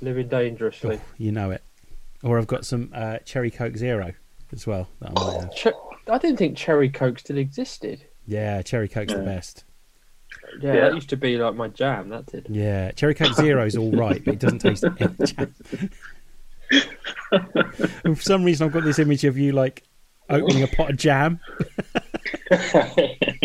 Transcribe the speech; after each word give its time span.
Living 0.00 0.28
dangerously. 0.28 1.00
You 1.16 1.32
know 1.32 1.50
it. 1.50 1.62
Or 2.22 2.38
I've 2.38 2.46
got 2.46 2.64
some 2.66 2.90
uh, 2.94 3.18
cherry 3.18 3.50
coke 3.50 3.76
zero 3.76 4.12
as 4.52 4.66
well. 4.66 4.88
That 5.00 5.12
I 5.16 5.24
might 5.24 5.40
have. 5.40 5.54
Che- 5.54 5.72
I 6.10 6.18
didn't 6.18 6.36
think 6.38 6.56
cherry 6.56 6.88
coke 6.88 7.18
still 7.18 7.38
existed. 7.38 8.04
Yeah, 8.26 8.62
cherry 8.62 8.88
coke's 8.88 9.12
the 9.12 9.20
best. 9.20 9.64
Yeah, 10.60 10.72
Yeah. 10.74 10.80
that 10.80 10.94
used 10.94 11.10
to 11.10 11.16
be 11.16 11.36
like 11.36 11.54
my 11.54 11.68
jam. 11.68 12.08
That 12.10 12.26
did. 12.26 12.46
Yeah, 12.50 12.90
cherry 12.92 13.14
coke 13.14 13.34
zero 13.34 13.64
is 13.64 13.76
all 13.76 13.90
right, 13.92 14.24
but 14.24 14.34
it 14.34 14.40
doesn't 14.40 14.58
taste. 14.60 14.84
any 14.84 15.14
jam. 15.26 15.54
and 18.04 18.16
for 18.16 18.22
some 18.22 18.44
reason, 18.44 18.66
I've 18.66 18.72
got 18.72 18.84
this 18.84 18.98
image 18.98 19.24
of 19.24 19.36
you 19.38 19.52
like 19.52 19.82
opening 20.30 20.62
a 20.62 20.66
pot 20.68 20.90
of 20.90 20.96
jam. 20.96 21.40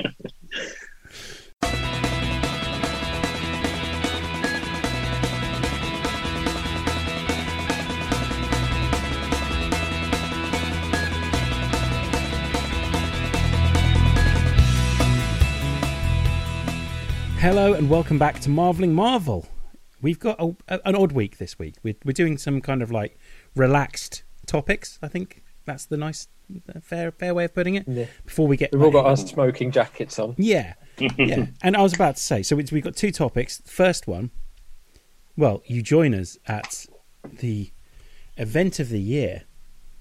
Hello 17.44 17.74
and 17.74 17.90
welcome 17.90 18.18
back 18.18 18.40
to 18.40 18.50
Marveling 18.50 18.94
Marvel. 18.94 19.46
We've 20.02 20.18
got 20.18 20.40
a, 20.40 20.56
a- 20.70 20.80
an 20.88 20.96
odd 20.96 21.12
week 21.12 21.40
this 21.40 21.60
week. 21.60 21.76
We're, 21.84 21.96
we're 22.06 22.14
doing 22.14 22.38
some 22.38 22.62
kind 22.62 22.82
of 22.82 22.90
like 22.90 23.20
relaxed 23.54 24.24
topics. 24.46 24.98
I 25.02 25.10
think 25.10 25.44
that's 25.66 25.86
the 25.86 25.98
nice, 25.98 26.30
uh, 26.74 26.80
fair, 26.80 27.12
fair 27.12 27.34
way 27.34 27.44
of 27.44 27.54
putting 27.54 27.76
it. 27.76 27.84
Yeah. 27.86 28.06
Before 28.26 28.48
we 28.48 28.56
get, 28.56 28.72
We've 28.72 28.82
all 28.84 28.92
got 28.92 29.06
our 29.06 29.18
smoking 29.18 29.72
jackets 29.72 30.20
on. 30.20 30.36
yeah, 30.38 30.76
yeah. 31.18 31.48
And 31.62 31.76
I 31.76 31.82
was 31.82 31.94
about 31.94 32.16
to 32.16 32.22
say, 32.22 32.44
so 32.44 32.56
we've 32.56 32.82
got 32.84 32.96
two 32.96 33.12
topics. 33.12 33.62
First 33.66 34.08
one, 34.08 34.32
well, 35.36 35.64
you 35.66 35.82
join 35.82 36.16
us 36.16 36.38
at 36.48 36.86
the 37.26 37.72
event 38.38 38.80
of 38.80 38.88
the 38.88 39.02
year, 39.02 39.44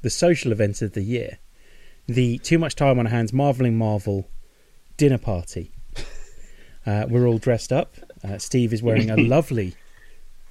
the 0.03 0.11
social 0.11 0.53
event 0.53 0.81
of 0.81 0.93
the 0.93 1.03
year, 1.03 1.39
the 2.07 2.39
Too 2.39 2.61
Much 2.61 2.77
Time 2.77 3.01
on 3.01 3.07
Our 3.09 3.13
Hands 3.13 3.33
Marveling 3.33 3.77
Marvel 3.77 4.31
dinner 4.97 5.19
party. 5.19 5.72
Uh, 6.87 7.07
we're 7.09 7.27
all 7.27 7.39
dressed 7.39 7.73
up. 7.73 7.95
Uh, 8.25 8.39
Steve 8.39 8.73
is 8.73 8.83
wearing 8.83 9.11
a 9.11 9.17
lovely 9.23 9.75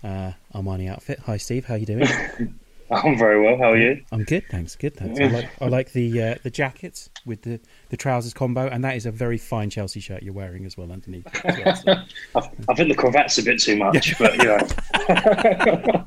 uh, 0.04 0.32
Armani 0.54 0.90
outfit. 0.90 1.20
Hi, 1.26 1.38
Steve. 1.38 1.66
How 1.66 1.76
are 1.76 1.78
you 1.78 1.86
doing? 1.86 2.08
I'm 2.92 3.18
very 3.18 3.42
well. 3.42 3.58
How 3.58 3.72
are 3.72 3.78
you? 3.78 4.04
I'm 4.12 4.26
good, 4.26 4.44
thanks. 4.52 4.76
Good, 4.76 4.98
thanks. 4.98 5.18
I 5.18 5.28
like 5.28 5.50
I 5.62 5.68
like 5.68 5.94
the 5.94 6.22
uh, 6.22 6.36
the 6.44 6.50
jackets 6.50 7.10
with 7.26 7.42
the, 7.44 7.62
the 7.88 7.96
trousers 7.96 8.34
combo, 8.34 8.68
and 8.68 8.84
that 8.84 8.98
is 8.98 9.06
a 9.06 9.12
very 9.12 9.38
fine 9.38 9.70
Chelsea 9.70 10.02
shirt 10.02 10.24
you're 10.24 10.34
wearing 10.34 10.66
as 10.66 10.76
well 10.76 10.92
underneath. 10.92 11.26
as 11.46 11.58
well, 11.58 11.76
so. 11.76 11.92
I, 12.36 12.50
I 12.68 12.74
think 12.76 12.90
the 12.90 12.96
cravat's 12.96 13.38
a 13.38 13.44
bit 13.44 13.62
too 13.62 13.78
much, 13.78 14.20
but 14.20 14.36
you 14.38 14.44
know, 14.44 16.06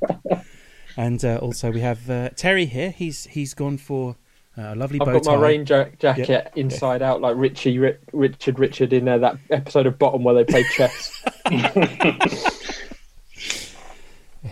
And 0.97 1.25
uh, 1.25 1.39
also 1.39 1.71
we 1.71 1.81
have 1.81 2.09
uh, 2.09 2.29
Terry 2.31 2.67
here. 2.67 2.91
He's 2.91 3.25
he's 3.25 3.55
gone 3.55 3.79
for 3.79 4.17
uh, 4.57 4.75
lovely 4.77 5.01
I've 5.01 5.07
bow 5.07 5.13
got 5.21 5.27
my 5.27 5.35
rain 5.35 5.67
ja- 5.67 5.87
jacket 5.99 6.53
inside 6.57 7.03
out, 7.03 7.21
like 7.21 7.37
Richie, 7.37 7.79
Ri- 7.79 7.99
Richard, 8.13 8.59
Richard 8.59 8.93
in 8.93 9.09
uh, 9.09 9.19
that 9.19 9.39
episode 9.51 9.87
of 9.87 9.99
Bottom 9.99 10.23
where 10.25 10.35
they 10.35 10.45
play 10.45 10.65
chess. 10.75 11.23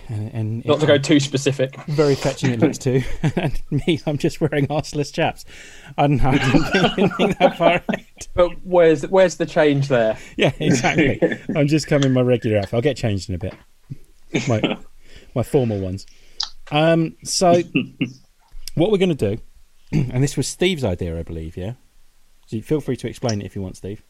and, 0.09 0.31
and 0.33 0.65
Not 0.65 0.81
to 0.81 0.87
go 0.87 0.99
too 0.99 1.21
specific. 1.21 1.77
very 1.87 2.15
fetching 2.15 2.51
it 2.53 2.61
looks 2.61 2.79
too. 2.79 3.03
and 3.37 3.61
me, 3.71 4.01
I'm 4.07 4.19
just 4.19 4.41
wearing 4.41 4.67
arseless 4.69 5.13
chaps. 5.13 5.45
I 5.99 6.07
don't 6.07 6.17
know. 6.23 6.31
I 6.31 6.95
didn't 6.97 7.11
think, 7.11 7.39
that 7.39 7.59
far. 7.59 7.83
ahead. 7.89 8.07
But 8.35 8.51
where's 8.65 9.03
where's 9.09 9.37
the 9.37 9.47
change 9.47 9.89
there? 9.89 10.17
Yeah, 10.37 10.53
exactly. 10.59 11.21
I'm 11.57 11.69
just 11.69 11.87
coming 11.87 12.13
my 12.13 12.23
regular 12.23 12.59
outfit. 12.59 12.75
I'll 12.75 12.81
get 12.81 12.97
changed 12.97 13.29
in 13.29 13.35
a 13.35 13.39
bit. 13.39 13.55
My 14.49 14.79
my 15.35 15.43
formal 15.43 15.79
ones. 15.81 16.07
Um. 16.71 17.17
So, 17.25 17.63
what 18.75 18.91
we're 18.91 18.99
going 18.99 19.15
to 19.15 19.37
do, 19.37 19.43
and 20.13 20.23
this 20.23 20.37
was 20.37 20.49
Steve's 20.49 20.85
idea, 20.85 21.19
I 21.19 21.23
believe. 21.23 21.57
Yeah. 21.57 21.75
So 22.47 22.61
feel 22.61 22.81
free 22.81 22.97
to 22.97 23.09
explain 23.09 23.41
it 23.41 23.45
if 23.45 23.55
you 23.55 23.63
want, 23.63 23.77
Steve. 23.77 24.03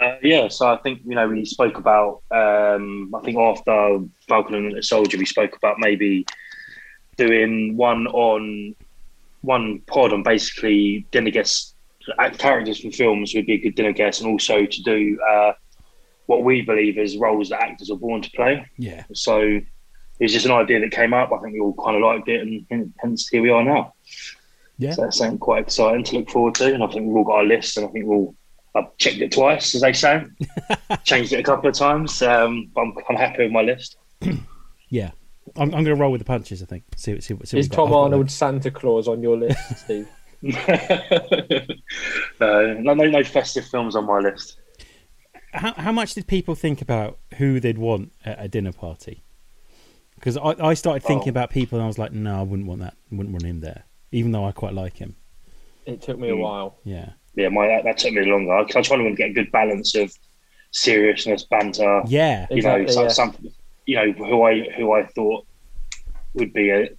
uh, 0.00 0.16
yeah. 0.22 0.48
So 0.48 0.68
I 0.68 0.76
think 0.78 1.00
you 1.04 1.14
know 1.14 1.28
we 1.28 1.44
spoke 1.44 1.78
about. 1.78 2.22
Um, 2.30 3.14
I 3.14 3.20
think 3.20 3.38
after 3.38 4.00
Falcon 4.28 4.54
and 4.54 4.76
the 4.76 4.82
Soldier, 4.82 5.18
we 5.18 5.26
spoke 5.26 5.56
about 5.56 5.76
maybe 5.78 6.26
doing 7.16 7.76
one 7.76 8.06
on 8.08 8.74
one 9.42 9.80
pod 9.86 10.12
on 10.12 10.22
basically 10.22 11.06
dinner 11.10 11.30
guests, 11.30 11.74
characters 12.38 12.80
from 12.80 12.92
films 12.92 13.34
would 13.34 13.46
be 13.46 13.54
a 13.54 13.58
good 13.58 13.74
dinner 13.74 13.92
guest, 13.92 14.20
and 14.20 14.30
also 14.30 14.66
to 14.66 14.82
do 14.82 15.18
uh, 15.30 15.52
what 16.26 16.44
we 16.44 16.62
believe 16.62 16.98
is 16.98 17.16
roles 17.16 17.50
that 17.50 17.62
actors 17.62 17.90
are 17.90 17.96
born 17.96 18.22
to 18.22 18.30
play. 18.32 18.66
Yeah. 18.76 19.04
So 19.14 19.40
it 19.40 19.64
was 20.24 20.32
just 20.32 20.46
an 20.46 20.52
idea 20.52 20.80
that 20.80 20.90
came 20.90 21.14
up. 21.14 21.30
I 21.32 21.38
think 21.38 21.54
we 21.54 21.60
all 21.60 21.74
kind 21.74 21.96
of 21.96 22.02
liked 22.02 22.28
it, 22.28 22.40
and, 22.40 22.66
and 22.70 22.92
hence 22.98 23.28
here 23.28 23.42
we 23.42 23.50
are 23.50 23.62
now. 23.62 23.94
Yeah. 24.78 24.92
So 24.92 25.02
that's 25.02 25.18
something 25.18 25.38
quite 25.38 25.64
exciting 25.64 26.04
to 26.04 26.16
look 26.18 26.30
forward 26.30 26.54
to. 26.56 26.72
And 26.72 26.82
I 26.82 26.86
think 26.86 27.06
we've 27.06 27.16
all 27.16 27.24
got 27.24 27.36
our 27.38 27.44
list, 27.44 27.76
and 27.76 27.86
I 27.86 27.90
think 27.90 28.06
we'll. 28.06 28.34
I've 28.74 28.96
checked 28.98 29.16
it 29.18 29.32
twice, 29.32 29.74
as 29.74 29.80
they 29.80 29.92
say. 29.92 30.22
Changed 31.04 31.32
it 31.32 31.40
a 31.40 31.42
couple 31.42 31.68
of 31.68 31.74
times, 31.74 32.20
um, 32.22 32.70
but 32.74 32.82
I'm, 32.82 32.92
I'm 33.08 33.16
happy 33.16 33.42
with 33.44 33.52
my 33.52 33.62
list. 33.62 33.96
Yeah. 34.90 35.10
I'm, 35.56 35.64
I'm 35.74 35.84
going 35.84 35.86
to 35.86 35.94
roll 35.96 36.10
with 36.12 36.20
the 36.20 36.24
punches. 36.24 36.62
I 36.62 36.66
think. 36.66 36.84
See, 36.96 37.12
what- 37.12 37.22
see, 37.22 37.28
see 37.28 37.34
what 37.34 37.42
Is 37.44 37.52
we've. 37.54 37.70
Tom 37.70 37.90
got 37.90 38.02
Arnold 38.04 38.30
Santa 38.30 38.70
Claus 38.70 39.06
on 39.08 39.22
your 39.22 39.36
list, 39.36 39.58
Steve? 39.84 40.08
no, 42.40 42.74
no, 42.74 42.94
no, 42.94 43.04
no 43.04 43.24
festive 43.24 43.66
films 43.66 43.96
on 43.96 44.06
my 44.06 44.18
list. 44.20 44.58
how, 45.52 45.72
how 45.74 45.92
much 45.92 46.14
did 46.14 46.26
people 46.26 46.54
think 46.54 46.80
about 46.80 47.18
who 47.36 47.60
they'd 47.60 47.78
want 47.78 48.12
at 48.24 48.42
a 48.42 48.48
dinner 48.48 48.72
party? 48.72 49.24
Because 50.14 50.36
I, 50.36 50.54
I 50.60 50.74
started 50.74 51.02
thinking 51.02 51.28
Oh. 51.28 51.30
about 51.30 51.50
people 51.50 51.78
and 51.78 51.84
I 51.84 51.86
was 51.86 51.98
like, 51.98 52.12
no, 52.12 52.38
I 52.38 52.42
wouldn't 52.42 52.66
want 52.68 52.80
that. 52.80 52.94
wouldn't 53.10 53.32
want 53.32 53.44
him 53.44 53.60
there, 53.60 53.84
even 54.12 54.32
though 54.32 54.44
I 54.44 54.52
quite 54.52 54.74
like 54.74 54.96
him. 54.96 55.16
It 55.86 56.02
took 56.02 56.18
me 56.18 56.28
a 56.30 56.34
Hmm. 56.34 56.40
while. 56.42 56.78
Yeah, 56.84 57.10
Yeah, 57.34 57.48
my 57.48 57.66
that, 57.68 57.84
that 57.84 57.98
took 57.98 58.12
me 58.12 58.24
longer. 58.24 58.52
I, 58.52 58.62
I 58.62 58.82
tried 58.82 58.96
to 58.96 59.14
get 59.14 59.30
a 59.30 59.32
good 59.32 59.50
balance 59.52 59.94
of 59.94 60.12
seriousness, 60.72 61.44
banter. 61.44 62.02
yeah, 62.06 62.46
you 62.50 62.62
know, 62.62 62.76
Exactly, 62.76 62.92
some, 62.92 63.04
yeah. 63.04 63.08
some, 63.08 63.48
you 63.86 63.96
know, 63.96 64.12
who 64.12 64.42
I 64.42 64.68
who 64.76 64.92
I 64.92 65.06
thought 65.06 65.46
would 66.34 66.52
be 66.52 66.70
a 66.70 66.90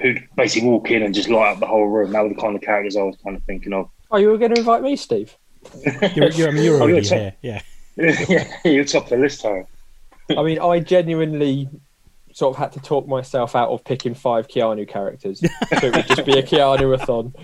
who'd 0.00 0.28
basically 0.36 0.68
walk 0.68 0.90
in 0.90 1.02
and 1.02 1.14
just 1.14 1.28
light 1.28 1.52
up 1.52 1.60
the 1.60 1.66
whole 1.66 1.86
room. 1.86 2.12
That 2.12 2.22
were 2.22 2.28
the 2.30 2.34
kind 2.36 2.56
of 2.56 2.62
characters 2.62 2.96
I 2.96 3.02
was 3.02 3.16
kind 3.22 3.36
of 3.36 3.42
thinking 3.44 3.72
of. 3.72 3.90
Oh, 4.10 4.16
you 4.16 4.28
were 4.28 4.38
going 4.38 4.52
to 4.52 4.58
invite 4.58 4.82
me, 4.82 4.96
Steve? 4.96 5.36
you're, 6.14 6.30
you're, 6.30 6.48
I 6.48 6.50
mean, 6.52 6.64
you're 6.64 6.76
Oh, 6.80 6.82
already 6.84 7.06
yeah, 7.06 7.32
here. 7.42 7.62
Yeah, 7.96 8.16
yeah, 8.28 8.56
you're 8.64 8.84
top 8.84 9.04
of 9.04 9.10
the 9.10 9.16
list, 9.18 9.42
Harry. 9.42 9.64
I 10.30 10.42
mean, 10.42 10.58
I 10.60 10.80
genuinely 10.80 11.68
sort 12.38 12.54
of 12.54 12.58
had 12.58 12.70
to 12.72 12.80
talk 12.80 13.08
myself 13.08 13.56
out 13.56 13.68
of 13.70 13.82
picking 13.84 14.14
five 14.14 14.46
Keanu 14.46 14.86
characters. 14.88 15.40
so 15.80 15.86
it 15.86 15.96
would 15.96 16.06
just 16.06 16.24
be 16.24 16.38
a 16.38 16.42
Keanu-a-thon. 16.42 17.34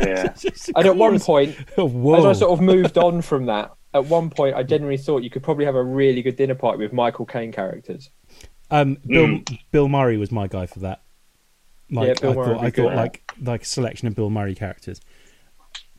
Yeah, 0.00 0.34
And 0.76 0.86
at 0.86 0.96
one 0.96 1.20
point, 1.20 1.54
whoa. 1.76 2.16
as 2.18 2.24
I 2.24 2.32
sort 2.40 2.52
of 2.52 2.60
moved 2.64 2.96
on 2.96 3.20
from 3.20 3.46
that, 3.46 3.72
at 3.92 4.06
one 4.06 4.30
point, 4.30 4.56
I 4.56 4.62
genuinely 4.62 4.96
thought 4.96 5.22
you 5.22 5.28
could 5.30 5.42
probably 5.42 5.66
have 5.66 5.74
a 5.74 5.82
really 5.84 6.22
good 6.22 6.36
dinner 6.36 6.54
party 6.54 6.78
with 6.78 6.92
Michael 6.92 7.26
Caine 7.26 7.52
characters. 7.52 8.08
um, 8.70 8.96
Bill 9.06 9.26
Mm. 9.26 9.58
Bill 9.70 9.88
Murray 9.88 10.16
was 10.16 10.32
my 10.32 10.46
guy 10.48 10.64
for 10.66 10.80
that. 10.80 11.02
Like, 11.90 12.08
Yeah, 12.08 12.14
Bill 12.20 12.30
I 12.30 12.34
Murray 12.34 12.54
thought, 12.54 12.64
I 12.64 12.70
good 12.70 12.82
thought 12.84 12.92
at 12.92 12.96
like 12.96 13.32
like 13.40 13.62
a 13.62 13.66
selection 13.66 14.08
of 14.08 14.14
Bill 14.16 14.30
Murray 14.30 14.54
characters, 14.54 15.00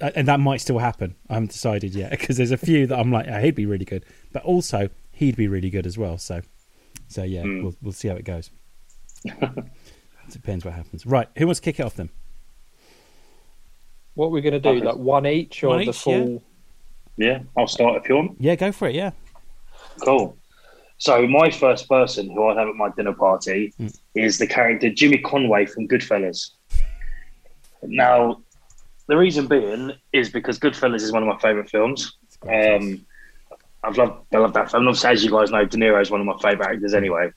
Uh, 0.01 0.09
and 0.15 0.27
that 0.27 0.39
might 0.39 0.59
still 0.59 0.79
happen. 0.79 1.15
I 1.29 1.35
haven't 1.35 1.51
decided 1.51 1.93
yet 1.93 2.09
because 2.09 2.35
there's 2.37 2.51
a 2.51 2.57
few 2.57 2.87
that 2.87 2.97
I'm 2.99 3.11
like, 3.11 3.27
oh, 3.29 3.39
he'd 3.39 3.53
be 3.55 3.67
really 3.67 3.85
good, 3.85 4.03
but 4.33 4.43
also 4.43 4.89
he'd 5.11 5.35
be 5.37 5.47
really 5.47 5.69
good 5.69 5.85
as 5.85 5.97
well. 5.97 6.17
So, 6.17 6.41
so 7.07 7.23
yeah, 7.23 7.43
Mm. 7.43 7.63
we'll 7.63 7.75
we'll 7.81 7.91
see 7.93 8.07
how 8.07 8.15
it 8.15 8.25
goes. 8.25 8.49
Depends 10.31 10.65
what 10.65 10.73
happens. 10.73 11.05
Right, 11.05 11.27
who 11.37 11.45
wants 11.45 11.59
to 11.59 11.63
kick 11.65 11.79
it 11.79 11.83
off 11.83 11.95
then? 11.95 12.09
What 14.15 14.27
are 14.27 14.29
we 14.29 14.41
going 14.41 14.53
to 14.53 14.59
do? 14.59 14.69
Okay. 14.69 14.81
Like 14.85 14.95
one 14.97 15.25
each 15.27 15.63
or 15.63 15.69
One 15.69 15.79
the 15.79 15.89
each, 15.89 15.97
full? 15.97 16.41
yeah. 17.17 17.39
I'll 17.57 17.67
start 17.67 18.01
if 18.01 18.09
you 18.09 18.15
want. 18.15 18.37
Yeah, 18.39 18.55
go 18.55 18.71
for 18.71 18.87
it. 18.87 18.95
Yeah, 18.95 19.11
Cool. 20.03 20.37
So 20.97 21.27
my 21.27 21.49
first 21.51 21.89
person 21.89 22.29
who 22.31 22.47
I'd 22.47 22.57
have 22.57 22.69
at 22.69 22.75
my 22.75 22.89
dinner 22.95 23.13
party 23.13 23.73
Mm. 23.79 23.93
is 24.15 24.37
the 24.37 24.47
character 24.47 24.89
Jimmy 24.89 25.17
Conway 25.17 25.65
from 25.65 25.87
Goodfellas. 25.89 26.51
Now, 27.83 28.41
the 29.07 29.17
reason 29.17 29.47
being 29.47 29.91
is 30.13 30.29
because 30.29 30.57
Goodfellas 30.57 31.01
is 31.01 31.11
one 31.11 31.21
of 31.21 31.27
my 31.29 31.37
favourite 31.39 31.69
films. 31.69 32.17
Um, 32.43 33.05
I've 33.85 33.97
loved, 33.97 34.25
I 34.33 34.37
love 34.37 34.53
that 34.53 34.71
film. 34.71 34.87
Obviously, 34.87 35.09
as 35.11 35.23
you 35.23 35.31
guys 35.31 35.51
know, 35.51 35.65
De 35.65 35.77
Niro 35.77 36.01
is 36.01 36.11
one 36.11 36.21
of 36.21 36.25
my 36.25 36.37
favourite 36.41 36.75
actors 36.75 36.93
mm. 36.93 36.97
anyway. 36.97 37.31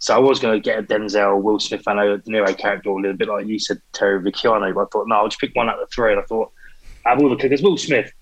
So 0.00 0.14
I 0.14 0.18
was 0.18 0.38
going 0.38 0.54
to 0.54 0.64
get 0.64 0.78
a 0.78 0.82
Denzel, 0.82 1.42
Will 1.42 1.58
Smith, 1.58 1.82
and 1.86 1.98
a 1.98 2.18
De 2.18 2.30
Niro 2.30 2.56
character, 2.56 2.90
a 2.90 2.94
little 2.94 3.16
bit 3.16 3.28
like 3.28 3.46
you 3.46 3.58
said, 3.58 3.80
Terry 3.92 4.20
Vecchiano. 4.20 4.72
But 4.72 4.82
I 4.82 4.86
thought, 4.92 5.08
no, 5.08 5.16
I'll 5.16 5.28
just 5.28 5.40
pick 5.40 5.54
one 5.54 5.68
out 5.68 5.80
of 5.80 5.88
the 5.88 5.92
three. 5.92 6.12
And 6.12 6.20
I 6.20 6.24
thought, 6.24 6.52
out 7.04 7.16
of 7.16 7.22
all 7.22 7.30
the 7.30 7.36
because 7.36 7.62
Will 7.62 7.76
Smith, 7.76 8.12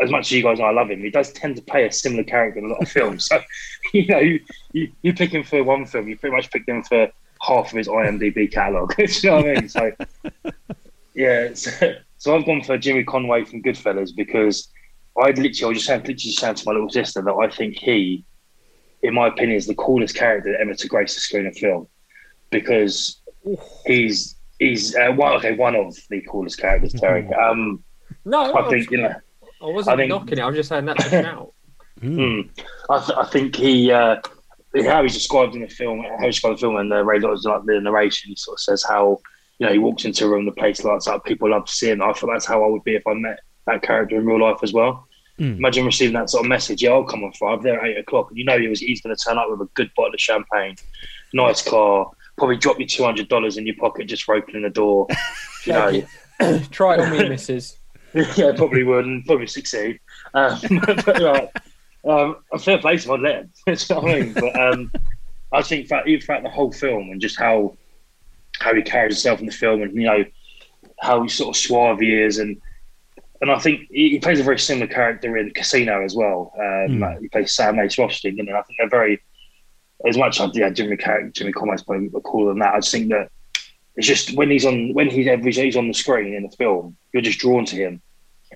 as 0.00 0.10
much 0.10 0.26
as 0.26 0.32
you 0.32 0.42
guys 0.42 0.58
know, 0.58 0.66
I 0.66 0.72
love 0.72 0.90
him. 0.90 1.00
He 1.00 1.10
does 1.10 1.32
tend 1.32 1.56
to 1.56 1.62
play 1.62 1.86
a 1.86 1.92
similar 1.92 2.24
character 2.24 2.58
in 2.58 2.66
a 2.66 2.68
lot 2.68 2.82
of 2.82 2.88
films. 2.88 3.26
So, 3.26 3.40
you 3.94 4.06
know, 4.06 4.18
you, 4.18 4.40
you, 4.72 4.92
you 5.02 5.14
pick 5.14 5.30
him 5.30 5.44
for 5.44 5.62
one 5.62 5.86
film, 5.86 6.08
you 6.08 6.16
pretty 6.16 6.36
much 6.36 6.50
pick 6.50 6.66
him 6.68 6.82
for 6.82 7.10
half 7.40 7.70
of 7.70 7.76
his 7.78 7.88
IMDb 7.88 8.52
catalogue. 8.52 8.94
You 8.98 9.30
know 9.30 9.36
what 9.36 9.48
I 9.48 9.54
mean? 9.54 9.68
So, 9.68 9.92
yeah. 11.14 11.54
So, 11.54 11.94
so 12.18 12.36
I've 12.36 12.44
gone 12.44 12.62
for 12.62 12.76
Jimmy 12.76 13.04
Conway 13.04 13.44
from 13.44 13.62
Goodfellas 13.62 14.14
because 14.14 14.68
I 15.18 15.28
literally, 15.28 15.64
I 15.64 15.66
was 15.68 15.76
just 15.78 15.86
saying, 15.86 16.00
literally 16.00 16.32
saying 16.32 16.54
to 16.56 16.62
my 16.66 16.72
little 16.72 16.90
sister 16.90 17.22
that 17.22 17.32
I 17.32 17.48
think 17.50 17.76
he 17.78 18.24
in 19.02 19.14
my 19.14 19.28
opinion, 19.28 19.56
is 19.56 19.66
the 19.66 19.74
coolest 19.74 20.16
character 20.16 20.56
ever 20.56 20.74
to 20.74 20.88
grace 20.88 21.14
the 21.14 21.20
screen 21.20 21.46
of 21.46 21.56
film 21.56 21.86
because 22.50 23.20
he's 23.86 24.36
he's 24.58 24.96
uh, 24.96 25.12
one 25.12 25.34
okay 25.34 25.54
one 25.54 25.74
of 25.76 25.94
the 26.10 26.20
coolest 26.22 26.58
characters. 26.58 26.92
Terry, 26.94 27.26
um, 27.34 27.84
No, 28.24 28.54
I 28.56 28.68
think 28.68 28.90
you 28.90 28.98
know. 29.02 29.14
I 29.62 29.66
wasn't 29.66 29.94
I 29.94 29.96
think- 29.96 30.10
knocking 30.10 30.38
it. 30.38 30.42
I 30.42 30.46
was 30.46 30.56
just 30.56 30.68
saying 30.68 30.86
that's 30.86 31.06
a 31.12 31.22
shout. 31.22 31.52
Mm. 32.00 32.50
I, 32.90 32.98
th- 32.98 33.18
I 33.18 33.24
think 33.26 33.56
he, 33.56 33.90
uh, 33.90 34.16
how 34.84 35.02
he's 35.02 35.14
described 35.14 35.54
in 35.54 35.62
the 35.62 35.68
film, 35.68 36.02
how 36.02 36.26
he's 36.26 36.34
described 36.34 36.52
in 36.52 36.56
the 36.56 36.60
film, 36.60 36.76
and 36.76 36.92
uh, 36.92 37.02
Ray 37.04 37.20
Liotta's 37.20 37.44
like 37.44 37.64
the 37.64 37.80
narration, 37.80 38.28
he 38.30 38.36
sort 38.36 38.56
of 38.56 38.60
says 38.60 38.82
how 38.82 39.18
you 39.58 39.66
know 39.66 39.72
he 39.72 39.78
walks 39.78 40.04
into 40.04 40.26
a 40.26 40.28
room, 40.28 40.44
the 40.46 40.52
place 40.52 40.84
lights 40.84 41.06
up, 41.06 41.24
people 41.24 41.50
love 41.50 41.64
to 41.66 41.72
see 41.72 41.90
him. 41.90 42.02
I 42.02 42.12
feel 42.12 42.30
that's 42.30 42.44
how 42.46 42.64
I 42.64 42.68
would 42.68 42.84
be 42.84 42.96
if 42.96 43.06
I 43.06 43.14
met 43.14 43.40
that 43.66 43.82
character 43.82 44.16
in 44.16 44.26
real 44.26 44.40
life 44.40 44.58
as 44.62 44.72
well. 44.72 45.06
Mm. 45.38 45.58
Imagine 45.58 45.84
receiving 45.84 46.14
that 46.14 46.30
sort 46.30 46.44
of 46.44 46.48
message. 46.48 46.82
Yeah, 46.82 46.92
I'll 46.92 47.04
come 47.04 47.22
on 47.24 47.32
five. 47.32 47.62
There 47.62 47.78
at 47.78 47.86
eight 47.86 47.98
o'clock, 47.98 48.30
and 48.30 48.38
you 48.38 48.44
know 48.44 48.58
he 48.58 48.68
was 48.68 48.80
he's 48.80 49.02
going 49.02 49.14
to 49.14 49.22
turn 49.22 49.36
up 49.36 49.50
with 49.50 49.60
a 49.60 49.70
good 49.74 49.90
bottle 49.94 50.14
of 50.14 50.20
champagne, 50.20 50.76
nice 51.34 51.62
car, 51.62 52.10
probably 52.38 52.56
drop 52.56 52.80
you 52.80 52.86
two 52.86 53.04
hundred 53.04 53.28
dollars 53.28 53.58
in 53.58 53.66
your 53.66 53.76
pocket 53.76 54.06
just 54.06 54.24
for 54.24 54.34
opening 54.34 54.62
the 54.62 54.70
door. 54.70 55.06
You 55.66 55.72
know, 55.72 56.02
Try 56.70 56.94
it 56.94 57.00
on 57.00 57.10
me, 57.10 57.28
missus. 57.28 57.76
yeah, 58.14 58.52
probably 58.54 58.84
wouldn't, 58.84 59.26
probably 59.26 59.48
succeed. 59.48 59.98
Um, 60.32 60.60
but, 60.86 61.20
like, 61.20 61.62
um, 62.04 62.36
a 62.52 62.58
fair 62.60 62.78
play 62.78 62.96
to 62.96 63.08
him, 63.08 63.14
I'd 63.14 63.20
let 63.20 63.36
him. 63.36 63.50
you 63.66 63.74
know 63.90 64.00
what 64.00 64.10
I 64.14 64.20
mean? 64.20 64.32
But 64.32 64.60
um, 64.60 64.92
I 65.52 65.62
think 65.62 65.88
throughout, 65.88 66.04
throughout 66.22 66.42
the 66.44 66.50
whole 66.50 66.70
film 66.70 67.10
and 67.10 67.20
just 67.20 67.36
how 67.36 67.76
how 68.60 68.74
he 68.74 68.82
carries 68.82 69.14
himself 69.14 69.40
in 69.40 69.46
the 69.46 69.52
film 69.52 69.82
and, 69.82 69.94
you 69.94 70.06
know, 70.06 70.24
how 71.00 71.22
he 71.22 71.28
sort 71.28 71.54
of 71.54 71.60
suave 71.60 72.00
he 72.00 72.14
is 72.14 72.38
and 72.38 72.60
and 73.40 73.50
I 73.50 73.58
think 73.58 73.88
he, 73.90 74.18
plays 74.18 74.40
a 74.40 74.42
very 74.42 74.58
similar 74.58 74.86
character 74.86 75.36
in 75.36 75.50
Casino 75.50 76.02
as 76.04 76.14
well. 76.14 76.52
Um, 76.58 76.64
Mm. 76.64 77.00
like, 77.00 77.20
he 77.20 77.28
plays 77.28 77.52
Sam 77.52 77.78
Ace 77.78 77.98
Rothstein, 77.98 78.38
and 78.38 78.50
I 78.50 78.62
think 78.62 78.78
they're 78.78 78.88
very, 78.88 79.20
as 80.06 80.16
much 80.16 80.40
as 80.40 80.50
yeah, 80.54 80.70
Jimmy 80.70 80.96
Car- 80.96 81.28
Jimmy 81.30 81.52
Conway's 81.52 81.82
probably 81.82 82.10
cooler 82.24 82.50
than 82.50 82.60
that. 82.60 82.74
I 82.74 82.78
just 82.78 82.92
think 82.92 83.10
that 83.10 83.30
it's 83.96 84.06
just 84.06 84.36
when 84.36 84.50
he's 84.50 84.64
on 84.66 84.92
when 84.94 85.08
he's 85.08 85.26
every 85.26 85.52
he's 85.52 85.76
on 85.76 85.88
the 85.88 85.94
screen 85.94 86.34
in 86.34 86.42
the 86.42 86.56
film, 86.56 86.96
you're 87.12 87.22
just 87.22 87.38
drawn 87.38 87.64
to 87.66 87.76
him. 87.76 88.02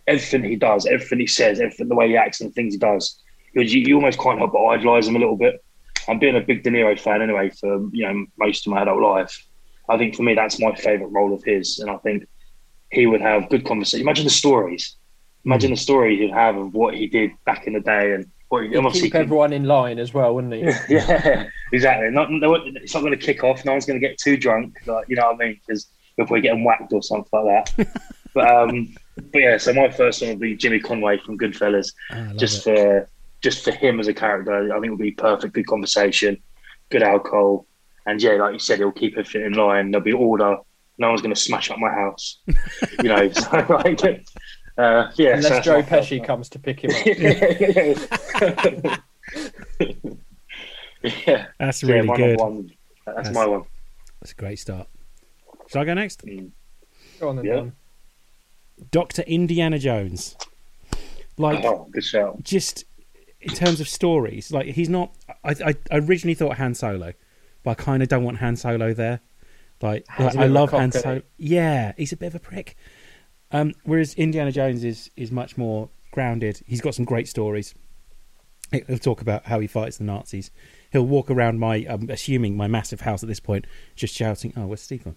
Everything 0.07 0.45
he 0.45 0.57
does, 0.57 0.87
everything 0.87 1.19
he 1.19 1.27
says, 1.27 1.61
everything 1.61 1.89
the 1.89 1.95
way 1.95 2.09
he 2.09 2.17
acts 2.17 2.41
and 2.41 2.51
the 2.51 2.55
things 2.55 2.75
he 2.75 2.79
does, 2.79 3.21
you, 3.55 3.63
you 3.63 3.95
almost 3.97 4.19
can't 4.21 4.39
help 4.39 4.53
but 4.53 4.65
idolise 4.67 5.09
him 5.09 5.17
a 5.17 5.19
little 5.19 5.37
bit. 5.37 5.63
I'm 6.09 6.19
being 6.19 6.37
a 6.37 6.41
big 6.41 6.63
De 6.63 6.71
Niro 6.71 6.99
fan 6.99 7.23
anyway 7.23 7.51
for 7.51 7.89
you 7.93 8.07
know 8.07 8.27
most 8.39 8.67
of 8.67 8.73
my 8.73 8.83
adult 8.83 9.03
life. 9.03 9.47
I 9.89 9.99
think 9.99 10.15
for 10.15 10.23
me 10.23 10.35
that's 10.35 10.61
my 10.61 10.75
favourite 10.75 11.13
role 11.13 11.35
of 11.35 11.43
his, 11.45 11.79
and 11.81 11.91
I 11.91 11.97
think 11.99 12.27
he 12.91 13.07
would 13.07 13.21
have 13.21 13.49
good 13.49 13.65
conversation. 13.65 14.03
Imagine 14.03 14.25
the 14.25 14.31
stories. 14.31 14.97
Imagine 15.45 15.71
the 15.71 15.77
story 15.77 16.17
he'd 16.19 16.33
have 16.33 16.57
of 16.57 16.75
what 16.75 16.95
he 16.95 17.07
did 17.07 17.31
back 17.45 17.67
in 17.67 17.73
the 17.73 17.81
day 17.81 18.13
and 18.15 18.31
what 18.49 18.65
he 18.65 18.69
He'd 18.71 18.77
obviously 18.77 19.03
keep 19.03 19.15
everyone 19.15 19.53
in 19.53 19.65
line 19.65 19.99
as 19.99 20.13
well, 20.13 20.35
wouldn't 20.35 20.53
he? 20.53 20.61
yeah, 20.95 21.49
exactly. 21.73 22.11
Not, 22.11 22.31
no, 22.31 22.55
it's 22.55 22.95
not 22.95 23.01
going 23.01 23.19
to 23.19 23.25
kick 23.25 23.43
off. 23.45 23.65
No 23.65 23.73
one's 23.73 23.87
going 23.87 24.01
to 24.01 24.07
get 24.07 24.19
too 24.19 24.37
drunk. 24.37 24.77
Like, 24.87 25.09
you 25.09 25.17
know 25.17 25.27
what 25.27 25.37
I 25.37 25.47
mean? 25.47 25.61
Because 25.67 25.87
probably 26.17 26.41
getting 26.41 26.65
whacked 26.65 26.93
or 26.93 27.03
something 27.03 27.29
like 27.33 27.77
that. 27.77 27.87
but 28.35 28.51
um, 28.51 28.95
but 29.33 29.39
yeah. 29.39 29.57
So 29.59 29.73
my 29.73 29.91
first 29.91 30.21
one 30.21 30.31
would 30.31 30.41
be 30.41 30.57
Jimmy 30.57 30.81
Conway 30.81 31.19
from 31.19 31.39
Goodfellas. 31.39 31.93
Ah, 32.11 32.33
Just 32.37 32.67
it. 32.67 32.77
for 32.77 33.09
just 33.41 33.65
for 33.65 33.73
him 33.73 34.01
as 34.01 34.09
a 34.09 34.15
character, 34.15 34.71
I 34.71 34.75
think 34.75 34.87
it 34.87 34.91
would 34.91 34.99
be 34.99 35.13
perfect. 35.13 35.55
Good 35.55 35.67
conversation, 35.67 36.37
good 36.91 37.03
alcohol, 37.03 37.67
and 38.07 38.21
yeah, 38.23 38.33
like 38.33 38.53
you 38.53 38.59
said, 38.59 38.79
he'll 38.79 38.93
keep 38.93 39.17
everything 39.17 39.47
in 39.47 39.53
line. 39.55 39.91
There'll 39.91 40.05
be 40.05 40.13
order. 40.13 40.59
No 41.01 41.09
one's 41.09 41.23
going 41.23 41.35
to 41.35 41.41
smash 41.41 41.71
up 41.71 41.79
my 41.79 41.91
house. 41.91 42.39
you 42.47 43.09
know, 43.09 43.31
so 43.33 43.51
like, 43.85 44.05
uh, 44.79 45.11
yeah. 45.17 45.35
Unless 45.37 45.49
that's 45.49 45.65
Joe 45.65 45.83
Pesci 45.83 46.19
one. 46.19 46.27
comes 46.27 46.49
to 46.51 46.59
pick 46.59 46.81
him 46.85 46.91
up. 46.91 49.01
yeah. 51.03 51.47
That's 51.59 51.81
So, 51.81 51.87
yeah, 51.87 51.95
really 51.95 52.07
my 52.07 52.17
good. 52.17 52.39
One, 52.39 52.71
that's, 53.07 53.17
That's- 53.17 53.35
my 53.35 53.47
one. 53.47 53.65
That's 54.21 54.33
a 54.33 54.35
great 54.35 54.59
start. 54.59 54.87
Shall 55.69 55.81
I 55.83 55.85
go 55.87 55.95
next? 55.95 56.27
Mm. 56.27 56.51
Go 57.19 57.31
on 57.31 57.37
then, 57.37 57.45
Yeah. 57.47 57.55
Don. 57.55 57.73
Doctor 58.91 59.23
Indiana 59.23 59.79
Jones. 59.79 60.37
Like 61.39 61.65
Oh, 61.65 61.89
good 61.91 62.05
shout. 62.05 62.43
just 62.43 62.85
in 63.41 63.55
terms 63.55 63.81
of 63.81 63.89
stories, 63.89 64.53
like 64.53 64.67
he's 64.67 64.91
not. 64.91 65.15
I, 65.43 65.51
I, 65.65 65.75
I 65.91 65.97
originally 65.99 66.35
thought 66.35 66.59
Han 66.59 66.75
Solo, 66.75 67.15
but 67.63 67.71
I 67.71 67.75
kind 67.75 68.03
of 68.03 68.11
don't 68.11 68.25
want 68.25 68.37
Han 68.39 68.57
Solo 68.57 68.93
there. 68.93 69.21
Like, 69.83 70.05
like, 70.19 70.37
I 70.37 70.47
love 70.47 70.71
cock, 70.71 70.81
Han 70.81 70.93
Solo. 70.93 71.23
Yeah, 71.39 71.93
he's 71.97 72.13
a 72.13 72.17
bit 72.17 72.27
of 72.27 72.35
a 72.35 72.39
prick. 72.41 72.77
Um, 73.51 73.75
whereas 73.85 74.15
Indiana 74.15 74.53
Jones 74.53 74.85
is 74.85 75.11
is 75.17 75.33
much 75.33 75.57
more 75.57 75.89
grounded. 76.13 76.61
He's 76.67 76.81
got 76.81 76.95
some 76.95 77.05
great 77.05 77.29
stories. 77.29 77.75
He- 78.71 78.83
He'll 78.87 78.99
talk 78.99 79.21
about 79.21 79.47
how 79.47 79.59
he 79.59 79.67
fights 79.67 79.97
the 79.99 80.05
Nazis. 80.05 80.51
He'll 80.93 81.07
walk 81.07 81.31
around 81.31 81.59
my, 81.59 81.85
um, 81.87 82.09
assuming 82.11 82.57
my 82.57 82.67
massive 82.69 83.01
house 83.01 83.23
at 83.23 83.29
this 83.29 83.41
point, 83.41 83.67
just 83.97 84.15
shouting, 84.15 84.53
"Oh, 84.57 84.67
where's 84.67 84.83
Steve 84.83 85.05
gone? 85.05 85.17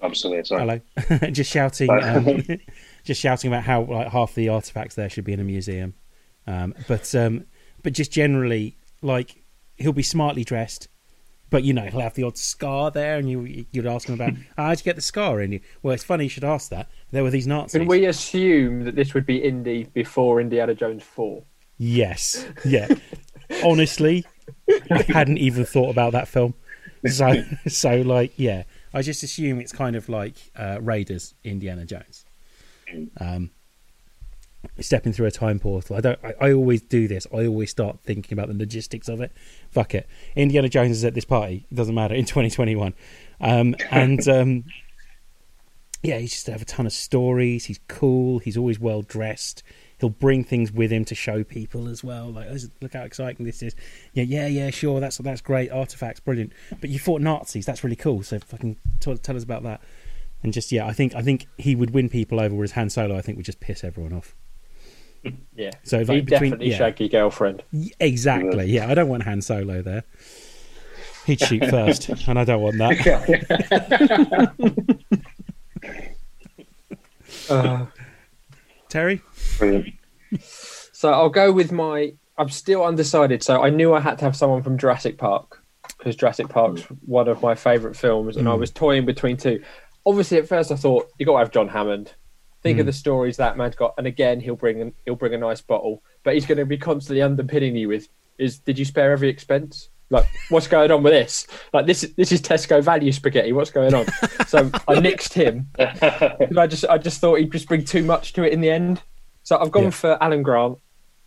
I'm 0.00 0.14
still 0.14 0.32
here. 0.32 0.44
Sorry. 0.44 0.60
Hello," 0.60 1.18
just 1.30 1.50
shouting, 1.52 1.90
um, 1.90 2.42
just 3.04 3.20
shouting 3.20 3.50
about 3.52 3.64
how 3.64 3.82
like 3.82 4.08
half 4.08 4.34
the 4.34 4.48
artifacts 4.48 4.94
there 4.94 5.08
should 5.08 5.24
be 5.24 5.32
in 5.32 5.40
a 5.40 5.44
museum. 5.44 5.94
Um, 6.46 6.74
but 6.88 7.14
um, 7.14 7.44
but 7.82 7.92
just 7.92 8.10
generally, 8.12 8.76
like 9.02 9.44
he'll 9.76 9.92
be 9.92 10.02
smartly 10.02 10.42
dressed, 10.44 10.88
but 11.50 11.64
you 11.64 11.72
know 11.72 11.84
he'll 11.84 12.00
have 12.00 12.14
the 12.14 12.24
odd 12.24 12.36
scar 12.36 12.90
there, 12.90 13.16
and 13.16 13.30
you 13.30 13.66
you'd 13.70 13.86
ask 13.86 14.08
him 14.08 14.14
about 14.14 14.32
"Oh, 14.32 14.42
how'd 14.62 14.78
you 14.78 14.84
get 14.84 14.96
the 14.96 15.02
scar 15.02 15.40
in 15.40 15.52
you. 15.52 15.60
Well, 15.82 15.94
it's 15.94 16.04
funny 16.04 16.24
you 16.24 16.30
should 16.30 16.44
ask 16.44 16.70
that. 16.70 16.88
There 17.10 17.22
were 17.22 17.30
these 17.30 17.46
Nazis. 17.46 17.80
Can 17.80 17.88
we 17.88 18.06
assume 18.06 18.84
that 18.84 18.94
this 18.94 19.14
would 19.14 19.26
be 19.26 19.38
Indy 19.38 19.84
before 19.84 20.40
Indiana 20.40 20.74
Jones 20.74 21.02
4? 21.02 21.42
Yes, 21.78 22.46
yeah. 22.64 22.88
Honestly, 23.64 24.26
I 24.90 25.02
hadn't 25.08 25.38
even 25.38 25.64
thought 25.64 25.90
about 25.90 26.12
that 26.12 26.28
film. 26.28 26.54
So 27.06 27.42
so 27.68 27.96
like 28.02 28.32
yeah, 28.36 28.64
I 28.92 29.02
just 29.02 29.22
assume 29.22 29.60
it's 29.60 29.72
kind 29.72 29.96
of 29.96 30.08
like 30.08 30.34
uh, 30.56 30.78
Raiders, 30.80 31.34
Indiana 31.44 31.84
Jones. 31.84 32.24
Um, 33.20 33.50
stepping 34.80 35.12
through 35.12 35.26
a 35.26 35.30
time 35.30 35.58
portal. 35.58 35.96
I 35.96 36.00
don't. 36.00 36.18
I, 36.24 36.34
I 36.40 36.52
always 36.52 36.82
do 36.82 37.08
this. 37.08 37.26
I 37.32 37.46
always 37.46 37.70
start 37.70 38.00
thinking 38.00 38.36
about 38.38 38.48
the 38.48 38.54
logistics 38.54 39.08
of 39.08 39.20
it. 39.20 39.32
Fuck 39.70 39.94
it. 39.94 40.08
Indiana 40.36 40.68
Jones 40.68 40.96
is 40.98 41.04
at 41.04 41.14
this 41.14 41.24
party. 41.24 41.66
It 41.70 41.74
doesn't 41.74 41.94
matter 41.94 42.14
in 42.14 42.24
2021. 42.26 42.94
Um, 43.40 43.74
and 43.90 44.26
um, 44.28 44.64
yeah, 46.02 46.18
he's 46.18 46.32
just 46.32 46.46
have 46.46 46.62
a 46.62 46.66
ton 46.66 46.86
of 46.86 46.92
stories. 46.92 47.66
He's 47.66 47.80
cool. 47.88 48.38
He's 48.38 48.56
always 48.56 48.78
well 48.78 49.02
dressed. 49.02 49.62
He'll 49.98 50.10
bring 50.10 50.44
things 50.44 50.70
with 50.70 50.92
him 50.92 51.04
to 51.06 51.14
show 51.16 51.42
people 51.42 51.88
as 51.88 52.04
well. 52.04 52.30
Like, 52.30 52.46
"Oh, 52.48 52.56
look 52.80 52.92
how 52.92 53.02
exciting 53.02 53.44
this 53.44 53.62
is. 53.62 53.74
Yeah, 54.12 54.22
yeah, 54.22 54.46
yeah. 54.46 54.70
Sure, 54.70 55.00
that's 55.00 55.18
that's 55.18 55.40
great. 55.40 55.72
Artifacts, 55.72 56.20
brilliant. 56.20 56.52
But 56.80 56.90
you 56.90 57.00
fought 57.00 57.20
Nazis. 57.20 57.66
That's 57.66 57.82
really 57.82 57.96
cool. 57.96 58.22
So 58.22 58.38
fucking 58.38 58.76
tell, 59.00 59.16
tell 59.16 59.36
us 59.36 59.42
about 59.42 59.64
that. 59.64 59.80
And 60.42 60.52
just 60.52 60.70
yeah, 60.70 60.86
I 60.86 60.92
think 60.92 61.16
I 61.16 61.22
think 61.22 61.46
he 61.56 61.74
would 61.74 61.90
win 61.90 62.08
people 62.08 62.38
over, 62.38 62.54
whereas 62.54 62.72
Han 62.72 62.90
Solo 62.90 63.16
I 63.16 63.22
think 63.22 63.36
would 63.36 63.46
just 63.46 63.58
piss 63.58 63.82
everyone 63.82 64.12
off. 64.12 64.36
Yeah. 65.54 65.70
So 65.82 65.98
like 65.98 66.08
He'd 66.08 66.26
between 66.26 66.50
definitely 66.50 66.70
yeah, 66.70 66.76
shag 66.78 67.00
your 67.00 67.08
girlfriend. 67.08 67.62
Exactly. 68.00 68.66
Yeah, 68.66 68.88
I 68.88 68.94
don't 68.94 69.08
want 69.08 69.24
Han 69.24 69.42
Solo 69.42 69.82
there. 69.82 70.04
He'd 71.26 71.40
shoot 71.40 71.64
first, 71.66 72.08
and 72.28 72.38
I 72.38 72.44
don't 72.44 72.62
want 72.62 72.78
that. 72.78 74.52
Uh, 77.50 77.86
Terry, 78.88 79.20
Brilliant. 79.58 79.94
so 80.40 81.12
I'll 81.12 81.28
go 81.30 81.52
with 81.52 81.72
my. 81.72 82.12
I'm 82.36 82.48
still 82.48 82.84
undecided. 82.84 83.42
So 83.42 83.62
I 83.62 83.70
knew 83.70 83.94
I 83.94 84.00
had 84.00 84.18
to 84.18 84.24
have 84.24 84.36
someone 84.36 84.62
from 84.62 84.78
Jurassic 84.78 85.18
Park 85.18 85.62
because 85.98 86.16
Jurassic 86.16 86.48
Park's 86.48 86.82
one 87.04 87.28
of 87.28 87.42
my 87.42 87.54
favourite 87.54 87.96
films, 87.96 88.36
and 88.36 88.48
I 88.48 88.52
Mm. 88.52 88.60
was 88.60 88.70
toying 88.70 89.04
between 89.06 89.36
two. 89.36 89.62
Obviously, 90.06 90.38
at 90.38 90.48
first 90.48 90.70
I 90.70 90.76
thought 90.76 91.08
you 91.18 91.26
got 91.26 91.32
to 91.32 91.38
have 91.38 91.50
John 91.50 91.68
Hammond. 91.68 92.14
Think 92.62 92.78
of 92.80 92.84
Mm. 92.84 92.86
the 92.88 92.92
stories 92.92 93.36
that 93.36 93.56
man's 93.56 93.76
got, 93.76 93.94
and 93.98 94.06
again 94.06 94.40
he'll 94.40 94.56
bring 94.56 94.92
he'll 95.04 95.14
bring 95.16 95.34
a 95.34 95.38
nice 95.38 95.60
bottle, 95.60 96.02
but 96.24 96.34
he's 96.34 96.44
going 96.46 96.58
to 96.58 96.66
be 96.66 96.76
constantly 96.78 97.22
underpinning 97.22 97.76
you 97.76 97.88
with 97.88 98.08
is 98.38 98.58
did 98.58 98.78
you 98.78 98.84
spare 98.84 99.12
every 99.12 99.28
expense? 99.28 99.90
Like 100.10 100.24
what's 100.48 100.66
going 100.66 100.90
on 100.90 101.02
with 101.02 101.12
this? 101.12 101.46
Like 101.72 101.86
this 101.86 102.00
this 102.16 102.32
is 102.32 102.40
Tesco 102.40 102.82
value 102.82 103.12
spaghetti. 103.12 103.52
What's 103.52 103.70
going 103.70 103.94
on? 103.94 104.06
so 104.46 104.70
I 104.88 104.94
nixed 104.96 105.34
him. 105.34 105.68
I 106.58 106.66
just 106.66 106.84
I 106.88 106.98
just 106.98 107.20
thought 107.20 107.38
he'd 107.38 107.52
just 107.52 107.68
bring 107.68 107.84
too 107.84 108.02
much 108.04 108.32
to 108.34 108.42
it 108.42 108.52
in 108.52 108.60
the 108.60 108.70
end. 108.70 109.02
So 109.44 109.56
I've 109.58 109.70
gone 109.70 109.84
Yeah. 109.84 109.90
for 109.90 110.22
Alan 110.22 110.42
Grant 110.42 110.78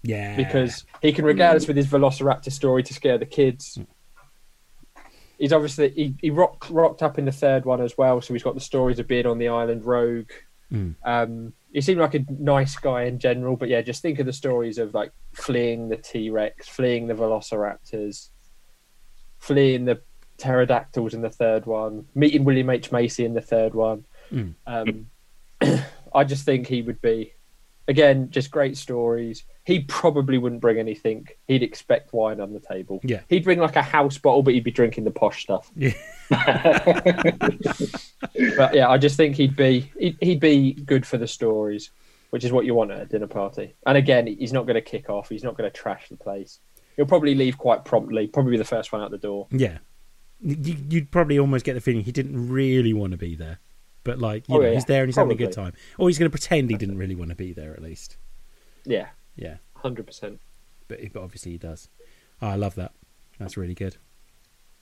yeah, 0.03 0.35
because 0.35 0.83
he 1.01 1.13
can 1.13 1.25
regale 1.25 1.55
us 1.55 1.67
with 1.67 1.77
his 1.77 1.87
Velociraptor 1.87 2.51
story 2.51 2.81
to 2.83 2.93
scare 2.93 3.17
the 3.19 3.25
kids. 3.25 3.77
He's 5.37 5.53
obviously 5.53 5.89
he, 5.89 6.15
he 6.21 6.29
rocked 6.29 6.69
rocked 6.69 7.01
up 7.01 7.17
in 7.17 7.25
the 7.25 7.31
third 7.31 7.65
one 7.65 7.81
as 7.81 7.97
well, 7.97 8.21
so 8.21 8.33
he's 8.33 8.43
got 8.43 8.53
the 8.53 8.59
stories 8.61 8.99
of 8.99 9.07
being 9.07 9.25
on 9.25 9.37
the 9.39 9.47
island 9.47 9.85
rogue. 9.85 10.29
Mm. 10.71 10.95
Um, 11.03 11.53
he 11.73 11.81
seemed 11.81 11.99
like 11.99 12.15
a 12.15 12.25
nice 12.29 12.75
guy 12.75 13.03
in 13.03 13.19
general, 13.19 13.55
but 13.55 13.69
yeah, 13.69 13.81
just 13.81 14.01
think 14.01 14.19
of 14.19 14.25
the 14.25 14.33
stories 14.33 14.77
of 14.77 14.93
like 14.93 15.11
fleeing 15.33 15.89
the 15.89 15.97
T 15.97 16.29
Rex, 16.29 16.67
fleeing 16.67 17.07
the 17.07 17.13
Velociraptors, 17.13 18.29
fleeing 19.39 19.85
the 19.85 20.01
pterodactyls 20.37 21.13
in 21.13 21.21
the 21.21 21.29
third 21.29 21.65
one, 21.65 22.05
meeting 22.15 22.43
William 22.43 22.69
H 22.69 22.91
Macy 22.91 23.25
in 23.25 23.33
the 23.33 23.41
third 23.41 23.73
one. 23.73 24.05
Mm. 24.31 24.55
Um, 24.67 25.07
I 26.13 26.23
just 26.23 26.45
think 26.45 26.67
he 26.67 26.81
would 26.81 27.01
be 27.01 27.33
again, 27.87 28.29
just 28.29 28.51
great 28.51 28.77
stories. 28.77 29.43
He 29.65 29.81
probably 29.81 30.37
wouldn't 30.37 30.61
bring 30.61 30.79
anything. 30.79 31.27
He'd 31.47 31.63
expect 31.63 32.13
wine 32.13 32.39
on 32.39 32.53
the 32.53 32.59
table. 32.59 32.99
Yeah. 33.03 33.21
He'd 33.29 33.43
bring 33.43 33.59
like 33.59 33.75
a 33.75 33.81
house 33.81 34.17
bottle, 34.17 34.43
but 34.43 34.53
he'd 34.53 34.63
be 34.63 34.71
drinking 34.71 35.03
the 35.03 35.11
posh 35.11 35.43
stuff. 35.43 35.71
Yeah. 35.75 35.93
But 38.57 38.73
yeah, 38.73 38.89
I 38.89 38.97
just 38.97 39.17
think 39.17 39.35
he'd 39.35 39.55
be 39.55 39.91
he'd, 39.99 40.17
he'd 40.21 40.39
be 40.39 40.73
good 40.73 41.05
for 41.05 41.17
the 41.17 41.27
stories, 41.27 41.91
which 42.29 42.43
is 42.43 42.51
what 42.51 42.65
you 42.65 42.73
want 42.73 42.91
at 42.91 43.01
a 43.01 43.05
dinner 43.05 43.27
party. 43.27 43.75
And 43.85 43.97
again, 43.97 44.27
he's 44.27 44.53
not 44.53 44.65
going 44.65 44.75
to 44.75 44.81
kick 44.81 45.09
off. 45.09 45.29
He's 45.29 45.43
not 45.43 45.57
going 45.57 45.69
to 45.69 45.75
trash 45.75 46.09
the 46.09 46.15
place. 46.15 46.59
He'll 46.95 47.05
probably 47.05 47.35
leave 47.35 47.57
quite 47.57 47.83
promptly. 47.85 48.27
Probably 48.27 48.51
be 48.51 48.57
the 48.57 48.63
first 48.63 48.91
one 48.91 49.01
out 49.01 49.11
the 49.11 49.17
door. 49.17 49.47
Yeah, 49.51 49.79
you, 50.41 50.77
you'd 50.89 51.11
probably 51.11 51.39
almost 51.39 51.65
get 51.65 51.73
the 51.73 51.81
feeling 51.81 52.03
he 52.03 52.11
didn't 52.11 52.49
really 52.49 52.93
want 52.93 53.11
to 53.11 53.17
be 53.17 53.35
there, 53.35 53.59
but 54.03 54.19
like 54.19 54.47
you 54.49 54.55
Oh, 54.55 54.59
know, 54.59 54.67
yeah, 54.67 54.73
he's 54.75 54.85
there 54.85 55.03
and 55.03 55.09
he's 55.09 55.15
having 55.15 55.31
a 55.31 55.35
good 55.35 55.51
time, 55.51 55.73
or 55.97 56.07
he's 56.09 56.17
going 56.19 56.29
to 56.29 56.37
pretend 56.37 56.69
he 56.69 56.77
didn't 56.77 56.97
really 56.97 57.15
want 57.15 57.29
to 57.29 57.35
be 57.35 57.53
there 57.53 57.73
at 57.73 57.81
least. 57.81 58.17
Yeah, 58.85 59.07
Yeah, 59.35 59.57
hundred 59.75 60.07
percent. 60.07 60.39
but, 60.87 60.99
but 61.13 61.21
obviously 61.21 61.51
he 61.53 61.57
does. 61.57 61.87
Oh, 62.41 62.47
I 62.47 62.55
love 62.55 62.75
that. 62.75 62.91
That's 63.39 63.57
really 63.57 63.75
good. 63.75 63.97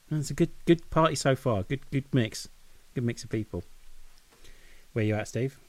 That's 0.09 0.29
a 0.31 0.33
good 0.33 0.51
good 0.65 0.89
party 0.89 1.15
so 1.15 1.35
far. 1.35 1.63
Good 1.63 1.89
good 1.91 2.05
mix. 2.13 2.47
Good 2.95 3.03
mix 3.03 3.23
of 3.23 3.29
people. 3.29 3.63
Where 4.93 5.05
you 5.05 5.13
at, 5.15 5.27
Steve? 5.27 5.59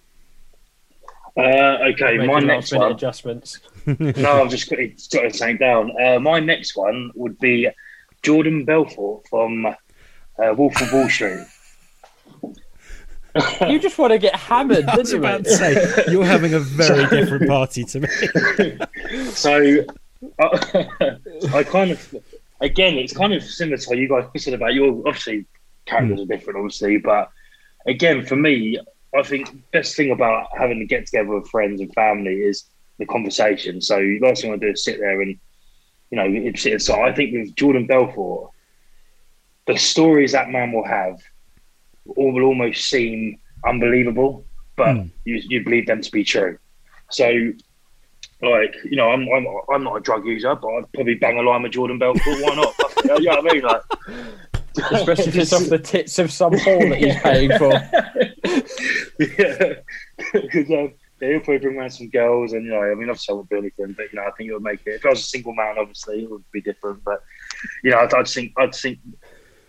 Uh, 1.37 1.79
okay, 1.93 2.17
Making 2.17 2.27
my 2.27 2.33
last 2.35 2.45
next 2.45 2.73
minute 2.73 2.85
one. 2.87 2.93
adjustments. 2.93 3.61
no, 3.87 4.43
I've 4.43 4.51
just 4.51 4.69
got 4.69 4.79
it 4.81 4.97
jotted 5.11 5.35
something 5.35 5.59
down. 5.59 5.93
Uh, 6.03 6.19
my 6.19 6.41
next 6.41 6.77
one 6.77 7.13
would 7.15 7.39
be 7.39 7.69
Jordan 8.23 8.65
Belfort 8.65 9.29
from 9.29 9.67
uh, 9.67 9.75
Wolf 10.57 10.81
of 10.81 10.93
Wall 10.93 11.09
Street. 11.09 11.47
You 13.69 13.79
just 13.79 13.99
want 13.99 14.13
to 14.13 14.19
get 14.19 14.35
hammered, 14.37 14.85
I 14.87 14.97
was 14.97 15.11
didn't 15.11 15.23
you? 15.23 15.29
about 15.29 15.45
to 15.45 15.51
say 15.51 16.05
you're 16.11 16.25
having 16.25 16.55
a 16.55 16.61
very 16.61 17.07
different 17.11 17.49
party 17.49 17.85
to 17.85 18.01
me. 18.01 18.09
So 19.31 19.85
I, 20.39 20.43
uh, 20.43 21.17
I 21.55 21.63
kind 21.65 21.93
of, 21.93 22.15
again, 22.61 22.95
it's 22.95 23.13
kind 23.13 23.33
of 23.33 23.43
similar 23.43 23.77
to 23.77 23.89
how 23.89 23.95
you 23.95 24.09
guys 24.09 24.25
said 24.43 24.55
about 24.55 24.75
your 24.75 24.91
obviously 25.07 25.47
characters 25.87 26.21
are 26.21 26.23
hmm. 26.25 26.31
different, 26.31 26.59
obviously, 26.59 26.99
but 26.99 27.31
again, 27.87 28.25
for 28.25 28.37
me, 28.37 28.79
I 29.15 29.23
think 29.23 29.51
best 29.73 29.97
thing 29.97 30.11
about 30.11 30.49
having 30.57 30.79
to 30.79 30.87
get 30.87 31.07
together 31.07 31.29
with 31.29 31.49
friends 31.49 31.81
and 31.81 31.93
family 31.95 32.35
is 32.35 32.65
the 32.99 33.07
conversation. 33.07 33.81
So 33.81 33.99
last 34.21 34.43
thing 34.43 34.53
I 34.53 34.57
do 34.57 34.69
is 34.69 34.85
sit 34.85 34.99
there 35.01 35.21
and 35.21 35.39
you 36.11 36.17
know 36.17 36.53
sit 36.55 36.75
aside. 36.75 37.09
I 37.09 37.15
think 37.15 37.33
with 37.33 37.57
Jordan 37.57 37.87
Belfort, 37.87 38.51
the 39.67 39.77
stories 39.77 40.33
that 40.33 40.51
man 40.51 40.73
will 40.73 40.87
have 40.87 41.21
all 42.17 42.33
will 42.33 42.45
almost 42.45 42.89
seem 42.89 43.39
unbelievable, 43.67 44.45
but 44.77 44.97
Hmm. 44.97 45.07
you 45.25 45.41
you 45.49 45.65
believe 45.65 45.87
them 45.87 46.01
to 46.01 46.11
be 46.11 46.25
true. 46.25 46.59
So 47.11 47.53
like 48.43 48.75
you 48.85 48.97
know, 48.97 49.11
I'm 49.11 49.29
I'm 49.29 49.47
I'm 49.73 49.85
not 49.85 49.97
a 49.97 50.01
drug 50.01 50.27
user, 50.27 50.55
but 50.55 50.69
I'd 50.69 50.93
probably 50.93 51.15
bang 51.15 51.39
a 51.39 51.43
line 51.43 51.63
with 51.63 51.73
Jordan 51.73 51.99
Belfort. 51.99 52.25
Why 52.25 52.55
not? 52.55 52.75
you 53.21 53.27
know 53.27 53.37
what 53.37 53.51
I 53.51 53.55
mean? 53.55 53.63
Like, 53.63 53.83
Especially 54.93 55.29
if 55.29 55.37
it's 55.37 55.53
off 55.53 55.69
the 55.69 55.79
tits 55.79 56.19
of 56.19 56.33
some 56.33 56.57
hall 56.59 56.89
that 56.89 56.99
he's 56.99 57.17
paying 57.17 57.51
for. 57.59 57.73
yeah, 59.19 59.75
because 60.33 60.71
um, 60.71 60.95
yeah, 61.21 61.29
he'll 61.29 61.41
probably 61.41 61.59
bring 61.59 61.77
around 61.77 61.91
some 61.91 62.09
girls, 62.09 62.53
and 62.53 62.65
you 62.65 62.71
know, 62.71 62.81
I 62.81 62.95
mean, 62.95 63.11
obviously 63.11 63.33
I 63.33 63.37
won't 63.37 63.51
do 63.51 63.59
anything, 63.59 63.93
but 63.97 64.13
you 64.13 64.19
know, 64.19 64.27
I 64.27 64.31
think 64.31 64.49
it 64.49 64.55
would 64.55 64.63
make 64.63 64.81
it. 64.87 64.95
If 64.95 65.07
I 65.07 65.11
was 65.11 65.21
a 65.21 65.25
single 65.25 65.55
man, 65.55 65.77
obviously 65.79 66.23
it 66.23 66.31
would 66.31 66.45
be 66.53 66.63
different, 66.63 67.05
but 67.05 67.23
you 67.85 67.91
know, 67.91 67.99
I'd, 67.99 68.15
I'd 68.15 68.29
think 68.29 68.53
I'd 68.59 68.75
think 68.75 69.01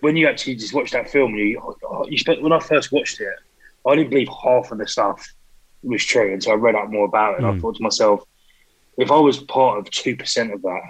when 0.01 0.17
you 0.17 0.27
actually 0.27 0.55
just 0.55 0.73
watch 0.73 0.91
that 0.91 1.09
film, 1.09 1.35
you 1.35 1.61
you 2.09 2.17
spent 2.17 2.41
when 2.41 2.51
I 2.51 2.59
first 2.59 2.91
watched 2.91 3.19
it, 3.21 3.33
I 3.87 3.95
didn't 3.95 4.09
believe 4.09 4.27
half 4.43 4.71
of 4.71 4.77
the 4.77 4.87
stuff 4.87 5.25
was 5.83 6.03
true, 6.05 6.31
and 6.33 6.43
so 6.43 6.51
I 6.51 6.55
read 6.55 6.75
up 6.75 6.89
more 6.91 7.05
about 7.05 7.33
it, 7.33 7.37
and 7.37 7.47
I 7.47 7.51
Mm. 7.51 7.61
thought 7.61 7.75
to 7.77 7.83
myself, 7.83 8.23
if 8.97 9.09
I 9.11 9.17
was 9.17 9.39
part 9.39 9.79
of 9.79 9.89
two 9.89 10.15
percent 10.15 10.53
of 10.53 10.61
that. 10.63 10.81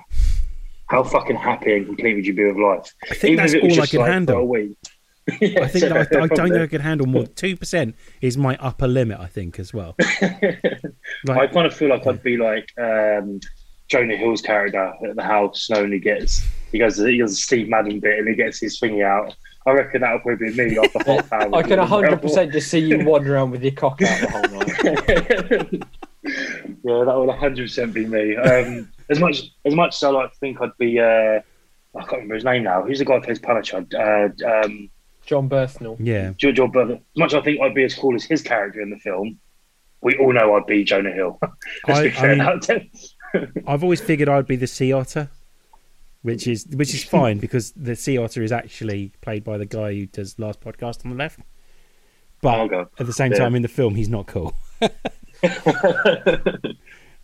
How 0.87 1.03
fucking 1.05 1.37
happy 1.37 1.73
and 1.73 1.85
complete 1.85 2.15
would 2.15 2.25
you 2.27 2.33
be 2.33 2.43
with 2.43 2.57
life? 2.57 2.93
I 3.09 3.13
think 3.13 3.37
that's 3.37 3.53
it 3.53 3.63
was 3.63 3.77
all 3.77 3.83
I 3.83 3.87
can 3.87 3.99
like, 4.01 4.11
handle. 4.11 4.45
week. 4.45 4.75
I 5.29 5.67
think 5.67 5.85
that 5.87 5.93
I, 5.93 5.99
I 6.23 6.27
don't 6.27 6.49
know 6.49 6.63
I 6.63 6.67
could 6.67 6.81
handle 6.81 7.07
more. 7.07 7.27
Two 7.43 7.55
percent 7.55 7.95
is 8.19 8.37
my 8.37 8.57
upper 8.59 8.89
limit. 8.89 9.17
I 9.17 9.27
think 9.27 9.57
as 9.57 9.73
well. 9.73 9.95
I 11.29 11.47
kind 11.47 11.65
of 11.65 11.73
feel 11.73 11.87
like 11.87 12.05
I'd 12.05 12.21
be 12.21 12.35
like 12.35 12.67
um, 12.77 13.39
Jonah 13.89 14.17
Hill's 14.17 14.41
character 14.41 14.91
at 15.07 15.15
the 15.15 15.23
house. 15.23 15.69
Only 15.69 15.99
gets 15.99 16.45
he 16.71 16.79
goes 16.79 16.97
he 16.97 17.17
does 17.17 17.33
a 17.33 17.35
Steve 17.35 17.69
Madden 17.69 17.99
bit 17.99 18.19
and 18.19 18.27
he 18.27 18.35
gets 18.35 18.59
his 18.59 18.79
thingy 18.79 19.03
out. 19.05 19.35
I 19.65 19.71
reckon 19.71 20.01
that 20.01 20.13
would 20.13 20.23
probably 20.23 20.51
be 20.51 20.69
me 20.69 20.77
after 20.79 20.99
half 21.05 21.31
hour. 21.31 21.55
I 21.55 21.61
can 21.61 21.77
hundred 21.79 22.21
percent 22.21 22.51
just 22.51 22.69
see 22.69 22.79
you 22.79 23.05
wandering 23.05 23.33
around 23.33 23.51
with 23.51 23.61
your 23.63 23.73
cock 23.73 24.01
out 24.01 24.21
the 24.21 24.29
whole 24.29 24.41
night. 24.57 25.83
yeah, 26.23 27.03
that 27.05 27.15
would 27.17 27.29
hundred 27.35 27.63
percent 27.65 27.93
be 27.93 28.05
me. 28.05 28.35
Um, 28.37 28.89
as 29.09 29.19
much 29.19 29.43
as 29.65 29.75
much 29.75 29.95
as 29.95 30.03
I 30.03 30.09
like 30.09 30.31
to 30.31 30.37
think 30.39 30.61
I'd 30.61 30.75
be. 30.77 30.99
Uh, 30.99 31.41
I 31.93 31.99
can't 32.03 32.11
remember 32.13 32.35
his 32.35 32.45
name 32.45 32.63
now. 32.63 32.83
Who's 32.83 32.99
the 32.99 33.05
guy 33.05 33.15
who 33.15 33.21
plays 33.21 33.39
Punisher? 33.39 33.85
Uh, 33.93 34.29
um, 34.49 34.89
Jon 35.25 35.49
Bernthal. 35.49 35.97
yeah, 35.99 36.31
George 36.37 36.71
Brother. 36.71 36.93
As 36.95 36.99
much 37.17 37.33
as 37.33 37.39
I 37.39 37.41
think 37.41 37.59
I'd 37.61 37.75
be 37.75 37.83
as 37.83 37.93
cool 37.93 38.15
as 38.15 38.23
his 38.23 38.41
character 38.41 38.81
in 38.81 38.89
the 38.89 38.97
film, 38.97 39.37
we 40.01 40.15
all 40.17 40.31
know 40.33 40.55
I'd 40.55 40.65
be 40.65 40.83
Jonah 40.83 41.11
Hill. 41.11 41.37
Let's 41.87 41.99
I- 41.99 42.03
be 42.03 42.09
fair. 42.11 42.35
mean- 42.35 42.37
now. 42.37 42.59
I've 43.67 43.83
always 43.83 44.01
figured 44.01 44.27
I'd 44.27 44.47
be 44.47 44.55
the 44.57 44.67
sea 44.67 44.91
otter, 44.91 45.29
which 46.23 46.47
is 46.47 46.65
which 46.73 46.93
is 46.93 47.03
fine 47.03 47.37
because 47.39 47.71
the 47.71 47.95
sea 47.95 48.17
otter 48.17 48.43
is 48.43 48.51
actually 48.51 49.11
played 49.21 49.43
by 49.43 49.57
the 49.57 49.65
guy 49.65 49.93
who 49.93 50.05
does 50.05 50.37
last 50.39 50.59
podcast 50.61 51.03
on 51.05 51.11
the 51.11 51.17
left. 51.17 51.39
But 52.41 52.71
Oh, 52.73 52.87
at 52.99 53.05
the 53.05 53.13
same 53.13 53.31
Yeah. 53.31 53.37
time, 53.39 53.55
in 53.55 53.61
the 53.61 53.67
film, 53.67 53.95
he's 53.95 54.09
not 54.09 54.27
cool. 54.27 54.53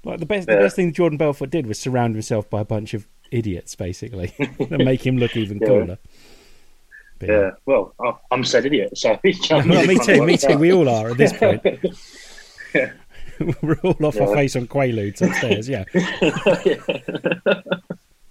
Like 0.04 0.20
the 0.20 0.26
best, 0.26 0.48
the 0.48 0.56
best 0.56 0.76
thing 0.78 0.94
Jordan 0.94 1.18
Belfort 1.18 1.50
did 1.50 1.66
was 1.68 1.78
surround 1.80 2.16
himself 2.16 2.50
by 2.50 2.62
a 2.62 2.66
bunch 2.66 2.94
of 2.94 3.08
idiots, 3.32 3.76
basically, 3.76 4.34
and 4.60 4.86
make 4.86 5.06
him 5.06 5.18
look 5.18 5.36
even 5.36 5.58
Yeah. 5.58 5.68
cooler. 5.68 5.98
But, 7.20 7.30
Yeah, 7.30 7.50
well, 7.66 7.94
I'm 8.32 8.44
said 8.46 8.66
idiot, 8.68 8.98
so 8.98 9.20
Well, 9.50 9.86
me 9.88 9.98
too, 10.00 10.24
me 10.26 10.38
too. 10.38 10.58
We 10.58 10.72
all 10.72 10.88
are 10.88 11.10
at 11.10 11.18
this 11.18 11.34
point. 11.34 11.62
Yeah. 12.74 12.92
We're 13.62 13.80
all 13.84 13.98
off 14.06 14.22
our 14.22 14.34
face 14.34 14.56
on 14.56 14.68
Quaaludes 14.68 15.22
upstairs. 15.22 15.68
Yeah, 15.68 15.84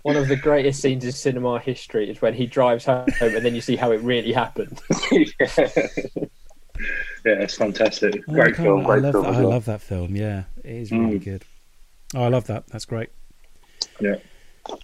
One 0.06 0.16
of 0.16 0.28
the 0.28 0.36
greatest 0.36 0.80
scenes 0.80 1.04
in 1.04 1.10
cinema 1.10 1.58
history 1.58 2.08
is 2.08 2.22
when 2.22 2.32
he 2.32 2.46
drives 2.46 2.84
home 2.84 3.08
and 3.20 3.44
then 3.44 3.56
you 3.56 3.60
see 3.60 3.74
how 3.74 3.90
it 3.90 4.00
really 4.02 4.32
happened. 4.32 4.80
yeah, 5.10 5.26
it's 7.24 7.56
fantastic. 7.56 8.22
Oh, 8.28 8.32
Great 8.32 8.54
I 8.54 8.62
film, 8.62 8.84
great 8.84 8.98
I 8.98 9.00
love 9.00 9.12
film. 9.14 9.24
that. 9.24 9.30
as 9.32 9.38
I 9.38 9.42
love 9.42 9.64
that 9.64 9.80
film. 9.80 10.14
Yeah, 10.14 10.44
it 10.62 10.70
is 10.76 10.92
really 10.92 11.18
Mm. 11.18 11.24
good. 11.24 11.44
Oh, 12.14 12.22
I 12.22 12.28
love 12.28 12.46
that. 12.46 12.68
That's 12.68 12.84
great. 12.84 13.08
Yeah. 13.98 14.14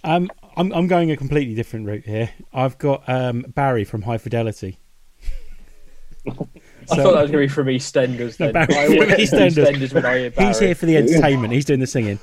Um, 0.03 0.29
I'm 0.57 0.73
I'm 0.73 0.87
going 0.87 1.09
a 1.09 1.15
completely 1.15 1.55
different 1.55 1.85
route 1.87 2.03
here. 2.05 2.29
I've 2.53 2.77
got 2.77 3.07
um 3.07 3.45
Barry 3.47 3.85
from 3.85 4.01
High 4.01 4.17
Fidelity. 4.17 4.77
I 6.27 6.33
thought 6.33 7.13
that 7.13 7.21
was 7.21 7.31
going 7.31 7.31
to 7.31 7.37
be 7.37 7.47
from 7.47 7.67
EastEnders. 7.67 8.35
Then. 8.35 8.51
Barry 8.51 8.75
I 8.75 8.87
from 8.87 8.97
EastEnders. 9.17 9.67
EastEnders 9.67 9.93
when 9.93 10.05
I 10.05 10.17
hear 10.19 10.31
Barry. 10.31 10.47
He's 10.49 10.59
here 10.59 10.75
for 10.75 10.85
the 10.85 10.97
entertainment. 10.97 11.53
He's 11.53 11.63
doing 11.63 11.79
the 11.79 11.87
singing. 11.87 12.19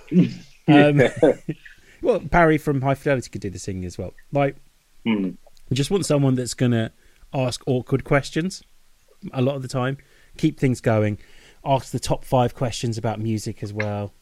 Um, 0.68 1.00
well, 2.02 2.18
Barry 2.18 2.58
from 2.58 2.82
High 2.82 2.94
Fidelity 2.94 3.30
could 3.30 3.40
do 3.40 3.50
the 3.50 3.58
singing 3.58 3.84
as 3.84 3.98
well. 3.98 4.14
Like, 4.32 4.56
Mm. 5.06 5.36
Just 5.72 5.90
want 5.90 6.04
someone 6.04 6.34
that's 6.34 6.54
going 6.54 6.72
to 6.72 6.92
ask 7.32 7.62
awkward 7.66 8.04
questions 8.04 8.62
a 9.32 9.42
lot 9.42 9.54
of 9.54 9.62
the 9.62 9.68
time, 9.68 9.98
keep 10.38 10.58
things 10.58 10.80
going, 10.80 11.18
ask 11.64 11.92
the 11.92 12.00
top 12.00 12.24
five 12.24 12.54
questions 12.54 12.96
about 12.98 13.20
music 13.20 13.62
as 13.62 13.72
well, 13.72 14.12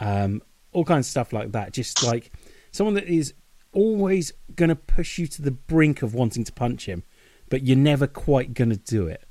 um, 0.00 0.42
all 0.72 0.84
kinds 0.84 1.06
of 1.06 1.10
stuff 1.10 1.32
like 1.32 1.52
that. 1.52 1.72
Just 1.72 2.02
like 2.02 2.32
someone 2.72 2.94
that 2.94 3.06
is 3.06 3.32
always 3.72 4.32
going 4.56 4.68
to 4.68 4.76
push 4.76 5.18
you 5.18 5.26
to 5.28 5.42
the 5.42 5.52
brink 5.52 6.02
of 6.02 6.14
wanting 6.14 6.44
to 6.44 6.52
punch 6.52 6.86
him, 6.86 7.04
but 7.48 7.62
you're 7.62 7.76
never 7.76 8.06
quite 8.06 8.54
going 8.54 8.70
to 8.70 8.76
do 8.76 9.06
it. 9.06 9.24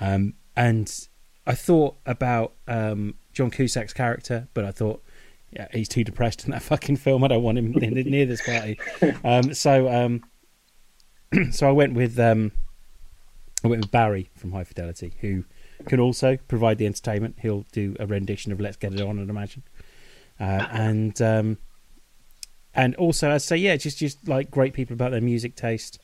Um, 0.00 0.34
and 0.54 1.08
I 1.46 1.54
thought 1.54 1.96
about 2.04 2.52
um, 2.68 3.14
John 3.32 3.50
Cusack's 3.50 3.94
character, 3.94 4.48
but 4.54 4.64
I 4.64 4.70
thought, 4.70 5.02
yeah, 5.52 5.66
he's 5.72 5.88
too 5.88 6.04
depressed 6.04 6.44
in 6.44 6.52
that 6.52 6.62
fucking 6.70 6.96
film. 6.96 7.24
I 7.24 7.28
don't 7.28 7.42
want 7.42 7.58
him 7.58 7.72
near, 7.72 8.26
this 8.26 8.42
party. 8.42 8.78
Um, 9.24 9.54
so, 9.54 9.88
um, 9.88 10.22
so 11.50 11.68
I 11.68 11.72
went 11.72 11.94
with 11.94 12.18
um, 12.18 12.52
I 13.64 13.68
went 13.68 13.82
with 13.82 13.90
Barry 13.90 14.30
from 14.34 14.52
High 14.52 14.64
Fidelity, 14.64 15.14
who 15.20 15.44
can 15.86 16.00
also 16.00 16.36
provide 16.48 16.78
the 16.78 16.86
entertainment. 16.86 17.36
He'll 17.40 17.66
do 17.72 17.96
a 17.98 18.06
rendition 18.06 18.52
of 18.52 18.60
"Let's 18.60 18.76
Get 18.76 18.94
It 18.94 19.00
On," 19.00 19.18
I'd 19.18 19.28
imagine, 19.28 19.64
uh, 20.38 20.66
and 20.70 21.20
um, 21.20 21.58
and 22.74 22.94
also 22.96 23.30
I'd 23.30 23.42
say, 23.42 23.56
yeah, 23.56 23.76
just 23.76 23.98
just 23.98 24.28
like 24.28 24.50
great 24.50 24.72
people 24.72 24.94
about 24.94 25.10
their 25.10 25.20
music 25.20 25.56
taste, 25.56 25.98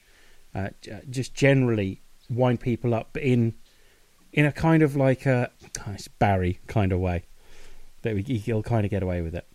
uh, 0.54 0.70
just 1.08 1.34
generally 1.34 2.02
wind 2.28 2.60
people 2.60 2.94
up, 2.94 3.16
in 3.16 3.54
in 4.32 4.44
a 4.44 4.52
kind 4.52 4.82
of 4.82 4.96
like 4.96 5.24
a 5.24 5.50
Barry 6.18 6.60
kind 6.66 6.92
of 6.92 6.98
way 6.98 7.24
that 8.06 8.14
we, 8.14 8.22
he'll 8.22 8.62
kind 8.62 8.84
of 8.84 8.90
get 8.90 9.02
away 9.02 9.20
with 9.20 9.34
it. 9.34 9.46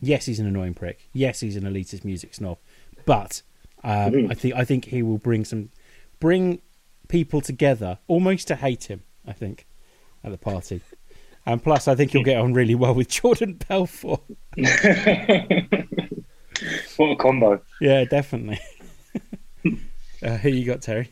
Yes, 0.00 0.26
he's 0.26 0.38
an 0.38 0.46
annoying 0.46 0.74
prick. 0.74 1.08
Yes, 1.12 1.40
he's 1.40 1.56
an 1.56 1.64
elitist 1.64 2.04
music 2.04 2.34
snob, 2.34 2.58
but 3.06 3.42
um, 3.82 4.12
Mhm. 4.12 4.30
I 4.30 4.34
think 4.34 4.54
I 4.54 4.64
think 4.64 4.84
he 4.86 5.02
will 5.02 5.18
bring 5.18 5.44
some 5.44 5.70
bring 6.20 6.60
people 7.08 7.40
together 7.40 7.98
almost 8.06 8.48
to 8.48 8.56
hate 8.56 8.84
him. 8.84 9.02
I 9.26 9.32
think 9.32 9.66
at 10.22 10.30
the 10.30 10.38
party, 10.38 10.80
And 11.46 11.62
plus, 11.62 11.88
I 11.88 11.94
think 11.94 12.12
he'll 12.12 12.22
get 12.22 12.38
on 12.38 12.54
really 12.54 12.74
well 12.74 12.94
with 12.94 13.08
Jordan 13.08 13.54
Belfort. 13.68 14.20
what 16.96 17.10
a 17.10 17.16
combo! 17.16 17.60
Yeah, 17.80 18.04
definitely. 18.04 18.58
uh, 20.22 20.36
who 20.38 20.48
you 20.50 20.64
got, 20.64 20.82
Terry? 20.82 21.10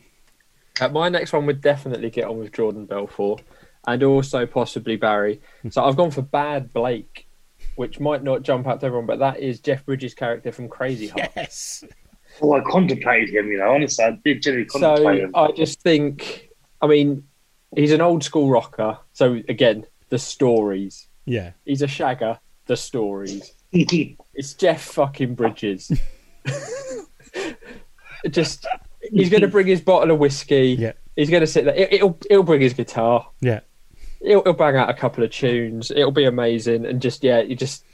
Uh, 0.80 0.88
my 0.88 1.08
next 1.08 1.32
one 1.32 1.44
would 1.46 1.60
definitely 1.60 2.10
get 2.10 2.24
on 2.24 2.38
with 2.38 2.52
Jordan 2.52 2.86
Belfort 2.86 3.42
and 3.86 4.02
also 4.02 4.46
possibly 4.46 4.96
Barry. 4.96 5.40
Hmm. 5.62 5.70
So 5.70 5.84
I've 5.84 5.96
gone 5.96 6.10
for 6.10 6.22
Bad 6.22 6.72
Blake, 6.72 7.26
which 7.76 7.98
might 8.00 8.22
not 8.22 8.42
jump 8.42 8.66
out 8.66 8.80
to 8.80 8.86
everyone, 8.86 9.06
but 9.06 9.18
that 9.20 9.40
is 9.40 9.60
Jeff 9.60 9.84
Bridges' 9.86 10.14
character 10.14 10.52
from 10.52 10.68
Crazy 10.68 11.08
Heart. 11.08 11.30
Yes. 11.36 11.84
Oh, 12.40 12.52
I 12.54 12.60
contemplated 12.70 13.30
him. 13.34 13.48
You 13.48 13.58
know, 13.58 13.72
honestly, 13.72 14.04
I 14.04 14.18
did 14.24 14.42
genuinely 14.42 14.68
contemplate 14.68 15.20
So 15.20 15.24
him. 15.26 15.32
I 15.34 15.52
just 15.52 15.80
think, 15.82 16.48
I 16.80 16.86
mean, 16.86 17.24
he's 17.76 17.92
an 17.92 18.00
old 18.00 18.24
school 18.24 18.48
rocker. 18.50 18.98
So 19.12 19.40
again, 19.48 19.86
the 20.08 20.18
stories. 20.18 21.08
Yeah. 21.26 21.52
He's 21.64 21.82
a 21.82 21.86
shagger. 21.86 22.38
The 22.66 22.76
stories. 22.76 23.52
It's 24.34 24.52
Jeff 24.54 24.82
fucking 24.82 25.34
Bridges. 25.34 25.90
just 28.30 28.66
he's 29.10 29.30
going 29.30 29.40
to 29.42 29.48
bring 29.48 29.66
his 29.66 29.80
bottle 29.80 30.10
of 30.10 30.18
whiskey. 30.18 30.76
Yeah. 30.78 30.92
He's 31.16 31.30
going 31.30 31.40
to 31.42 31.46
sit 31.46 31.64
there. 31.64 31.74
It- 31.74 31.92
It'll 31.94 32.18
he'll 32.28 32.42
bring 32.42 32.60
his 32.60 32.72
guitar. 32.74 33.28
Yeah. 33.40 33.60
He'll, 34.24 34.42
he'll 34.44 34.52
bang 34.52 34.76
out 34.76 34.88
a 34.88 34.94
couple 34.94 35.24
of 35.24 35.30
tunes. 35.30 35.90
It'll 35.90 36.10
be 36.12 36.24
amazing. 36.24 36.86
And 36.86 37.00
just 37.02 37.22
yeah, 37.24 37.40
you 37.40 37.56
just 37.56 37.84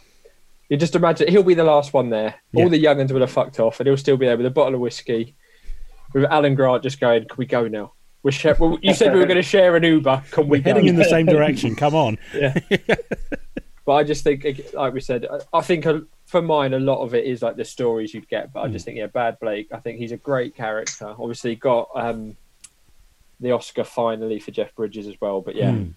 you 0.68 0.76
just 0.76 0.94
imagine 0.94 1.28
he'll 1.28 1.42
be 1.42 1.54
the 1.54 1.64
last 1.64 1.92
one 1.94 2.10
there. 2.10 2.34
Yeah. 2.52 2.64
All 2.64 2.70
the 2.70 2.78
young 2.78 2.98
ones 2.98 3.12
will 3.12 3.20
have 3.20 3.30
fucked 3.30 3.58
off, 3.60 3.80
and 3.80 3.86
he'll 3.86 3.96
still 3.96 4.16
be 4.16 4.26
there 4.26 4.36
with 4.36 4.46
a 4.46 4.50
bottle 4.50 4.74
of 4.74 4.80
whiskey, 4.80 5.34
with 6.12 6.24
Alan 6.24 6.54
Grant 6.54 6.82
just 6.82 7.00
going, 7.00 7.22
"Can 7.26 7.36
we 7.38 7.46
go 7.46 7.66
now?" 7.68 7.92
We're 8.22 8.32
share- 8.32 8.56
well, 8.58 8.78
you 8.82 8.94
said 8.94 9.12
we 9.14 9.20
were 9.20 9.26
going 9.26 9.36
to 9.36 9.42
share 9.42 9.76
an 9.76 9.84
Uber. 9.84 10.24
Can 10.32 10.48
we 10.48 10.58
We're 10.58 10.62
go? 10.64 10.70
heading 10.74 10.88
in 10.88 10.96
the 10.96 11.04
same 11.04 11.26
direction. 11.26 11.76
Come 11.76 11.94
on. 11.94 12.18
Yeah. 12.34 12.58
but 13.86 13.92
I 13.94 14.02
just 14.04 14.24
think, 14.24 14.44
like 14.74 14.92
we 14.92 15.00
said, 15.00 15.26
I- 15.52 15.60
think 15.62 15.86
for 16.26 16.42
mine, 16.42 16.74
a 16.74 16.78
lot 16.80 17.00
of 17.02 17.14
it 17.14 17.24
is 17.24 17.40
like 17.42 17.56
the 17.56 17.64
stories 17.64 18.12
you'd 18.12 18.28
get. 18.28 18.52
But 18.52 18.60
I 18.64 18.68
just 18.68 18.84
think, 18.84 18.98
yeah, 18.98 19.06
Bad 19.06 19.38
Blake. 19.40 19.68
I 19.72 19.78
think 19.78 19.98
he's 19.98 20.12
a 20.12 20.16
great 20.18 20.54
character. 20.56 21.14
Obviously, 21.18 21.54
got 21.54 21.88
um, 21.94 22.36
the 23.40 23.52
Oscar 23.52 23.84
finally 23.84 24.40
for 24.40 24.50
Jeff 24.50 24.74
Bridges 24.74 25.06
as 25.06 25.14
well. 25.20 25.40
But 25.40 25.54
yeah, 25.54 25.70
Mm. 25.70 25.94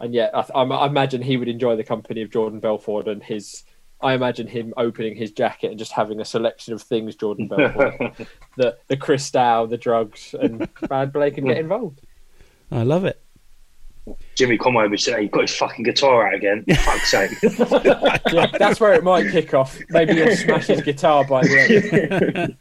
And 0.00 0.14
yeah, 0.14 0.30
I, 0.34 0.44
I, 0.54 0.62
I 0.62 0.86
imagine 0.86 1.22
he 1.22 1.36
would 1.36 1.48
enjoy 1.48 1.76
the 1.76 1.84
company 1.84 2.22
of 2.22 2.30
Jordan 2.30 2.60
Belfort 2.60 3.06
and 3.08 3.22
his. 3.22 3.64
I 4.02 4.14
imagine 4.14 4.46
him 4.46 4.72
opening 4.78 5.14
his 5.14 5.30
jacket 5.30 5.68
and 5.68 5.78
just 5.78 5.92
having 5.92 6.20
a 6.20 6.24
selection 6.24 6.72
of 6.72 6.80
things 6.80 7.16
Jordan 7.16 7.48
Belfort, 7.48 8.16
the 8.56 8.78
the 8.88 8.96
crystal, 8.96 9.66
the 9.66 9.76
drugs, 9.76 10.34
and 10.40 10.68
Bad 10.88 11.12
Blake, 11.12 11.36
and 11.36 11.46
get 11.46 11.58
involved. 11.66 12.00
I 12.70 12.82
love 12.82 13.04
it. 13.04 13.22
Jimmy 14.34 14.56
Conway 14.56 14.88
would 14.88 15.00
say, 15.00 15.22
"He 15.22 15.28
got 15.28 15.42
his 15.42 15.54
fucking 15.54 15.84
guitar 15.84 16.26
out 16.26 16.34
again." 16.34 16.64
For 16.64 16.74
fuck's 16.76 17.10
sake! 17.10 17.30
Yeah, 18.32 18.46
that's 18.58 18.80
where 18.80 18.94
it 18.94 19.04
might 19.04 19.30
kick 19.30 19.54
off. 19.54 19.78
Maybe 19.90 20.14
he'll 20.14 20.34
smash 20.36 20.66
his 20.66 20.82
guitar 20.82 21.24
by 21.24 21.42
the 21.42 22.56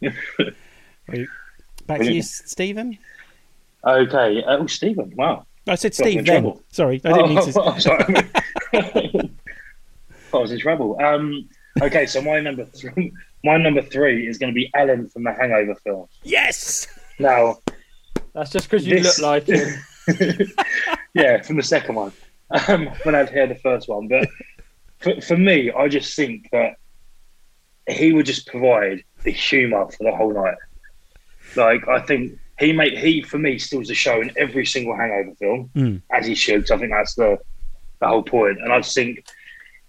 end. 0.00 0.16
Back 1.86 2.00
to 2.00 2.12
you, 2.12 2.22
Stephen. 2.22 2.98
Okay. 3.86 4.42
Uh, 4.42 4.58
oh, 4.58 4.66
Stephen. 4.66 5.12
Wow. 5.16 5.46
I 5.66 5.76
said 5.76 5.92
Got 5.92 5.96
Steve 5.96 6.24
then. 6.24 6.42
trouble. 6.42 6.62
Sorry, 6.70 7.00
I 7.04 7.08
didn't 7.08 7.22
oh, 7.22 7.26
mean 7.26 7.52
to. 7.52 7.62
oh, 7.62 7.78
sorry. 7.78 8.04
I 10.32 10.36
was 10.36 10.52
in 10.52 10.58
trouble. 10.58 11.00
Um, 11.00 11.48
okay, 11.80 12.06
so 12.06 12.20
my 12.20 12.40
number 12.40 12.64
three, 12.66 13.12
my 13.44 13.56
number 13.56 13.82
three 13.82 14.26
is 14.26 14.38
going 14.38 14.52
to 14.52 14.54
be 14.54 14.70
Alan 14.74 15.08
from 15.08 15.24
the 15.24 15.32
Hangover 15.32 15.74
film. 15.76 16.08
Yes. 16.22 16.86
Now, 17.18 17.58
That's 18.34 18.50
just 18.50 18.68
because 18.68 18.86
you 18.86 19.00
This- 19.00 19.18
look 19.20 19.26
like 19.26 19.46
him. 19.46 19.82
yeah, 21.14 21.40
from 21.42 21.56
the 21.56 21.62
second 21.62 21.94
one. 21.94 22.12
Um, 22.68 22.88
when 23.04 23.14
I'd 23.14 23.30
heard 23.30 23.50
the 23.50 23.54
first 23.56 23.88
one, 23.88 24.06
but 24.06 24.28
for, 24.98 25.20
for 25.20 25.36
me, 25.36 25.72
I 25.72 25.88
just 25.88 26.14
think 26.14 26.50
that 26.52 26.76
he 27.88 28.12
would 28.12 28.26
just 28.26 28.46
provide 28.46 29.02
the 29.22 29.30
humour 29.30 29.90
for 29.90 30.04
the 30.04 30.14
whole 30.14 30.32
night. 30.32 30.56
Like 31.56 31.88
I 31.88 32.00
think 32.00 32.38
he 32.58 32.72
make 32.72 32.96
he 32.96 33.22
for 33.22 33.38
me 33.38 33.58
steals 33.58 33.88
the 33.88 33.94
show 33.94 34.20
in 34.20 34.30
every 34.36 34.64
single 34.66 34.96
Hangover 34.96 35.34
film, 35.36 35.70
Mm. 35.74 36.02
as 36.12 36.26
he 36.26 36.34
should. 36.34 36.62
'cause 36.62 36.70
I 36.72 36.78
think 36.78 36.90
that's 36.92 37.14
the 37.14 37.38
the 38.00 38.08
whole 38.08 38.22
point. 38.22 38.58
And 38.60 38.72
I 38.72 38.78
just 38.80 38.94
think 38.94 39.24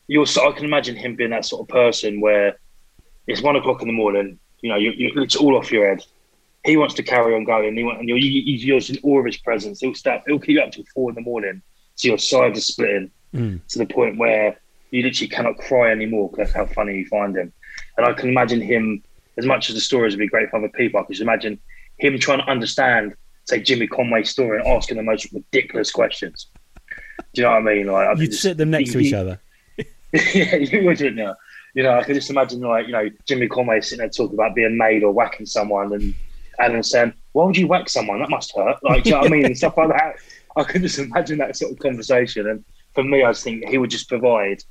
you're. 0.08 0.26
so- 0.28 0.48
I 0.50 0.52
can 0.54 0.66
imagine 0.66 0.96
him 0.96 1.16
being 1.16 1.32
that 1.32 1.46
sort 1.46 1.62
of 1.62 1.68
person 1.68 2.22
where 2.22 2.58
it's 3.28 3.42
one 3.42 3.56
o'clock 3.56 3.82
in 3.82 3.88
the 3.88 3.94
morning. 3.94 4.40
You 4.62 4.70
know, 4.70 4.78
you, 4.78 4.92
you, 4.92 5.12
it's 5.22 5.36
all 5.36 5.58
off 5.58 5.72
your 5.72 5.88
head. 5.88 6.04
He 6.64 6.78
wants 6.78 6.96
to 6.96 7.04
carry 7.04 7.36
on 7.36 7.44
going. 7.44 7.76
He 7.78 7.84
want, 7.84 8.00
and 8.00 8.10
you're, 8.10 8.18
you, 8.18 8.30
you're 8.42 8.78
in 8.78 8.98
awe 9.04 9.20
of 9.20 9.26
his 9.26 9.38
presence. 9.38 9.82
He'll 9.82 9.94
stop. 9.94 10.24
He'll 10.26 10.40
keep 10.40 10.56
you 10.56 10.62
up 10.62 10.72
till 10.72 10.86
four 10.94 11.10
in 11.10 11.16
the 11.16 11.22
morning. 11.22 11.62
So 11.96 12.08
your 12.08 12.18
sides 12.18 12.58
are 12.58 12.62
splitting 12.62 13.12
Mm. 13.36 13.60
to 13.68 13.80
the 13.80 13.86
point 13.86 14.18
where 14.18 14.58
you 14.92 15.04
literally 15.04 15.28
cannot 15.28 15.58
cry 15.58 15.92
anymore 15.92 16.30
because 16.32 16.54
that's 16.54 16.56
how 16.56 16.74
funny 16.74 16.98
you 17.00 17.06
find 17.08 17.36
him. 17.36 17.52
And 17.98 18.06
I 18.08 18.14
can 18.14 18.30
imagine 18.30 18.62
him, 18.62 19.04
as 19.38 19.46
much 19.46 19.68
as 19.70 19.76
the 19.76 19.82
stories 19.82 20.14
would 20.14 20.20
be 20.22 20.28
great 20.28 20.50
for 20.50 20.58
other 20.58 20.70
people, 20.70 21.00
I 21.02 21.04
can 21.04 21.12
just 21.14 21.22
imagine 21.22 21.60
him 21.98 22.18
trying 22.20 22.40
to 22.40 22.46
understand, 22.50 23.14
say, 23.46 23.60
Jimmy 23.62 23.88
Conway's 23.88 24.30
story 24.30 24.60
and 24.60 24.68
asking 24.68 24.98
the 24.98 25.04
most 25.04 25.32
ridiculous 25.32 25.92
questions. 25.92 26.48
Do 27.34 27.42
you 27.42 27.44
know 27.44 27.52
what 27.52 27.58
I 27.58 27.62
mean? 27.62 27.88
Like, 27.88 28.08
I 28.08 28.14
You'd 28.14 28.32
just- 28.32 28.42
sit 28.42 28.58
them 28.58 28.72
next 28.72 28.92
to 28.92 29.00
each 29.00 29.14
other. 29.14 29.40
yeah, 30.14 30.56
you 30.56 30.78
would, 30.80 31.00
wouldn't 31.00 31.18
you? 31.18 31.34
You 31.74 31.84
know, 31.84 31.98
I 31.98 32.04
could 32.04 32.16
just 32.16 32.30
imagine, 32.30 32.62
like, 32.62 32.86
you 32.88 32.94
know, 32.94 33.10
Jimmy 33.28 33.48
Conway 33.48 33.82
sitting 33.82 33.98
there 33.98 34.10
talking 34.10 34.34
about 34.36 34.56
being 34.56 34.78
made 34.78 35.04
or 35.04 35.12
whacking 35.12 35.46
someone, 35.46 35.92
and 35.92 36.16
Alan 36.58 36.84
saying, 36.84 37.14
"Why 37.34 37.44
would 37.46 37.58
you 37.58 37.68
whack 37.68 37.90
someone? 37.90 38.20
That 38.20 38.30
must 38.30 38.56
hurt." 38.56 38.78
Like, 38.82 39.04
do 39.04 39.10
you 39.10 39.16
know 39.16 39.22
what 39.24 39.28
I 39.28 39.36
mean? 39.36 39.46
And 39.48 39.58
stuff 39.58 39.78
like 39.78 39.90
that. 39.90 40.16
I 40.56 40.64
could 40.64 40.84
just 40.84 40.98
imagine 41.00 41.38
that 41.40 41.58
sort 41.58 41.74
of 41.74 41.80
conversation. 41.80 42.48
And 42.48 42.64
for 42.94 43.04
me, 43.04 43.24
I 43.26 43.32
just 43.32 43.44
think 43.44 43.68
he 43.68 43.78
would 43.78 43.90
just 43.90 44.08
provide 44.08 44.64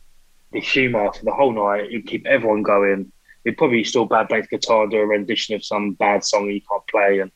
the 0.52 0.60
humour 0.60 1.12
for 1.12 1.22
the 1.26 1.32
whole 1.34 1.52
night. 1.52 1.90
He'd 1.90 2.06
keep 2.06 2.24
everyone 2.26 2.62
going. 2.62 3.12
He'd 3.44 3.58
probably 3.58 3.84
still 3.84 4.06
bad 4.06 4.28
bass 4.28 4.46
guitar, 4.46 4.86
do 4.86 4.98
a 4.98 5.06
rendition 5.06 5.54
of 5.54 5.64
some 5.64 5.92
bad 5.92 6.24
song 6.24 6.48
he 6.48 6.60
can't 6.60 6.86
play. 6.86 7.18
And 7.20 7.30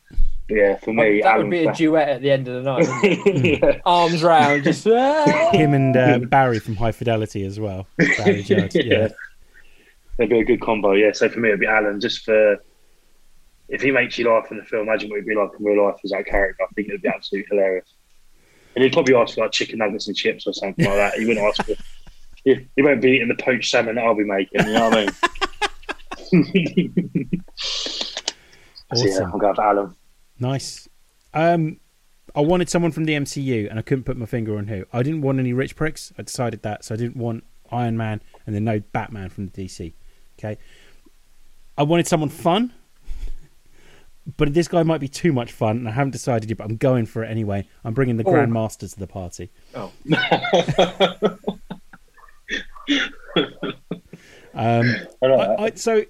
yeah, 0.49 0.77
for 0.79 0.95
me, 0.95 1.21
that 1.21 1.35
Alan 1.35 1.49
would 1.49 1.51
be 1.51 1.67
a 1.67 1.75
duet 1.75 2.09
at 2.09 2.23
the 2.23 2.31
end 2.31 2.49
of 2.49 2.65
the 2.65 2.79
night. 2.79 3.45
yeah. 3.63 3.81
Arms 3.85 4.23
round, 4.23 4.65
just! 4.65 4.85
Him 5.53 5.75
and 5.75 5.97
uh, 5.97 6.19
Barry 6.21 6.59
from 6.59 6.77
High 6.77 6.93
Fidelity 6.93 7.45
as 7.45 7.61
well. 7.61 7.87
Barry 7.99 8.43
Judd. 8.45 8.75
Yeah. 8.75 8.83
Yeah. 8.83 9.09
That'd 10.17 10.31
be 10.31 10.41
a 10.41 10.45
good 10.45 10.61
combo, 10.61 10.93
yeah. 10.93 11.13
So 11.13 11.29
for 11.29 11.39
me, 11.41 11.49
it'd 11.49 11.61
be 11.61 11.67
Alan 11.67 12.01
just 12.01 12.25
for 12.25 12.57
if 13.69 13.83
he 13.83 13.91
makes 13.91 14.17
you 14.19 14.29
laugh 14.29 14.51
in 14.51 14.57
the 14.57 14.65
film. 14.65 14.89
Imagine 14.89 15.11
what 15.11 15.17
it'd 15.17 15.29
be 15.29 15.35
like 15.35 15.51
in 15.59 15.65
real 15.65 15.85
life 15.85 15.97
as 16.03 16.11
that 16.11 16.27
character. 16.27 16.65
I 16.65 16.73
think 16.75 16.89
it'd 16.89 17.03
be 17.03 17.09
absolutely 17.09 17.49
hilarious. 17.51 17.95
And 18.75 18.83
he'd 18.83 18.93
probably 18.93 19.15
ask 19.15 19.35
for 19.35 19.43
like 19.43 19.53
chicken 19.53 19.79
nuggets 19.79 20.09
and 20.09 20.17
chips 20.17 20.47
or 20.47 20.53
something 20.55 20.85
like 20.85 20.95
that. 20.95 21.15
He 21.15 21.27
wouldn't 21.27 21.47
ask 21.47 21.65
for. 21.65 21.75
He, 22.45 22.67
he 22.75 22.83
won't 22.83 23.03
be 23.03 23.13
eating 23.13 23.29
the 23.29 23.43
poached 23.43 23.71
salmon 23.71 23.97
that 23.97 24.05
I'll 24.05 24.15
be 24.15 24.25
making. 24.25 24.67
You 24.67 24.73
know 24.73 24.89
what 24.89 24.99
I 24.99 25.05
mean? 25.05 25.11
So, 28.95 29.05
yeah, 29.05 29.13
Awesome. 29.17 29.33
I'll 29.35 29.39
go 29.39 29.53
for 29.55 29.63
Alan. 29.63 29.95
Nice. 30.41 30.89
Um, 31.35 31.79
I 32.35 32.41
wanted 32.41 32.71
someone 32.71 32.91
from 32.91 33.05
the 33.05 33.13
MCU, 33.13 33.69
and 33.69 33.79
I 33.79 33.83
couldn't 33.83 34.05
put 34.05 34.17
my 34.17 34.25
finger 34.25 34.57
on 34.57 34.67
who. 34.69 34.87
I 34.95 35.03
didn't 35.03 35.21
want 35.21 35.39
any 35.39 35.53
rich 35.53 35.77
pricks. 35.77 36.11
I 36.19 36.23
decided 36.23 36.63
that, 36.63 36.85
so 36.85 36.95
I 36.95 36.99
didn't 36.99 37.17
want 37.19 37.45
Iron 37.71 37.99
Man, 37.99 38.23
and 38.47 38.55
then 38.55 38.65
no 38.65 38.81
Batman 38.81 39.29
from 39.29 39.49
the 39.49 39.67
DC. 39.67 39.93
Okay. 40.39 40.57
I 41.77 41.83
wanted 41.83 42.07
someone 42.07 42.31
fun, 42.31 42.73
but 44.39 44.55
this 44.55 44.69
guy 44.69 44.83
might 44.85 45.03
be 45.03 45.09
too 45.09 45.35
much 45.35 45.53
fun, 45.53 45.77
and 45.77 45.87
I 45.89 45.93
haven't 45.93 46.13
decided 46.13 46.49
yet. 46.49 46.57
But 46.57 46.65
I'm 46.65 46.79
going 46.79 47.05
for 47.05 47.23
it 47.23 47.31
anyway. 47.31 47.69
I'm 47.85 47.93
bringing 47.93 48.17
the 48.17 48.25
Oh. 48.25 48.33
Grandmaster 48.33 48.91
to 48.91 48.99
the 48.99 49.07
party. 49.07 49.51
Oh. 49.75 49.93
Um, 54.59 54.95
I 55.23 55.27
I. 55.27 55.65
I, 55.65 55.71
so 55.71 56.05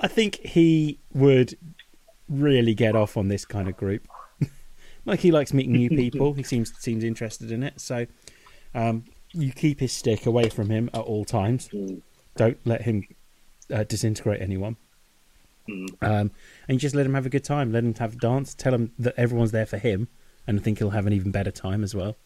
I 0.00 0.08
think 0.08 0.36
he 0.36 0.98
would 1.12 1.56
really 2.28 2.74
get 2.74 2.96
off 2.96 3.16
on 3.16 3.28
this 3.28 3.44
kind 3.44 3.68
of 3.68 3.76
group. 3.76 4.08
like 5.04 5.20
he 5.20 5.30
likes 5.30 5.52
meeting 5.52 5.72
new 5.72 5.88
people. 6.10 6.32
he 6.32 6.42
seems 6.42 6.72
seems 6.78 7.04
interested 7.04 7.52
in 7.52 7.62
it. 7.62 7.80
So 7.80 8.06
um, 8.74 9.04
you 9.32 9.52
keep 9.52 9.80
his 9.80 9.92
stick 9.92 10.26
away 10.26 10.48
from 10.48 10.70
him 10.70 10.88
at 10.94 11.00
all 11.00 11.24
times. 11.24 11.68
Mm. 11.68 12.00
Don't 12.36 12.58
let 12.64 12.82
him 12.82 13.06
uh, 13.70 13.84
disintegrate 13.84 14.40
anyone. 14.40 14.76
Mm. 15.68 15.88
Um, 16.00 16.30
and 16.66 16.76
you 16.76 16.78
just 16.78 16.94
let 16.94 17.04
him 17.06 17.14
have 17.14 17.26
a 17.26 17.30
good 17.30 17.44
time. 17.44 17.72
Let 17.72 17.84
him 17.84 17.94
have 17.94 18.14
a 18.14 18.16
dance. 18.16 18.54
Tell 18.54 18.74
him 18.74 18.92
that 18.98 19.14
everyone's 19.18 19.52
there 19.52 19.66
for 19.66 19.78
him, 19.78 20.08
and 20.46 20.58
I 20.58 20.62
think 20.62 20.78
he'll 20.78 20.90
have 20.90 21.06
an 21.06 21.12
even 21.12 21.30
better 21.30 21.50
time 21.50 21.84
as 21.84 21.94
well. 21.94 22.16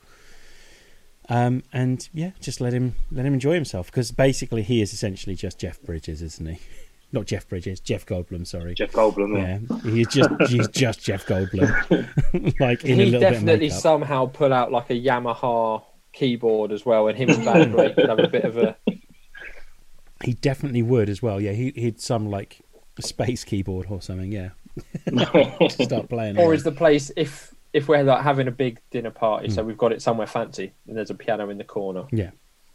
Um, 1.29 1.63
and 1.73 2.09
yeah, 2.13 2.31
just 2.41 2.61
let 2.61 2.73
him 2.73 2.95
let 3.11 3.27
him 3.27 3.35
enjoy 3.35 3.55
himself 3.55 3.87
because 3.87 4.13
basically 4.13 4.63
he 4.63 4.81
is 4.81 4.93
essentially 4.93 5.35
just 5.35 5.59
Jeff 5.59 5.81
Bridges, 5.83 6.23
isn't 6.23 6.47
he? 6.47 6.59
Not 7.13 7.27
Jeff 7.27 7.49
Bridges, 7.49 7.81
Jeff 7.81 8.05
Goldblum. 8.05 8.47
Sorry. 8.47 8.75
Jeff 8.75 8.93
Goldblum. 8.93 9.39
Yeah. 9.39 9.77
yeah, 9.85 9.91
he's 9.93 10.09
just 10.09 10.31
he's 10.49 10.69
just 10.69 11.01
Jeff 11.01 11.25
Goldblum, 11.27 12.61
like 12.61 12.85
in 12.85 13.01
a 13.01 13.05
He'd 13.05 13.13
little 13.13 13.21
definitely 13.21 13.69
bit 13.69 13.73
of 13.73 13.81
somehow 13.81 14.27
pull 14.27 14.53
out 14.53 14.73
like 14.73 14.91
a 14.91 14.95
Yamaha 14.95 15.83
keyboard 16.13 16.73
as 16.73 16.85
well, 16.85 17.09
and 17.09 17.17
him 17.17 17.31
and 17.31 17.45
Bad 17.45 17.73
Blake 17.73 17.95
could 17.95 18.09
have 18.09 18.19
a 18.19 18.29
bit 18.29 18.45
of 18.45 18.57
a. 18.59 18.77
He 20.25 20.33
definitely 20.33 20.81
would 20.81 21.11
as 21.11 21.21
well. 21.21 21.43
Yeah, 21.43 21.53
he, 21.53 21.73
he'd 21.77 22.01
some 22.01 22.31
like 22.31 22.63
space 22.99 23.45
keyboard 23.45 23.87
or 23.91 24.01
something. 24.01 24.33
Yeah, 24.33 24.49
to 25.07 25.69
start 25.69 26.09
playing. 26.09 26.39
Or 26.39 26.55
is 26.55 26.65
the 26.65 26.73
place 26.73 27.13
if 27.17 27.55
if 27.77 27.89
we're 27.89 28.03
like 28.03 28.23
having 28.23 28.49
a 28.49 28.51
big 28.51 28.81
dinner 28.91 29.11
party, 29.11 29.51
so 29.51 29.63
we've 29.63 29.77
got 29.77 29.93
it 29.93 30.01
somewhere 30.01 30.27
fancy, 30.27 30.73
and 30.89 30.97
there's 30.97 31.11
a 31.11 31.15
piano 31.15 31.51
in 31.51 31.59
the 31.59 31.65
corner. 31.65 32.05
Yeah, 32.11 32.31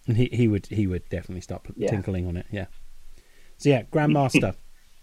and 0.07 0.15
he 0.15 0.29
he 0.31 0.47
would 0.47 0.67
he 0.67 0.85
would 0.85 1.09
definitely 1.09 1.41
start 1.41 1.63
Yeah. 1.75 1.89
tinkling 1.89 2.27
on 2.27 2.37
it. 2.37 2.45
Yeah. 2.51 2.65
So 3.57 3.69
yeah, 3.69 3.83
Grandmaster. 3.83 4.55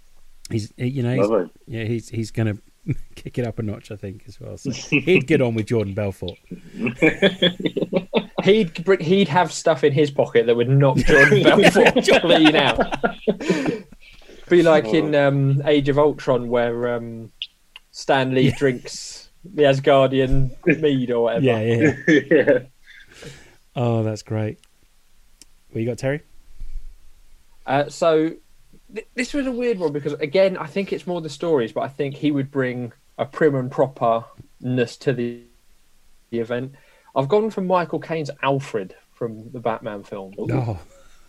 he's 0.51 0.73
you 0.77 1.03
know 1.03 1.15
he's, 1.15 1.51
yeah 1.67 1.85
he's 1.85 2.09
he's 2.09 2.31
gonna 2.31 2.57
kick 3.17 3.37
it 3.39 3.47
up 3.47 3.59
a 3.59 3.63
notch 3.63 3.91
I 3.91 3.97
think 3.97 4.23
as 4.29 4.41
well. 4.41 4.57
So 4.57 4.71
he'd 5.01 5.27
get 5.27 5.43
on 5.43 5.55
with 5.55 5.67
Jordan 5.67 5.95
Belfort. 5.95 6.39
He'd 8.45 8.85
bring, 8.85 9.01
he'd 9.01 9.29
have 9.29 9.53
stuff 9.53 9.83
in 9.83 9.93
his 9.93 10.11
pocket 10.13 10.47
that 10.47 10.55
would 10.55 10.69
knock 10.69 10.97
Jordan 10.99 11.43
Belfort 11.43 12.05
clean 12.23 12.55
out. 12.57 12.79
Be 14.49 14.63
like 14.63 14.87
in 14.87 15.15
um, 15.17 15.61
Age 15.67 15.89
of 15.89 15.99
Ultron, 15.99 16.49
where 16.49 16.95
um, 16.95 17.31
Stan 17.91 18.33
Lee 18.35 18.43
Yeah. 18.49 18.57
drinks 18.57 19.18
the 19.45 19.63
Asgardian 19.65 20.51
mead 20.81 21.11
or 21.11 21.25
whatever. 21.25 21.45
Yeah, 21.45 21.61
yeah. 21.61 21.93
yeah. 22.09 22.21
yeah. 22.31 22.59
Oh, 23.77 24.03
that's 24.03 24.23
great. 24.23 24.59
What 25.71 25.81
you 25.81 25.87
got, 25.87 25.99
Terry? 25.99 26.23
Uh, 27.67 27.89
so 27.89 28.33
th- 28.95 29.07
this 29.15 29.35
was 29.35 29.47
a 29.47 29.53
weird 29.53 29.79
one 29.79 29.93
because 29.93 30.15
again, 30.15 30.57
I 30.57 30.67
think 30.67 30.93
it's 30.93 31.07
more 31.07 31.21
the 31.21 31.29
stories, 31.29 31.73
but 31.73 31.83
I 31.83 31.89
think 31.89 32.15
he 32.17 32.31
would 32.31 32.51
bring 32.51 32.93
a 33.19 33.27
prim 33.27 33.55
and 33.55 33.71
properness 33.71 34.97
to 34.99 35.13
the, 35.13 35.43
the 36.31 36.39
event. 36.41 36.75
I've 37.15 37.29
gone 37.29 37.51
from 37.51 37.67
Michael 37.67 37.99
Caine's 38.01 38.31
Alfred 38.43 38.95
from 39.13 39.51
the 39.51 39.61
Batman 39.61 40.05
film. 40.05 40.35
Oh, 40.39 40.79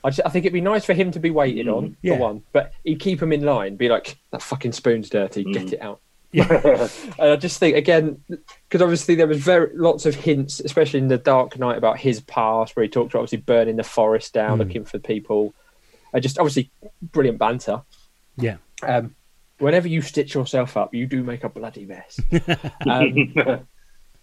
I, 0.04 0.10
just, 0.12 0.22
I 0.26 0.30
think 0.30 0.46
it'd 0.46 0.54
be 0.54 0.62
nice 0.62 0.86
for 0.86 0.94
him 0.94 1.12
to 1.12 1.20
be 1.20 1.32
waited 1.32 1.68
on 1.68 1.98
Yeah. 2.02 2.16
for 2.16 2.22
one, 2.22 2.44
but 2.54 2.72
he'd 2.84 3.00
keep 3.00 3.22
him 3.22 3.34
in 3.34 3.42
line. 3.42 3.76
Be 3.76 3.90
like, 3.90 4.18
that 4.32 4.42
fucking 4.42 4.72
spoon's 4.72 5.10
dirty. 5.10 5.44
Get 5.44 5.74
it 5.74 5.82
out. 5.82 6.00
Yeah, 6.32 6.88
And 7.20 7.32
I 7.32 7.36
just 7.36 7.60
think 7.60 7.76
again, 7.76 8.22
because 8.30 8.82
obviously 8.82 9.16
there 9.16 9.28
was 9.28 9.40
very 9.40 9.70
lots 9.76 10.06
of 10.06 10.16
hints, 10.16 10.60
especially 10.60 11.00
in 11.00 11.08
the 11.08 11.18
Dark 11.18 11.58
Knight, 11.58 11.78
about 11.78 11.98
his 11.98 12.22
past, 12.22 12.76
where 12.76 12.84
he 12.84 12.90
talked 12.90 13.14
about 13.14 13.22
obviously 13.22 13.40
burning 13.40 13.76
the 13.78 13.84
forest 13.84 14.34
down, 14.34 14.58
Mm. 14.58 14.60
looking 14.68 14.86
for 14.86 15.00
people. 15.00 15.54
I 16.14 16.20
just 16.20 16.38
obviously 16.40 16.72
brilliant 17.02 17.38
banter. 17.40 17.82
yeah. 18.38 18.58
Um, 18.82 19.16
whenever 19.60 19.88
you 19.90 20.02
stitch 20.02 20.34
yourself 20.36 20.78
up, 20.78 20.94
you 20.96 21.06
do 21.06 21.22
make 21.24 21.44
a 21.44 21.50
bloody 21.50 21.86
mess. 21.86 22.20
um, 22.88 23.34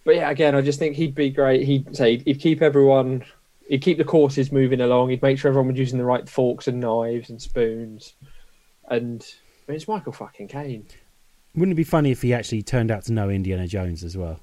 but 0.03 0.15
yeah, 0.15 0.29
again, 0.29 0.55
I 0.55 0.61
just 0.61 0.79
think 0.79 0.95
he'd 0.95 1.13
be 1.15 1.29
great. 1.29 1.63
He'd 1.63 1.95
say 1.95 2.17
he'd 2.17 2.39
keep 2.39 2.61
everyone, 2.61 3.23
he'd 3.69 3.81
keep 3.81 3.97
the 3.97 4.03
courses 4.03 4.51
moving 4.51 4.81
along. 4.81 5.09
He'd 5.09 5.21
make 5.21 5.37
sure 5.37 5.49
everyone 5.49 5.67
was 5.71 5.77
using 5.79 5.99
the 5.99 6.05
right 6.05 6.27
forks 6.27 6.67
and 6.67 6.79
knives 6.79 7.29
and 7.29 7.39
spoons. 7.41 8.15
And 8.89 9.21
I 9.67 9.71
mean, 9.71 9.75
it's 9.75 9.87
Michael 9.87 10.13
fucking 10.13 10.47
Caine. 10.47 10.87
Wouldn't 11.57 11.73
it 11.73 11.75
be 11.75 11.83
funny 11.83 12.11
if 12.11 12.21
he 12.21 12.33
actually 12.33 12.61
turned 12.61 12.91
out 12.91 13.03
to 13.05 13.13
know 13.13 13.29
Indiana 13.29 13.67
Jones 13.67 14.03
as 14.03 14.15
well? 14.15 14.39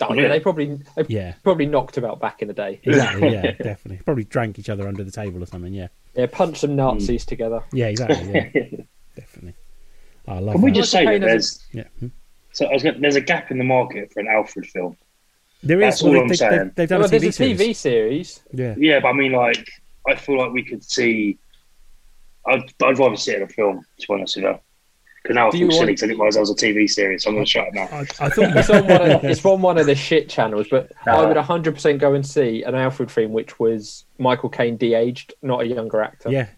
Oh, 0.00 0.14
yeah, 0.14 0.28
they 0.28 0.40
probably 0.40 0.80
they 0.96 1.04
Yeah, 1.08 1.34
probably 1.44 1.66
knocked 1.66 1.96
about 1.96 2.18
back 2.20 2.42
in 2.42 2.48
the 2.48 2.54
day. 2.54 2.80
exactly. 2.82 3.32
Yeah, 3.32 3.42
definitely. 3.62 4.00
Probably 4.04 4.24
drank 4.24 4.58
each 4.58 4.68
other 4.68 4.88
under 4.88 5.04
the 5.04 5.10
table 5.12 5.42
or 5.42 5.46
something. 5.46 5.72
Yeah, 5.72 5.88
Yeah, 6.14 6.26
punch 6.26 6.58
some 6.58 6.74
Nazis 6.74 7.24
together. 7.24 7.62
yeah, 7.72 7.86
exactly. 7.86 8.32
Yeah, 8.54 8.84
definitely. 9.16 9.54
I 10.26 10.38
love 10.38 10.54
Can 10.54 10.62
we 10.62 10.70
that. 10.70 10.76
just 10.76 10.90
say 10.92 11.04
Michael 11.04 11.20
that 11.20 11.26
Caine 11.26 11.28
there's 11.28 11.64
Yeah. 11.72 11.84
Hmm. 12.00 12.06
so 12.52 12.66
I 12.66 12.72
was 12.72 12.82
gonna, 12.82 12.98
there's 13.00 13.16
a 13.16 13.20
gap 13.20 13.50
in 13.50 13.58
the 13.58 13.64
market 13.64 14.12
for 14.12 14.20
an 14.20 14.28
Alfred 14.28 14.66
film? 14.66 14.96
There 15.64 15.80
is. 15.80 15.94
That's 15.94 16.02
Well, 16.02 16.08
all 16.10 16.14
they, 16.14 16.20
I'm 16.22 16.28
they, 16.28 16.34
saying. 16.36 16.50
They've, 16.58 16.74
they've 16.74 16.88
done 16.88 16.98
Well, 17.00 17.06
a 17.06 17.10
there's 17.10 17.22
TV 17.22 17.28
a 17.28 17.32
series. 17.32 17.58
TV 17.60 17.76
series. 17.76 18.42
Yeah, 18.52 18.74
Yeah, 18.78 19.00
but 19.00 19.08
I 19.08 19.12
mean, 19.12 19.32
like, 19.32 19.68
I 20.08 20.14
feel 20.16 20.38
like 20.38 20.52
we 20.52 20.64
could 20.64 20.82
see. 20.84 21.38
I'd, 22.46 22.62
I'd 22.82 22.98
rather 22.98 23.16
see 23.16 23.32
it 23.32 23.36
in 23.36 23.42
a 23.42 23.48
film, 23.48 23.84
to 24.00 24.06
be 24.08 24.14
honest 24.14 24.34
with 24.36 24.44
you. 24.46 24.58
Because 25.22 25.34
now 25.36 25.46
I 25.46 25.50
Do 25.50 25.58
feel 25.58 25.66
you 25.66 25.72
silly 25.72 25.86
want- 25.86 25.98
to 25.98 26.06
realise 26.08 26.36
I 26.36 26.40
was 26.40 26.50
a 26.50 26.54
TV 26.54 26.88
series, 26.90 27.22
so 27.22 27.30
I'm 27.30 27.36
going 27.36 27.44
to 27.44 27.50
shut 27.50 27.68
it 27.68 27.74
now. 27.74 27.84
I, 27.92 28.00
I 28.00 28.28
thought. 28.28 28.56
It's 28.56 28.70
on 28.70 28.86
one 28.88 29.10
of, 29.10 29.24
it's 29.24 29.44
on 29.44 29.62
one 29.62 29.78
of 29.78 29.86
the 29.86 29.94
shit 29.94 30.28
channels, 30.28 30.66
but 30.70 30.90
I 31.06 31.24
would 31.24 31.36
100% 31.36 31.98
go 31.98 32.14
and 32.14 32.26
see 32.26 32.62
an 32.64 32.74
Alfred 32.74 33.10
film 33.10 33.32
which 33.32 33.58
was 33.60 34.04
Michael 34.18 34.48
Caine 34.48 34.76
de-aged, 34.76 35.34
not 35.42 35.60
a 35.62 35.66
younger 35.66 36.02
actor. 36.02 36.28
yeah, 36.30 36.48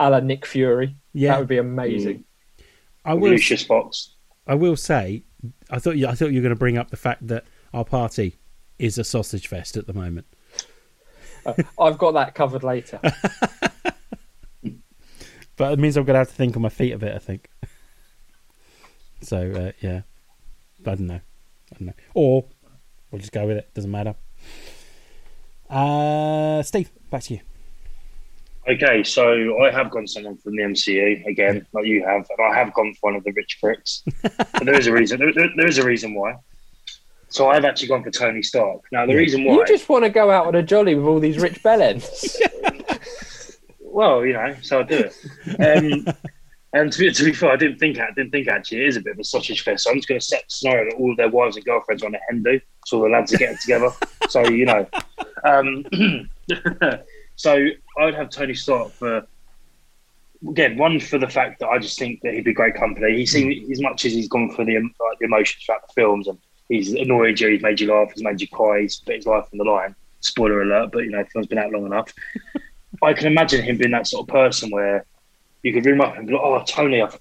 a 0.00 0.08
la 0.10 0.20
Nick 0.20 0.46
Fury. 0.46 0.96
yeah. 1.12 1.32
That 1.32 1.38
would 1.40 1.48
be 1.48 1.58
amazing. 1.58 2.24
I 3.04 3.14
will. 3.14 3.30
Lucius 3.30 3.62
Fox. 3.64 4.14
I 4.46 4.54
will 4.54 4.76
say. 4.76 5.22
I 5.70 5.78
thought. 5.78 5.96
You, 5.96 6.06
I 6.08 6.14
thought 6.14 6.30
you 6.32 6.38
were 6.40 6.42
going 6.42 6.54
to 6.54 6.58
bring 6.58 6.78
up 6.78 6.90
the 6.90 6.96
fact 6.96 7.26
that 7.28 7.44
our 7.74 7.84
party 7.84 8.36
is 8.78 8.96
a 8.96 9.04
sausage 9.04 9.48
fest 9.48 9.76
at 9.76 9.86
the 9.86 9.92
moment. 9.92 10.26
Uh, 11.44 11.54
I've 11.78 11.98
got 11.98 12.12
that 12.12 12.34
covered 12.34 12.62
later. 12.64 13.00
But 15.56 15.72
it 15.72 15.78
means 15.80 15.96
I'm 15.96 16.04
going 16.04 16.14
to 16.14 16.18
have 16.18 16.28
to 16.28 16.34
think 16.34 16.54
on 16.54 16.62
my 16.62 16.68
feet 16.68 16.92
a 16.92 16.98
bit. 16.98 17.14
I 17.14 17.18
think. 17.18 17.48
So 19.20 19.38
uh, 19.50 19.72
yeah, 19.80 20.02
I 20.80 20.94
don't 20.94 21.00
know. 21.00 21.14
I 21.14 21.76
don't 21.78 21.86
know. 21.88 21.92
Or 22.14 22.44
we'll 23.10 23.20
just 23.20 23.32
go 23.32 23.46
with 23.46 23.56
it. 23.58 23.72
Doesn't 23.74 23.90
matter. 23.90 24.14
Uh, 25.68 26.62
Steve, 26.62 26.90
back 27.10 27.22
to 27.24 27.34
you. 27.34 27.40
Okay, 28.68 29.02
so 29.02 29.62
I 29.64 29.70
have 29.70 29.90
gone 29.90 30.06
someone 30.06 30.36
from 30.36 30.54
the 30.56 30.62
MCU 30.62 31.24
again, 31.26 31.66
like 31.72 31.86
you 31.86 32.04
have, 32.04 32.26
and 32.36 32.46
I 32.52 32.54
have 32.54 32.74
gone 32.74 32.92
for 32.94 33.10
one 33.10 33.16
of 33.16 33.24
the 33.24 33.32
rich 33.32 33.58
pricks. 33.62 34.02
but 34.22 34.64
there 34.64 34.78
is 34.78 34.86
a 34.86 34.92
reason. 34.92 35.18
There, 35.18 35.32
there- 35.32 35.50
there 35.56 35.66
is 35.66 35.78
a 35.78 35.84
reason 35.86 36.14
why. 36.14 36.36
So 37.30 37.48
I've 37.48 37.64
actually 37.64 37.88
gone 37.88 38.02
for 38.02 38.10
Tony 38.10 38.42
Stark. 38.42 38.80
Now 38.92 39.06
the 39.06 39.12
Yeah. 39.12 39.18
reason 39.18 39.44
why, 39.44 39.54
You 39.54 39.66
just 39.66 39.88
want 39.88 40.04
to 40.04 40.10
go 40.10 40.30
out 40.30 40.46
on 40.46 40.54
a 40.54 40.62
jolly 40.62 40.94
with 40.94 41.04
all 41.06 41.18
these 41.20 41.38
rich 41.38 41.62
bellends. 41.62 42.36
well, 43.80 44.24
you 44.24 44.32
know, 44.34 44.54
so 44.62 44.80
I 44.80 44.82
do 44.82 45.10
it. 45.10 46.06
Um, 46.06 46.14
and 46.74 46.92
to 46.92 46.98
be, 46.98 47.10
to 47.10 47.24
be 47.24 47.32
fair, 47.32 47.52
I 47.52 47.56
didn't 47.56 47.78
think 47.78 47.98
I 47.98 48.08
didn't 48.14 48.30
think 48.30 48.48
actually 48.48 48.82
it 48.82 48.88
is 48.88 48.96
a 48.96 49.00
bit 49.00 49.14
of 49.14 49.18
a 49.18 49.24
sausage 49.24 49.62
fest. 49.62 49.84
So 49.84 49.90
I'm 49.90 49.96
just 49.96 50.08
going 50.08 50.20
to 50.20 50.26
set 50.26 50.44
the 50.48 50.54
scenario 50.54 50.90
that 50.90 50.96
all 50.96 51.10
of 51.10 51.16
their 51.16 51.30
wives 51.30 51.56
and 51.56 51.64
girlfriends 51.64 52.02
are 52.02 52.06
on 52.06 52.14
a 52.14 52.18
hen 52.28 52.42
do, 52.42 52.60
so 52.84 53.00
the 53.00 53.08
lads 53.08 53.32
are 53.32 53.38
getting 53.38 53.58
together. 53.58 53.90
So 54.28 54.46
you 54.46 54.66
know, 54.66 54.86
um, 55.44 55.86
so 57.36 57.66
I'd 57.98 58.14
have 58.14 58.28
Tony 58.28 58.52
Stark 58.52 58.90
for 58.90 59.26
again 60.46 60.76
one 60.76 61.00
for 61.00 61.16
the 61.16 61.26
fact 61.26 61.60
that 61.60 61.68
I 61.68 61.78
just 61.78 61.98
think 61.98 62.20
that 62.20 62.34
he'd 62.34 62.44
be 62.44 62.52
great 62.52 62.74
company. 62.74 63.16
He 63.16 63.24
seems 63.24 63.70
as 63.70 63.80
much 63.80 64.04
as 64.04 64.12
he's 64.12 64.28
gone 64.28 64.50
for 64.50 64.66
the 64.66 64.74
like, 64.74 65.18
the 65.18 65.24
emotions 65.24 65.64
throughout 65.64 65.86
the 65.86 65.94
films 65.94 66.28
and 66.28 66.36
he's 66.68 66.92
annoyed 66.92 67.40
you, 67.40 67.48
he's 67.48 67.62
made 67.62 67.80
you 67.80 67.90
laugh, 67.90 68.12
he's 68.12 68.22
made 68.22 68.38
you 68.38 68.48
cry, 68.48 68.82
he's 68.82 68.96
put 68.98 69.14
his 69.14 69.26
life 69.26 69.46
on 69.50 69.56
the 69.56 69.64
line. 69.64 69.94
Spoiler 70.20 70.60
alert, 70.60 70.90
but 70.92 71.04
you 71.04 71.10
know, 71.10 71.22
the 71.22 71.30
film's 71.30 71.46
been 71.46 71.56
out 71.56 71.72
long 71.72 71.86
enough. 71.86 72.12
I 73.02 73.14
can 73.14 73.28
imagine 73.28 73.62
him 73.62 73.78
being 73.78 73.92
that 73.92 74.08
sort 74.08 74.28
of 74.28 74.28
person 74.28 74.68
where 74.68 75.06
you 75.62 75.72
could 75.72 75.84
ring 75.86 76.00
up 76.00 76.16
and 76.16 76.26
be 76.26 76.32
like, 76.34 76.42
"Oh, 76.42 76.62
Tony, 76.66 77.02
I've, 77.02 77.18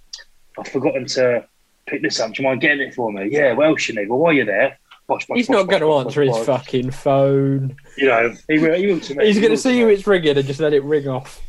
I've 0.59 0.67
forgotten 0.67 1.05
to 1.07 1.45
pick 1.87 2.01
this 2.01 2.19
up. 2.19 2.33
Do 2.33 2.41
you 2.43 2.49
mind 2.49 2.61
getting 2.61 2.87
it 2.87 2.93
for 2.93 3.11
me?" 3.11 3.29
Yeah, 3.31 3.53
well, 3.53 3.75
Sinead, 3.75 4.07
well, 4.07 4.19
while 4.19 4.33
you're 4.33 4.45
there, 4.45 4.77
bosh, 5.07 5.25
bosh, 5.25 5.37
He's 5.37 5.47
bosh, 5.47 5.55
not 5.55 5.67
going 5.69 5.81
to 5.81 5.93
answer 5.93 6.21
his 6.21 6.37
fucking 6.45 6.91
phone. 6.91 7.75
You 7.97 8.07
know, 8.07 8.33
he 8.47 8.59
will. 8.59 8.73
He 8.75 8.87
will 8.87 8.99
to 8.99 9.15
me. 9.15 9.25
He's 9.25 9.35
He 9.35 9.41
going 9.41 9.53
to 9.53 9.57
see 9.57 9.79
who 9.79 9.87
it's 9.89 10.05
ringing 10.05 10.37
and 10.37 10.45
just 10.47 10.59
let 10.59 10.73
it 10.73 10.83
ring 10.83 11.07
off. 11.07 11.41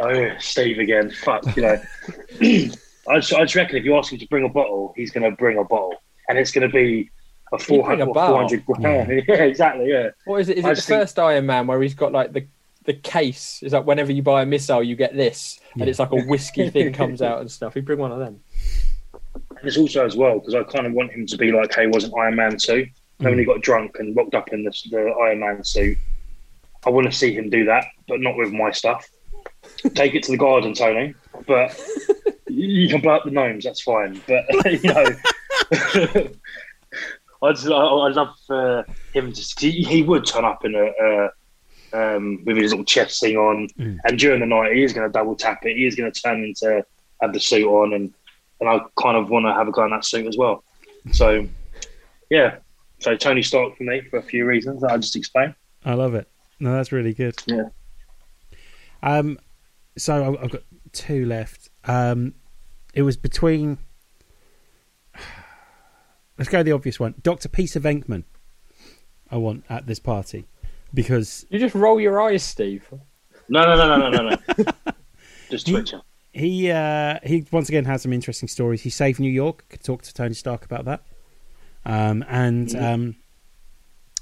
Oh, 0.00 0.30
Steve 0.40 0.78
again. 0.78 1.10
Fuck, 1.10 1.54
you 1.56 1.62
know. 1.62 1.80
I, 2.40 3.16
just, 3.20 3.32
I 3.34 3.42
just 3.42 3.54
reckon 3.54 3.76
if 3.76 3.84
you 3.84 3.96
ask 3.96 4.12
him 4.12 4.18
to 4.18 4.26
bring 4.28 4.44
a 4.44 4.48
bottle, 4.48 4.92
he's 4.96 5.10
going 5.10 5.28
to 5.30 5.36
bring 5.36 5.58
a 5.58 5.64
bottle, 5.64 5.94
and 6.28 6.38
it's 6.38 6.50
going 6.50 6.66
to 6.68 6.72
be 6.72 7.10
a 7.52 7.58
He'd 7.58 7.62
a 7.62 7.66
four 7.66 7.84
hundred 7.84 8.64
grand. 8.66 9.22
Yeah. 9.28 9.34
exactly. 9.44 9.90
Yeah. 9.90 10.08
What 10.24 10.40
is 10.40 10.48
it? 10.48 10.58
Is 10.58 10.64
I 10.64 10.70
it 10.72 10.76
the 10.76 10.82
think- 10.82 11.00
first 11.02 11.18
Iron 11.18 11.46
Man 11.46 11.66
where 11.66 11.80
he's 11.82 11.94
got 11.94 12.10
like 12.12 12.32
the 12.32 12.46
the 12.84 12.94
case? 12.94 13.62
Is 13.62 13.72
like 13.72 13.86
whenever 13.86 14.12
you 14.12 14.22
buy 14.22 14.42
a 14.42 14.46
missile, 14.46 14.82
you 14.82 14.96
get 14.96 15.14
this, 15.14 15.60
Yeah. 15.74 15.82
and 15.82 15.90
it's 15.90 15.98
like 15.98 16.12
a 16.12 16.22
whiskey 16.26 16.70
thing 16.70 16.92
comes 16.92 17.22
out 17.22 17.40
and 17.40 17.50
stuff. 17.50 17.74
He'd 17.74 17.84
bring 17.84 17.98
one 17.98 18.12
of 18.12 18.18
them. 18.18 18.40
And 19.34 19.68
it's 19.68 19.76
also 19.76 20.04
as 20.04 20.16
well 20.16 20.38
because 20.38 20.54
I 20.54 20.62
kind 20.64 20.86
of 20.86 20.92
want 20.92 21.12
him 21.12 21.26
to 21.26 21.36
be 21.36 21.52
like, 21.52 21.74
"Hey, 21.74 21.86
wasn't 21.86 22.14
Iron 22.16 22.36
Man 22.36 22.56
two? 22.56 22.86
And 23.20 23.28
when 23.28 23.38
he 23.38 23.44
mm. 23.44 23.48
got 23.48 23.62
drunk 23.62 23.96
and 23.98 24.14
rocked 24.16 24.34
up 24.34 24.52
in 24.52 24.64
the, 24.64 24.70
the 24.90 25.14
Iron 25.22 25.40
Man 25.40 25.64
suit, 25.64 25.96
I 26.86 26.90
want 26.90 27.06
to 27.06 27.12
see 27.12 27.32
him 27.32 27.48
do 27.48 27.64
that, 27.64 27.86
but 28.08 28.20
not 28.20 28.36
with 28.36 28.52
my 28.52 28.70
stuff. 28.70 29.08
Take 29.94 30.14
it 30.14 30.22
to 30.24 30.32
the 30.32 30.36
garden, 30.36 30.74
Tony. 30.74 31.14
But 31.46 31.80
you 32.48 32.88
can 32.88 33.00
blow 33.00 33.14
up 33.16 33.24
the 33.24 33.30
gnomes. 33.30 33.64
That's 33.64 33.80
fine. 33.80 34.20
But 34.26 34.44
you 34.72 34.80
know, 34.82 35.04
I'd, 37.42 37.58
I'd 37.58 38.16
love 38.16 38.34
for 38.46 38.84
him 39.12 39.32
to. 39.32 39.54
He, 39.58 39.82
he 39.82 40.02
would 40.02 40.26
turn 40.26 40.44
up 40.44 40.64
in 40.64 40.74
a. 40.74 40.84
a 40.84 41.30
um, 41.94 42.42
with 42.44 42.56
his 42.56 42.72
little 42.72 42.84
chest 42.84 43.20
thing 43.20 43.36
on, 43.36 43.68
Mm. 43.78 43.98
and 44.04 44.18
during 44.18 44.40
the 44.40 44.46
night 44.46 44.72
he 44.74 44.82
is 44.82 44.92
going 44.92 45.06
to 45.08 45.12
double 45.12 45.34
tap 45.36 45.64
it. 45.64 45.76
He 45.76 45.86
is 45.86 45.94
going 45.94 46.10
to 46.12 46.20
turn 46.20 46.42
into 46.44 46.84
have 47.22 47.32
the 47.32 47.40
suit 47.40 47.66
on, 47.66 47.92
and 47.94 48.12
and 48.60 48.68
I 48.68 48.80
kind 49.00 49.16
of 49.16 49.30
want 49.30 49.46
to 49.46 49.52
have 49.52 49.68
a 49.68 49.72
go 49.72 49.84
in 49.84 49.90
that 49.90 50.04
suit 50.04 50.26
as 50.26 50.36
well. 50.36 50.62
So, 51.12 51.46
yeah. 52.30 52.56
So 53.00 53.16
Tony 53.16 53.42
Stark 53.42 53.76
for 53.76 53.82
me 53.84 54.00
for 54.10 54.18
a 54.18 54.22
few 54.22 54.44
reasons 54.46 54.80
that 54.82 54.90
I 54.92 54.96
just 54.96 55.16
explained. 55.16 55.54
I 55.84 55.94
love 55.94 56.14
it. 56.14 56.28
No, 56.60 56.72
that's 56.72 56.92
really 56.92 57.12
good. 57.12 57.34
Yeah. 57.46 57.68
Um, 59.02 59.38
so 59.98 60.38
I've 60.40 60.50
got 60.50 60.62
two 60.92 61.26
left. 61.26 61.68
Um, 61.84 62.34
it 62.94 63.02
was 63.02 63.16
between. 63.16 63.78
Let's 66.38 66.50
go 66.50 66.62
the 66.62 66.72
obvious 66.72 66.98
one. 66.98 67.14
Doctor 67.22 67.48
Peter 67.48 67.80
Venkman. 67.80 68.24
I 69.30 69.36
want 69.36 69.64
at 69.68 69.86
this 69.86 69.98
party 69.98 70.46
because 70.94 71.44
You 71.50 71.58
just 71.58 71.74
roll 71.74 72.00
your 72.00 72.20
eyes, 72.22 72.42
Steve. 72.42 72.86
No, 73.48 73.62
no, 73.62 73.76
no, 73.76 73.98
no, 73.98 74.08
no, 74.10 74.28
no, 74.30 74.36
no. 74.56 74.72
just 75.50 75.66
Twitcher. 75.66 76.00
he 76.32 76.70
uh, 76.70 77.18
he 77.24 77.46
once 77.52 77.68
again 77.68 77.84
has 77.84 78.02
some 78.02 78.12
interesting 78.12 78.48
stories. 78.48 78.82
He 78.82 78.90
saved 78.90 79.20
New 79.20 79.30
York. 79.30 79.64
Could 79.68 79.82
talk 79.82 80.02
to 80.02 80.14
Tony 80.14 80.34
Stark 80.34 80.64
about 80.64 80.84
that. 80.86 81.02
Um, 81.84 82.24
and 82.28 82.68
Mm. 82.68 82.82
um, 82.82 83.16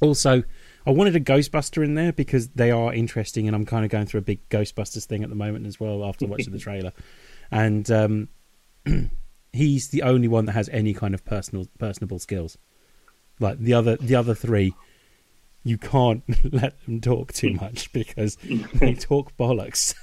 also, 0.01 0.43
I 0.85 0.91
wanted 0.91 1.15
a 1.15 1.21
Ghostbuster 1.21 1.85
in 1.85 1.95
there 1.95 2.13
because 2.13 2.49
they 2.49 2.73
are 2.73 2.93
interesting, 2.93 3.47
and 3.47 3.55
I'm 3.55 3.65
kind 3.65 3.85
of 3.85 3.91
going 3.93 4.07
through 4.07 4.19
a 4.19 4.23
big 4.25 4.49
Ghostbusters 4.49 5.05
thing 5.05 5.23
at 5.23 5.29
the 5.31 5.37
moment 5.37 5.67
as 5.67 5.79
well 5.79 6.05
after 6.05 6.27
watching 6.27 6.53
the 6.53 6.59
trailer. 6.69 6.93
And 7.53 7.89
um, 7.93 8.29
he's 9.53 9.89
the 9.89 10.03
only 10.03 10.27
one 10.29 10.47
that 10.47 10.53
has 10.53 10.69
any 10.71 10.93
kind 10.95 11.15
of 11.15 11.25
personal 11.25 11.67
personable 11.79 12.19
skills. 12.19 12.59
Like 13.39 13.59
the 13.59 13.75
other, 13.75 13.97
the 13.97 14.15
other 14.17 14.35
three, 14.35 14.75
you 15.65 15.79
can't 15.79 16.23
let 16.53 16.83
them 16.85 17.01
talk 17.01 17.33
too 17.33 17.55
much 17.55 17.93
because 17.93 18.37
they 18.75 18.95
talk 18.95 19.37
bollocks. 19.37 19.95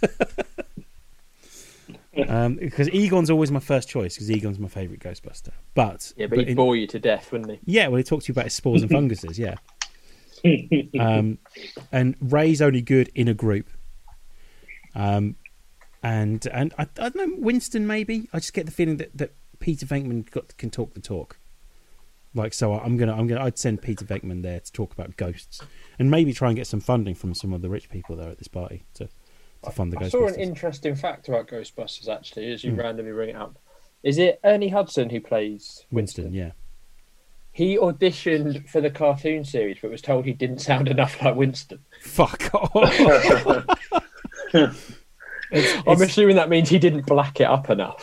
um, 2.27 2.55
because 2.55 2.89
Egon's 2.89 3.29
always 3.29 3.51
my 3.51 3.59
first 3.59 3.89
choice 3.89 4.15
because 4.15 4.29
Egon's 4.31 4.59
my 4.59 4.67
favourite 4.67 5.01
Ghostbuster. 5.01 5.51
But 5.73 6.13
Yeah, 6.17 6.27
but 6.27 6.39
he'd 6.39 6.49
in- 6.49 6.55
bore 6.55 6.75
you 6.75 6.87
to 6.87 6.99
death, 6.99 7.31
wouldn't 7.31 7.51
he? 7.51 7.59
yeah, 7.65 7.87
well, 7.87 7.97
he 7.97 8.03
talks 8.03 8.25
to 8.25 8.29
you 8.29 8.33
about 8.33 8.45
his 8.45 8.53
spores 8.53 8.81
and 8.81 8.91
funguses. 8.91 9.37
Yeah. 9.39 9.55
Um, 10.99 11.37
and 11.91 12.15
Ray's 12.21 12.61
only 12.61 12.81
good 12.81 13.09
in 13.13 13.27
a 13.27 13.33
group. 13.33 13.67
Um, 14.95 15.35
and 16.01 16.45
and 16.47 16.73
I, 16.77 16.83
I 16.97 17.09
don't 17.09 17.15
know 17.15 17.35
Winston 17.37 17.85
maybe. 17.85 18.29
I 18.31 18.39
just 18.39 18.53
get 18.53 18.65
the 18.65 18.71
feeling 18.71 18.97
that, 18.97 19.15
that 19.17 19.33
Peter 19.59 19.85
Venkman 19.85 20.29
got, 20.31 20.55
can 20.57 20.69
talk 20.69 20.93
the 20.93 21.01
talk. 21.01 21.37
Like 22.35 22.53
so, 22.53 22.73
I'm 22.73 22.95
gonna 22.97 23.13
I'm 23.15 23.25
gonna 23.27 23.43
I'd 23.43 23.57
send 23.57 23.81
Peter 23.81 24.05
Venkman 24.05 24.43
there 24.43 24.59
to 24.59 24.71
talk 24.71 24.93
about 24.93 25.17
ghosts 25.17 25.61
and 25.97 26.11
maybe 26.11 26.31
try 26.31 26.49
and 26.49 26.55
get 26.55 26.67
some 26.67 26.79
funding 26.79 27.15
from 27.15 27.33
some 27.33 27.53
of 27.53 27.61
the 27.61 27.69
rich 27.69 27.89
people 27.89 28.15
there 28.15 28.29
at 28.29 28.37
this 28.37 28.47
party 28.47 28.83
to 28.95 29.09
to 29.63 29.71
fund 29.71 29.91
the 29.91 29.99
I 29.99 30.09
saw 30.09 30.27
an 30.27 30.35
interesting 30.35 30.95
fact 30.95 31.27
about 31.27 31.47
Ghostbusters 31.47 32.07
actually, 32.07 32.51
as 32.51 32.63
you 32.63 32.71
Hmm. 32.73 32.79
randomly 32.79 33.11
bring 33.11 33.29
it 33.29 33.35
up. 33.35 33.57
Is 34.03 34.17
it 34.19 34.39
Ernie 34.43 34.69
Hudson 34.69 35.09
who 35.09 35.19
plays 35.19 35.85
Winston, 35.91 36.31
yeah. 36.33 36.51
He 37.51 37.77
auditioned 37.77 38.69
for 38.69 38.79
the 38.79 38.91
cartoon 38.91 39.43
series, 39.43 39.77
but 39.81 39.89
was 39.89 40.01
told 40.03 40.23
he 40.25 40.33
didn't 40.33 40.59
sound 40.59 40.87
enough 40.95 41.19
like 41.21 41.35
Winston. 41.35 41.79
Fuck 42.01 42.49
off. 42.53 42.93
It's- 45.51 45.75
I'm 45.87 45.93
it's- 45.93 46.01
assuming 46.01 46.35
that 46.35 46.47
means 46.49 46.69
he 46.69 46.77
didn't 46.77 47.07
black 47.07 47.41
it 47.41 47.45
up 47.47 47.71
enough. 47.71 47.99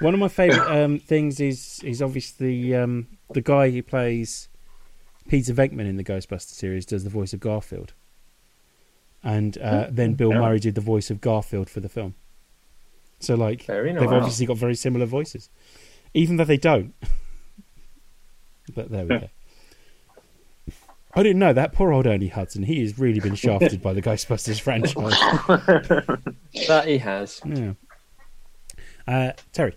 One 0.00 0.14
of 0.14 0.20
my 0.20 0.28
favourite 0.28 0.82
um, 0.82 0.98
things 0.98 1.40
is 1.40 1.80
is 1.84 2.02
obviously 2.02 2.74
um, 2.74 3.06
the 3.32 3.40
guy 3.40 3.70
who 3.70 3.82
plays 3.82 4.48
Peter 5.28 5.52
Venkman 5.54 5.88
in 5.88 5.96
the 5.96 6.04
Ghostbuster 6.04 6.52
series 6.52 6.86
does 6.86 7.04
the 7.04 7.10
voice 7.10 7.32
of 7.32 7.40
Garfield, 7.40 7.92
and 9.22 9.56
uh, 9.58 9.86
then 9.90 10.14
Bill 10.14 10.30
Yeah. 10.32 10.40
Murray 10.40 10.60
did 10.60 10.74
the 10.74 10.80
voice 10.80 11.10
of 11.10 11.20
Garfield 11.20 11.68
for 11.70 11.80
the 11.80 11.88
film. 11.88 12.14
So 13.18 13.34
like 13.34 13.64
Very 13.64 13.92
they've 13.92 14.02
nice. 14.02 14.10
obviously 14.12 14.46
got 14.46 14.58
very 14.58 14.74
similar 14.74 15.06
voices, 15.06 15.48
even 16.14 16.36
though 16.36 16.44
they 16.44 16.58
don't. 16.58 16.94
but 18.74 18.90
there 18.90 19.04
we 19.06 19.18
go. 19.18 19.28
I 21.14 21.22
didn't 21.22 21.38
know 21.38 21.54
that 21.54 21.72
poor 21.72 21.94
old 21.94 22.06
Ernie 22.06 22.28
Hudson. 22.28 22.62
He 22.64 22.80
has 22.82 22.98
really 22.98 23.20
been 23.20 23.34
shafted 23.46 23.80
by 23.80 23.94
the 23.94 24.02
Ghostbusters 24.02 24.60
franchise. 24.60 25.14
That 26.68 26.84
he 26.86 26.98
has. 26.98 27.40
Yeah. 27.46 27.72
Uh, 29.06 29.32
Terry. 29.52 29.74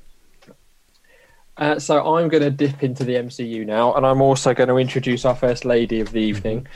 Uh, 1.57 1.77
so 1.77 2.15
I'm 2.15 2.29
going 2.29 2.43
to 2.43 2.49
dip 2.49 2.83
into 2.83 3.03
the 3.03 3.15
MCU 3.15 3.65
now, 3.65 3.93
and 3.93 4.05
I'm 4.05 4.21
also 4.21 4.53
going 4.53 4.69
to 4.69 4.77
introduce 4.77 5.25
our 5.25 5.35
first 5.35 5.65
lady 5.65 5.99
of 5.99 6.11
the 6.11 6.19
evening. 6.19 6.67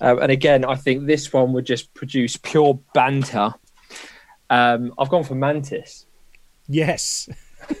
Um, 0.00 0.18
and 0.20 0.32
again, 0.32 0.64
I 0.64 0.74
think 0.74 1.06
this 1.06 1.32
one 1.32 1.52
would 1.52 1.66
just 1.66 1.92
produce 1.94 2.36
pure 2.36 2.78
banter. 2.94 3.54
Um, 4.48 4.94
I've 4.98 5.10
gone 5.10 5.24
for 5.24 5.34
Mantis. 5.34 6.06
Yes. 6.68 7.28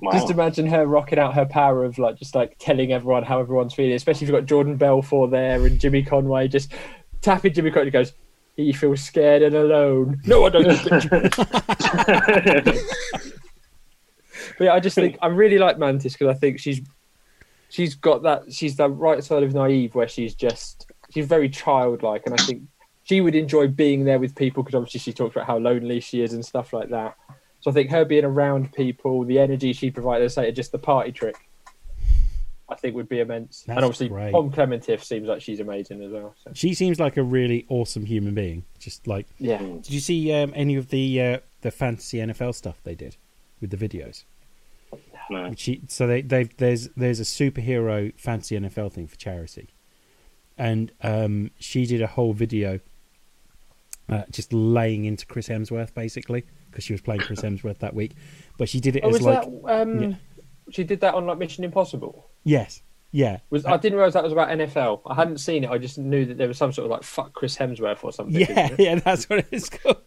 Wow. 0.00 0.10
Just 0.10 0.30
imagine 0.30 0.66
her 0.66 0.84
rocking 0.84 1.20
out 1.20 1.34
her 1.34 1.46
power 1.46 1.84
of 1.84 1.96
like 1.96 2.16
just 2.16 2.34
like 2.34 2.56
telling 2.58 2.92
everyone 2.92 3.22
how 3.22 3.38
everyone's 3.38 3.72
feeling, 3.72 3.94
especially 3.94 4.24
if 4.24 4.30
you've 4.30 4.40
got 4.40 4.48
Jordan 4.48 4.76
Belfort 4.76 5.30
there 5.30 5.64
and 5.64 5.78
Jimmy 5.78 6.02
Conway 6.02 6.48
just 6.48 6.72
tapping 7.20 7.52
Jimmy 7.52 7.70
Conway. 7.70 7.90
Goes, 7.90 8.12
"He 8.56 8.72
feels 8.72 9.00
scared 9.00 9.42
and 9.42 9.54
alone." 9.54 10.20
No, 10.26 10.44
I 10.44 10.48
don't. 10.48 10.66
but 14.58 14.64
yeah, 14.64 14.74
I 14.74 14.80
just 14.80 14.94
think 14.94 15.18
I 15.22 15.28
really 15.28 15.58
like 15.58 15.78
Mantis 15.78 16.12
because 16.14 16.28
I 16.28 16.38
think 16.38 16.60
she's 16.60 16.80
she's 17.68 17.94
got 17.94 18.22
that 18.22 18.52
she's 18.52 18.76
the 18.76 18.88
right 18.88 19.22
side 19.24 19.42
of 19.42 19.54
naive 19.54 19.94
where 19.94 20.08
she's 20.08 20.34
just 20.34 20.90
she's 21.10 21.26
very 21.26 21.48
childlike, 21.48 22.22
and 22.26 22.34
I 22.34 22.42
think 22.42 22.62
she 23.04 23.20
would 23.20 23.34
enjoy 23.34 23.68
being 23.68 24.04
there 24.04 24.18
with 24.18 24.34
people 24.34 24.62
because 24.62 24.76
obviously 24.76 25.00
she 25.00 25.12
talks 25.12 25.34
about 25.34 25.46
how 25.46 25.58
lonely 25.58 26.00
she 26.00 26.22
is 26.22 26.32
and 26.32 26.44
stuff 26.44 26.72
like 26.72 26.90
that. 26.90 27.16
So 27.60 27.70
I 27.70 27.74
think 27.74 27.90
her 27.90 28.04
being 28.04 28.24
around 28.24 28.72
people, 28.72 29.24
the 29.24 29.38
energy 29.38 29.72
she 29.72 29.90
provides, 29.90 30.34
say, 30.34 30.50
just 30.50 30.72
the 30.72 30.78
party 30.78 31.12
trick, 31.12 31.36
I 32.68 32.74
think 32.74 32.96
would 32.96 33.08
be 33.08 33.20
immense. 33.20 33.62
That's 33.66 33.76
and 33.76 33.84
obviously, 33.84 34.08
great. 34.08 34.32
Pom 34.32 34.50
Klementieff 34.50 35.04
seems 35.04 35.28
like 35.28 35.42
she's 35.42 35.60
amazing 35.60 36.02
as 36.02 36.10
well. 36.10 36.34
So. 36.42 36.50
She 36.54 36.74
seems 36.74 36.98
like 36.98 37.16
a 37.16 37.22
really 37.22 37.66
awesome 37.68 38.04
human 38.04 38.34
being. 38.34 38.64
Just 38.78 39.06
like, 39.06 39.26
Yeah, 39.38 39.58
did 39.58 39.90
you 39.90 40.00
see 40.00 40.32
um, 40.32 40.52
any 40.56 40.74
of 40.74 40.88
the 40.88 41.20
uh, 41.20 41.38
the 41.60 41.70
fantasy 41.70 42.18
NFL 42.18 42.54
stuff 42.54 42.80
they 42.82 42.94
did 42.94 43.16
with 43.60 43.70
the 43.70 43.76
videos? 43.76 44.24
No. 45.30 45.48
Which 45.48 45.60
She, 45.60 45.82
so 45.88 46.06
they 46.06 46.22
they've 46.22 46.54
there's 46.56 46.88
there's 46.96 47.20
a 47.20 47.24
superhero 47.24 48.18
fantasy 48.18 48.58
NFL 48.58 48.92
thing 48.92 49.06
for 49.06 49.16
charity, 49.16 49.74
and 50.58 50.92
um, 51.02 51.50
she 51.58 51.86
did 51.86 52.02
a 52.02 52.06
whole 52.06 52.32
video, 52.32 52.80
uh, 54.08 54.22
just 54.30 54.52
laying 54.52 55.04
into 55.04 55.26
Chris 55.26 55.48
Hemsworth 55.48 55.94
basically 55.94 56.44
because 56.70 56.84
she 56.84 56.92
was 56.92 57.02
playing 57.02 57.20
Chris 57.20 57.40
Hemsworth 57.42 57.78
that 57.78 57.94
week, 57.94 58.12
but 58.58 58.68
she 58.68 58.80
did 58.80 58.96
it 58.96 59.02
oh, 59.04 59.08
as 59.08 59.14
was 59.14 59.22
like 59.22 59.42
that? 59.42 59.82
Um, 59.82 60.02
yeah. 60.02 60.14
She 60.70 60.84
did 60.84 61.00
that 61.00 61.14
on 61.14 61.26
like 61.26 61.38
Mission 61.38 61.64
Impossible. 61.64 62.30
yes, 62.44 62.82
yeah, 63.12 63.40
Was 63.50 63.66
I 63.66 63.76
didn't 63.76 63.98
realize 63.98 64.14
that 64.14 64.24
was 64.24 64.32
about 64.32 64.48
NFL. 64.48 65.02
I 65.04 65.14
hadn't 65.14 65.36
seen 65.36 65.64
it. 65.64 65.70
I 65.70 65.76
just 65.76 65.98
knew 65.98 66.24
that 66.24 66.38
there 66.38 66.48
was 66.48 66.56
some 66.56 66.72
sort 66.72 66.86
of 66.86 66.90
like 66.90 67.02
fuck 67.02 67.34
Chris 67.34 67.56
Hemsworth 67.56 68.02
or 68.02 68.10
something. 68.10 68.40
Yeah, 68.40 68.74
yeah, 68.78 68.94
that's 68.96 69.28
what 69.28 69.44
it's 69.50 69.68
called. 69.68 69.98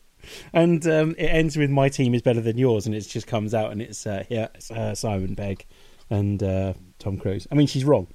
And 0.54 0.86
um, 0.88 1.16
it 1.18 1.26
ends 1.26 1.58
with 1.58 1.70
"My 1.70 1.90
team 1.90 2.14
is 2.14 2.22
better 2.22 2.42
than 2.42 2.58
yours," 2.58 2.86
and 2.86 2.96
it 2.96 3.02
just 3.02 3.28
comes 3.28 3.54
out, 3.54 3.72
and 3.72 3.82
it's 3.82 4.06
uh, 4.06 4.24
yeah, 4.30 4.48
it's, 4.56 4.72
uh, 4.72 4.96
Simon 4.96 5.36
Pegg 5.36 5.66
and 6.10 6.42
uh, 6.42 6.74
Tom 7.00 7.18
Cruise. 7.18 7.48
I 7.52 7.56
mean, 7.56 7.68
she's 7.68 7.86
wrong, 7.86 8.08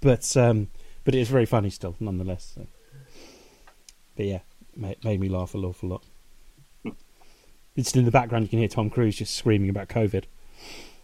but 0.00 0.36
um, 0.36 0.68
but 1.04 1.14
it's 1.14 1.30
very 1.30 1.46
funny 1.46 1.70
still, 1.70 1.96
nonetheless. 2.00 2.52
So. 2.54 2.66
But 4.16 4.26
yeah, 4.26 4.40
made, 4.76 5.04
made 5.04 5.20
me 5.20 5.28
laugh 5.28 5.54
an 5.54 5.64
awful 5.64 5.88
lot. 5.88 6.04
Just 7.76 7.96
in 7.96 8.04
the 8.04 8.12
background, 8.12 8.44
you 8.44 8.48
can 8.48 8.60
hear 8.60 8.68
Tom 8.68 8.88
Cruise 8.88 9.16
just 9.16 9.34
screaming 9.34 9.68
about 9.68 9.88
COVID. 9.88 10.24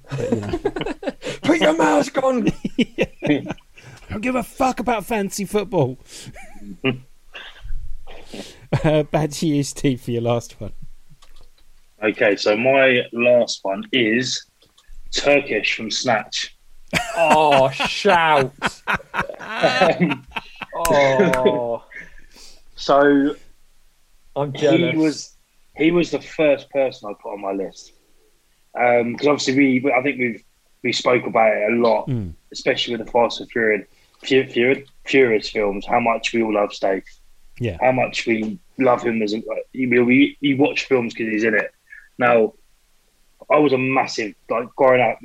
But, 0.09 0.31
you 0.31 0.41
know, 0.41 0.59
Put 1.43 1.61
your 1.61 1.77
mask 1.77 2.17
on. 2.23 2.49
I 2.79 3.45
don't 4.09 4.21
give 4.21 4.37
a 4.37 4.43
fuck 4.43 4.79
about 4.79 5.05
fancy 5.05 5.45
football. 5.45 5.99
uh, 8.85 9.03
back 9.05 9.31
to 9.31 9.47
you, 9.47 9.63
Steve, 9.63 10.01
for 10.01 10.11
your 10.11 10.23
last 10.23 10.61
one. 10.61 10.73
Okay, 12.03 12.37
so 12.37 12.57
my 12.57 13.03
last 13.13 13.61
one 13.63 13.85
is 13.93 14.47
Turkish 15.15 15.75
from 15.77 15.91
Snatch. 15.91 16.57
Oh, 17.17 17.69
shout! 17.71 18.53
Um, 19.39 20.27
Oh, 20.75 21.85
so 22.77 23.35
I'm 24.37 24.53
jealous. 24.53 24.93
he 24.93 24.97
was 24.97 25.37
he 25.77 25.91
was 25.91 26.11
the 26.11 26.21
first 26.21 26.71
person 26.71 27.11
I 27.11 27.15
put 27.21 27.33
on 27.35 27.41
my 27.41 27.53
list 27.53 27.93
because 28.73 29.27
obviously 29.27 29.81
we 29.83 29.93
I 29.93 30.01
think 30.03 30.19
we've 30.19 30.43
we 30.83 30.93
spoke 30.93 31.27
about 31.27 31.55
it 31.57 31.73
a 31.73 31.77
lot, 31.77 32.07
Mm. 32.09 32.33
especially 32.53 32.97
with 32.97 33.05
the 33.07 33.13
Fast 33.13 33.41
and 33.41 33.51
Furious, 33.51 33.87
Fu- 34.25 34.47
Fu- 34.47 34.85
Furious 35.05 35.51
films. 35.51 35.85
How 35.87 36.01
much 36.01 36.33
we 36.33 36.43
all 36.43 36.55
love 36.55 36.73
Stave, 36.73 37.05
Yeah. 37.61 37.77
how 37.81 37.93
much 37.93 38.27
we 38.27 38.59
love 38.79 39.03
him 39.03 39.21
as 39.23 39.35
a 39.35 39.43
we 39.75 39.87
we, 39.87 40.39
we 40.41 40.55
watch 40.55 40.87
films 40.87 41.15
because 41.15 41.31
he's 41.31 41.45
in 41.45 41.55
it. 41.55 41.73
Now, 42.19 42.55
I 43.51 43.59
was 43.59 43.73
a 43.73 43.79
massive 43.79 44.35
like 44.49 44.75
growing 44.77 45.03
up, 45.03 45.19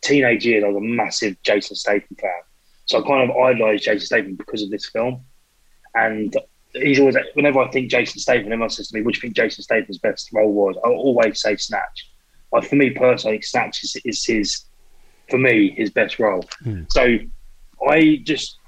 teenage 0.00 0.46
years. 0.46 0.64
I 0.64 0.68
was 0.68 0.76
a 0.76 0.80
massive 0.80 1.40
Jason 1.42 1.76
Statham 1.76 2.16
fan, 2.18 2.30
so 2.86 2.98
I 3.02 3.06
kind 3.06 3.30
of 3.30 3.36
idolised 3.36 3.84
Jason 3.84 4.06
Statham 4.06 4.34
because 4.36 4.62
of 4.62 4.70
this 4.70 4.88
film, 4.88 5.22
and 5.94 6.36
he's 6.72 6.98
always 6.98 7.16
whenever 7.34 7.60
I 7.60 7.70
think 7.70 7.90
Jason 7.90 8.20
Statham, 8.20 8.46
everyone 8.46 8.70
says 8.70 8.88
to 8.88 8.96
me, 8.96 9.02
"What 9.02 9.14
do 9.14 9.18
you 9.18 9.20
think 9.20 9.36
Jason 9.36 9.62
Statham's 9.62 9.98
best 9.98 10.30
role 10.32 10.52
was?" 10.52 10.76
I 10.84 10.88
always 10.88 11.40
say 11.40 11.56
Snatch. 11.56 12.10
Like 12.52 12.64
for 12.64 12.76
me 12.76 12.90
personally, 12.90 13.40
Snatch 13.40 13.82
is, 13.82 13.96
is 14.04 14.24
his, 14.24 14.64
for 15.30 15.38
me, 15.38 15.70
his 15.70 15.90
best 15.90 16.18
role. 16.18 16.44
Hmm. 16.62 16.82
So 16.90 17.18
I 17.88 18.20
just, 18.24 18.58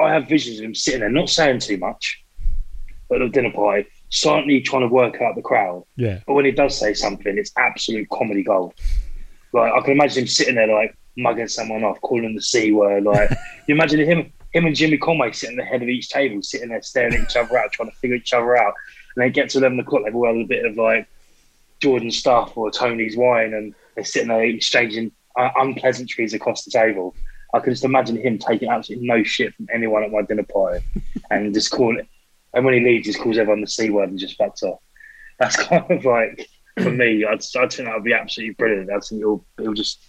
I 0.00 0.12
have 0.12 0.28
visions 0.28 0.58
of 0.58 0.64
him 0.64 0.74
sitting 0.74 1.00
there, 1.00 1.10
not 1.10 1.28
saying 1.28 1.60
too 1.60 1.76
much, 1.76 2.24
at 3.12 3.18
the 3.18 3.28
dinner 3.28 3.52
party, 3.52 3.86
silently 4.10 4.60
trying 4.60 4.82
to 4.82 4.88
work 4.88 5.20
out 5.20 5.36
the 5.36 5.42
crowd. 5.42 5.84
Yeah. 5.96 6.20
But 6.26 6.34
when 6.34 6.44
he 6.44 6.50
does 6.50 6.78
say 6.78 6.94
something, 6.94 7.36
it's 7.38 7.52
absolute 7.56 8.08
comedy 8.10 8.42
gold. 8.42 8.74
Like 9.52 9.72
I 9.72 9.80
can 9.80 9.92
imagine 9.92 10.22
him 10.22 10.28
sitting 10.28 10.56
there, 10.56 10.66
like 10.66 10.96
mugging 11.16 11.48
someone 11.48 11.84
off, 11.84 12.00
calling 12.00 12.34
the 12.34 12.42
c 12.42 12.72
word. 12.72 13.04
Like 13.04 13.30
you 13.66 13.74
imagine 13.74 14.00
him, 14.00 14.32
him 14.52 14.66
and 14.66 14.76
Jimmy 14.76 14.98
Conway 14.98 15.32
sitting 15.32 15.58
at 15.58 15.62
the 15.62 15.68
head 15.68 15.82
of 15.82 15.88
each 15.88 16.08
table, 16.08 16.42
sitting 16.42 16.68
there 16.68 16.82
staring 16.82 17.14
at 17.14 17.20
each 17.20 17.36
other 17.36 17.58
out, 17.58 17.72
trying 17.72 17.90
to 17.90 17.96
figure 17.96 18.16
each 18.16 18.32
other 18.32 18.56
out. 18.56 18.74
And 19.14 19.24
they 19.24 19.30
get 19.30 19.50
to 19.50 19.58
eleven 19.58 19.80
o'clock, 19.80 20.02
they've 20.04 20.14
all 20.14 20.26
had 20.26 20.36
a 20.36 20.44
bit 20.44 20.64
of 20.64 20.76
like 20.76 21.08
Jordan 21.80 22.10
stuff 22.10 22.56
or 22.56 22.70
Tony's 22.70 23.16
wine, 23.16 23.54
and 23.54 23.74
they're 23.94 24.04
sitting 24.04 24.28
there 24.28 24.42
exchanging 24.42 25.12
uh, 25.38 25.50
unpleasantries 25.56 26.34
across 26.34 26.64
the 26.64 26.70
table. 26.70 27.14
I 27.54 27.60
can 27.60 27.72
just 27.72 27.84
imagine 27.84 28.16
him 28.16 28.38
taking 28.38 28.68
absolutely 28.68 29.06
no 29.06 29.22
shit 29.22 29.54
from 29.54 29.68
anyone 29.72 30.02
at 30.02 30.10
my 30.10 30.22
dinner 30.22 30.42
party, 30.42 30.84
and 31.30 31.54
just 31.54 31.70
calling 31.70 32.00
it. 32.00 32.08
And 32.56 32.64
when 32.64 32.72
he 32.72 32.80
leaves, 32.80 33.06
he 33.06 33.12
calls 33.12 33.36
everyone 33.36 33.60
the 33.60 33.66
c 33.66 33.90
word 33.90 34.08
and 34.08 34.18
just 34.18 34.38
fucks 34.38 34.62
off. 34.62 34.80
That's 35.38 35.56
kind 35.68 35.88
of 35.90 36.04
like 36.06 36.48
for 36.80 36.90
me. 36.90 37.22
I'd, 37.24 37.34
I 37.34 37.68
think 37.68 37.86
that 37.86 37.94
would 37.94 38.02
be 38.02 38.14
absolutely 38.14 38.54
brilliant. 38.54 38.90
I 38.90 38.98
think 38.98 39.20
he'll 39.20 39.44
he'll 39.58 39.74
just 39.74 40.02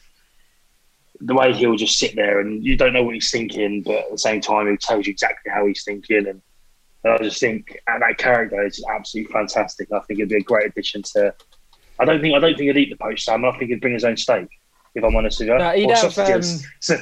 the 1.19 1.33
way 1.33 1.51
he'll 1.51 1.75
just 1.75 1.99
sit 1.99 2.15
there 2.15 2.39
and 2.39 2.63
you 2.63 2.77
don't 2.77 2.93
know 2.93 3.03
what 3.03 3.15
he's 3.15 3.31
thinking, 3.31 3.81
but 3.83 4.05
at 4.05 4.12
the 4.12 4.17
same 4.17 4.39
time, 4.39 4.69
he 4.69 4.77
tells 4.77 5.05
you 5.05 5.12
exactly 5.12 5.51
how 5.51 5.65
he's 5.65 5.83
thinking. 5.83 6.27
And, 6.27 6.41
and 7.03 7.13
I 7.13 7.17
just 7.17 7.39
think 7.41 7.81
and 7.86 8.01
that 8.01 8.17
character 8.17 8.65
is 8.65 8.81
absolutely 8.89 9.33
fantastic. 9.33 9.91
I 9.91 9.99
think 10.01 10.19
it'd 10.19 10.29
be 10.29 10.38
a 10.38 10.41
great 10.41 10.67
addition 10.67 11.01
to. 11.13 11.36
I 11.99 12.05
don't 12.05 12.21
think 12.21 12.33
I 12.33 12.39
don't 12.39 12.57
think 12.57 12.73
he'd 12.73 12.77
eat 12.77 12.89
the 12.91 12.95
poached 12.95 13.25
salmon. 13.25 13.51
I 13.53 13.57
think 13.57 13.71
he'd 13.71 13.81
bring 13.81 13.93
his 13.93 14.05
own 14.05 14.15
steak. 14.15 14.47
If 14.97 15.03
I'm 15.03 15.15
honest 15.15 15.39
with 15.39 15.49
you, 15.49 15.57
No, 15.60 15.69
he'd 15.73 15.91
Or 15.91 15.95
have, 15.95 16.17
um, 16.17 16.41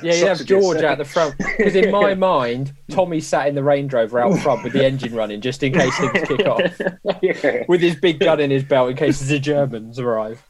yeah, 0.03 0.13
you'd 0.13 0.27
have 0.27 0.45
George 0.45 0.84
out 0.84 0.97
the 0.97 1.05
front. 1.05 1.38
Because 1.38 1.75
in 1.75 1.91
my 1.91 2.13
mind, 2.34 2.73
Tommy 2.89 3.21
sat 3.21 3.47
in 3.47 3.55
the 3.55 3.63
Range 3.63 3.93
Rover 3.93 4.19
out 4.19 4.38
front 4.39 4.65
with 4.65 4.73
the 4.73 4.84
engine 4.86 5.15
running 5.15 5.39
just 5.39 5.63
in 5.63 5.71
case 5.71 5.97
things 5.97 6.27
kick 6.27 6.45
off, 6.45 6.60
yeah. 7.21 7.63
with 7.69 7.79
his 7.79 7.95
big 7.95 8.19
gun 8.19 8.41
in 8.41 8.51
his 8.51 8.65
belt 8.65 8.89
in 8.89 8.97
case 8.97 9.21
the 9.21 9.39
Germans 9.39 9.97
arrive. 9.97 10.43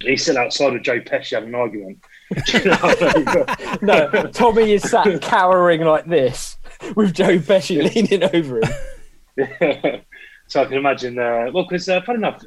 He's 0.00 0.22
still 0.22 0.38
outside 0.38 0.72
with 0.72 0.82
Joe 0.82 0.98
Pesci 0.98 1.34
having 1.36 1.50
an 1.50 1.54
argument. 1.54 2.02
Do 2.46 2.58
you 2.58 2.64
know 2.64 2.76
what 2.78 3.16
I 3.16 3.46
mean? 3.46 3.76
No, 3.80 4.30
Tommy 4.32 4.72
is 4.72 4.82
sat 4.82 5.22
cowering 5.22 5.82
like 5.82 6.06
this 6.06 6.56
with 6.96 7.14
Joe 7.14 7.38
Pesci 7.38 7.94
leaning 7.94 8.24
over 8.34 8.60
him. 8.60 10.02
so 10.48 10.62
I 10.62 10.64
can 10.64 10.78
imagine. 10.78 11.16
Uh, 11.16 11.50
well, 11.54 11.62
because 11.62 11.88
uh, 11.88 12.00
funny 12.00 12.18
enough, 12.18 12.42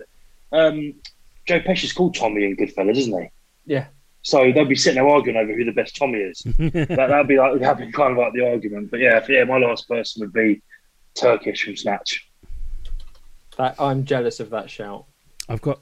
um, 0.51 0.93
Joe 1.47 1.61
Pesci's 1.61 1.93
called 1.93 2.15
Tommy 2.15 2.43
in 2.43 2.57
Goodfellas, 2.57 2.97
isn't 2.97 3.21
he? 3.21 3.29
Yeah. 3.65 3.85
So 4.23 4.51
they'll 4.51 4.65
be 4.65 4.75
sitting 4.75 5.01
there 5.01 5.09
arguing 5.11 5.37
over 5.37 5.53
who 5.53 5.65
the 5.65 5.71
best 5.71 5.95
Tommy 5.95 6.19
is. 6.19 6.39
that 6.59 6.87
that'd 6.87 7.27
be 7.27 7.37
like 7.37 7.59
that'd 7.59 7.87
be 7.87 7.91
kind 7.91 8.11
of 8.11 8.17
like 8.17 8.33
the 8.33 8.47
argument. 8.47 8.91
But 8.91 8.99
yeah, 8.99 9.23
yeah, 9.27 9.43
my 9.45 9.57
last 9.57 9.87
person 9.87 10.21
would 10.21 10.33
be 10.33 10.61
Turkish 11.15 11.63
from 11.63 11.75
Snatch. 11.75 12.27
That, 13.57 13.75
I'm 13.79 14.05
jealous 14.05 14.39
of 14.39 14.49
that 14.51 14.69
shout. 14.69 15.05
I've 15.49 15.61
got. 15.61 15.81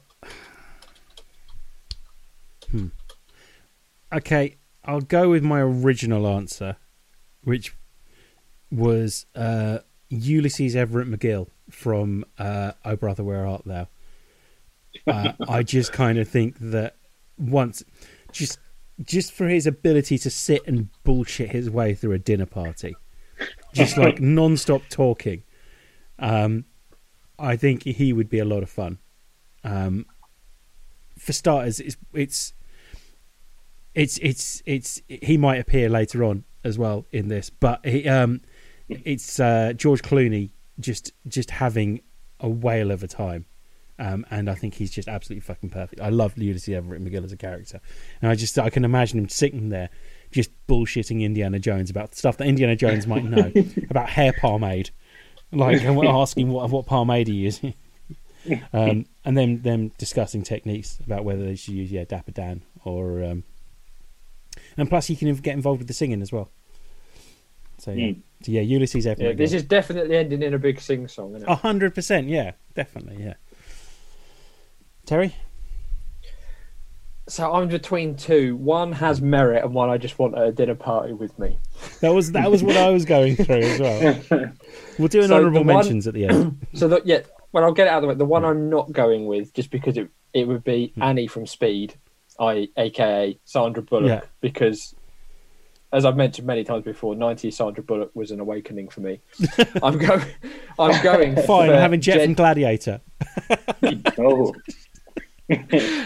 Hmm. 2.70 2.86
Okay, 4.12 4.56
I'll 4.84 5.00
go 5.00 5.30
with 5.30 5.42
my 5.42 5.60
original 5.60 6.26
answer, 6.26 6.76
which 7.44 7.74
was 8.70 9.26
uh, 9.34 9.78
Ulysses 10.08 10.74
Everett 10.74 11.08
McGill 11.08 11.48
from 11.70 12.24
uh, 12.38 12.72
Oh 12.84 12.96
Brother, 12.96 13.22
Where 13.22 13.46
Art 13.46 13.62
Thou? 13.64 13.88
Uh, 15.06 15.32
I 15.48 15.62
just 15.62 15.92
kind 15.94 16.18
of 16.18 16.28
think 16.28 16.56
that 16.58 16.96
once, 17.38 17.84
just 18.32 18.58
just 19.02 19.32
for 19.32 19.48
his 19.48 19.66
ability 19.66 20.18
to 20.18 20.30
sit 20.30 20.66
and 20.66 20.88
bullshit 21.04 21.50
his 21.50 21.70
way 21.70 21.94
through 21.94 22.12
a 22.12 22.18
dinner 22.18 22.46
party, 22.46 22.94
just 23.72 23.96
like 23.96 24.20
non-stop 24.20 24.82
talking, 24.90 25.42
um, 26.18 26.66
I 27.38 27.56
think 27.56 27.84
he 27.84 28.12
would 28.12 28.28
be 28.28 28.38
a 28.38 28.44
lot 28.44 28.62
of 28.62 28.68
fun. 28.68 28.98
Um, 29.64 30.06
for 31.18 31.32
starters, 31.32 31.80
it's 31.80 31.96
it's 32.12 32.54
it's 33.94 34.18
it's 34.18 34.62
it's 34.66 35.02
he 35.08 35.36
might 35.36 35.56
appear 35.56 35.88
later 35.88 36.24
on 36.24 36.44
as 36.64 36.78
well 36.78 37.06
in 37.10 37.28
this, 37.28 37.50
but 37.50 37.84
he, 37.84 38.08
um, 38.08 38.42
it's 38.88 39.40
uh, 39.40 39.72
George 39.74 40.02
Clooney 40.02 40.50
just 40.78 41.12
just 41.28 41.50
having 41.50 42.00
a 42.40 42.48
whale 42.48 42.90
of 42.90 43.02
a 43.02 43.08
time. 43.08 43.46
Um, 44.00 44.24
and 44.30 44.48
I 44.48 44.54
think 44.54 44.72
he's 44.74 44.90
just 44.90 45.08
absolutely 45.08 45.42
fucking 45.42 45.68
perfect. 45.68 46.00
I 46.00 46.08
love 46.08 46.38
Ulysses 46.38 46.74
Everett 46.74 47.04
McGill 47.04 47.22
as 47.22 47.32
a 47.32 47.36
character, 47.36 47.80
and 48.22 48.30
I 48.30 48.34
just 48.34 48.58
I 48.58 48.70
can 48.70 48.82
imagine 48.84 49.18
him 49.18 49.28
sitting 49.28 49.68
there, 49.68 49.90
just 50.30 50.50
bullshitting 50.66 51.20
Indiana 51.20 51.58
Jones 51.58 51.90
about 51.90 52.14
stuff 52.14 52.38
that 52.38 52.46
Indiana 52.46 52.74
Jones 52.76 53.06
might 53.06 53.24
know 53.24 53.52
about 53.90 54.08
hair 54.08 54.32
pomade, 54.32 54.88
like 55.52 55.82
and 55.82 56.02
asking 56.06 56.48
what 56.48 56.70
what 56.70 56.86
pomade 56.86 57.28
he 57.28 57.44
is, 57.44 57.60
um, 58.72 59.04
and 59.22 59.36
then 59.36 59.60
them 59.60 59.88
discussing 59.98 60.42
techniques 60.44 60.98
about 61.04 61.24
whether 61.26 61.44
they 61.44 61.54
should 61.56 61.74
use 61.74 61.92
yeah 61.92 62.04
Dapper 62.04 62.32
Dan 62.32 62.62
or, 62.86 63.22
um, 63.22 63.44
and 64.78 64.88
plus 64.88 65.08
he 65.08 65.14
can 65.16 65.30
get 65.34 65.52
involved 65.54 65.80
with 65.80 65.88
the 65.88 65.94
singing 65.94 66.22
as 66.22 66.32
well. 66.32 66.48
So 67.76 67.90
yeah, 67.92 68.06
Mm. 68.08 68.20
so, 68.42 68.52
yeah 68.52 68.60
Ulysses 68.62 69.04
Yeah, 69.04 69.12
Everett. 69.12 69.36
this 69.36 69.52
is 69.52 69.62
definitely 69.62 70.16
ending 70.16 70.42
in 70.42 70.54
a 70.54 70.58
big 70.58 70.80
sing 70.80 71.06
song. 71.06 71.34
Isn't 71.36 71.46
a 71.48 71.54
hundred 71.54 71.94
percent. 71.94 72.28
Yeah, 72.28 72.52
definitely. 72.74 73.22
Yeah. 73.22 73.34
Terry. 75.10 75.34
So 77.26 77.52
I'm 77.52 77.66
between 77.66 78.14
two. 78.14 78.54
One 78.54 78.92
has 78.92 79.20
merit, 79.20 79.64
and 79.64 79.74
one 79.74 79.90
I 79.90 79.98
just 79.98 80.20
want 80.20 80.38
at 80.38 80.44
a 80.46 80.52
dinner 80.52 80.76
party 80.76 81.12
with 81.12 81.36
me. 81.36 81.58
That 82.00 82.10
was 82.14 82.30
that 82.30 82.48
was 82.48 82.62
what 82.62 82.76
I 82.76 82.90
was 82.90 83.04
going 83.04 83.34
through 83.34 83.56
as 83.56 83.80
well. 83.80 84.52
We'll 85.00 85.08
do 85.08 85.22
an 85.22 85.28
So 85.28 85.36
honourable 85.36 85.64
the 85.64 85.72
one- 85.72 85.76
mentions 85.84 86.06
at 86.06 86.14
the 86.14 86.26
end. 86.26 86.64
So 86.74 86.86
that 86.86 87.06
yeah, 87.08 87.22
well 87.50 87.64
I'll 87.64 87.72
get 87.72 87.88
it 87.88 87.90
out 87.90 87.96
of 87.98 88.02
the 88.02 88.08
way. 88.10 88.14
The 88.14 88.24
one 88.24 88.44
I'm 88.44 88.70
not 88.70 88.92
going 88.92 89.26
with, 89.26 89.52
just 89.52 89.72
because 89.72 89.96
it 89.96 90.08
it 90.32 90.46
would 90.46 90.62
be 90.62 90.92
Hmm. 90.94 91.02
Annie 91.02 91.26
from 91.26 91.44
Speed, 91.44 91.94
I 92.38 92.68
aka 92.76 93.36
Sandra 93.44 93.82
Bullock, 93.82 94.08
Yeah. 94.08 94.20
because 94.40 94.94
as 95.92 96.04
I've 96.04 96.16
mentioned 96.16 96.46
many 96.46 96.62
times 96.62 96.84
before, 96.84 97.16
90 97.16 97.50
Sandra 97.50 97.82
Bullock 97.82 98.12
was 98.14 98.30
an 98.30 98.38
awakening 98.38 98.90
for 98.90 99.00
me. 99.00 99.18
I'm 99.82 99.98
going. 99.98 100.22
I'm 100.78 101.02
going. 101.02 101.34
Fine, 101.34 101.44
for 101.46 101.62
I'm 101.74 101.80
having 101.80 102.00
Jet 102.00 102.18
Jen- 102.18 102.28
from 102.28 102.34
Gladiator. 102.34 103.00
Oh, 104.18 104.54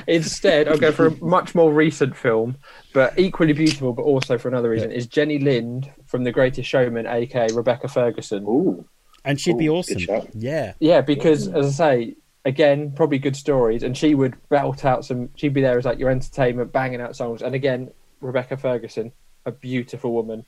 Instead, 0.06 0.68
I'll 0.68 0.78
go 0.78 0.92
for 0.92 1.06
a 1.06 1.24
much 1.24 1.54
more 1.54 1.72
recent 1.72 2.16
film, 2.16 2.56
but 2.92 3.18
equally 3.18 3.52
beautiful, 3.52 3.92
but 3.92 4.02
also 4.02 4.38
for 4.38 4.48
another 4.48 4.70
reason. 4.70 4.90
Is 4.92 5.06
Jenny 5.06 5.38
Lind 5.38 5.90
from 6.06 6.24
The 6.24 6.32
Greatest 6.32 6.68
Showman, 6.68 7.06
aka 7.06 7.48
Rebecca 7.52 7.88
Ferguson? 7.88 8.44
ooh, 8.44 8.84
And 9.24 9.40
she'd 9.40 9.58
be 9.58 9.68
awesome. 9.68 10.02
Yeah. 10.34 10.74
Yeah, 10.80 11.00
because 11.00 11.48
as 11.48 11.80
I 11.80 11.96
say, 12.04 12.16
again, 12.44 12.92
probably 12.92 13.18
good 13.18 13.36
stories, 13.36 13.82
and 13.82 13.96
she 13.96 14.14
would 14.14 14.36
belt 14.48 14.84
out 14.84 15.04
some. 15.04 15.30
She'd 15.36 15.54
be 15.54 15.60
there 15.62 15.78
as 15.78 15.84
like 15.84 15.98
your 15.98 16.10
entertainment, 16.10 16.72
banging 16.72 17.00
out 17.00 17.16
songs, 17.16 17.42
and 17.42 17.54
again, 17.54 17.90
Rebecca 18.20 18.56
Ferguson, 18.56 19.12
a 19.46 19.52
beautiful 19.52 20.12
woman, 20.12 20.44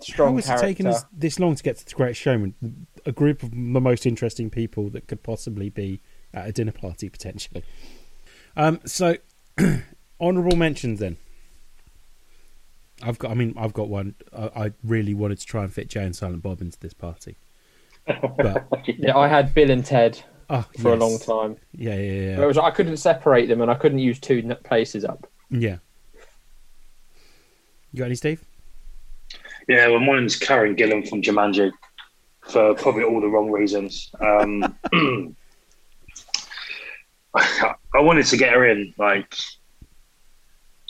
strong 0.00 0.30
How 0.30 0.36
has 0.36 0.44
it 0.44 0.48
character. 0.48 0.66
taken 0.66 0.86
us 0.86 1.04
this 1.12 1.38
long 1.38 1.54
to 1.54 1.62
get 1.62 1.76
to 1.78 1.84
the 1.84 1.94
Great 1.94 2.16
Showman? 2.16 2.54
A 3.06 3.12
group 3.12 3.42
of 3.42 3.50
the 3.50 3.56
most 3.56 4.06
interesting 4.06 4.48
people 4.50 4.88
that 4.90 5.08
could 5.08 5.22
possibly 5.22 5.68
be 5.70 6.00
at 6.34 6.48
a 6.48 6.52
dinner 6.52 6.72
party 6.72 7.08
potentially. 7.08 7.62
Um, 8.56 8.80
so, 8.84 9.16
honourable 10.20 10.56
mentions 10.56 11.00
then. 11.00 11.16
I've 13.02 13.18
got. 13.18 13.30
I 13.30 13.34
mean, 13.34 13.54
I've 13.58 13.72
got 13.72 13.88
one. 13.88 14.14
I, 14.36 14.64
I 14.64 14.72
really 14.84 15.14
wanted 15.14 15.38
to 15.40 15.46
try 15.46 15.62
and 15.64 15.72
fit 15.72 15.88
Jay 15.88 16.04
and 16.04 16.14
Silent 16.14 16.42
Bob 16.42 16.60
into 16.60 16.78
this 16.78 16.94
party, 16.94 17.36
but 18.06 18.66
Yeah, 18.86 19.16
I 19.16 19.26
had 19.28 19.52
Bill 19.54 19.70
and 19.70 19.84
Ted 19.84 20.22
oh, 20.50 20.64
for 20.78 20.92
a 20.92 20.96
long 20.96 21.18
time. 21.18 21.56
Yeah, 21.72 21.94
yeah, 21.94 21.96
It 21.96 22.38
yeah. 22.38 22.46
was 22.46 22.58
I 22.58 22.70
couldn't 22.70 22.96
separate 22.98 23.46
them, 23.46 23.60
and 23.60 23.70
I 23.70 23.74
couldn't 23.74 23.98
use 23.98 24.20
two 24.20 24.54
places 24.64 25.04
up. 25.04 25.26
yeah. 25.50 25.78
You 27.92 27.98
got 27.98 28.06
any, 28.06 28.14
Steve? 28.14 28.42
Yeah, 29.68 29.88
well, 29.88 30.00
my 30.00 30.14
mine's 30.14 30.36
Karen 30.36 30.74
Gillan 30.74 31.06
from 31.08 31.20
Jumanji 31.22 31.70
for 32.48 32.74
probably 32.74 33.02
all 33.04 33.20
the 33.20 33.28
wrong 33.28 33.50
reasons. 33.50 34.10
Um, 34.20 34.76
I 37.34 38.00
wanted 38.00 38.26
to 38.26 38.36
get 38.36 38.52
her 38.52 38.66
in, 38.66 38.92
like, 38.98 39.34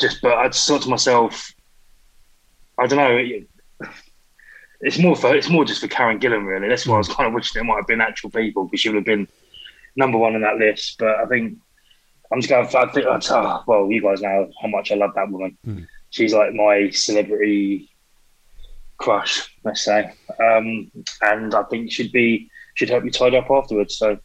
just, 0.01 0.21
but 0.23 0.37
I 0.39 0.49
just 0.49 0.67
thought 0.67 0.83
to 0.83 0.89
myself, 0.89 1.53
I 2.79 2.87
don't 2.87 2.99
know. 2.99 3.17
it- 3.17 3.49
It's 4.85 4.99
more 4.99 5.15
for 5.15 5.33
it's 5.37 5.49
more 5.49 5.65
just 5.65 5.81
for 5.81 5.87
Karen 5.87 6.19
Gillan, 6.19 6.45
really. 6.45 6.69
That's 6.69 6.85
why 6.89 6.97
I 6.97 6.99
was 6.99 7.07
kind 7.09 7.29
of 7.29 7.35
wishing 7.35 7.61
it 7.61 7.65
might 7.65 7.77
have 7.77 7.87
been 7.87 8.01
actual 8.01 8.31
people 8.31 8.65
because 8.65 8.81
she 8.81 8.89
would 8.89 8.97
have 8.97 9.05
been 9.05 9.29
number 9.95 10.19
one 10.19 10.35
on 10.35 10.41
that 10.41 10.57
list. 10.57 10.97
But 10.99 11.21
I 11.21 11.27
think 11.27 11.57
I'm 12.33 12.41
just 12.41 12.49
going. 12.49 12.67
I 12.67 12.93
think 12.93 13.07
that's, 13.07 13.31
oh, 13.31 13.63
well, 13.69 13.89
you 13.93 14.03
guys 14.03 14.21
know 14.23 14.51
how 14.61 14.67
much 14.67 14.91
I 14.91 14.97
love 14.97 15.13
that 15.15 15.31
woman. 15.31 15.57
Mm. 15.65 15.87
She's 16.11 16.35
like 16.35 16.53
my 16.55 16.91
celebrity 16.91 17.91
crush, 18.99 19.55
let's 19.63 19.83
say. 19.85 20.13
Um, 20.41 20.91
and 21.21 21.55
I 21.55 21.63
think 21.71 21.93
she'd 21.93 22.11
be 22.11 22.51
she'd 22.75 22.91
help 22.91 23.05
you 23.05 23.13
tidy 23.13 23.37
up 23.37 23.49
afterwards. 23.53 23.97
So, 23.97 24.19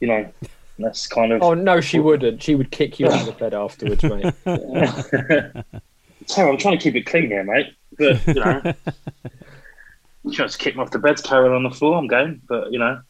you 0.00 0.08
know, 0.08 0.32
that's 0.78 1.06
kind 1.06 1.32
of. 1.32 1.42
Oh 1.42 1.54
no, 1.54 1.80
she 1.80 1.98
wouldn't. 1.98 2.42
She 2.42 2.54
would 2.54 2.70
kick 2.70 2.98
you 3.00 3.06
out 3.08 3.20
of 3.20 3.26
the 3.26 3.32
bed 3.32 3.54
afterwards, 3.54 4.02
mate. 4.02 4.34
Sorry, 6.26 6.50
I'm 6.50 6.58
trying 6.58 6.78
to 6.78 6.82
keep 6.82 6.94
it 6.94 7.06
clean 7.06 7.26
here, 7.28 7.44
mate. 7.44 7.74
But 7.98 8.26
you 8.26 8.34
know, 8.34 8.60
trying 10.32 10.48
to 10.48 10.58
kick 10.58 10.76
me 10.76 10.82
off 10.82 10.90
the 10.90 10.98
bed, 10.98 11.22
carry 11.22 11.48
on 11.54 11.62
the 11.62 11.70
floor. 11.70 11.96
I'm 11.98 12.06
going, 12.06 12.40
but 12.48 12.72
you 12.72 12.78
know. 12.78 13.00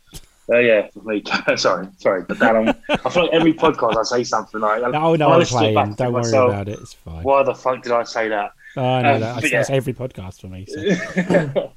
Uh, 0.51 0.57
yeah, 0.61 0.89
me. 1.05 1.23
sorry, 1.57 1.87
sorry, 1.99 2.23
but 2.27 2.39
that 2.39 2.57
um, 2.57 2.69
I 2.89 3.11
feel 3.11 3.25
like 3.25 3.35
every 3.35 3.53
podcast 3.53 3.99
I 3.99 4.03
say 4.03 4.25
something 4.25 4.63
like, 4.63 4.83
Oh 4.83 5.15
no, 5.15 5.29
I 5.29 5.33
I'm 5.35 5.39
listen 5.41 5.61
to 5.61 5.69
it 5.69 5.73
playing. 5.75 5.93
Don't 5.93 6.13
worry 6.15 6.23
myself. 6.23 6.49
about 6.49 6.69
it. 6.71 6.79
It's 6.81 6.95
fine. 6.95 7.23
Why 7.23 7.43
the 7.43 7.55
fuck 7.55 7.83
did 7.83 7.93
I 7.93 8.03
say 8.05 8.29
that? 8.31 8.53
Oh, 8.75 8.83
I 8.83 9.03
know 9.03 9.15
Um, 9.17 9.21
that. 9.21 9.35
but 9.35 9.41
That's, 9.43 9.53
yeah. 9.53 9.59
that's 9.59 9.69
every 9.71 9.93
podcast 9.93 10.41
for 10.41 10.47
me. 10.47 10.65
So. 10.67 11.73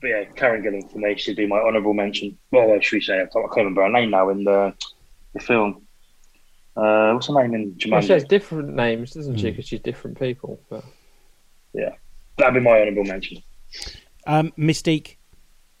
But 0.00 0.08
yeah, 0.08 0.24
Karen 0.34 0.62
Gillan 0.64 0.90
for 0.90 0.98
me 0.98 1.16
should 1.16 1.36
be 1.36 1.46
my 1.46 1.58
honourable 1.60 1.94
mention. 1.94 2.36
Well, 2.50 2.66
what 2.66 2.82
should 2.84 2.96
we 2.96 3.00
say? 3.00 3.14
I 3.14 3.26
can't 3.26 3.36
I 3.44 3.54
can't 3.54 3.56
remember 3.58 3.82
her 3.84 3.90
name 3.90 4.10
now 4.10 4.28
in 4.30 4.42
the 4.42 4.74
the 5.36 5.44
film. 5.44 5.82
Uh, 6.76 7.12
what's 7.12 7.28
her 7.28 7.34
name 7.42 7.54
in 7.54 7.76
Well, 7.90 8.00
she 8.02 8.12
has 8.12 8.24
different 8.24 8.74
names, 8.74 9.12
doesn't 9.12 9.38
she? 9.38 9.50
Because 9.50 9.66
she's 9.66 9.80
different 9.80 10.18
people. 10.18 10.60
But 10.68 10.84
yeah, 11.72 11.90
that'd 12.36 12.54
be 12.54 12.60
my 12.60 12.80
honourable 12.80 13.04
mention. 13.04 13.42
Um, 14.26 14.52
Mystique 14.58 15.16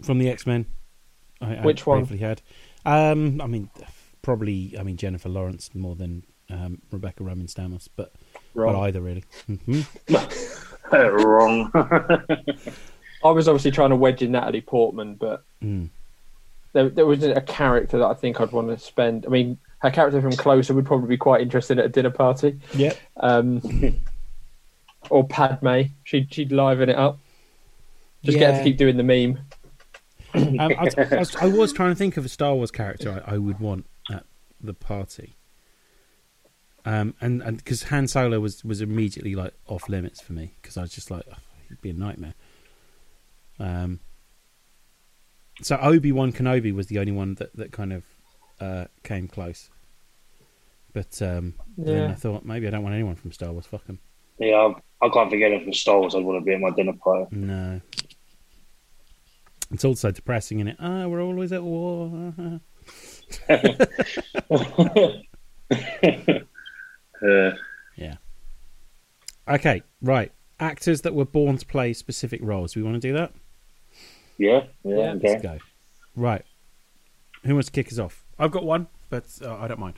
from 0.02 0.18
the 0.18 0.30
X 0.30 0.46
Men. 0.46 0.66
Which 1.62 1.86
one? 1.86 2.06
Had. 2.06 2.40
Um, 2.86 3.40
I 3.42 3.46
mean, 3.46 3.68
probably. 4.22 4.74
I 4.78 4.82
mean 4.82 4.96
Jennifer 4.96 5.28
Lawrence 5.28 5.74
more 5.74 5.94
than 5.94 6.22
um, 6.48 6.80
Rebecca 6.90 7.22
Romijn 7.22 7.52
Stamos, 7.52 7.88
but 7.94 8.12
Wrong. 8.54 8.72
but 8.74 8.80
either 8.80 9.00
really. 9.02 9.24
hmm 9.46 9.80
Wrong. 10.92 11.70
I 13.24 13.30
was 13.30 13.48
obviously 13.48 13.72
trying 13.72 13.90
to 13.90 13.96
wedge 13.96 14.22
in 14.22 14.32
Natalie 14.32 14.60
Portman, 14.60 15.14
but 15.14 15.42
Mm. 15.62 15.88
There, 16.76 16.90
there 16.90 17.06
wasn't 17.06 17.38
a 17.38 17.40
character 17.40 17.98
that 17.98 18.06
I 18.06 18.12
think 18.12 18.38
I'd 18.38 18.52
want 18.52 18.68
to 18.68 18.78
spend. 18.78 19.24
I 19.24 19.30
mean, 19.30 19.56
her 19.78 19.90
character 19.90 20.20
from 20.20 20.32
Closer 20.32 20.74
would 20.74 20.84
probably 20.84 21.08
be 21.08 21.16
quite 21.16 21.40
interesting 21.40 21.78
at 21.78 21.86
a 21.86 21.88
dinner 21.88 22.10
party. 22.10 22.60
Yeah. 22.74 22.92
Um, 23.16 23.98
or 25.10 25.26
Padme, 25.26 25.82
she'd 26.04 26.32
she'd 26.32 26.52
liven 26.52 26.90
it 26.90 26.96
up. 26.96 27.18
Just 28.22 28.38
get 28.38 28.58
to 28.58 28.64
keep 28.64 28.76
doing 28.76 28.98
the 28.98 29.02
meme. 29.02 29.38
um, 30.34 30.60
I, 30.60 30.66
was, 30.66 30.94
I, 30.98 31.16
was, 31.16 31.36
I 31.36 31.46
was 31.46 31.72
trying 31.72 31.90
to 31.90 31.94
think 31.94 32.18
of 32.18 32.24
a 32.26 32.28
Star 32.28 32.54
Wars 32.54 32.70
character 32.70 33.22
I, 33.26 33.34
I 33.34 33.38
would 33.38 33.58
want 33.58 33.86
at 34.10 34.24
the 34.60 34.74
party. 34.74 35.36
Um, 36.84 37.14
and 37.20 37.40
and 37.42 37.56
because 37.56 37.84
Han 37.84 38.06
Solo 38.06 38.38
was 38.38 38.64
was 38.64 38.82
immediately 38.82 39.34
like 39.34 39.54
off 39.66 39.88
limits 39.88 40.20
for 40.20 40.34
me 40.34 40.52
because 40.60 40.76
I 40.76 40.82
was 40.82 40.90
just 40.90 41.10
like 41.10 41.22
"Ugh, 41.30 41.38
it'd 41.66 41.80
be 41.80 41.90
a 41.90 41.94
nightmare. 41.94 42.34
Um, 43.58 44.00
so 45.62 45.76
Obi 45.76 46.12
Wan 46.12 46.32
Kenobi 46.32 46.74
was 46.74 46.86
the 46.86 46.98
only 46.98 47.12
one 47.12 47.34
that 47.34 47.54
that 47.56 47.72
kind 47.72 47.92
of 47.92 48.04
uh, 48.60 48.84
came 49.02 49.28
close. 49.28 49.70
But 50.92 51.20
um, 51.20 51.54
then 51.76 52.10
I 52.10 52.14
thought 52.14 52.44
maybe 52.44 52.66
I 52.66 52.70
don't 52.70 52.82
want 52.82 52.94
anyone 52.94 53.16
from 53.16 53.32
Star 53.32 53.52
Wars. 53.52 53.66
Fuck 53.66 53.86
them. 53.86 53.98
yeah, 54.38 54.54
I, 55.02 55.06
I 55.06 55.08
can't 55.10 55.30
forget 55.30 55.52
it 55.52 55.62
from 55.62 55.74
Star 55.74 55.98
Wars. 56.00 56.14
I'd 56.14 56.24
want 56.24 56.40
to 56.40 56.44
be 56.44 56.54
at 56.54 56.60
my 56.60 56.70
dinner 56.70 56.94
party. 56.94 57.36
No. 57.36 57.80
It's 59.72 59.84
also 59.84 60.10
depressing, 60.10 60.60
isn't 60.60 60.68
it? 60.68 60.76
Ah, 60.78 61.06
we're 61.06 61.22
always 61.22 61.52
at 61.52 61.62
war. 61.62 62.32
Uh, 67.24 67.50
Okay, 69.48 69.82
right. 70.02 70.32
Actors 70.58 71.02
that 71.02 71.14
were 71.14 71.24
born 71.24 71.56
to 71.56 71.66
play 71.66 71.92
specific 71.92 72.40
roles. 72.42 72.72
Do 72.72 72.80
We 72.80 72.84
want 72.90 73.00
to 73.00 73.08
do 73.08 73.14
that? 73.14 73.32
Yeah, 74.38 74.64
yeah, 74.84 74.96
Yeah, 74.96 75.12
okay. 75.14 75.28
Let's 75.28 75.42
go. 75.42 75.58
Right. 76.14 76.44
Who 77.44 77.54
wants 77.54 77.66
to 77.66 77.72
kick 77.72 77.92
us 77.92 77.98
off? 77.98 78.24
I've 78.38 78.50
got 78.50 78.64
one, 78.64 78.88
but 79.10 79.24
uh, 79.42 79.56
I 79.56 79.68
don't 79.68 79.80
mind. 79.80 79.94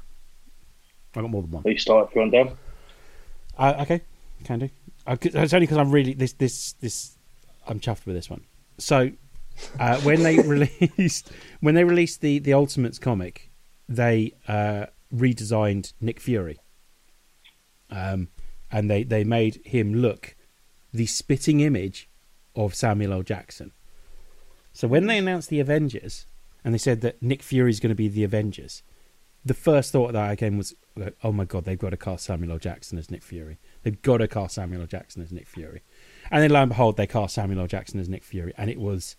I've 1.15 1.23
got 1.23 1.31
more 1.31 1.43
than 1.43 1.51
one. 1.51 1.63
You 1.67 1.79
start 1.79 2.09
if 2.09 2.15
you 2.15 2.21
want, 2.21 2.33
Dan. 2.33 2.51
Uh, 3.57 3.75
okay, 3.81 4.03
can 4.45 4.59
do. 4.61 4.69
Uh, 5.07 5.17
'cause- 5.17 5.35
it's 5.35 5.55
only 5.55 5.67
because 5.67 5.79
I'm 5.79 5.91
really 5.91 6.13
this 6.15 6.33
this 6.35 6.73
this. 6.75 7.17
I'm 7.67 7.81
chuffed 7.81 8.07
with 8.07 8.15
this 8.15 8.29
one. 8.31 8.43
So, 8.79 9.11
uh, 9.81 10.01
when 10.03 10.23
they 10.23 10.39
released 10.43 11.31
when 11.61 11.75
they 11.75 11.85
released 11.85 12.21
the 12.21 12.39
the 12.39 12.53
Ultimates 12.53 12.99
comic, 12.99 13.51
they 13.89 14.35
uh, 14.47 14.87
redesigned 15.15 15.93
Nick 16.01 16.21
Fury. 16.21 16.59
Um, 17.91 18.29
and 18.71 18.91
they 18.91 19.03
they 19.03 19.25
made 19.25 19.61
him 19.65 19.95
look 19.95 20.37
the 20.93 21.07
spitting 21.07 21.61
image 21.61 22.09
of 22.55 22.75
Samuel 22.75 23.13
L. 23.15 23.23
Jackson. 23.23 23.73
So 24.79 24.87
when 24.87 25.09
they 25.09 25.17
mm. 25.17 25.23
announced 25.23 25.49
the 25.49 25.59
Avengers, 25.59 26.25
and 26.65 26.73
they 26.73 26.79
said 26.79 27.01
that 27.01 27.21
Nick 27.21 27.43
Fury 27.43 27.69
is 27.69 27.81
going 27.81 27.89
to 27.89 27.97
be 27.97 28.07
the 28.07 28.23
Avengers, 28.23 28.85
the 29.45 29.53
first 29.53 29.91
thought 29.91 30.13
that 30.13 30.31
I 30.31 30.37
came 30.37 30.57
was, 30.57 30.73
"Oh 31.25 31.33
my 31.33 31.45
god, 31.47 31.65
they've 31.65 31.77
got 31.77 31.91
to 31.91 31.97
cast 31.97 32.27
Samuel 32.27 32.53
L. 32.53 32.59
Jackson 32.59 32.97
as 32.97 33.11
Nick 33.11 33.25
Fury. 33.25 33.59
They've 33.83 34.01
got 34.01 34.19
to 34.19 34.29
cast 34.29 34.55
Samuel 34.55 34.83
L. 34.83 34.87
Jackson 34.87 35.21
as 35.21 35.33
Nick 35.33 35.49
Fury." 35.49 35.83
And 36.31 36.45
then 36.45 36.53
lo 36.53 36.63
and 36.63 36.69
behold, 36.69 36.97
they 36.97 37.09
cast 37.09 37.35
Samuel 37.35 37.63
L. 37.63 37.67
Jackson 37.67 37.99
as 37.99 38.09
Nick 38.09 38.23
Fury, 38.23 38.53
and 38.57 38.71
it 38.71 38.79
was 38.79 39.17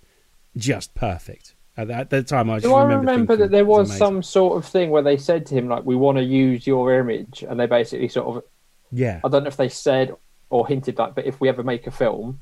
just 0.55 0.95
perfect. 0.95 1.55
At 1.75 2.09
the 2.09 2.23
time, 2.23 2.49
I 2.49 2.59
just 2.59 2.67
Do 2.67 2.75
I 2.75 2.83
remember, 2.83 3.11
remember 3.11 3.35
that 3.35 3.51
there 3.51 3.63
"It's 3.63 3.67
was 3.67 3.89
amazing." 3.89 3.97
some 3.97 4.23
sort 4.23 4.63
of 4.63 4.71
thing 4.71 4.91
where 4.91 5.03
they 5.03 5.17
said 5.17 5.45
to 5.47 5.55
him 5.55 5.67
like, 5.67 5.83
"We 5.83 5.97
want 5.97 6.19
to 6.19 6.23
use 6.23 6.65
your 6.65 6.97
image," 6.97 7.43
and 7.43 7.59
they 7.59 7.65
basically 7.65 8.07
sort 8.07 8.37
of 8.37 8.43
yeah, 8.93 9.19
I 9.25 9.27
don't 9.27 9.43
know 9.43 9.49
if 9.49 9.57
they 9.57 9.67
said 9.67 10.15
or 10.49 10.65
hinted 10.65 10.97
like, 10.97 11.15
but 11.15 11.25
if 11.25 11.41
we 11.41 11.49
ever 11.49 11.63
make 11.63 11.85
a 11.85 11.91
film, 11.91 12.39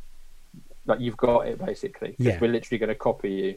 like 0.88 1.00
you've 1.00 1.18
got 1.18 1.48
it 1.48 1.64
basically. 1.64 2.16
Yeah. 2.18 2.38
we're 2.40 2.52
literally 2.52 2.80
going 2.80 2.90
to 2.90 2.96
copy 2.96 3.32
you. 3.32 3.56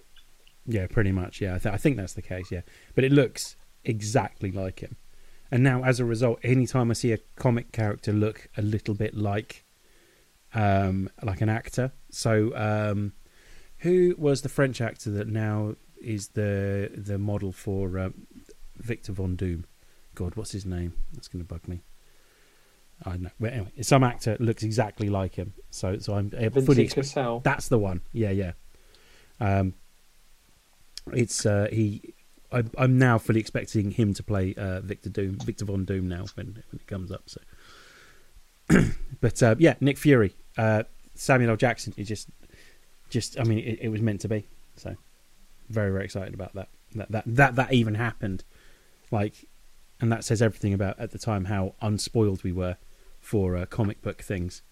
Yeah, 0.66 0.86
pretty 0.86 1.12
much. 1.12 1.40
Yeah, 1.40 1.54
I, 1.54 1.58
th- 1.58 1.74
I 1.74 1.78
think 1.78 1.96
that's 1.96 2.12
the 2.12 2.22
case. 2.22 2.50
Yeah, 2.50 2.62
but 2.94 3.04
it 3.04 3.12
looks 3.12 3.56
exactly 3.84 4.52
like 4.52 4.80
him. 4.80 4.96
And 5.50 5.64
now, 5.64 5.82
as 5.82 5.98
a 5.98 6.04
result, 6.04 6.38
anytime 6.44 6.90
I 6.90 6.94
see 6.94 7.12
a 7.12 7.18
comic 7.36 7.72
character 7.72 8.12
look 8.12 8.48
a 8.56 8.62
little 8.62 8.94
bit 8.94 9.16
like, 9.16 9.64
um, 10.54 11.10
like 11.22 11.40
an 11.40 11.48
actor. 11.48 11.92
So, 12.10 12.54
um, 12.54 13.14
who 13.78 14.14
was 14.16 14.42
the 14.42 14.48
French 14.48 14.80
actor 14.80 15.10
that 15.10 15.26
now 15.26 15.74
is 16.00 16.28
the 16.28 16.90
the 16.94 17.18
model 17.18 17.52
for 17.52 17.98
um, 17.98 18.26
Victor 18.76 19.12
Von 19.12 19.34
Doom? 19.34 19.64
God, 20.14 20.36
what's 20.36 20.52
his 20.52 20.66
name? 20.66 20.92
That's 21.12 21.28
going 21.28 21.42
to 21.44 21.48
bug 21.48 21.66
me. 21.66 21.82
I 23.04 23.10
don't 23.10 23.22
know. 23.22 23.30
But 23.40 23.52
anyway, 23.52 23.70
some 23.82 24.04
actor 24.04 24.36
looks 24.40 24.62
exactly 24.62 25.08
like 25.08 25.34
him. 25.34 25.54
So, 25.70 25.98
so 25.98 26.14
I'm 26.14 26.32
uh, 26.36 26.50
fully 26.60 26.86
Cassel. 26.86 27.40
that's 27.40 27.68
the 27.68 27.78
one. 27.78 28.02
Yeah, 28.12 28.30
yeah. 28.30 28.52
Um, 29.40 29.74
it's 31.12 31.46
uh, 31.46 31.68
he. 31.72 32.14
I, 32.52 32.64
I'm 32.76 32.98
now 32.98 33.16
fully 33.18 33.40
expecting 33.40 33.92
him 33.92 34.12
to 34.14 34.22
play 34.22 34.54
uh, 34.56 34.80
Victor 34.80 35.08
Doom, 35.08 35.36
Victor 35.36 35.64
Von 35.64 35.84
Doom 35.84 36.08
now 36.08 36.26
when 36.34 36.62
when 36.70 36.80
it 36.80 36.86
comes 36.86 37.10
up. 37.10 37.22
So, 37.26 37.40
but 39.20 39.42
uh, 39.42 39.54
yeah, 39.58 39.74
Nick 39.80 39.96
Fury, 39.96 40.34
uh, 40.58 40.82
Samuel 41.14 41.50
L. 41.50 41.56
Jackson 41.56 41.94
is 41.96 42.06
just, 42.06 42.28
just. 43.08 43.40
I 43.40 43.44
mean, 43.44 43.60
it, 43.60 43.78
it 43.82 43.88
was 43.88 44.02
meant 44.02 44.20
to 44.22 44.28
be. 44.28 44.46
So, 44.76 44.94
very 45.70 45.90
very 45.90 46.04
excited 46.04 46.34
about 46.34 46.54
that. 46.54 46.68
That 46.96 47.12
that 47.12 47.24
that 47.26 47.54
that 47.54 47.72
even 47.72 47.94
happened, 47.94 48.44
like, 49.10 49.48
and 50.02 50.12
that 50.12 50.24
says 50.24 50.42
everything 50.42 50.74
about 50.74 50.98
at 50.98 51.12
the 51.12 51.18
time 51.18 51.46
how 51.46 51.74
unspoiled 51.80 52.44
we 52.44 52.52
were 52.52 52.76
for 53.20 53.56
uh, 53.56 53.66
comic 53.66 54.02
book 54.02 54.22
things. 54.22 54.62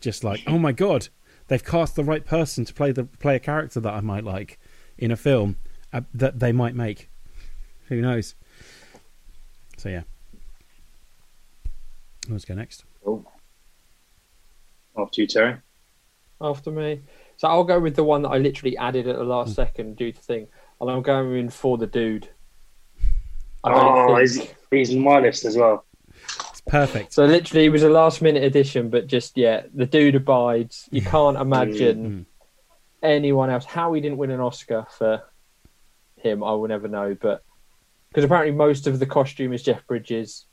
Just 0.00 0.24
like, 0.24 0.42
oh 0.46 0.58
my 0.58 0.72
god, 0.72 1.08
they've 1.48 1.62
cast 1.64 1.94
the 1.96 2.04
right 2.04 2.24
person 2.24 2.64
to 2.64 2.72
play 2.72 2.92
the 2.92 3.04
play 3.04 3.36
a 3.36 3.40
character 3.40 3.80
that 3.80 3.92
I 3.92 4.00
might 4.00 4.24
like 4.24 4.58
in 4.96 5.10
a 5.10 5.16
film 5.16 5.56
uh, 5.92 6.00
that 6.14 6.38
they 6.40 6.52
might 6.52 6.74
make. 6.74 7.10
Who 7.88 8.00
knows? 8.00 8.34
So 9.76 9.88
yeah, 9.88 10.02
let's 12.28 12.44
go 12.44 12.54
next. 12.54 12.84
Cool. 13.04 13.30
After 14.96 15.20
you, 15.22 15.26
Terry. 15.26 15.56
after 16.40 16.70
me. 16.70 17.00
So 17.36 17.48
I'll 17.48 17.64
go 17.64 17.80
with 17.80 17.96
the 17.96 18.04
one 18.04 18.22
that 18.22 18.28
I 18.30 18.38
literally 18.38 18.76
added 18.76 19.06
at 19.08 19.16
the 19.16 19.24
last 19.24 19.48
Hmm. 19.50 19.54
second 19.54 19.96
due 19.96 20.12
to 20.12 20.20
thing, 20.20 20.46
and 20.80 20.90
I'm 20.90 21.02
going 21.02 21.34
in 21.38 21.48
for 21.50 21.78
the 21.78 21.86
dude. 21.86 22.28
I 23.64 23.72
Oh, 23.72 24.08
don't 24.08 24.20
he's, 24.20 24.38
think- 24.38 24.54
he's 24.70 24.90
in 24.90 25.00
my 25.00 25.20
list 25.20 25.44
as 25.44 25.56
well. 25.56 25.84
It's 26.66 26.70
perfect. 26.70 27.12
So 27.12 27.24
literally, 27.24 27.64
it 27.66 27.70
was 27.70 27.82
a 27.82 27.88
last 27.88 28.20
minute 28.22 28.42
addition, 28.44 28.90
but 28.90 29.06
just 29.06 29.36
yeah, 29.36 29.62
the 29.74 29.86
dude 29.86 30.14
abides. 30.14 30.88
You 30.90 31.02
can't 31.02 31.36
imagine 31.38 32.10
Mm. 32.10 32.24
anyone 33.02 33.50
else. 33.50 33.64
How 33.64 33.92
he 33.92 34.00
didn't 34.00 34.18
win 34.18 34.30
an 34.30 34.40
Oscar 34.40 34.86
for 34.90 35.22
him, 36.16 36.44
I 36.44 36.52
will 36.52 36.68
never 36.68 36.88
know. 36.88 37.16
But 37.20 37.42
because 38.08 38.24
apparently 38.24 38.54
most 38.54 38.86
of 38.86 38.98
the 38.98 39.06
costume 39.06 39.52
is 39.52 39.62
Jeff 39.62 39.86
Bridges, 39.86 40.44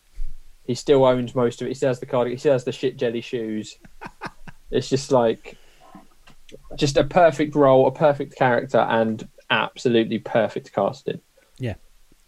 he 0.66 0.76
still 0.76 1.04
owns 1.06 1.36
most 1.36 1.62
of 1.62 1.68
it. 1.68 1.72
He 1.72 1.74
still 1.76 1.90
has 1.90 2.00
the 2.00 2.06
cardigan. 2.06 2.36
He 2.38 2.40
still 2.40 2.54
has 2.54 2.64
the 2.64 2.72
shit 2.72 2.98
jelly 2.98 3.22
shoes. 3.22 3.78
it's 4.72 4.90
just 4.90 5.12
like, 5.12 5.58
just 6.76 6.96
a 6.98 7.04
perfect 7.04 7.56
role, 7.56 7.88
a 7.88 7.92
perfect 7.92 8.36
character, 8.36 8.80
and 8.80 9.28
absolutely 9.50 10.20
perfect 10.20 10.72
casting. 10.74 11.20
Yeah. 11.58 11.76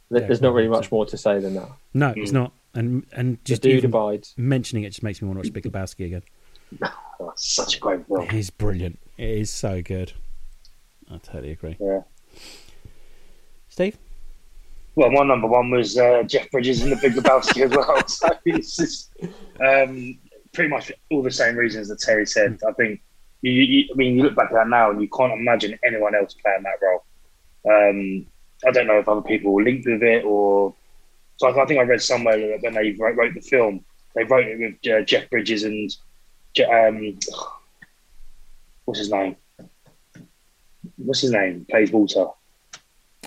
There- 0.09 0.21
Yeah, 0.21 0.27
There's 0.27 0.41
not 0.41 0.53
really 0.53 0.67
much 0.69 0.91
more 0.91 1.05
to 1.05 1.17
say 1.17 1.39
than 1.39 1.53
that. 1.55 1.69
No, 1.93 2.13
it's 2.15 2.31
Mm. 2.31 2.33
not. 2.33 2.53
And 2.73 3.05
and 3.13 3.43
Just 3.45 3.61
the 3.63 3.69
dude 3.69 3.77
even 3.79 3.89
abides. 3.89 4.33
mentioning 4.37 4.83
it 4.83 4.89
just 4.89 5.03
makes 5.03 5.21
me 5.21 5.27
want 5.27 5.41
to 5.41 5.47
watch 5.47 5.53
Big 5.53 5.63
Lebowski 5.65 6.05
again. 6.05 6.23
Oh, 7.21 7.33
such 7.35 7.75
a 7.75 7.79
great 7.81 8.07
film. 8.07 8.21
It 8.21 8.33
is 8.33 8.49
brilliant. 8.49 8.97
It 9.17 9.27
is 9.29 9.49
so 9.51 9.81
good. 9.81 10.13
I 11.11 11.17
totally 11.17 11.51
agree. 11.51 11.75
Yeah. 11.77 12.01
Steve, 13.67 13.97
Well, 14.95 15.11
my 15.11 15.23
number 15.25 15.47
one 15.47 15.69
was 15.69 15.97
uh, 15.97 16.23
Jeff 16.23 16.49
Bridges 16.51 16.81
in 16.81 16.89
the 16.91 16.95
Big 16.95 17.13
Lebowski 17.15 17.63
as 17.65 17.71
well. 17.71 18.01
So 18.07 18.29
it's 18.45 18.77
just 18.77 19.11
um, 19.65 20.17
pretty 20.53 20.69
much 20.69 20.91
all 21.11 21.21
the 21.21 21.29
same 21.31 21.55
reasons 21.57 21.89
that 21.89 21.99
Terry 21.99 22.25
said. 22.25 22.59
I 22.65 22.71
think 22.73 23.01
you, 23.41 23.51
you, 23.51 23.89
I 23.93 23.97
mean, 23.97 24.15
you 24.15 24.23
look 24.23 24.35
back 24.35 24.47
at 24.51 24.53
that 24.53 24.67
now 24.69 24.91
and 24.91 25.01
you 25.01 25.09
can't 25.09 25.33
imagine 25.33 25.77
anyone 25.83 26.15
else 26.15 26.33
playing 26.35 26.63
that 26.63 26.79
role. 26.81 27.03
Um, 27.89 28.25
I 28.65 28.71
don't 28.71 28.87
know 28.87 28.99
if 28.99 29.09
other 29.09 29.21
people 29.21 29.51
were 29.53 29.63
linked 29.63 29.87
with 29.87 30.03
it 30.03 30.23
or. 30.23 30.73
So 31.39 31.47
I, 31.47 31.63
I 31.63 31.65
think 31.65 31.79
I 31.79 31.83
read 31.83 32.01
somewhere 32.01 32.37
that 32.37 32.61
when 32.61 32.73
they 32.73 32.91
wrote, 32.99 33.15
wrote 33.15 33.33
the 33.33 33.39
film, 33.41 33.83
they 34.13 34.25
wrote 34.25 34.45
it 34.45 34.59
with 34.83 34.93
uh, 34.93 35.01
Jeff 35.05 35.29
Bridges 35.29 35.63
and 35.63 35.89
Je- 36.53 36.65
um, 36.65 37.17
what's 38.85 38.99
his 38.99 39.09
name? 39.09 39.37
What's 40.97 41.21
his 41.21 41.31
name? 41.31 41.65
Plays 41.69 41.91
Walter. 41.91 42.25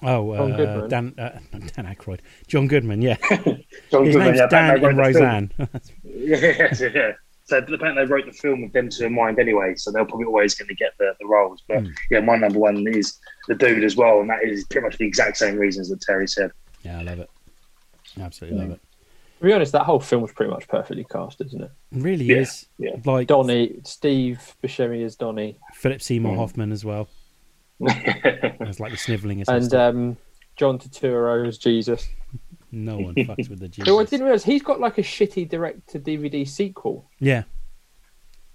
oh 0.03 0.37
John 0.37 0.53
uh, 0.53 0.57
Goodman. 0.57 0.89
Dan 0.89 1.15
uh, 1.19 1.39
Dan 1.75 1.87
Aykroyd, 1.87 2.21
John 2.49 2.67
Goodman. 2.69 3.01
Yeah, 3.01 3.17
John 3.31 4.05
his 4.05 4.15
Goodman, 4.15 4.19
name's 4.19 4.39
yeah, 4.39 4.47
Dan 4.49 4.81
they 4.81 4.87
and 4.89 4.99
the 4.99 5.13
film. 5.13 5.15
Roseanne. 5.15 5.53
yeah, 6.05 6.91
yeah. 6.95 7.13
So 7.45 7.59
apparently 7.59 8.05
they 8.05 8.11
wrote 8.13 8.27
the 8.27 8.33
film 8.33 8.63
with 8.63 8.73
them 8.73 8.89
two 8.91 9.07
in 9.07 9.15
mind 9.15 9.39
anyway, 9.39 9.75
so 9.77 9.91
they're 9.91 10.05
probably 10.05 10.27
always 10.27 10.55
going 10.55 10.69
to 10.69 10.75
get 10.75 10.93
the, 10.99 11.15
the 11.19 11.27
roles. 11.27 11.63
But 11.67 11.79
Mm. 11.85 11.93
yeah, 12.11 12.21
my 12.21 12.37
number 12.37 12.59
one 12.59 12.87
is 12.87 13.19
the 13.49 13.55
dude 13.55 13.85
as 13.85 13.97
well, 13.97 14.21
and 14.21 14.29
that 14.31 14.45
is 14.45 14.65
pretty 14.67 14.85
much 14.87 14.99
the 14.99 15.07
exact 15.07 15.39
same 15.39 15.57
reasons 15.57 15.89
that 15.89 16.01
Terry 16.03 16.29
said. 16.29 16.51
Yeah, 16.85 16.99
I 17.01 17.03
love 17.03 17.19
it. 17.21 17.31
Absolutely 18.21 18.59
love 18.61 18.71
it. 18.73 18.81
To 19.41 19.45
be 19.47 19.53
honest, 19.53 19.73
that 19.73 19.85
whole 19.85 19.99
film 20.01 20.23
was 20.23 20.33
pretty 20.33 20.51
much 20.53 20.69
perfectly 20.69 21.05
cast, 21.05 21.41
isn't 21.41 21.61
it? 21.63 21.71
It 21.91 22.03
really 22.03 22.27
Yeah, 22.27 22.37
is. 22.37 22.67
yeah. 22.79 22.91
Like 23.05 23.27
Donnie, 23.27 23.81
Steve 23.85 24.55
Buscemi 24.63 25.05
as 25.05 25.17
Donnie, 25.17 25.57
Philip 25.75 26.01
Seymour 26.01 26.35
Mm. 26.35 26.39
Hoffman 26.39 26.71
as 26.73 26.85
well. 26.85 27.09
It's 27.81 28.79
like 28.81 28.93
the 28.93 28.99
snivelling 28.99 29.43
assistant. 29.43 29.73
and 29.73 29.75
um, 29.75 30.17
John 30.57 30.79
Turturro 30.79 31.47
as 31.49 31.59
Jesus. 31.59 32.09
no 32.71 32.97
one 32.99 33.15
fucks 33.17 33.49
with 33.49 33.59
the 33.59 33.69
Jesus. 33.69 33.89
Who 33.89 33.99
I 33.99 34.05
didn't 34.05 34.25
realize 34.25 34.45
he's 34.45 34.63
got 34.63 34.79
like 34.81 34.99
a 34.99 35.03
shitty 35.03 35.49
direct 35.49 35.89
to 35.91 35.99
DVD 35.99 36.47
sequel 36.49 37.11
Yeah. 37.19 37.43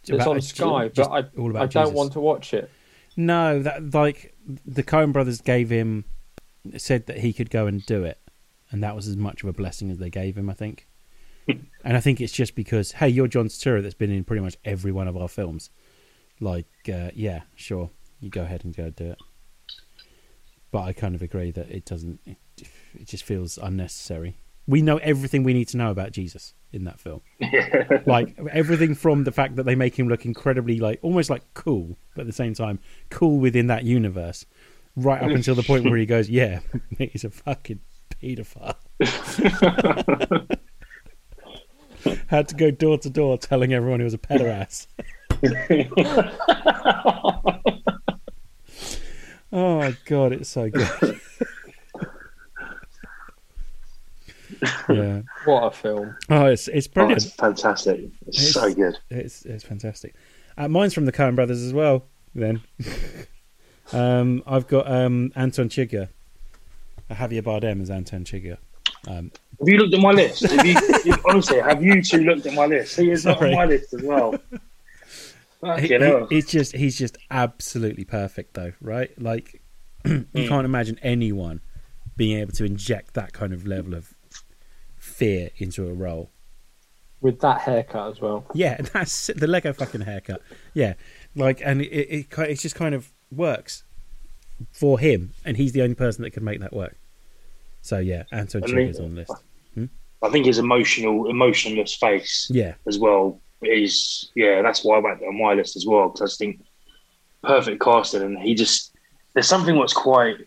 that's 0.05 0.21
About- 0.23 0.27
on 0.35 0.41
Sky, 0.41 0.87
just 0.87 1.09
but 1.09 1.25
I 1.35 1.39
all 1.39 1.49
about 1.49 1.63
I 1.63 1.65
don't 1.65 1.83
Jesus. 1.87 1.93
want 1.97 2.13
to 2.13 2.19
watch 2.21 2.53
it. 2.53 2.69
No, 3.17 3.61
that 3.61 3.93
like 3.93 4.33
the 4.65 4.83
Coen 4.83 5.11
brothers 5.11 5.41
gave 5.41 5.69
him 5.69 6.05
said 6.77 7.07
that 7.07 7.17
he 7.19 7.33
could 7.33 7.49
go 7.49 7.67
and 7.67 7.85
do 7.85 8.03
it, 8.05 8.17
and 8.71 8.83
that 8.83 8.95
was 8.95 9.07
as 9.07 9.17
much 9.17 9.43
of 9.43 9.49
a 9.49 9.53
blessing 9.53 9.89
as 9.89 9.97
they 9.97 10.09
gave 10.09 10.37
him, 10.37 10.49
I 10.49 10.53
think. 10.53 10.87
and 11.47 11.95
I 11.97 11.99
think 11.99 12.19
it's 12.19 12.33
just 12.33 12.55
because 12.55 12.93
hey, 12.93 13.09
you're 13.09 13.27
John 13.27 13.47
Turturro 13.47 13.81
that's 13.81 13.95
been 13.95 14.11
in 14.11 14.23
pretty 14.23 14.41
much 14.41 14.57
every 14.65 14.91
one 14.91 15.07
of 15.07 15.15
our 15.15 15.27
films. 15.27 15.69
Like, 16.39 16.67
uh, 16.91 17.09
yeah, 17.15 17.41
sure, 17.55 17.89
you 18.19 18.29
go 18.29 18.43
ahead 18.43 18.63
and 18.63 18.75
go 18.75 18.89
do 18.89 19.11
it. 19.11 19.19
But 20.71 20.83
I 20.83 20.93
kind 20.93 21.15
of 21.15 21.21
agree 21.21 21.51
that 21.51 21.69
it 21.69 21.85
doesn't. 21.85 22.19
It, 22.25 22.37
it 22.93 23.07
just 23.07 23.23
feels 23.23 23.57
unnecessary. 23.57 24.37
We 24.67 24.81
know 24.81 24.97
everything 24.97 25.43
we 25.43 25.53
need 25.53 25.69
to 25.69 25.77
know 25.77 25.91
about 25.91 26.11
Jesus 26.11 26.53
in 26.73 26.83
that 26.83 26.99
film. 26.99 27.21
like 28.05 28.37
everything 28.51 28.95
from 28.95 29.23
the 29.23 29.31
fact 29.31 29.55
that 29.55 29.63
they 29.63 29.75
make 29.75 29.97
him 29.97 30.09
look 30.09 30.25
incredibly 30.25 30.79
like 30.79 30.99
almost 31.01 31.29
like 31.29 31.43
cool, 31.53 31.97
but 32.15 32.21
at 32.21 32.27
the 32.27 32.33
same 32.33 32.53
time 32.53 32.79
cool 33.09 33.39
within 33.39 33.67
that 33.67 33.85
universe, 33.85 34.45
right 34.95 35.21
up 35.21 35.31
until 35.31 35.55
the 35.55 35.63
point 35.63 35.85
where 35.85 35.97
he 35.97 36.05
goes, 36.05 36.29
"Yeah, 36.29 36.59
he's 36.97 37.23
a 37.23 37.29
fucking 37.29 37.79
paedophile." 38.21 38.75
Had 42.27 42.47
to 42.49 42.55
go 42.55 42.71
door 42.71 42.97
to 42.99 43.09
door 43.09 43.37
telling 43.37 43.73
everyone 43.73 43.99
he 43.99 44.03
was 44.05 44.13
a 44.13 44.17
pederast. 44.17 44.87
oh 49.51 49.77
my 49.79 49.95
god, 50.05 50.31
it's 50.33 50.49
so 50.49 50.69
good. 50.69 51.19
yeah. 54.89 55.21
What 55.45 55.63
a 55.63 55.71
film! 55.71 56.15
Oh, 56.29 56.45
it's 56.45 56.67
it's 56.67 56.87
Oh, 56.87 56.91
brilliant. 56.93 57.23
it's 57.25 57.33
fantastic. 57.35 58.09
It's, 58.27 58.37
It's- 58.49 58.53
so 58.53 58.73
good. 58.73 58.97
It's 59.09 59.45
it's 59.45 59.63
fantastic. 59.63 60.15
Uh, 60.57 60.67
mine's 60.67 60.93
from 60.93 61.05
the 61.05 61.11
Coen 61.11 61.35
Brothers 61.35 61.61
as 61.61 61.73
well. 61.73 62.05
Then, 62.33 62.61
um, 63.93 64.43
I've 64.47 64.67
got 64.67 64.89
um, 64.91 65.31
Anton 65.35 65.69
Chigurh. 65.69 66.09
Javier 67.09 67.41
Bardem 67.43 67.81
as 67.81 67.89
Anton 67.89 68.23
Chigurh. 68.23 68.57
Um, 69.07 69.31
Have 69.59 69.67
you 69.67 69.77
looked 69.77 69.93
at 69.93 69.99
my 70.01 70.11
list? 70.11 70.43
Have 70.43 70.65
you, 70.65 70.75
if- 70.77 71.25
honestly, 71.25 71.59
have 71.59 71.83
you 71.83 72.01
two 72.01 72.19
looked 72.23 72.45
at 72.45 72.53
my 72.53 72.65
list? 72.65 72.97
He 72.97 73.11
is 73.11 73.25
not 73.25 73.41
on 73.41 73.53
my 73.53 73.65
list 73.65 73.93
as 73.93 74.01
well. 74.03 74.35
he- 75.79 75.87
he- 75.87 75.93
hell. 75.93 76.27
it's 76.29 76.49
just 76.51 76.75
he's 76.75 76.97
just 76.97 77.17
absolutely 77.31 78.03
perfect, 78.05 78.53
though, 78.53 78.73
right? 78.81 79.11
Like 79.21 79.61
you 80.05 80.25
can't 80.33 80.65
imagine 80.65 80.99
anyone 81.01 81.61
being 82.15 82.39
able 82.39 82.51
to 82.53 82.65
inject 82.65 83.13
that 83.13 83.33
kind 83.33 83.53
of 83.53 83.65
level 83.65 83.93
of 83.93 84.13
fear 84.97 85.49
into 85.57 85.87
a 85.87 85.93
role. 85.93 86.31
With 87.21 87.39
that 87.41 87.61
haircut 87.61 88.11
as 88.11 88.21
well. 88.21 88.45
Yeah, 88.53 88.77
that's 88.93 89.27
the 89.27 89.47
Lego 89.47 89.73
fucking 89.73 90.01
haircut. 90.01 90.41
Yeah, 90.73 90.93
like, 91.35 91.61
and 91.63 91.81
it, 91.81 91.85
it, 91.87 92.27
it, 92.37 92.39
it 92.51 92.59
just 92.59 92.75
kind 92.75 92.93
of 92.93 93.11
works 93.31 93.83
for 94.71 94.99
him, 94.99 95.31
and 95.45 95.55
he's 95.57 95.71
the 95.73 95.81
only 95.81 95.95
person 95.95 96.23
that 96.23 96.31
can 96.31 96.43
make 96.43 96.59
that 96.61 96.73
work. 96.73 96.95
So 97.81 97.99
yeah, 97.99 98.23
Anton 98.31 98.61
Chigurh's 98.63 98.97
he- 98.97 99.03
on 99.03 99.15
the 99.15 99.21
list. 99.21 99.33
I 100.23 100.29
think 100.29 100.47
his 100.47 100.57
emotional, 100.57 101.29
emotionless 101.29 101.93
face 101.95 102.47
Yeah, 102.51 102.73
as 102.87 102.97
well 102.97 103.39
is 103.61 104.31
yeah. 104.35 104.63
That's 104.63 104.83
why 104.83 104.95
I 104.95 104.99
went 104.99 105.21
on 105.21 105.37
my 105.39 105.53
list 105.53 105.75
as 105.75 105.85
well 105.85 106.09
because 106.09 106.21
I 106.21 106.25
just 106.25 106.39
think 106.39 106.59
perfect 107.43 107.81
casting, 107.81 108.23
and 108.23 108.39
he 108.39 108.55
just 108.55 108.93
there's 109.35 109.47
something 109.47 109.75
what's 109.75 109.93
quite 109.93 110.37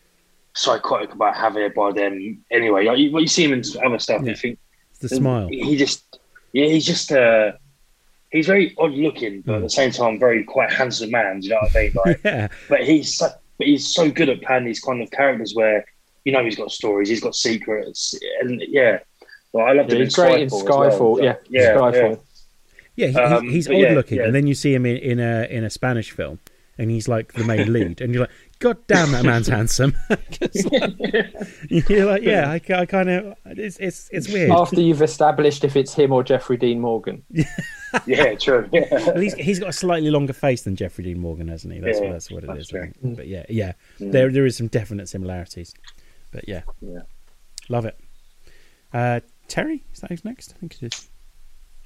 psychotic 0.54 1.12
about 1.12 1.34
Javier 1.36 1.72
Bardem. 1.72 2.38
Anyway, 2.50 2.84
like 2.84 2.98
you, 2.98 3.16
you 3.16 3.28
see 3.28 3.44
him 3.44 3.52
in 3.52 3.62
other 3.86 4.00
stuff, 4.00 4.22
Yeah. 4.24 4.30
you 4.30 4.36
think 4.36 4.58
the 5.00 5.08
smile. 5.08 5.46
He 5.48 5.76
just 5.76 6.18
yeah, 6.52 6.66
he's 6.66 6.84
just 6.84 7.12
uh, 7.12 7.52
he's 8.32 8.46
very 8.48 8.74
odd 8.76 8.90
looking, 8.92 9.42
but 9.42 9.54
at 9.54 9.60
Mm. 9.60 9.64
the 9.66 9.70
same 9.70 9.90
time, 9.92 10.18
very 10.18 10.42
quite 10.42 10.72
handsome 10.72 11.12
man. 11.12 11.38
Do 11.40 11.46
you 11.46 11.54
know 11.54 11.60
what 11.62 11.76
I 11.76 11.80
mean? 11.82 11.92
Like, 12.04 12.20
Yeah, 12.24 12.48
but 12.68 12.82
he's 12.82 13.22
but 13.60 13.66
he's 13.68 13.86
so 13.94 14.10
good 14.10 14.28
at 14.28 14.40
playing 14.42 14.64
these 14.64 14.80
kind 14.80 15.00
of 15.02 15.10
characters 15.10 15.52
where 15.54 15.84
you 16.24 16.32
know 16.32 16.44
he's 16.44 16.56
got 16.56 16.70
stories, 16.72 17.08
he's 17.08 17.20
got 17.20 17.34
secrets, 17.34 18.14
and 18.40 18.60
yeah. 18.66 18.98
Well, 19.52 19.66
I 19.66 19.72
love 19.72 19.88
Yeah, 19.88 19.96
him 19.96 20.02
he's 20.04 20.14
great 20.14 20.42
in 20.42 20.48
Skyfall. 20.48 20.58
as 20.58 20.64
well. 21.00 21.16
Skyfall. 21.16 21.22
Yeah, 21.24 21.34
yeah, 21.48 21.74
Skyfall. 21.74 22.20
yeah, 22.96 23.06
he, 23.08 23.16
Um, 23.16 23.44
he, 23.44 23.50
he's 23.52 23.66
but 23.66 23.76
odd 23.76 23.80
yeah, 23.82 23.92
looking, 23.94 24.18
yeah. 24.18 24.24
and 24.26 24.34
then 24.34 24.46
you 24.46 24.54
see 24.54 24.72
him 24.74 24.86
in, 24.86 24.96
in 24.98 25.18
a 25.20 25.46
in 25.50 25.64
a 25.64 25.70
Spanish 25.70 26.10
film, 26.12 26.38
and 26.78 26.90
he's 26.90 27.08
like 27.08 27.32
the 27.34 27.44
main 27.44 27.72
lead, 27.72 28.00
and 28.00 28.14
you're 28.14 28.22
like, 28.24 28.30
God 28.60 28.76
damn, 28.86 29.10
that 29.12 29.24
man's 29.24 29.46
handsome. 29.58 29.94
like, 30.08 30.38
you're 31.90 32.04
like, 32.06 32.22
yeah, 32.22 32.50
I, 32.50 32.60
I 32.74 32.86
kind 32.86 33.08
of, 33.10 33.34
it's 33.46 33.78
it's 33.78 34.08
it's 34.12 34.28
weird. 34.28 34.50
After 34.50 34.80
you've 34.80 35.02
established 35.02 35.64
if 35.64 35.76
it's 35.76 35.94
him 35.94 36.12
or 36.12 36.22
Jeffrey 36.22 36.56
Dean 36.56 36.78
Morgan. 36.80 37.24
yeah, 38.06 38.34
true. 38.34 38.68
Yeah. 38.72 38.82
At 38.90 39.16
least 39.18 39.36
he's 39.38 39.58
got 39.58 39.70
a 39.70 39.72
slightly 39.72 40.10
longer 40.10 40.32
face 40.34 40.62
than 40.62 40.76
Jeffrey 40.76 41.04
Dean 41.04 41.18
Morgan, 41.18 41.48
hasn't 41.48 41.72
he? 41.72 41.80
That's, 41.80 41.98
Yeah, 41.98 42.04
what, 42.04 42.12
that's 42.12 42.30
what 42.30 42.44
it 42.44 42.46
that's 42.48 42.60
is. 42.60 42.68
true. 42.68 42.92
But 43.02 43.26
yeah, 43.28 43.44
yeah, 43.48 43.72
Mm. 43.98 44.12
there 44.12 44.30
there 44.30 44.46
is 44.46 44.56
some 44.56 44.68
definite 44.68 45.08
similarities. 45.08 45.74
But 46.30 46.46
yeah, 46.48 46.62
Yeah. 46.80 47.00
love 47.68 47.86
it. 47.86 47.98
Uh, 48.92 49.20
Terry, 49.48 49.82
is 49.92 50.00
that 50.00 50.10
who's 50.10 50.24
next? 50.24 50.52
I 50.56 50.60
think 50.60 50.76
it 50.82 50.94
is. 50.94 51.09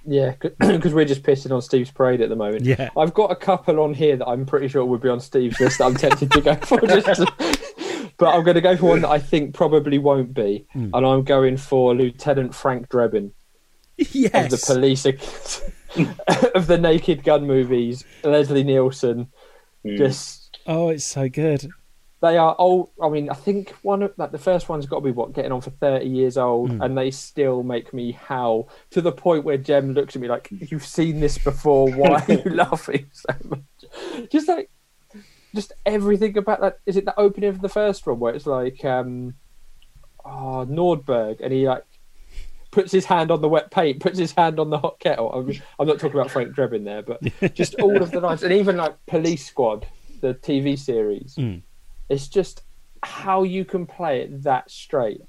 Yeah, 0.06 0.34
because 0.38 0.92
we're 0.94 1.04
just 1.04 1.22
pissing 1.22 1.50
on 1.50 1.62
Steve's 1.62 1.90
parade 1.90 2.20
at 2.20 2.28
the 2.28 2.36
moment. 2.36 2.64
Yeah, 2.64 2.90
I've 2.96 3.14
got 3.14 3.30
a 3.30 3.36
couple 3.36 3.80
on 3.80 3.94
here 3.94 4.16
that 4.16 4.26
I'm 4.26 4.44
pretty 4.44 4.68
sure 4.68 4.84
would 4.84 5.00
be 5.00 5.08
on 5.08 5.20
Steve's 5.20 5.58
list 5.60 5.78
that 5.78 5.84
I'm 5.84 5.94
tempted 5.94 6.30
to 6.32 6.40
go 6.40 6.54
for. 6.62 6.80
Just 6.80 7.22
to- 7.22 8.10
but 8.18 8.34
I'm 8.34 8.44
going 8.44 8.54
to 8.54 8.60
go 8.60 8.76
for 8.76 8.90
one 8.90 9.00
that 9.02 9.10
I 9.10 9.18
think 9.18 9.54
probably 9.54 9.98
won't 9.98 10.34
be. 10.34 10.66
Mm. 10.74 10.90
And 10.92 11.06
I'm 11.06 11.22
going 11.22 11.56
for 11.56 11.94
Lieutenant 11.94 12.54
Frank 12.54 12.88
Drebin 12.88 13.32
yes. 13.96 14.52
of 14.52 14.60
the 14.60 14.74
police 14.74 15.06
of 16.54 16.66
the 16.66 16.78
Naked 16.78 17.24
Gun 17.24 17.46
movies. 17.46 18.04
Leslie 18.22 18.64
Nielsen. 18.64 19.28
Mm. 19.84 19.98
Just 19.98 20.58
Oh, 20.66 20.88
it's 20.88 21.04
so 21.04 21.28
good. 21.28 21.68
They 22.24 22.38
are 22.38 22.56
old. 22.58 22.90
I 23.02 23.08
mean, 23.08 23.28
I 23.30 23.34
think 23.34 23.70
one 23.82 24.02
of 24.02 24.12
like 24.16 24.32
the 24.32 24.38
first 24.38 24.68
one's 24.68 24.86
got 24.86 24.96
to 24.96 25.02
be 25.04 25.10
what 25.10 25.32
getting 25.34 25.52
on 25.52 25.60
for 25.60 25.70
thirty 25.70 26.08
years 26.08 26.36
old, 26.36 26.70
Mm. 26.70 26.84
and 26.84 26.98
they 26.98 27.10
still 27.10 27.62
make 27.62 27.92
me 27.92 28.12
howl 28.12 28.68
to 28.90 29.00
the 29.00 29.12
point 29.12 29.44
where 29.44 29.58
Jem 29.58 29.92
looks 29.92 30.16
at 30.16 30.22
me 30.22 30.28
like, 30.28 30.48
"You've 30.50 30.86
seen 30.86 31.20
this 31.20 31.38
before. 31.38 31.90
Why 31.92 32.24
are 32.26 32.32
you 32.32 32.42
laughing 32.50 33.06
so 33.12 33.34
much?" 33.44 34.28
Just 34.30 34.48
like, 34.48 34.70
just 35.54 35.72
everything 35.86 36.36
about 36.38 36.60
that. 36.62 36.78
Is 36.86 36.96
it 36.96 37.04
the 37.04 37.18
opening 37.20 37.50
of 37.50 37.60
the 37.60 37.68
first 37.68 38.06
one 38.06 38.18
where 38.18 38.34
it's 38.34 38.46
like, 38.46 38.84
um, 38.84 39.34
oh 40.24 40.66
Nordberg, 40.68 41.40
and 41.40 41.52
he 41.52 41.68
like 41.68 41.84
puts 42.70 42.90
his 42.90 43.04
hand 43.04 43.30
on 43.30 43.40
the 43.40 43.48
wet 43.48 43.70
paint, 43.70 44.00
puts 44.00 44.18
his 44.18 44.32
hand 44.32 44.58
on 44.58 44.70
the 44.70 44.78
hot 44.78 44.98
kettle. 44.98 45.30
I 45.34 45.40
mean, 45.40 45.62
I'm 45.78 45.86
not 45.86 46.00
talking 46.00 46.18
about 46.18 46.30
Frank 46.30 46.56
Drebin 46.56 46.84
there, 46.84 47.02
but 47.02 47.22
just 47.54 47.74
all 47.76 48.02
of 48.02 48.10
the 48.10 48.20
lines, 48.20 48.42
and 48.42 48.52
even 48.52 48.76
like 48.76 48.94
Police 49.06 49.46
Squad, 49.46 49.86
the 50.22 50.34
TV 50.34 50.76
series. 50.78 51.36
Mm. 51.36 51.62
It's 52.08 52.28
just 52.28 52.62
how 53.02 53.42
you 53.42 53.64
can 53.64 53.86
play 53.86 54.22
it 54.22 54.42
that 54.44 54.70
straight. 54.70 55.20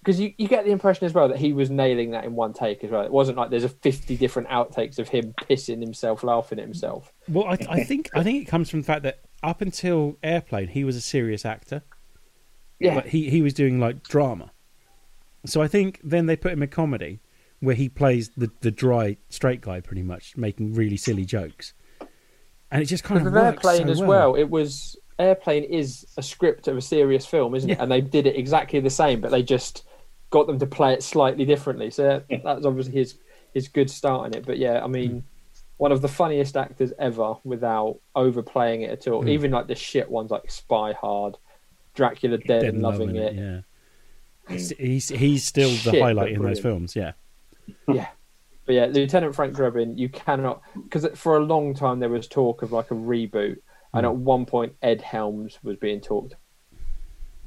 Because 0.00 0.18
you, 0.18 0.32
you 0.36 0.48
get 0.48 0.64
the 0.64 0.72
impression 0.72 1.06
as 1.06 1.12
well 1.12 1.28
that 1.28 1.38
he 1.38 1.52
was 1.52 1.70
nailing 1.70 2.10
that 2.10 2.24
in 2.24 2.34
one 2.34 2.52
take 2.52 2.82
as 2.82 2.90
well. 2.90 3.02
It 3.02 3.12
wasn't 3.12 3.38
like 3.38 3.50
there's 3.50 3.62
a 3.62 3.68
50 3.68 4.16
different 4.16 4.48
outtakes 4.48 4.98
of 4.98 5.08
him 5.08 5.32
pissing 5.48 5.80
himself, 5.80 6.24
laughing 6.24 6.58
at 6.58 6.64
himself. 6.64 7.12
Well, 7.28 7.44
I, 7.44 7.56
I 7.68 7.84
think 7.84 8.10
I 8.12 8.24
think 8.24 8.42
it 8.42 8.46
comes 8.50 8.68
from 8.68 8.80
the 8.80 8.86
fact 8.86 9.04
that 9.04 9.20
up 9.44 9.60
until 9.60 10.16
Airplane, 10.22 10.68
he 10.68 10.82
was 10.82 10.96
a 10.96 11.00
serious 11.00 11.44
actor, 11.44 11.82
Yeah. 12.80 12.94
but 12.96 13.06
he 13.06 13.30
he 13.30 13.42
was 13.42 13.54
doing 13.54 13.78
like 13.78 14.02
drama. 14.02 14.50
So 15.46 15.62
I 15.62 15.68
think 15.68 16.00
then 16.02 16.26
they 16.26 16.34
put 16.36 16.50
him 16.52 16.62
in 16.64 16.68
comedy, 16.68 17.20
where 17.60 17.76
he 17.76 17.88
plays 17.88 18.30
the 18.36 18.50
the 18.60 18.72
dry 18.72 19.18
straight 19.28 19.60
guy, 19.60 19.80
pretty 19.80 20.02
much 20.02 20.36
making 20.36 20.74
really 20.74 20.96
silly 20.96 21.24
jokes, 21.24 21.74
and 22.72 22.82
it 22.82 22.86
just 22.86 23.04
kind 23.04 23.20
Because 23.20 23.28
of 23.36 23.40
works 23.40 23.64
Airplane 23.66 23.86
so 23.86 23.92
as 23.92 24.00
well. 24.00 24.08
well, 24.08 24.34
it 24.34 24.50
was 24.50 24.96
Airplane 25.18 25.64
is 25.64 26.06
a 26.16 26.22
script 26.22 26.68
of 26.68 26.76
a 26.76 26.80
serious 26.80 27.26
film, 27.26 27.54
isn't 27.54 27.68
it? 27.70 27.76
Yeah. 27.76 27.82
And 27.82 27.92
they 27.92 28.00
did 28.00 28.26
it 28.26 28.36
exactly 28.36 28.80
the 28.80 28.90
same, 28.90 29.20
but 29.20 29.30
they 29.30 29.42
just 29.42 29.84
got 30.30 30.46
them 30.46 30.58
to 30.58 30.66
play 30.66 30.92
it 30.94 31.02
slightly 31.02 31.44
differently. 31.44 31.90
So 31.90 32.22
that's 32.28 32.64
obviously 32.64 32.92
his 32.94 33.18
his 33.54 33.68
good 33.68 33.90
start 33.90 34.26
in 34.28 34.38
it. 34.38 34.46
But 34.46 34.58
yeah, 34.58 34.82
I 34.82 34.86
mean, 34.86 35.10
Hmm. 35.10 35.18
one 35.76 35.92
of 35.92 36.00
the 36.00 36.08
funniest 36.08 36.56
actors 36.56 36.92
ever 36.98 37.34
without 37.44 37.98
overplaying 38.14 38.82
it 38.82 38.90
at 38.90 39.06
all. 39.08 39.22
Mm. 39.22 39.28
Even 39.28 39.50
like 39.50 39.66
the 39.66 39.74
shit 39.74 40.10
ones 40.10 40.30
like 40.30 40.50
Spy 40.50 40.92
Hard, 40.94 41.36
Dracula 41.94 42.38
Dead, 42.38 42.64
and 42.64 42.80
Loving, 42.82 43.14
it. 43.16 43.34
Yeah, 43.34 43.60
he's, 44.48 44.70
he's 44.78 45.08
he's 45.10 45.44
still 45.44 45.70
the 45.90 46.00
highlight 46.00 46.32
in 46.32 46.42
those 46.42 46.60
films. 46.60 46.96
Yeah, 46.96 47.12
Yeah. 47.88 48.08
But 48.64 48.76
yeah, 48.76 48.86
Lieutenant 48.86 49.34
Frank 49.34 49.56
Drebin, 49.56 49.98
you 49.98 50.08
cannot 50.08 50.62
because 50.84 51.04
for 51.16 51.36
a 51.36 51.40
long 51.40 51.74
time 51.74 51.98
there 51.98 52.08
was 52.08 52.28
talk 52.28 52.62
of 52.62 52.70
like 52.70 52.92
a 52.92 52.94
reboot, 52.94 53.58
and 53.94 54.06
at 54.06 54.14
one 54.14 54.46
point 54.46 54.74
Ed 54.82 55.00
Helms 55.02 55.58
was 55.62 55.76
being 55.76 56.00
talked 56.00 56.34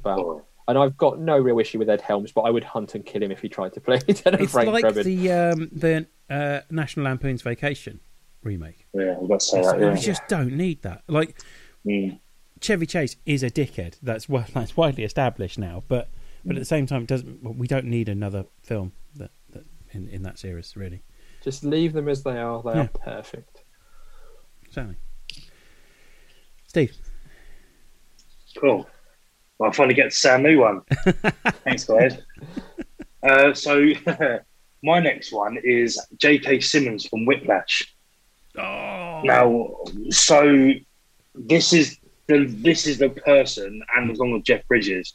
about. 0.00 0.18
Oh, 0.20 0.42
And 0.68 0.78
I've 0.78 0.96
got 0.96 1.18
no 1.18 1.36
real 1.38 1.58
issue 1.58 1.78
with 1.78 1.88
Ed 1.90 2.00
Helms, 2.00 2.32
but 2.32 2.42
I 2.42 2.50
would 2.50 2.64
hunt 2.64 2.94
and 2.94 3.04
kill 3.04 3.22
him 3.22 3.30
if 3.32 3.40
he 3.40 3.48
tried 3.48 3.72
to 3.74 3.80
play 3.80 4.00
Lieutenant 4.08 4.42
It's 4.42 4.52
Frank 4.52 4.70
like 4.72 4.84
Drebin. 4.84 5.04
the 5.04 5.32
um, 5.32 5.70
the 5.72 6.06
uh, 6.34 6.60
National 6.70 7.04
Lampoon's 7.06 7.42
Vacation 7.42 8.00
remake. 8.42 8.86
yeah, 8.92 9.02
I 9.12 9.18
was 9.18 9.24
about 9.24 9.40
to 9.40 9.46
say 9.46 9.58
It's 9.58 9.66
that. 9.68 9.72
like, 9.72 9.80
Yeah. 9.80 9.92
We 9.94 10.00
just 10.00 10.22
don't 10.28 10.52
need 10.52 10.82
that. 10.82 11.02
Like 11.08 11.40
Mm. 11.86 12.18
Chevy 12.60 12.86
Chase 12.86 13.14
is 13.26 13.42
a 13.44 13.50
dickhead. 13.50 13.96
That's 14.02 14.26
wi- 14.28 14.48
that's 14.54 14.76
widely 14.76 15.04
established 15.04 15.58
now. 15.58 15.84
But 15.88 16.08
but 16.44 16.56
at 16.56 16.60
the 16.60 16.64
same 16.64 16.86
time, 16.86 17.02
it 17.02 17.08
doesn't 17.08 17.42
well, 17.42 17.54
we 17.54 17.66
don't 17.66 17.86
need 17.86 18.08
another 18.08 18.44
film 18.62 18.92
that, 19.16 19.30
that 19.52 19.64
in 19.92 20.08
in 20.08 20.22
that 20.22 20.38
series 20.38 20.76
really. 20.76 21.02
Just 21.42 21.62
leave 21.64 21.92
them 21.92 22.08
as 22.08 22.22
they 22.24 22.38
are. 22.38 22.60
They 22.62 22.70
Yeah. 22.74 22.80
are 22.82 22.88
perfect. 22.88 23.62
Certainly. 24.70 24.96
Steve. 26.76 26.94
Cool. 28.60 28.86
Well, 29.58 29.70
I 29.70 29.72
finally 29.72 29.94
get 29.94 30.12
a 30.26 30.38
new 30.38 30.60
one. 30.60 30.82
Thanks, 31.64 31.84
guys. 31.84 32.18
Uh, 33.22 33.54
so, 33.54 33.92
my 34.82 35.00
next 35.00 35.32
one 35.32 35.56
is 35.64 35.98
J.K. 36.18 36.60
Simmons 36.60 37.06
from 37.06 37.24
Whiplash. 37.24 37.94
Oh 38.58 39.22
Now, 39.24 39.76
so 40.10 40.72
this 41.34 41.72
is 41.72 41.98
the 42.26 42.44
this 42.44 42.86
is 42.86 42.98
the 42.98 43.08
person, 43.08 43.82
and 43.96 44.10
along 44.10 44.32
with 44.32 44.44
Jeff 44.44 44.68
Bridges, 44.68 45.14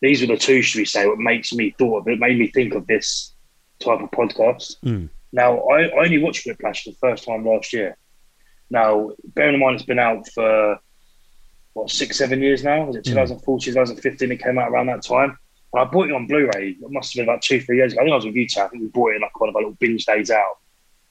these 0.00 0.22
are 0.22 0.28
the 0.28 0.36
two, 0.36 0.62
should 0.62 0.78
we 0.78 0.84
say, 0.84 1.08
what 1.08 1.18
makes 1.18 1.52
me 1.52 1.74
thought 1.76 2.02
of 2.02 2.08
it, 2.08 2.20
made 2.20 2.38
me 2.38 2.52
think 2.52 2.74
of 2.74 2.86
this 2.86 3.34
type 3.80 4.00
of 4.00 4.12
podcast. 4.12 4.76
Mm. 4.84 5.08
Now, 5.32 5.58
I, 5.58 5.86
I 5.86 6.04
only 6.04 6.22
watched 6.22 6.46
Whiplash 6.46 6.84
for 6.84 6.90
the 6.90 6.96
first 6.98 7.24
time 7.24 7.44
last 7.44 7.72
year. 7.72 7.96
Now, 8.70 9.10
bearing 9.34 9.54
in 9.54 9.60
mind 9.60 9.74
it's 9.74 9.84
been 9.84 9.98
out 9.98 10.28
for 10.32 10.78
what 11.74 11.90
six, 11.90 12.18
seven 12.18 12.40
years 12.40 12.64
now. 12.64 12.84
Was 12.84 12.96
it 12.96 13.04
2014, 13.04 13.72
2015? 13.74 14.32
It 14.32 14.42
came 14.42 14.58
out 14.58 14.70
around 14.70 14.86
that 14.86 15.02
time. 15.02 15.38
And 15.72 15.82
I 15.82 15.84
bought 15.84 16.08
it 16.08 16.12
on 16.12 16.26
Blu-ray. 16.26 16.70
It 16.70 16.90
must 16.90 17.12
have 17.14 17.20
been 17.20 17.28
about 17.32 17.42
two, 17.42 17.60
three 17.60 17.76
years 17.76 17.92
ago. 17.92 18.00
I 18.02 18.04
think 18.04 18.12
I 18.12 18.16
was 18.16 18.24
with 18.26 18.34
you, 18.34 18.48
Chad. 18.48 18.66
I 18.66 18.68
think 18.70 18.82
we 18.82 18.88
bought 18.88 19.12
it 19.12 19.16
in 19.16 19.22
like 19.22 19.38
one 19.40 19.48
of 19.48 19.54
our 19.56 19.62
little 19.62 19.76
binge 19.78 20.04
days 20.04 20.30
out. 20.30 20.58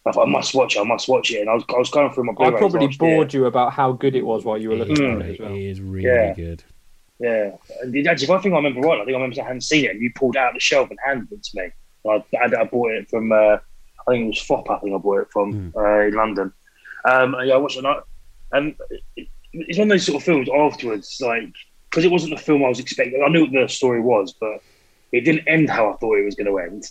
I 0.05 0.11
thought 0.11 0.27
I 0.27 0.31
must 0.31 0.53
watch 0.53 0.75
it. 0.75 0.79
I 0.79 0.83
must 0.83 1.07
watch 1.07 1.31
it. 1.31 1.41
And 1.41 1.49
I 1.49 1.53
was, 1.53 1.63
I 1.69 1.77
was 1.77 1.89
going 1.89 2.11
through 2.11 2.25
my 2.25 2.31
I 2.33 2.35
Blu-rays 2.35 2.59
probably 2.59 2.87
last 2.87 3.01
year. 3.01 3.15
bored 3.15 3.33
you 3.33 3.45
about 3.45 3.73
how 3.73 3.91
good 3.93 4.15
it 4.15 4.25
was 4.25 4.43
while 4.43 4.57
you 4.57 4.69
were 4.69 4.75
looking 4.75 4.95
Mm. 4.95 5.19
at 5.21 5.25
it 5.29 5.33
as 5.33 5.39
well. 5.39 5.53
It 5.53 5.61
is 5.61 5.81
really 5.81 6.05
Yeah. 6.07 6.33
good. 6.33 6.63
Yeah, 7.21 7.51
and 7.81 7.93
it- 7.95 8.07
actually, 8.07 8.25
if 8.25 8.31
I 8.31 8.37
think 8.39 8.53
I 8.53 8.57
remember 8.57 8.79
right, 8.81 8.95
I 9.01 9.05
think 9.05 9.09
I 9.15 9.19
remember 9.19 9.41
I 9.41 9.45
hadn't 9.45 9.61
seen 9.61 9.83
it, 9.85 9.91
and 9.91 10.01
you 10.01 10.09
pulled 10.15 10.35
it 10.35 10.39
out 10.39 10.49
of 10.49 10.53
the 10.55 10.61
shelf 10.61 10.89
and 10.89 10.97
handed 11.05 11.29
it 11.33 11.43
to 11.43 11.51
me. 11.61 11.69
I, 12.09 12.23
I, 12.37 12.61
I 12.61 12.63
bought 12.63 12.91
it 12.91 13.09
from, 13.09 13.31
uh, 13.33 13.35
I 13.57 14.11
think 14.11 14.23
it 14.23 14.27
was 14.27 14.39
Fopp. 14.47 14.69
I 14.69 14.79
think 14.79 14.95
I 14.95 14.97
bought 14.99 15.21
it 15.23 15.27
from 15.31 15.73
uh, 15.75 15.99
in 15.99 16.13
London. 16.13 16.53
Um, 17.05 17.35
yeah, 17.43 17.55
I 17.55 17.57
watched 17.57 17.75
it, 17.77 17.79
and 17.85 17.87
I- 17.87 17.99
and 18.57 18.75
it, 19.17 19.27
it's 19.53 19.77
one 19.77 19.87
of 19.87 19.89
those 19.89 20.05
sort 20.05 20.17
of 20.17 20.23
films 20.23 20.49
afterwards, 20.49 21.17
like 21.21 21.53
because 21.89 22.05
it 22.05 22.11
wasn't 22.11 22.35
the 22.35 22.41
film 22.41 22.63
I 22.63 22.69
was 22.69 22.79
expecting. 22.79 23.23
I 23.23 23.29
knew 23.29 23.41
what 23.41 23.51
the 23.51 23.67
story 23.67 23.99
was, 23.99 24.33
but 24.39 24.61
it 25.11 25.21
didn't 25.21 25.47
end 25.47 25.69
how 25.69 25.91
I 25.91 25.97
thought 25.97 26.17
it 26.17 26.25
was 26.25 26.35
going 26.35 26.47
to 26.47 26.59
end. 26.59 26.83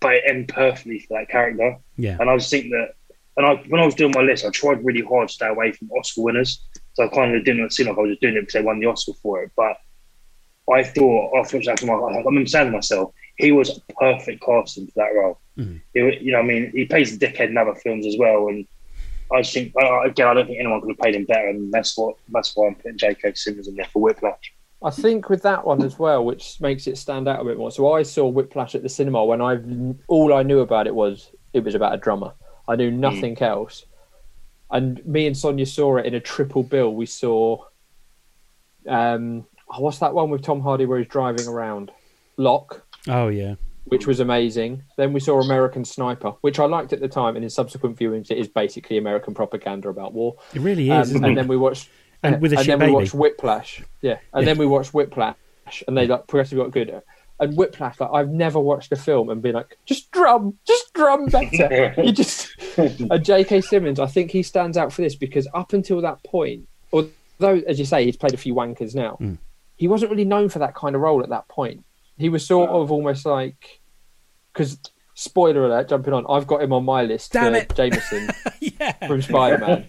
But 0.00 0.14
it 0.14 0.24
ended 0.28 0.48
perfectly 0.48 1.00
for 1.00 1.18
that 1.18 1.28
character. 1.28 1.76
Yeah. 1.96 2.16
And 2.20 2.30
I 2.30 2.36
just 2.36 2.50
think 2.50 2.70
that, 2.70 2.94
and 3.36 3.46
I 3.46 3.54
when 3.68 3.80
I 3.80 3.84
was 3.84 3.96
doing 3.96 4.12
my 4.14 4.22
list, 4.22 4.44
I 4.44 4.50
tried 4.50 4.84
really 4.84 5.02
hard 5.02 5.28
to 5.28 5.34
stay 5.34 5.48
away 5.48 5.72
from 5.72 5.90
Oscar 5.90 6.22
winners. 6.22 6.62
So 6.94 7.04
I 7.04 7.08
kind 7.08 7.34
of 7.34 7.44
didn't 7.44 7.72
seem 7.72 7.86
like 7.88 7.98
I 7.98 8.00
was 8.00 8.10
just 8.10 8.20
doing 8.20 8.36
it 8.36 8.40
because 8.40 8.54
they 8.54 8.62
won 8.62 8.78
the 8.78 8.86
Oscar 8.86 9.12
for 9.14 9.42
it. 9.42 9.50
But 9.56 9.76
I 10.72 10.84
thought 10.84 11.36
after 11.36 11.56
watching 11.58 11.90
I 11.90 12.22
remember 12.24 12.48
saying 12.48 12.66
to 12.66 12.72
myself, 12.72 13.12
he 13.36 13.52
was 13.52 13.76
a 13.76 13.92
perfect 13.94 14.42
casting 14.44 14.86
for 14.86 14.92
that 14.96 15.14
role. 15.14 15.40
Mhm. 15.56 15.80
He 15.94 16.00
you 16.20 16.32
know, 16.32 16.38
I 16.38 16.42
mean, 16.42 16.70
he 16.74 16.84
plays 16.84 17.16
the 17.16 17.26
dickhead 17.26 17.48
in 17.48 17.56
other 17.56 17.74
films 17.74 18.06
as 18.06 18.16
well, 18.18 18.48
and 18.48 18.66
I 19.32 19.42
just 19.42 19.52
think 19.52 19.74
again, 19.76 20.26
I 20.26 20.34
don't 20.34 20.46
think 20.46 20.58
anyone 20.58 20.80
could 20.80 20.90
have 20.90 20.98
played 20.98 21.14
him 21.14 21.24
better, 21.24 21.48
and 21.48 21.72
that's 21.72 21.96
what 21.96 22.16
that's 22.30 22.54
why 22.56 22.68
I'm 22.68 22.74
putting 22.74 22.98
J.K. 22.98 23.34
Simmons 23.34 23.68
in 23.68 23.76
there 23.76 23.86
for 23.92 24.00
Whiplash. 24.00 24.52
I 24.82 24.90
think 24.90 25.28
with 25.28 25.42
that 25.42 25.66
one 25.66 25.82
as 25.82 25.98
well, 25.98 26.24
which 26.24 26.60
makes 26.60 26.86
it 26.86 26.96
stand 26.96 27.26
out 27.26 27.40
a 27.40 27.44
bit 27.44 27.58
more. 27.58 27.70
So 27.70 27.92
I 27.92 28.04
saw 28.04 28.28
Whiplash 28.28 28.74
at 28.74 28.82
the 28.82 28.88
cinema 28.88 29.24
when 29.24 29.42
I 29.42 29.58
all 30.06 30.32
I 30.32 30.42
knew 30.42 30.60
about 30.60 30.86
it 30.86 30.94
was 30.94 31.30
it 31.52 31.64
was 31.64 31.74
about 31.74 31.94
a 31.94 31.98
drummer. 31.98 32.32
I 32.68 32.76
knew 32.76 32.90
nothing 32.90 33.40
else. 33.42 33.86
And 34.70 35.04
me 35.06 35.26
and 35.26 35.36
Sonia 35.36 35.66
saw 35.66 35.96
it 35.96 36.06
in 36.06 36.14
a 36.14 36.20
triple 36.20 36.62
bill. 36.62 36.94
We 36.94 37.06
saw, 37.06 37.64
um, 38.86 39.46
oh, 39.70 39.80
what's 39.80 39.98
that 40.00 40.12
one 40.12 40.28
with 40.28 40.42
Tom 40.42 40.60
Hardy 40.60 40.84
where 40.84 40.98
he's 40.98 41.08
driving 41.08 41.48
around? 41.48 41.90
Locke, 42.36 42.86
Oh 43.08 43.28
yeah. 43.28 43.54
Which 43.88 44.06
was 44.06 44.20
amazing. 44.20 44.82
Then 44.96 45.12
we 45.12 45.20
saw 45.20 45.40
American 45.40 45.84
Sniper, 45.84 46.30
which 46.40 46.58
I 46.58 46.64
liked 46.66 46.92
at 46.92 47.00
the 47.00 47.08
time, 47.08 47.36
and 47.36 47.44
in 47.44 47.50
subsequent 47.50 47.96
viewings, 47.98 48.30
it 48.30 48.38
is 48.38 48.48
basically 48.48 48.98
American 48.98 49.34
propaganda 49.34 49.88
about 49.88 50.12
war. 50.14 50.36
It 50.54 50.60
really 50.60 50.90
Um, 50.90 51.02
is, 51.02 51.10
isn't 51.10 51.24
and 51.24 51.32
it? 51.32 51.36
then 51.36 51.48
we 51.48 51.56
watched, 51.56 51.88
And 52.22 52.40
with 52.40 52.52
a 52.52 52.56
and 52.56 52.64
shit 52.64 52.78
then 52.78 52.78
we 52.80 52.86
baby. 52.86 52.94
watched 53.04 53.14
Whiplash. 53.14 53.82
Yeah, 54.02 54.18
and 54.32 54.46
then 54.46 54.58
we 54.58 54.66
watched 54.66 54.92
Whiplash, 54.94 55.82
and 55.86 55.96
they 55.96 56.06
like 56.06 56.26
progressively 56.26 56.64
got 56.64 56.72
good. 56.72 57.02
And 57.40 57.56
Whiplash, 57.56 58.00
like 58.00 58.10
I've 58.12 58.30
never 58.30 58.58
watched 58.58 58.90
a 58.90 58.96
film 58.96 59.30
and 59.30 59.40
been 59.40 59.54
like, 59.54 59.78
just 59.86 60.10
drum, 60.10 60.58
just 60.66 60.92
drum 60.92 61.26
better. 61.26 61.94
you 62.02 62.10
just 62.10 62.48
and 62.76 63.24
J.K. 63.24 63.60
Simmons, 63.60 64.00
I 64.00 64.06
think 64.06 64.32
he 64.32 64.42
stands 64.42 64.76
out 64.76 64.92
for 64.92 65.02
this 65.02 65.14
because 65.14 65.46
up 65.54 65.72
until 65.72 66.00
that 66.00 66.22
point, 66.24 66.66
although 66.92 67.62
as 67.68 67.78
you 67.78 67.84
say, 67.84 68.04
he's 68.04 68.16
played 68.16 68.34
a 68.34 68.38
few 68.38 68.54
wankers 68.54 68.94
now, 68.94 69.16
Mm. 69.20 69.38
he 69.76 69.86
wasn't 69.86 70.10
really 70.10 70.24
known 70.24 70.48
for 70.48 70.58
that 70.58 70.74
kind 70.74 70.96
of 70.96 71.00
role 71.00 71.22
at 71.22 71.28
that 71.28 71.46
point. 71.48 71.84
He 72.16 72.28
was 72.28 72.44
sort 72.44 72.70
of 72.70 72.90
almost 72.90 73.24
like 73.24 73.77
because 74.58 74.78
spoiler 75.14 75.64
alert, 75.64 75.88
jumping 75.88 76.12
on, 76.12 76.26
I've 76.28 76.48
got 76.48 76.62
him 76.62 76.72
on 76.72 76.84
my 76.84 77.04
list. 77.04 77.32
Damn 77.32 77.54
it. 77.54 77.72
Jameson 77.74 78.28
yeah. 78.60 79.06
from 79.06 79.22
Spider 79.22 79.58
Man 79.58 79.86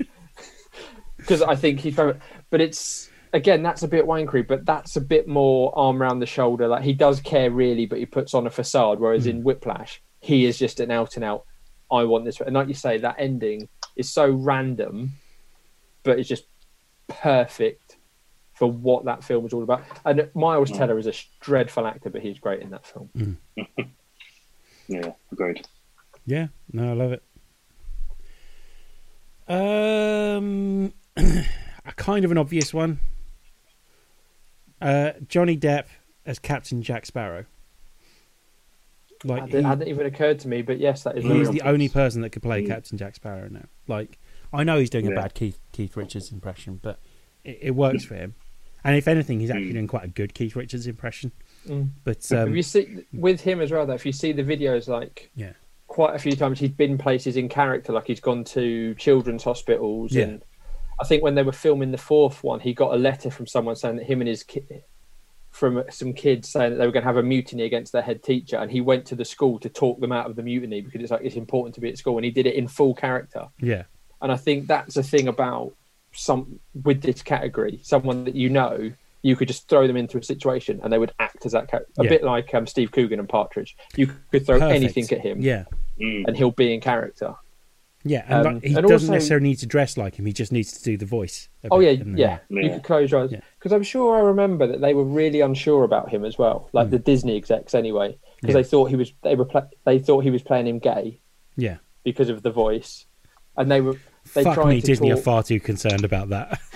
because 1.18 1.42
I 1.54 1.56
think 1.56 1.80
he's 1.80 1.96
very. 1.96 2.14
But 2.52 2.62
it's 2.62 3.10
again 3.34 3.64
that's 3.64 3.82
a 3.82 3.88
bit 3.88 4.06
wankery, 4.06 4.48
but 4.48 4.66
that's 4.66 4.96
a 4.96 5.02
bit 5.02 5.28
more 5.28 5.78
arm 5.78 6.02
around 6.02 6.20
the 6.20 6.28
shoulder. 6.28 6.68
Like 6.68 6.84
he 6.84 6.94
does 6.94 7.20
care 7.20 7.50
really, 7.50 7.88
but 7.88 7.98
he 7.98 8.06
puts 8.06 8.36
on 8.36 8.46
a 8.46 8.52
facade. 8.52 9.00
Whereas 9.00 9.26
in 9.26 9.38
hmm. 9.38 9.44
Whiplash, 9.44 10.04
he 10.20 10.46
is 10.46 10.60
just 10.60 10.80
an 10.80 10.92
out 10.92 11.16
and 11.16 11.26
out. 11.26 11.46
I 11.92 12.04
want 12.04 12.26
this, 12.26 12.40
and 12.40 12.54
like 12.54 12.68
you 12.68 12.76
say, 12.76 13.00
that 13.00 13.16
ending 13.18 13.68
is 13.96 14.12
so 14.12 14.30
random, 14.30 15.14
but 16.04 16.20
it's 16.20 16.30
just 16.30 16.46
perfect 17.08 17.98
for 18.54 18.72
what 18.72 19.06
that 19.06 19.24
film 19.24 19.44
was 19.44 19.54
all 19.54 19.64
about. 19.64 19.84
And 20.06 20.30
Miles 20.36 20.70
hmm. 20.70 20.76
Teller 20.78 21.00
is 21.00 21.08
a 21.08 21.14
dreadful 21.40 21.88
actor, 21.88 22.12
but 22.12 22.22
he's 22.22 22.38
great 22.38 22.62
in 22.62 22.70
that 22.70 22.86
film. 22.86 23.10
Hmm. 23.58 23.82
Yeah, 24.90 25.12
agreed. 25.32 25.66
Yeah, 26.26 26.48
no, 26.74 26.90
I 26.90 26.94
love 26.94 27.12
it. 27.14 27.24
Um, 29.48 30.94
a 31.18 31.94
kind 31.96 32.26
of 32.26 32.32
an 32.32 32.38
obvious 32.38 32.74
one. 32.74 33.00
Uh, 34.82 35.12
Johnny 35.28 35.58
Depp 35.58 35.86
as 36.26 36.40
Captain 36.40 36.82
Jack 36.82 37.06
Sparrow. 37.06 37.46
Like 39.24 39.52
That 39.52 39.66
hadn't 39.66 39.88
even 39.90 40.06
occurred 40.06 40.40
to 40.40 40.48
me, 40.48 40.62
but 40.62 40.80
yes, 40.80 41.04
that 41.04 41.18
is. 41.18 41.24
he, 41.24 41.28
very 41.28 41.40
he's 41.40 41.48
the 41.50 41.62
obvious. 41.62 41.74
only 41.74 41.90
person 41.90 42.22
that 42.22 42.30
could 42.30 42.42
play 42.42 42.64
Mm. 42.64 42.68
Captain 42.68 42.98
Jack 42.98 43.16
Sparrow 43.16 43.50
now. 43.50 43.66
Like 43.88 44.18
I 44.54 44.64
know 44.64 44.80
he's 44.80 44.90
doing 44.90 45.12
a 45.12 45.16
bad 45.16 45.34
Keith 45.34 45.60
Keith 45.74 45.98
Richards 45.98 46.32
impression, 46.32 46.80
but 46.82 47.00
it, 47.44 47.60
it 47.62 47.72
works 47.72 48.06
for 48.06 48.16
him. 48.16 48.36
And 48.84 48.96
if 48.96 49.08
anything, 49.10 49.42
he's 49.42 49.50
actually 49.50 49.72
Mm. 49.72 49.74
doing 49.74 49.88
quite 49.88 50.06
a 50.06 50.10
good 50.10 50.34
Keith 50.34 50.56
Richards 50.56 50.88
impression. 50.88 51.34
Mm. 51.68 51.90
But 52.04 52.18
if 52.18 52.32
um, 52.32 52.56
you 52.56 52.64
see 52.64 53.04
with 53.14 53.42
him 53.42 53.62
as 53.62 53.72
well, 53.72 53.86
though, 53.86 53.94
if 53.94 54.06
you 54.06 54.12
see 54.14 54.32
the 54.32 54.44
videos, 54.44 54.88
like 54.88 55.30
Yeah. 55.36 55.54
quite 55.88 56.16
a 56.16 56.20
few 56.20 56.36
times 56.36 56.60
he's 56.60 56.70
been 56.72 56.98
places 56.98 57.38
in 57.38 57.50
character, 57.50 57.94
like 57.94 58.08
he's 58.08 58.20
gone 58.20 58.44
to 58.46 58.96
children's 58.96 59.44
hospitals, 59.44 60.14
Yeah. 60.14 60.24
and 60.24 60.44
I 61.00 61.06
think 61.06 61.24
when 61.24 61.36
they 61.36 61.44
were 61.44 61.52
filming 61.54 61.92
the 61.92 61.98
fourth 61.98 62.44
one, 62.44 62.60
he 62.60 62.74
got 62.74 62.94
a 62.94 62.98
letter 62.98 63.32
from 63.32 63.48
someone 63.48 63.76
saying 63.76 63.96
that 63.98 64.06
him 64.06 64.20
and 64.22 64.28
his 64.28 64.44
kid, 64.44 64.84
from 65.50 65.84
some 65.90 66.14
kids 66.14 66.50
saying 66.50 66.72
that 66.72 66.76
they 66.78 66.86
were 66.86 66.92
going 66.92 67.04
to 67.04 67.08
have 67.08 67.18
a 67.18 67.24
mutiny 67.24 67.64
against 67.64 67.92
their 67.94 68.02
head 68.02 68.22
teacher, 68.22 68.58
and 68.58 68.70
he 68.70 68.82
went 68.82 69.06
to 69.08 69.16
the 69.16 69.26
school 69.26 69.60
to 69.60 69.70
talk 69.70 70.00
them 70.00 70.12
out 70.12 70.30
of 70.30 70.36
the 70.36 70.44
mutiny 70.44 70.82
because 70.82 71.02
it's 71.02 71.12
like 71.12 71.24
it's 71.24 71.36
important 71.36 71.74
to 71.76 71.82
be 71.82 71.90
at 71.90 71.98
school, 71.98 72.18
and 72.18 72.26
he 72.26 72.32
did 72.32 72.46
it 72.48 72.56
in 72.56 72.68
full 72.68 72.94
character. 72.94 73.48
yeah, 73.62 73.84
And 74.22 74.32
I 74.32 74.38
think 74.38 74.68
that's 74.68 74.98
a 74.98 75.04
thing 75.04 75.28
about 75.28 75.74
some 76.12 76.60
with 76.84 77.02
this 77.02 77.22
category, 77.22 77.80
someone 77.84 78.26
that 78.26 78.36
you 78.36 78.50
know, 78.50 78.92
you 79.22 79.36
could 79.36 79.48
just 79.48 79.68
throw 79.68 79.86
them 79.88 79.98
into 79.98 80.18
a 80.18 80.24
situation 80.24 80.80
and 80.84 80.92
they 80.94 80.98
would 80.98 81.12
act 81.20 81.46
as 81.46 81.52
that 81.52 81.68
character. 81.68 81.92
A 82.00 82.04
Yeah. 82.04 82.10
bit 82.10 82.24
like 82.24 82.54
um, 82.56 82.66
Steve 82.68 82.92
Coogan 82.92 83.20
and 83.20 83.28
Partridge. 83.28 83.76
You 83.98 84.08
could 84.32 84.46
throw 84.46 84.60
Perfect. 84.60 84.76
anything 84.84 85.18
at 85.18 85.24
him 85.26 85.42
yeah, 85.42 85.66
Mm. 86.00 86.24
and 86.28 86.38
he'll 86.38 86.52
be 86.52 86.74
in 86.74 86.80
character. 86.82 87.36
yeah. 88.06 88.24
And 88.30 88.48
Um, 88.48 88.54
like, 88.56 88.64
he 88.64 88.68
and 88.76 88.88
doesn't 88.88 89.10
also- 89.10 89.12
necessarily 89.14 89.50
need 89.50 89.58
to 89.58 89.66
dress 89.66 89.98
like 89.98 90.16
him. 90.16 90.26
He 90.26 90.32
just 90.32 90.54
needs 90.54 90.72
to 90.72 90.82
do 90.84 90.96
the 90.96 91.06
voice. 91.06 91.50
Oh 91.70 91.80
bit, 91.80 91.86
yeah, 91.98 92.02
and 92.06 92.18
then- 92.18 92.18
yeah. 92.18 92.40
You 92.64 92.70
could 92.70 92.84
close 92.84 93.12
your 93.12 93.24
eyes 93.24 93.32
Yeah. 93.34 93.42
because 93.58 93.74
I'm 93.74 93.84
sure 93.84 94.16
I 94.18 94.22
remember 94.22 94.66
that 94.68 94.80
they 94.80 94.94
were 94.94 95.04
really 95.04 95.42
unsure 95.42 95.84
about 95.84 96.10
him 96.10 96.24
as 96.24 96.38
well, 96.38 96.70
like 96.72 96.88
Mm. 96.88 96.92
the 96.92 97.00
Disney 97.00 97.36
execs 97.36 97.76
anyway, 97.76 98.18
because 98.40 98.56
Yeah. 98.56 98.62
they 98.62 98.68
thought 98.68 98.86
he 98.90 98.96
was 98.96 99.12
they 99.24 99.36
were 99.36 99.44
pla- 99.44 99.68
they 99.84 100.00
thought 100.00 100.24
he 100.24 100.32
was 100.32 100.42
playing 100.42 100.68
him 100.68 100.80
gay 100.80 101.20
yeah. 101.58 101.78
because 102.06 102.30
of 102.30 102.42
the 102.42 102.52
voice, 102.52 103.06
and 103.58 103.70
they 103.70 103.82
were 103.82 103.98
they 104.34 104.44
Fuck 104.44 104.54
tried 104.56 104.70
me, 104.70 104.80
to 104.82 104.88
Disney 104.88 105.10
talk, 105.10 105.18
are 105.18 105.22
far 105.22 105.44
too 105.44 105.60
concerned 105.60 106.06
about 106.06 106.30
that. 106.30 106.58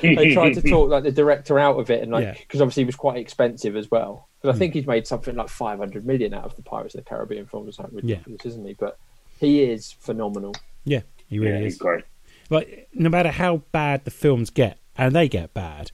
they 0.00 0.32
tried 0.32 0.54
to 0.54 0.62
talk 0.70 0.90
like 0.90 1.02
the 1.04 1.12
director 1.12 1.58
out 1.58 1.78
of 1.78 1.90
it, 1.90 2.02
and 2.02 2.12
like 2.12 2.24
Yeah. 2.24 2.32
because 2.38 2.60
obviously 2.60 2.82
it 2.84 2.86
was 2.86 2.96
quite 2.96 3.18
expensive 3.18 3.76
as 3.76 3.90
well. 3.90 4.28
Because 4.40 4.54
I 4.54 4.56
Mm. 4.56 4.58
think 4.60 4.74
he's 4.74 4.86
made 4.86 5.06
something 5.06 5.34
like 5.34 5.48
500 5.48 6.06
million 6.06 6.32
out 6.34 6.44
of 6.44 6.54
the 6.56 6.62
Pirates 6.62 6.94
of 6.94 7.04
the 7.04 7.08
Caribbean 7.10 7.46
film 7.46 7.68
or 7.68 7.72
something 7.72 8.00
Yeah. 8.02 8.18
isn't 8.44 8.64
he? 8.64 8.74
But 8.74 8.98
He 9.40 9.62
is 9.62 9.92
phenomenal. 9.92 10.54
Yeah, 10.84 11.02
he 11.28 11.36
Yeah, 11.36 11.42
really 11.42 11.64
he's 11.64 11.72
is. 11.74 11.78
great. 11.78 12.04
Like 12.50 12.88
no 12.94 13.08
matter 13.08 13.30
how 13.30 13.58
bad 13.72 14.04
the 14.04 14.10
films 14.10 14.50
get, 14.50 14.78
and 14.96 15.14
they 15.14 15.28
get 15.28 15.52
bad, 15.54 15.90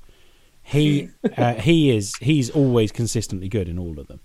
he 0.62 1.10
uh, 1.36 1.54
he 1.54 1.94
is 1.94 2.14
he's 2.20 2.48
always 2.50 2.90
consistently 2.92 3.48
good 3.48 3.68
in 3.68 3.78
all 3.78 3.98
of 3.98 4.06
them. 4.08 4.20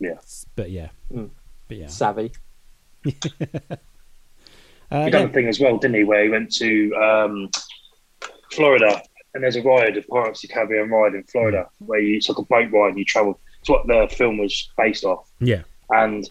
Yeah. 0.00 0.18
But 0.56 0.70
yeah, 0.70 0.88
Mm. 1.12 1.30
but 1.68 1.76
yeah. 1.76 1.86
Savvy. 1.88 2.32
Uh, 4.90 5.04
He 5.04 5.10
done 5.10 5.22
yeah. 5.24 5.28
a 5.28 5.32
thing 5.32 5.48
as 5.48 5.60
well, 5.60 5.76
didn't 5.76 5.96
he? 5.96 6.04
Where 6.04 6.24
he 6.24 6.30
went 6.30 6.50
to 6.54 6.94
um, 6.94 7.50
Florida, 8.52 9.02
and 9.34 9.42
there's 9.42 9.56
a 9.56 9.62
ride, 9.62 9.96
a 9.96 10.02
Pirates 10.02 10.42
of 10.44 10.48
the 10.48 10.54
Caribbean 10.54 10.88
ride 10.90 11.14
in 11.14 11.22
Florida, 11.24 11.68
where 11.78 12.00
you, 12.00 12.16
it's 12.16 12.28
like 12.28 12.38
a 12.38 12.42
boat 12.42 12.70
ride 12.72 12.88
and 12.90 12.98
you 12.98 13.04
travel. 13.04 13.38
It's 13.60 13.68
what 13.68 13.86
the 13.86 14.08
film 14.14 14.38
was 14.38 14.70
based 14.76 15.04
off. 15.04 15.28
yeah, 15.40 15.62
And 15.90 16.28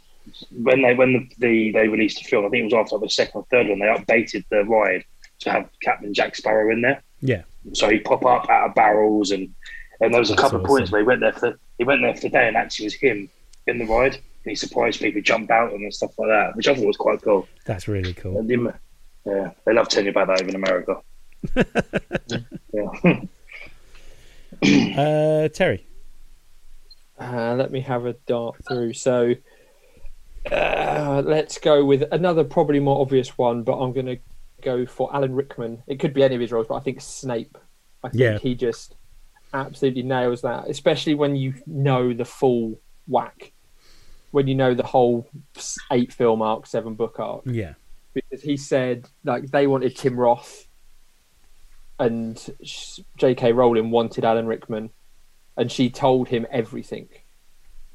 when 0.52 0.82
they 0.82 0.94
when 0.94 1.14
the, 1.14 1.30
the 1.40 1.72
they 1.72 1.88
released 1.88 2.18
the 2.22 2.26
film, 2.30 2.46
I 2.46 2.50
think 2.50 2.62
it 2.62 2.76
was 2.76 2.86
after 2.86 2.98
the 2.98 3.10
second 3.10 3.40
or 3.42 3.46
third 3.52 3.68
one, 3.68 3.80
they 3.80 3.86
updated 3.86 4.44
the 4.50 4.64
ride 4.66 5.04
to 5.40 5.52
have 5.52 5.70
Captain 5.84 6.14
Jack 6.14 6.36
Sparrow 6.36 6.72
in 6.72 6.82
there. 6.82 7.02
yeah, 7.22 7.44
So 7.74 7.90
he'd 7.90 8.04
pop 8.06 8.26
up 8.26 8.50
out 8.50 8.70
of 8.70 8.76
barrels, 8.76 9.32
and 9.32 9.54
and 10.02 10.14
there 10.14 10.20
was 10.20 10.30
a 10.30 10.34
That's 10.34 10.44
couple 10.44 10.60
of 10.62 10.66
points 10.66 10.92
where 10.92 11.02
he 11.02 11.08
went 11.08 11.22
there 11.22 11.34
for 11.34 11.60
he 11.78 11.84
went 11.84 12.02
there 12.02 12.16
for 12.16 12.22
the 12.22 12.30
day, 12.30 12.48
and 12.48 12.58
actually 12.58 12.86
was 12.88 12.94
him 12.96 13.30
in 13.68 13.78
the 13.78 13.86
ride, 13.86 14.16
and 14.16 14.24
he 14.46 14.56
surprised 14.56 15.00
people, 15.02 15.22
jumped 15.22 15.52
out 15.52 15.72
and 15.74 15.94
stuff 15.94 16.18
like 16.18 16.30
that, 16.30 16.56
which 16.56 16.68
I 16.68 16.76
thought 16.76 16.86
was 16.88 16.98
quite 16.98 17.22
cool. 17.22 17.48
that's 17.66 17.88
really 17.88 18.14
cool. 18.14 18.38
Yeah, 19.26 19.52
they 19.66 19.74
love 19.74 19.90
telling 19.90 20.06
you 20.06 20.12
about 20.12 20.28
that 20.28 20.42
over 20.42 20.50
in 20.50 20.56
America. 20.56 21.02
Yeah. 21.56 23.22
Uh, 24.64 25.48
Terry, 25.50 25.86
Uh, 27.20 27.54
let 27.56 27.72
me 27.72 27.82
have 27.82 28.06
a 28.06 28.14
dart 28.26 28.56
through. 28.68 28.94
So 28.94 29.34
uh, 30.52 31.22
let's 31.26 31.58
go 31.60 31.86
with 31.86 32.04
another 32.12 32.44
probably 32.44 32.80
more 32.80 33.02
obvious 33.02 33.38
one, 33.38 33.64
but 33.64 33.78
I'm 33.78 33.94
going 33.94 34.06
to 34.08 34.18
go 34.62 34.86
for 34.86 35.14
Alan 35.16 35.36
Rickman. 35.36 35.84
It 35.86 36.00
could 36.00 36.14
be 36.14 36.24
any 36.24 36.34
of 36.36 36.42
his 36.42 36.52
roles, 36.52 36.68
but 36.68 36.76
I 36.76 36.80
think 36.80 37.02
Snape. 37.02 37.58
I 38.04 38.10
think 38.10 38.20
Yeah. 38.20 38.38
he 38.40 38.56
just 38.56 38.96
absolutely 39.54 40.04
nails 40.04 40.42
that, 40.42 40.68
especially 40.70 41.14
when 41.14 41.36
you 41.36 41.54
know 41.68 42.14
the 42.14 42.26
full 42.26 42.80
whack, 43.08 43.52
when 44.32 44.48
you 44.48 44.56
know 44.56 44.74
the 44.74 44.84
whole 44.86 45.30
eight 45.92 46.14
film 46.14 46.42
arc, 46.42 46.66
seven 46.66 46.96
book 46.96 47.20
arc 47.20 47.42
yeah, 47.46 47.74
because 48.14 48.42
he 48.42 48.56
said 48.58 49.08
like 49.24 49.52
they 49.52 49.68
wanted 49.68 49.96
Tim 49.96 50.20
Roth 50.20 50.67
and 52.00 52.56
J.K. 53.18 53.54
Rowling 53.54 53.92
wanted 53.92 54.24
Alan 54.26 54.46
Rickman, 54.48 54.92
and 55.56 55.72
she 55.72 55.90
told 55.90 56.28
him 56.30 56.46
everything 56.52 57.10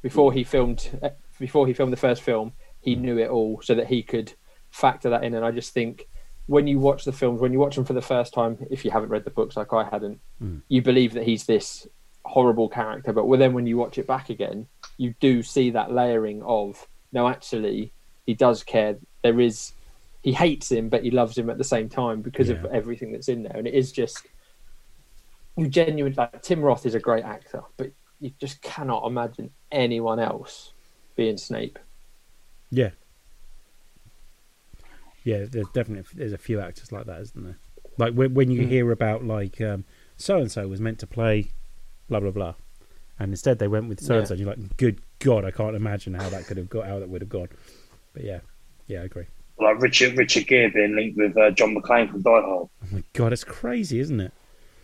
before 0.01 0.33
he 0.33 0.43
filmed. 0.43 0.89
eh, 1.01 1.09
Before 1.39 1.65
he 1.67 1.73
filmed 1.73 1.93
the 1.93 1.97
first 1.97 2.21
film, 2.21 2.53
he 2.81 2.95
knew 2.95 3.17
it 3.17 3.29
all 3.29 3.61
so 3.61 3.73
that 3.75 3.87
he 3.87 4.03
could 4.03 4.33
factor 4.71 5.09
that 5.09 5.23
in. 5.23 5.33
And 5.33 5.45
I 5.45 5.51
just 5.51 5.73
think 5.73 6.07
when 6.47 6.67
you 6.67 6.77
watch 6.79 7.05
the 7.05 7.11
films, 7.13 7.39
when 7.39 7.53
you 7.53 7.59
watch 7.59 7.75
them 7.75 7.85
for 7.85 7.93
the 7.93 8.01
first 8.01 8.33
time, 8.33 8.57
if 8.69 8.83
you 8.83 8.91
haven't 8.91 9.09
read 9.09 9.23
the 9.23 9.29
books 9.31 9.55
like 9.55 9.71
I 9.73 9.85
hadn't, 9.85 10.19
Mm. 10.41 10.61
you 10.67 10.81
believe 10.81 11.13
that 11.13 11.23
he's 11.23 11.45
this 11.45 11.87
horrible 12.25 12.67
character. 12.69 13.13
But 13.13 13.25
then 13.37 13.53
when 13.53 13.65
you 13.65 13.77
watch 13.77 13.97
it 13.97 14.07
back 14.07 14.29
again, 14.29 14.67
you 14.97 15.15
do 15.19 15.41
see 15.43 15.69
that 15.71 15.91
layering 15.91 16.43
of 16.43 16.87
no, 17.13 17.27
actually, 17.27 17.93
he 18.25 18.33
does 18.33 18.63
care. 18.63 18.97
There 19.21 19.39
is 19.39 19.71
he 20.23 20.33
hates 20.33 20.71
him, 20.71 20.89
but 20.89 21.03
he 21.03 21.11
loves 21.11 21.37
him 21.37 21.49
at 21.51 21.59
the 21.59 21.65
same 21.65 21.89
time 21.89 22.23
because 22.23 22.49
of 22.49 22.65
everything 22.65 23.11
that's 23.13 23.29
in 23.29 23.43
there. 23.43 23.57
And 23.57 23.67
it 23.67 23.75
is 23.75 23.91
just 23.93 24.29
you 25.57 25.67
genuinely 25.69 26.15
like 26.15 26.41
Tim 26.41 26.61
Roth 26.61 26.85
is 26.85 26.95
a 26.95 26.99
great 26.99 27.23
actor, 27.25 27.63
but 27.77 27.91
you 28.19 28.31
just 28.39 28.61
cannot 28.61 29.05
imagine 29.05 29.51
anyone 29.71 30.19
else 30.19 30.73
being 31.15 31.37
Snape. 31.37 31.79
yeah, 32.71 32.91
yeah. 35.23 35.45
There's 35.49 35.67
definitely 35.67 36.05
there's 36.13 36.33
a 36.33 36.37
few 36.37 36.59
actors 36.59 36.91
like 36.91 37.05
that, 37.05 37.21
isn't 37.21 37.43
there? 37.43 37.57
Like 37.97 38.13
when, 38.13 38.33
when 38.33 38.51
you 38.51 38.63
Mm. 38.63 38.69
hear 38.69 38.91
about 38.91 39.23
like 39.23 39.61
so 40.17 40.37
and 40.37 40.51
so 40.51 40.67
was 40.67 40.81
meant 40.81 40.99
to 40.99 41.07
play 41.07 41.51
blah 42.09 42.19
blah 42.19 42.31
blah, 42.31 42.55
and 43.19 43.31
instead 43.31 43.59
they 43.59 43.67
went 43.67 43.89
with 43.89 44.01
so 44.01 44.17
and 44.17 44.27
so. 44.27 44.33
You're 44.35 44.47
like, 44.49 44.77
good 44.77 45.01
God, 45.19 45.45
I 45.45 45.51
can't 45.51 45.75
imagine 45.75 46.13
how 46.15 46.29
that 46.29 46.47
could 46.47 46.57
have 46.57 46.69
got 46.69 46.87
how 46.87 46.99
that 46.99 47.09
would 47.09 47.21
have 47.21 47.29
gone. 47.29 47.49
But 48.13 48.23
yeah, 48.23 48.41
yeah, 48.87 49.01
I 49.01 49.05
agree. 49.05 49.27
Like 49.59 49.79
Richard 49.81 50.17
Richard 50.17 50.47
Gere 50.47 50.69
being 50.69 50.95
linked 50.95 51.17
with 51.17 51.37
uh, 51.37 51.51
John 51.51 51.75
McClane 51.75 52.09
from 52.09 52.21
Die 52.21 52.29
Hard. 52.29 52.43
Oh 52.69 52.69
my 52.91 53.03
God, 53.13 53.31
it's 53.33 53.43
crazy, 53.43 53.99
isn't 53.99 54.19
it? 54.19 54.31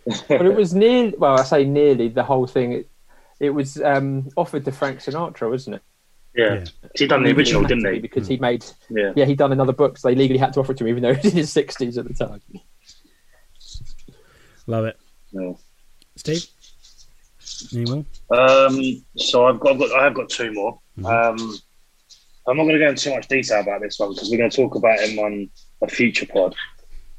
But 0.27 0.45
it 0.45 0.55
was 0.55 0.73
nearly 0.73 1.13
well, 1.17 1.39
I 1.39 1.43
say 1.43 1.65
nearly 1.65 2.07
the 2.09 2.23
whole 2.23 2.47
thing. 2.47 2.71
It, 2.73 2.89
it 3.39 3.49
was 3.51 3.81
um, 3.81 4.29
offered 4.37 4.65
to 4.65 4.71
Frank 4.71 4.99
Sinatra, 4.99 5.49
wasn't 5.49 5.77
it? 5.77 5.81
Yeah, 6.35 6.53
Yeah. 6.55 6.65
he 6.95 7.07
done 7.07 7.23
the 7.23 7.31
original, 7.31 7.63
didn't 7.63 7.91
he? 7.93 7.99
Because 7.99 8.27
he 8.27 8.37
made 8.37 8.63
Yeah. 8.89 9.13
yeah, 9.15 9.25
he'd 9.25 9.37
done 9.37 9.51
another 9.51 9.73
book, 9.73 9.97
so 9.97 10.07
they 10.07 10.15
legally 10.15 10.39
had 10.39 10.53
to 10.53 10.59
offer 10.59 10.73
it 10.73 10.77
to 10.79 10.83
him, 10.85 10.89
even 10.89 11.03
though 11.03 11.13
he 11.13 11.21
was 11.27 11.31
in 11.33 11.37
his 11.37 11.51
sixties 11.51 11.97
at 11.97 12.07
the 12.07 12.13
time. 12.13 12.41
Love 14.67 14.85
it, 14.85 14.99
yeah. 15.31 15.53
Steve. 16.15 16.45
Any 17.73 17.85
more? 17.91 18.05
Um, 18.37 19.03
so 19.17 19.45
I've 19.47 19.59
got, 19.59 19.71
I've 19.73 19.79
got 19.79 19.91
I 19.99 20.03
have 20.03 20.13
got 20.13 20.29
two 20.29 20.51
more. 20.53 20.79
Mhm. 20.99 21.39
Um, 21.39 21.57
I'm 22.49 22.57
not 22.57 22.63
going 22.63 22.73
to 22.75 22.79
go 22.79 22.89
into 22.89 23.03
too 23.03 23.15
much 23.15 23.27
detail 23.27 23.61
about 23.61 23.81
this 23.81 23.99
one 23.99 24.09
because 24.13 24.29
we're 24.29 24.37
going 24.37 24.49
to 24.49 24.55
talk 24.55 24.75
about 24.75 24.99
him 24.99 25.19
on 25.19 25.49
a 25.81 25.87
future 25.87 26.25
pod. 26.25 26.55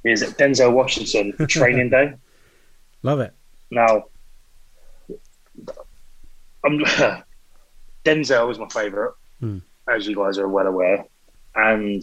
Is 0.04 0.22
Denzel 0.22 0.72
Washington 0.72 1.34
Training 1.48 1.90
Day? 1.90 2.14
Love 3.02 3.20
it. 3.20 3.32
Now, 3.70 4.04
I'm, 6.64 6.78
Denzel 8.04 8.50
is 8.50 8.58
my 8.58 8.68
favourite, 8.68 9.14
Hmm. 9.40 9.58
as 9.88 10.06
you 10.06 10.14
guys 10.16 10.36
are 10.38 10.48
well 10.48 10.66
aware, 10.66 11.04
and 11.54 12.02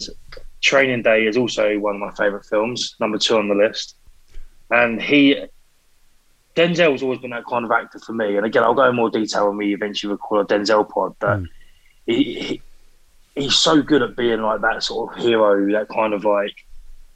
Training 0.60 1.02
Day 1.02 1.26
is 1.26 1.36
also 1.36 1.78
one 1.78 1.94
of 1.96 2.00
my 2.00 2.10
favourite 2.12 2.44
films, 2.46 2.96
number 2.98 3.18
two 3.18 3.36
on 3.36 3.48
the 3.48 3.54
list. 3.54 3.94
And 4.70 5.00
he, 5.00 5.44
Denzel's 6.56 7.02
always 7.02 7.20
been 7.20 7.30
that 7.30 7.46
kind 7.46 7.64
of 7.64 7.70
actor 7.70 7.98
for 8.00 8.12
me. 8.12 8.36
And 8.36 8.44
again, 8.44 8.64
I'll 8.64 8.74
go 8.74 8.88
in 8.90 8.96
more 8.96 9.10
detail 9.10 9.48
when 9.48 9.56
we 9.56 9.72
eventually 9.72 10.10
record 10.12 10.50
a 10.50 10.54
Denzel 10.58 10.88
pod, 10.88 11.14
but 11.20 11.42
he, 12.06 12.24
he 12.40 12.62
he's 13.40 13.56
so 13.56 13.82
good 13.82 14.02
at 14.02 14.16
being 14.16 14.40
like 14.42 14.60
that 14.62 14.82
sort 14.82 15.16
of 15.16 15.22
hero, 15.22 15.70
that 15.72 15.88
kind 15.88 16.12
of 16.14 16.24
like 16.24 16.54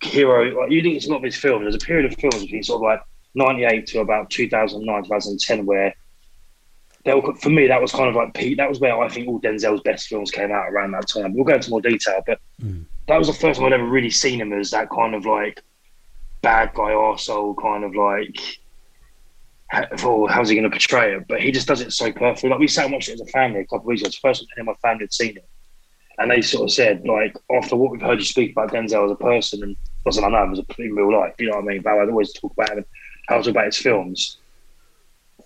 hero. 0.03 0.61
Like, 0.61 0.71
you 0.71 0.83
think 0.83 0.97
it's 0.97 1.07
a 1.07 1.11
lot 1.11 1.19
of 1.19 1.23
his 1.25 1.37
films. 1.37 1.65
There's 1.65 1.75
a 1.75 1.79
period 1.79 2.11
of 2.13 2.19
films 2.19 2.43
between 2.43 2.63
sort 2.63 2.79
of 2.79 2.83
like 2.83 3.01
98 3.35 3.87
to 3.89 4.01
about 4.01 4.31
2009, 4.31 5.05
2010, 5.05 5.67
where 5.67 5.95
were, 7.07 7.35
for 7.37 7.51
me, 7.51 7.67
that 7.67 7.81
was 7.81 7.93
kind 7.93 8.09
of 8.09 8.15
like 8.15 8.35
Pete. 8.35 8.57
That 8.59 8.69
was 8.69 8.79
where 8.81 8.99
I 9.01 9.09
think 9.09 9.27
all 9.29 9.41
Denzel's 9.41 9.81
best 9.83 10.09
films 10.09 10.31
came 10.31 10.53
out 10.53 10.69
around 10.71 10.93
that 10.93 11.09
time. 11.09 11.35
We'll 11.35 11.45
go 11.45 11.55
into 11.55 11.71
more 11.71 11.81
detail, 11.81 12.23
but 12.27 12.39
Mm. 12.63 12.85
that 13.09 13.19
was 13.19 13.27
the 13.27 13.33
first 13.35 13.59
time 13.59 13.67
I'd 13.67 13.73
ever 13.73 13.85
really 13.87 14.11
seen 14.11 14.41
him 14.41 14.53
as 14.53 14.71
that 14.71 14.89
kind 14.91 15.15
of 15.15 15.27
like 15.27 15.61
bad 16.43 16.73
guy 16.75 16.91
arsehole, 16.93 17.61
kind 17.61 17.85
of 17.85 17.95
like. 17.97 18.37
Oh, 20.05 20.27
how's 20.27 20.51
he 20.51 20.55
going 20.55 20.65
to 20.65 20.71
portray 20.71 21.17
it? 21.17 21.27
But 21.27 21.41
he 21.41 21.51
just 21.51 21.67
does 21.67 21.81
it 21.81 21.93
so 21.95 22.13
perfectly. 22.13 22.51
Like 22.51 22.59
we 22.59 22.69
sat 22.69 22.85
and 22.85 22.93
watched 22.93 23.09
it 23.09 23.15
as 23.15 23.21
a 23.23 23.27
family 23.27 23.61
a 23.61 23.65
couple 23.65 23.79
of 23.79 23.85
weeks 23.87 24.03
ago. 24.03 24.09
It's 24.09 24.17
the 24.21 24.29
first 24.29 24.41
time 24.43 24.49
any 24.59 24.61
of 24.61 24.67
my 24.67 24.75
family 24.89 25.05
had 25.05 25.13
seen 25.15 25.37
it, 25.39 25.49
and 26.19 26.31
they 26.31 26.41
sort 26.41 26.65
of 26.65 26.73
said, 26.73 27.07
like, 27.07 27.37
after 27.51 27.77
what 27.77 27.91
we've 27.91 28.01
heard 28.01 28.19
you 28.19 28.25
speak 28.25 28.53
about 28.53 28.73
Denzel 28.73 29.07
as 29.07 29.11
a 29.11 29.17
person, 29.17 29.63
and 29.63 29.77
wasn't 30.05 30.27
I 30.27 30.31
know 30.31 30.45
him 30.45 30.53
as 30.53 30.59
a 30.59 30.83
in 30.83 30.95
real 30.95 31.13
life, 31.13 31.35
you 31.39 31.49
know 31.49 31.57
what 31.57 31.65
I 31.65 31.69
mean? 31.69 31.83
But 31.83 31.95
I'd 31.95 32.09
always 32.09 32.33
talk 32.33 32.53
about 32.53 32.79
him 32.79 32.85
how 33.29 33.39
talk 33.39 33.49
about 33.49 33.67
his 33.67 33.79
films. 33.79 34.39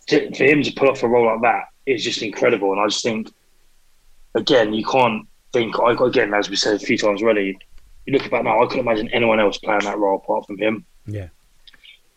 To, 0.09 0.35
for 0.35 0.45
him 0.45 0.63
to 0.63 0.73
pull 0.73 0.89
off 0.89 1.03
a 1.03 1.09
role 1.09 1.27
like 1.27 1.43
that 1.43 1.65
is 1.85 2.05
just 2.05 2.23
incredible, 2.23 2.73
and 2.73 2.81
I 2.81 2.87
just 2.87 3.03
think, 3.03 3.33
again, 4.35 4.73
you 4.73 4.85
can't 4.85 5.27
think. 5.53 5.79
I 5.81 5.93
again, 5.93 6.33
as 6.33 6.49
we 6.49 6.57
said 6.57 6.75
a 6.75 6.79
few 6.79 6.97
times 6.97 7.23
already, 7.23 7.59
you 8.05 8.13
look 8.13 8.31
back 8.31 8.45
now, 8.45 8.63
I 8.63 8.67
couldn't 8.67 8.87
imagine 8.87 9.09
anyone 9.09 9.41
else 9.41 9.59
playing 9.59 9.81
that 9.81 9.99
role 9.99 10.17
apart 10.17 10.47
from 10.47 10.59
him 10.59 10.87
Yeah, 11.07 11.29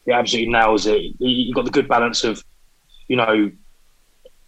he 0.06 0.12
absolutely 0.12 0.52
nails 0.52 0.86
it. 0.86 1.02
You 1.20 1.54
got 1.54 1.66
the 1.66 1.72
good 1.72 1.88
balance 1.88 2.24
of, 2.24 2.44
you 3.08 3.16
know, 3.16 3.52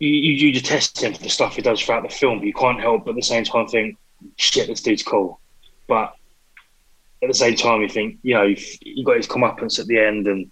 you, 0.01 0.09
you, 0.09 0.47
you 0.47 0.51
detest 0.51 1.03
him 1.03 1.13
for 1.13 1.21
the 1.21 1.29
stuff 1.29 1.55
he 1.55 1.61
does 1.61 1.79
throughout 1.79 2.01
the 2.01 2.09
film, 2.09 2.39
but 2.39 2.47
you 2.47 2.53
can't 2.53 2.81
help 2.81 3.05
but 3.05 3.11
at 3.11 3.17
the 3.17 3.21
same 3.21 3.43
time 3.43 3.67
think, 3.67 3.97
shit, 4.35 4.67
this 4.67 4.81
dude's 4.81 5.03
cool. 5.03 5.39
But 5.87 6.15
at 7.21 7.27
the 7.27 7.35
same 7.35 7.55
time, 7.55 7.81
you 7.81 7.89
think, 7.89 8.17
you 8.23 8.33
know, 8.33 8.41
you've, 8.41 8.65
you 8.81 9.05
got 9.05 9.17
his 9.17 9.27
comeuppance 9.27 9.79
at 9.79 9.85
the 9.85 9.99
end. 9.99 10.27
and 10.27 10.49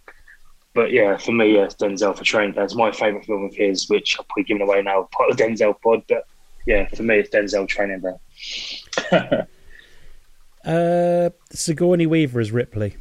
But 0.76 0.91
yeah, 0.91 1.18
for 1.18 1.32
me, 1.32 1.56
yeah, 1.56 1.64
it's 1.64 1.74
Denzel 1.74 2.16
for 2.16 2.24
Train. 2.24 2.54
It's 2.56 2.76
my 2.76 2.91
favourite 2.91 3.26
film 3.26 3.45
of 3.45 3.56
his, 3.56 3.89
which 3.89 4.18
I'll 4.20 4.26
probably 4.26 4.43
giving 4.43 4.62
away 4.62 4.84
now, 4.84 5.10
part 5.12 5.32
of 5.32 5.38
the 5.38 5.43
Denzel 5.43 5.82
pod. 5.82 6.04
But 6.08 6.28
yeah, 6.68 6.88
for 6.89 7.02
me, 7.02 7.16
it's 7.16 7.32
Denzel 7.32 7.68
Training 7.68 8.02
Day. 8.02 9.45
uh, 10.66 11.30
Sigourney 11.52 12.06
Weaver 12.06 12.39
as 12.39 12.52
Ripley. 12.52 12.97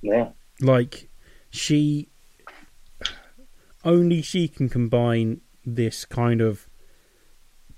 Yeah. 0.00 0.30
like 0.60 1.08
she 1.50 2.07
only 3.88 4.22
she 4.22 4.48
can 4.48 4.68
combine 4.68 5.40
this 5.64 6.04
kind 6.04 6.40
of 6.40 6.68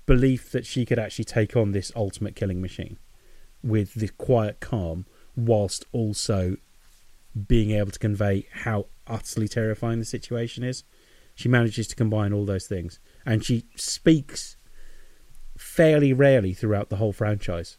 belief 0.05 0.51
that 0.51 0.65
she 0.65 0.85
could 0.85 0.99
actually 0.99 1.25
take 1.25 1.55
on 1.55 1.71
this 1.71 1.91
ultimate 1.95 2.35
killing 2.35 2.61
machine 2.61 2.97
with 3.63 3.93
the 3.93 4.09
quiet 4.09 4.59
calm 4.59 5.05
whilst 5.35 5.85
also 5.91 6.57
being 7.47 7.71
able 7.71 7.91
to 7.91 7.99
convey 7.99 8.45
how 8.51 8.87
utterly 9.07 9.47
terrifying 9.47 9.99
the 9.99 10.05
situation 10.05 10.63
is 10.63 10.83
she 11.35 11.47
manages 11.47 11.87
to 11.87 11.95
combine 11.95 12.33
all 12.33 12.45
those 12.45 12.67
things 12.67 12.99
and 13.25 13.45
she 13.45 13.65
speaks 13.75 14.57
fairly 15.61 16.11
rarely 16.11 16.53
throughout 16.53 16.89
the 16.89 16.95
whole 16.95 17.13
franchise, 17.13 17.77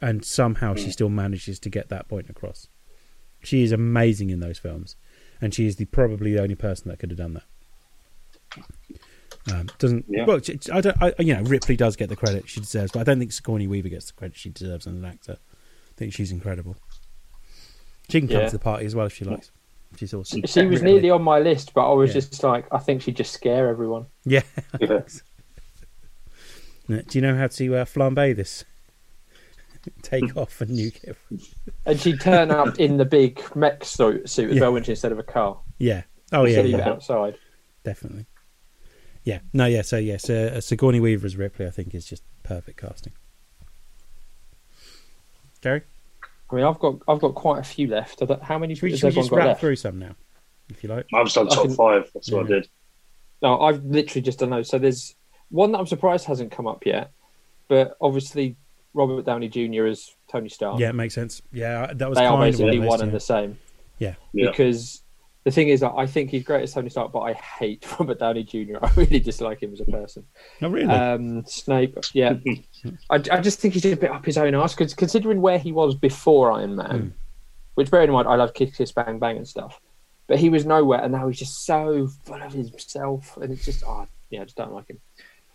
and 0.00 0.24
somehow 0.24 0.74
she 0.74 0.84
hmm. 0.84 0.90
still 0.90 1.08
manages 1.08 1.58
to 1.58 1.68
get 1.68 1.88
that 1.88 2.08
point 2.08 2.30
across. 2.30 2.68
She 3.42 3.62
is 3.62 3.72
amazing 3.72 4.30
in 4.30 4.40
those 4.40 4.58
films, 4.58 4.96
and 5.40 5.52
she 5.52 5.66
is 5.66 5.76
the 5.76 5.84
probably 5.86 6.32
the 6.32 6.42
only 6.42 6.54
person 6.54 6.88
that 6.88 6.98
could 6.98 7.10
have 7.10 7.18
done 7.18 7.34
that. 7.34 7.44
Um, 9.52 9.68
doesn't 9.78 10.04
Yeah. 10.08 10.24
well? 10.26 10.40
I 10.72 10.80
don't. 10.80 11.02
I, 11.02 11.12
you 11.18 11.34
know, 11.34 11.42
Ripley 11.42 11.76
does 11.76 11.96
get 11.96 12.08
the 12.08 12.16
credit 12.16 12.48
she 12.48 12.60
deserves, 12.60 12.92
but 12.92 13.00
I 13.00 13.04
don't 13.04 13.18
think 13.18 13.32
Sigourney 13.32 13.66
Weaver 13.66 13.88
gets 13.88 14.06
the 14.06 14.12
credit 14.14 14.36
she 14.36 14.50
deserves 14.50 14.86
as 14.86 14.94
an 14.94 15.04
actor. 15.04 15.38
I 15.40 15.94
think 15.96 16.12
she's 16.12 16.32
incredible. 16.32 16.76
She 18.08 18.20
can 18.20 18.28
come 18.28 18.40
Yeah. 18.40 18.46
to 18.46 18.52
the 18.52 18.58
party 18.58 18.86
as 18.86 18.94
well 18.94 19.06
if 19.06 19.14
she 19.14 19.24
likes. 19.24 19.50
She's 19.96 20.14
awesome. 20.14 20.42
She 20.46 20.66
was 20.66 20.82
nearly 20.82 21.10
on 21.10 21.22
my 21.22 21.38
list, 21.40 21.74
but 21.74 21.90
I 21.90 21.94
was 21.94 22.10
Yeah. 22.10 22.14
just 22.20 22.42
like, 22.42 22.66
I 22.72 22.78
think 22.78 23.02
she'd 23.02 23.16
just 23.16 23.32
scare 23.32 23.68
everyone. 23.68 24.06
Yeah. 24.24 24.42
Do 24.80 25.02
you 27.12 27.20
know 27.20 27.36
how 27.36 27.48
to 27.48 27.76
uh, 27.76 27.84
flambe 27.84 28.34
this? 28.34 28.64
Take 30.02 30.36
off 30.36 30.60
and 30.60 30.70
nuke 30.70 31.04
it. 31.04 31.16
And 31.86 32.00
she'd 32.00 32.20
turn 32.20 32.50
up 32.50 32.78
in 32.78 32.96
the 32.96 33.04
big 33.04 33.42
mech 33.54 33.84
suit, 33.84 34.28
suit 34.28 34.50
as 34.50 34.60
well, 34.60 34.80
she 34.82 34.92
instead 34.92 35.12
of 35.12 35.18
a 35.18 35.22
car. 35.22 35.58
Yeah. 35.78 36.02
Oh 36.32 36.44
yeah, 36.44 36.60
leave 36.60 36.74
it 36.74 36.80
outside. 36.80 37.36
definitely. 37.84 38.26
Yeah. 39.28 39.40
No. 39.52 39.66
Yeah. 39.66 39.82
So 39.82 39.98
yes, 39.98 40.30
uh, 40.30 40.54
uh, 40.56 40.60
Sigourney 40.62 41.00
Weaver 41.00 41.26
as 41.26 41.36
Ripley, 41.36 41.66
I 41.66 41.70
think, 41.70 41.94
is 41.94 42.06
just 42.06 42.22
perfect 42.44 42.80
casting. 42.80 43.12
Gary, 45.60 45.82
I 46.50 46.54
mean, 46.54 46.64
I've 46.64 46.78
got 46.78 46.94
I've 47.06 47.20
got 47.20 47.34
quite 47.34 47.60
a 47.60 47.62
few 47.62 47.88
left. 47.88 48.22
How 48.42 48.58
many 48.58 48.74
should 48.74 48.84
we, 48.84 48.90
has 48.92 49.00
should 49.00 49.08
we 49.08 49.12
just 49.12 49.28
got 49.28 49.36
wrap 49.36 49.46
left? 49.48 49.60
through 49.60 49.76
some 49.76 49.98
now, 49.98 50.14
if 50.70 50.82
you 50.82 50.88
like? 50.88 51.06
I've 51.14 51.26
just 51.26 51.34
done 51.34 51.48
top 51.48 51.66
can- 51.66 51.74
five. 51.74 52.10
That's 52.14 52.30
what 52.30 52.46
I 52.46 52.48
did. 52.48 52.68
No, 53.42 53.60
I've 53.60 53.84
literally 53.84 54.22
just 54.22 54.38
done 54.38 54.48
those. 54.50 54.68
So 54.68 54.78
there's 54.78 55.14
one 55.50 55.72
that 55.72 55.78
I'm 55.78 55.86
surprised 55.86 56.24
hasn't 56.24 56.50
come 56.50 56.66
up 56.66 56.86
yet, 56.86 57.10
but 57.68 57.96
obviously 58.00 58.56
Robert 58.94 59.26
Downey 59.26 59.48
Jr. 59.48 59.86
as 59.86 60.10
Tony 60.30 60.48
Stark. 60.48 60.80
Yeah, 60.80 60.88
it 60.88 60.94
makes 60.94 61.14
sense. 61.14 61.42
Yeah, 61.52 61.92
that 61.92 62.08
was 62.08 62.16
they 62.16 62.24
are 62.24 62.36
kind 62.36 62.48
of 62.48 62.52
basically 62.52 62.78
on 62.78 62.86
one 62.86 62.90
list, 62.92 63.02
and 63.02 63.12
the 63.12 63.20
same. 63.20 63.58
Yeah. 63.98 64.14
Yeah. 64.32 64.50
Because 64.50 65.02
the 65.48 65.54
thing 65.54 65.68
is, 65.68 65.82
I 65.82 66.04
think 66.06 66.28
he's 66.30 66.44
great 66.44 66.62
as 66.62 66.74
Tony 66.74 66.90
Stark, 66.90 67.10
but 67.10 67.20
I 67.20 67.32
hate 67.32 67.86
Robert 67.98 68.18
Downey 68.18 68.44
Jr. 68.44 68.76
I 68.82 68.90
really 68.96 69.18
dislike 69.18 69.62
him 69.62 69.72
as 69.72 69.80
a 69.80 69.86
person. 69.86 70.24
Oh 70.60 70.68
really? 70.68 70.92
Um, 70.92 71.44
Snape, 71.46 71.96
yeah. 72.12 72.34
I, 73.10 73.14
I 73.14 73.40
just 73.40 73.58
think 73.58 73.72
he's 73.74 73.86
a 73.86 73.94
bit 73.94 74.10
up 74.10 74.26
his 74.26 74.36
own 74.36 74.54
arse 74.54 74.74
because 74.74 74.92
considering 74.92 75.40
where 75.40 75.58
he 75.58 75.72
was 75.72 75.94
before 75.94 76.52
Iron 76.52 76.76
Man, 76.76 77.00
Hmm. 77.00 77.08
which 77.76 77.90
bearing 77.90 78.08
in 78.08 78.12
mind 78.14 78.28
I 78.28 78.34
love 78.34 78.52
Kiss 78.52 78.76
Kiss 78.76 78.92
Bang 78.92 79.18
Bang 79.18 79.38
and 79.38 79.48
stuff, 79.48 79.80
but 80.26 80.38
he 80.38 80.50
was 80.50 80.66
nowhere 80.66 81.00
and 81.00 81.12
now 81.12 81.26
he's 81.28 81.38
just 81.38 81.64
so 81.64 82.08
full 82.24 82.42
of 82.42 82.52
himself 82.52 83.36
and 83.38 83.50
it's 83.50 83.64
just 83.64 83.82
oh 83.86 84.06
yeah, 84.28 84.42
I 84.42 84.44
just 84.44 84.56
don't 84.56 84.72
like 84.74 84.88
him. 84.90 85.00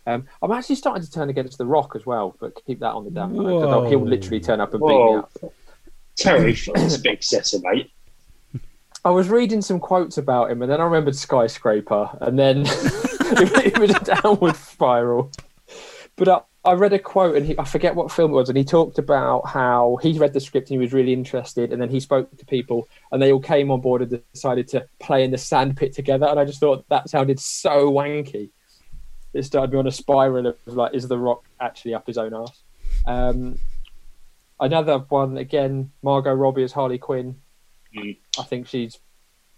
Um, 0.06 0.26
I'm 0.42 0.50
actually 0.50 0.74
starting 0.76 1.04
to 1.04 1.10
turn 1.10 1.30
against 1.30 1.56
The 1.56 1.66
Rock 1.66 1.92
as 1.94 2.04
well, 2.04 2.36
but 2.40 2.52
keep 2.66 2.80
that 2.80 2.90
on 2.92 3.04
the 3.04 3.10
down 3.12 3.34
low, 3.34 3.60
'cause 3.60 3.72
I'll- 3.72 3.88
he'll 3.88 4.04
literally 4.04 4.40
turn 4.40 4.60
up 4.60 4.74
and 4.74 4.80
beat 4.82 4.88
me 4.88 4.94
Whoa. 4.94 5.18
up. 5.20 5.32
Terry, 6.16 6.52
that's 6.74 6.96
a 6.96 7.00
bit 7.00 7.24
mate. 7.62 7.90
I 9.04 9.10
was 9.10 9.28
reading 9.28 9.60
some 9.60 9.80
quotes 9.80 10.16
about 10.16 10.50
him, 10.50 10.62
and 10.62 10.70
then 10.70 10.80
I 10.80 10.84
remembered 10.84 11.14
skyscraper, 11.14 12.08
and 12.22 12.38
then 12.38 12.62
it, 12.66 13.78
was 13.78 13.90
a 13.90 14.00
downward 14.00 14.56
spiral. 14.56 15.30
But 16.16 16.28
I, 16.28 16.40
I 16.64 16.72
read 16.72 16.94
a 16.94 16.98
quote, 16.98 17.36
and 17.36 17.44
he, 17.44 17.58
I 17.58 17.64
forget 17.64 17.94
what 17.94 18.10
film 18.10 18.30
it 18.30 18.34
was, 18.34 18.48
and 18.48 18.56
he 18.56 18.64
talked 18.64 18.98
about 18.98 19.46
how 19.46 19.98
he 20.00 20.18
read 20.18 20.32
the 20.32 20.40
script 20.40 20.70
and 20.70 20.80
he 20.80 20.82
was 20.82 20.94
really 20.94 21.12
interested, 21.12 21.70
and 21.70 21.82
then 21.82 21.90
he 21.90 22.00
spoke 22.00 22.34
to 22.34 22.46
people, 22.46 22.88
and 23.12 23.20
they 23.20 23.30
all 23.30 23.40
came 23.40 23.70
on 23.70 23.82
board 23.82 24.00
and 24.00 24.22
decided 24.32 24.68
to 24.68 24.88
play 25.00 25.22
in 25.22 25.30
the 25.30 25.38
sandpit 25.38 25.92
together, 25.92 26.26
and 26.26 26.40
I 26.40 26.46
just 26.46 26.60
thought 26.60 26.88
that 26.88 27.10
sounded 27.10 27.38
so 27.38 27.90
wanky. 27.90 28.48
It 29.34 29.42
started 29.42 29.72
me 29.72 29.80
on 29.80 29.86
a 29.86 29.92
spiral 29.92 30.46
of 30.46 30.56
like, 30.66 30.94
is 30.94 31.08
The 31.08 31.18
Rock 31.18 31.44
actually 31.60 31.92
up 31.92 32.06
his 32.06 32.16
own 32.16 32.32
ass? 32.32 32.62
Um, 33.04 33.58
another 34.60 34.98
one 34.98 35.36
again, 35.36 35.90
Margot 36.02 36.32
Robbie 36.32 36.62
as 36.62 36.72
Harley 36.72 36.98
Quinn. 36.98 37.36
Mm. 37.96 38.16
I 38.38 38.42
think 38.42 38.66
she's 38.68 38.98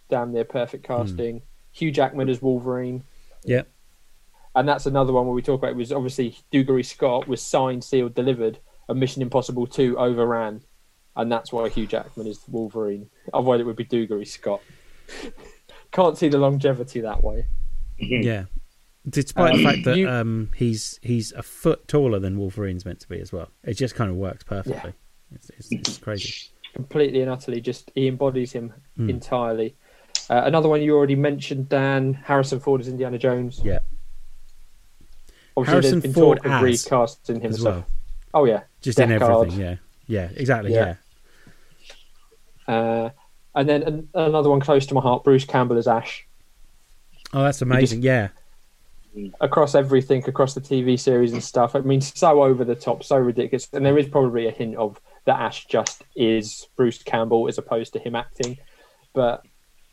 damn 0.09 0.33
near 0.33 0.45
perfect 0.45 0.85
casting. 0.87 1.43
Hugh 1.73 1.91
Jackman 1.91 2.29
as 2.29 2.41
Wolverine, 2.41 3.03
yeah. 3.45 3.63
and 4.55 4.67
that's 4.69 4.87
another 4.87 5.13
one 5.13 5.27
where 5.27 5.35
we 5.35 5.43
talk 5.43 5.61
about 5.61 5.73
it 5.73 5.77
was 5.77 5.93
obviously 5.93 6.37
Dougray 6.53 6.85
Scott 6.85 7.29
was 7.29 7.43
signed, 7.43 7.85
sealed, 7.85 8.15
delivered, 8.15 8.59
and 8.89 8.99
Mission 8.99 9.21
Impossible 9.23 9.67
Two 9.67 9.99
overran, 9.99 10.63
and 11.17 11.31
that's 11.31 11.53
why 11.53 11.69
Hugh 11.69 11.87
Jackman 11.87 12.27
is 12.27 12.41
Wolverine. 12.49 13.11
Otherwise, 13.35 13.61
it 13.61 13.67
would 13.67 13.77
be 13.77 13.85
Dougray 13.85 14.27
Scott. 14.27 14.63
Can't 15.93 16.17
see 16.19 16.29
the 16.29 16.39
longevity 16.39 17.01
that 17.01 17.23
way. 17.23 17.47
Yeah. 17.99 18.45
Despite 19.09 19.55
the 19.55 19.59
Um, 19.61 19.65
fact 19.73 19.85
that 19.85 19.97
you- 19.97 20.09
um, 20.11 20.51
he's 20.55 20.99
he's 21.03 21.33
a 21.33 21.43
foot 21.43 21.87
taller 21.89 22.19
than 22.19 22.37
Wolverine's 22.39 22.85
meant 22.85 23.01
to 23.01 23.09
be 23.09 23.21
as 23.21 23.33
well, 23.33 23.49
it 23.65 23.75
just 23.75 23.95
kind 23.95 24.11
of 24.11 24.17
works 24.17 24.45
perfectly. 24.45 24.93
It's, 25.33 25.49
it's, 25.51 25.69
it's 25.73 25.99
crazy. 25.99 26.49
Completely 26.77 27.23
and 27.23 27.31
utterly, 27.31 27.61
just 27.61 27.91
he 27.95 28.07
embodies 28.07 28.53
him 28.53 28.73
Mm. 28.99 29.11
entirely. 29.11 29.75
Uh, 30.31 30.43
another 30.45 30.69
one 30.69 30.83
you 30.83 30.95
already 30.97 31.15
mentioned, 31.17 31.69
Dan 31.69 32.13
Harrison 32.15 32.61
Ford 32.61 32.81
as 32.81 32.89
Indiana 32.89 33.17
Jones. 33.19 33.61
Yeah, 33.65 33.79
Obviously, 35.57 35.73
Harrison 35.73 36.01
there's 36.01 36.15
been 36.15 36.23
Ford 36.23 36.39
talk 36.39 36.47
of 36.47 36.53
as- 36.53 36.63
recasting 36.85 37.41
him 37.41 37.51
as 37.51 37.63
well, 37.63 37.73
stuff. 37.83 37.91
Oh 38.35 38.45
yeah, 38.45 38.63
just 38.83 38.99
in 38.99 39.09
Deckard. 39.11 39.43
everything. 39.43 39.61
Yeah, 39.61 39.77
yeah, 40.07 40.29
exactly. 40.37 40.73
Yeah. 40.75 40.97
Yeah. 42.69 42.75
Uh, 42.75 43.11
and 43.55 43.69
then 43.69 43.83
an- 43.85 44.09
another 44.15 44.51
one 44.51 44.61
close 44.61 44.87
to 44.87 44.95
my 44.95 45.01
heart, 45.01 45.25
Bruce 45.25 45.45
Campbell 45.45 45.79
as 45.79 45.89
Ash. 45.89 46.27
Oh, 47.33 47.43
that's 47.43 47.63
amazing. 47.63 48.03
Yeah, 48.03 48.29
Across 49.41 49.75
everything, 49.75 50.23
across 50.29 50.53
the 50.53 50.61
TV 50.61 50.99
series 50.99 51.33
and 51.33 51.43
stuff. 51.43 51.75
I 51.75 51.81
mean, 51.81 52.03
so 52.03 52.43
over 52.43 52.65
the 52.65 52.75
top, 52.75 53.03
so 53.03 53.17
ridiculous. 53.17 53.67
And 53.73 53.85
there 53.87 53.97
is 53.97 54.09
probably 54.09 54.47
a 54.47 54.51
hint 54.51 54.77
of 54.77 55.01
that 55.27 55.39
Ash 55.41 55.67
just 55.67 56.03
is 56.17 56.69
Bruce 56.77 57.03
Campbell 57.03 57.47
as 57.49 57.59
opposed 57.59 57.93
to 57.93 57.99
him 57.99 58.15
acting. 58.17 58.59
But 59.13 59.45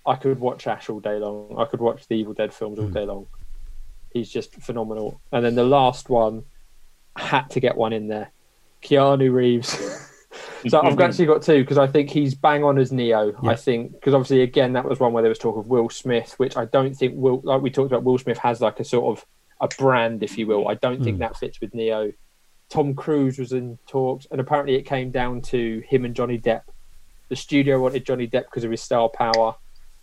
I 0.05 0.15
could 0.15 0.39
watch 0.39 0.67
Ash 0.67 0.89
all 0.89 0.99
day 0.99 1.17
long. 1.17 1.55
I 1.57 1.65
could 1.65 1.79
watch 1.81 2.07
the 2.07 2.15
Evil 2.15 2.33
Dead 2.33 2.53
films 2.53 2.79
all 2.79 2.87
Hmm. 2.87 2.93
day 2.93 3.05
long. 3.05 3.27
He's 4.13 4.29
just 4.29 4.53
phenomenal. 4.55 5.19
And 5.31 5.43
then 5.45 5.55
the 5.55 5.63
last 5.63 6.09
one, 6.09 6.43
had 7.15 7.47
to 7.51 7.59
get 7.59 7.77
one 7.77 7.93
in 7.93 8.07
there 8.07 8.31
Keanu 8.81 9.31
Reeves. 9.31 9.69
so 10.67 10.81
I've 10.81 10.99
actually 10.99 11.27
got 11.27 11.41
two 11.43 11.61
because 11.61 11.77
I 11.77 11.85
think 11.87 12.09
he's 12.09 12.33
bang 12.33 12.63
on 12.63 12.77
as 12.79 12.91
Neo. 12.91 13.33
Yeah. 13.43 13.49
I 13.51 13.55
think 13.55 13.91
because 13.93 14.13
obviously 14.15 14.41
again 14.41 14.73
that 14.73 14.85
was 14.85 14.99
one 14.99 15.13
where 15.13 15.21
there 15.21 15.29
was 15.29 15.37
talk 15.39 15.55
of 15.57 15.67
Will 15.67 15.89
Smith, 15.89 16.33
which 16.37 16.57
I 16.57 16.65
don't 16.65 16.95
think 16.95 17.13
Will 17.15 17.39
like 17.43 17.61
we 17.61 17.69
talked 17.69 17.91
about. 17.91 18.03
Will 18.03 18.17
Smith 18.17 18.39
has 18.39 18.61
like 18.61 18.79
a 18.79 18.83
sort 18.83 19.15
of 19.17 19.25
a 19.61 19.67
brand, 19.77 20.23
if 20.23 20.37
you 20.37 20.47
will. 20.47 20.67
I 20.67 20.73
don't 20.73 21.03
think 21.03 21.17
Mm. 21.17 21.19
that 21.19 21.37
fits 21.37 21.61
with 21.61 21.73
Neo. 21.75 22.11
Tom 22.73 22.95
Cruise 22.95 23.37
was 23.37 23.53
in 23.53 23.77
talks, 23.85 24.25
and 24.31 24.41
apparently 24.41 24.73
it 24.73 24.81
came 24.81 25.11
down 25.11 25.43
to 25.43 25.83
him 25.87 26.05
and 26.05 26.15
Johnny 26.15 26.39
Depp. 26.39 26.63
The 27.29 27.35
studio 27.35 27.79
wanted 27.79 28.03
Johnny 28.03 28.27
Depp 28.27 28.45
because 28.45 28.63
of 28.63 28.71
his 28.71 28.81
star 28.81 29.09
power. 29.09 29.53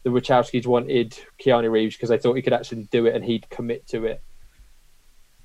The 0.04 0.10
Wachowskis 0.10 0.68
wanted 0.68 1.18
Keanu 1.44 1.68
Reeves 1.68 1.96
because 1.96 2.10
they 2.10 2.18
thought 2.18 2.34
he 2.34 2.42
could 2.42 2.52
actually 2.52 2.84
do 2.92 3.06
it 3.06 3.16
and 3.16 3.24
he'd 3.24 3.50
commit 3.50 3.88
to 3.88 4.04
it. 4.04 4.22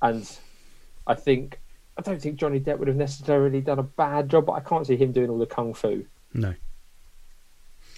And 0.00 0.30
I 1.04 1.16
think 1.16 1.58
I 1.98 2.02
don't 2.02 2.22
think 2.22 2.36
Johnny 2.36 2.60
Depp 2.60 2.78
would 2.78 2.86
have 2.86 2.96
necessarily 2.96 3.60
done 3.60 3.80
a 3.80 3.82
bad 3.82 4.30
job, 4.30 4.46
but 4.46 4.52
I 4.52 4.60
can't 4.60 4.86
see 4.86 4.96
him 4.96 5.10
doing 5.10 5.28
all 5.28 5.38
the 5.38 5.46
kung 5.46 5.74
fu. 5.74 6.06
no, 6.32 6.54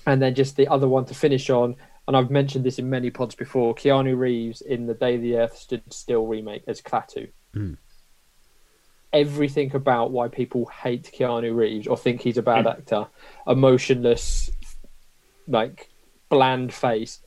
And 0.06 0.22
then 0.22 0.34
just 0.34 0.56
the 0.56 0.68
other 0.68 0.88
one 0.88 1.04
to 1.04 1.14
finish 1.14 1.50
on, 1.50 1.76
and 2.06 2.16
I've 2.16 2.30
mentioned 2.30 2.64
this 2.64 2.78
in 2.78 2.88
many 2.88 3.10
pods 3.10 3.34
before, 3.34 3.74
Keanu 3.74 4.18
Reeves 4.18 4.62
in 4.62 4.86
the 4.86 4.94
Day 4.94 5.18
the 5.18 5.36
Earth 5.36 5.58
Stood 5.58 5.82
Still 5.92 6.26
remake 6.26 6.62
as 6.66 6.80
Klaatu. 6.80 7.28
Mm. 7.54 7.76
Everything 9.12 9.74
about 9.74 10.11
why 10.11 10.28
people 10.28 10.66
hate 10.66 11.11
Keanu 11.14 11.56
Reeves 11.56 11.86
or 11.86 11.96
think 11.96 12.20
he's 12.20 12.38
a 12.38 12.42
bad 12.42 12.66
actor, 12.66 13.06
emotionless, 13.46 14.50
like 15.46 15.88
bland 16.28 16.72
face, 16.74 17.20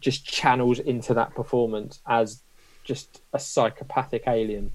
just 0.00 0.24
channels 0.24 0.78
into 0.78 1.14
that 1.14 1.34
performance 1.34 2.00
as 2.06 2.42
just 2.84 3.22
a 3.32 3.38
psychopathic 3.38 4.24
alien. 4.26 4.72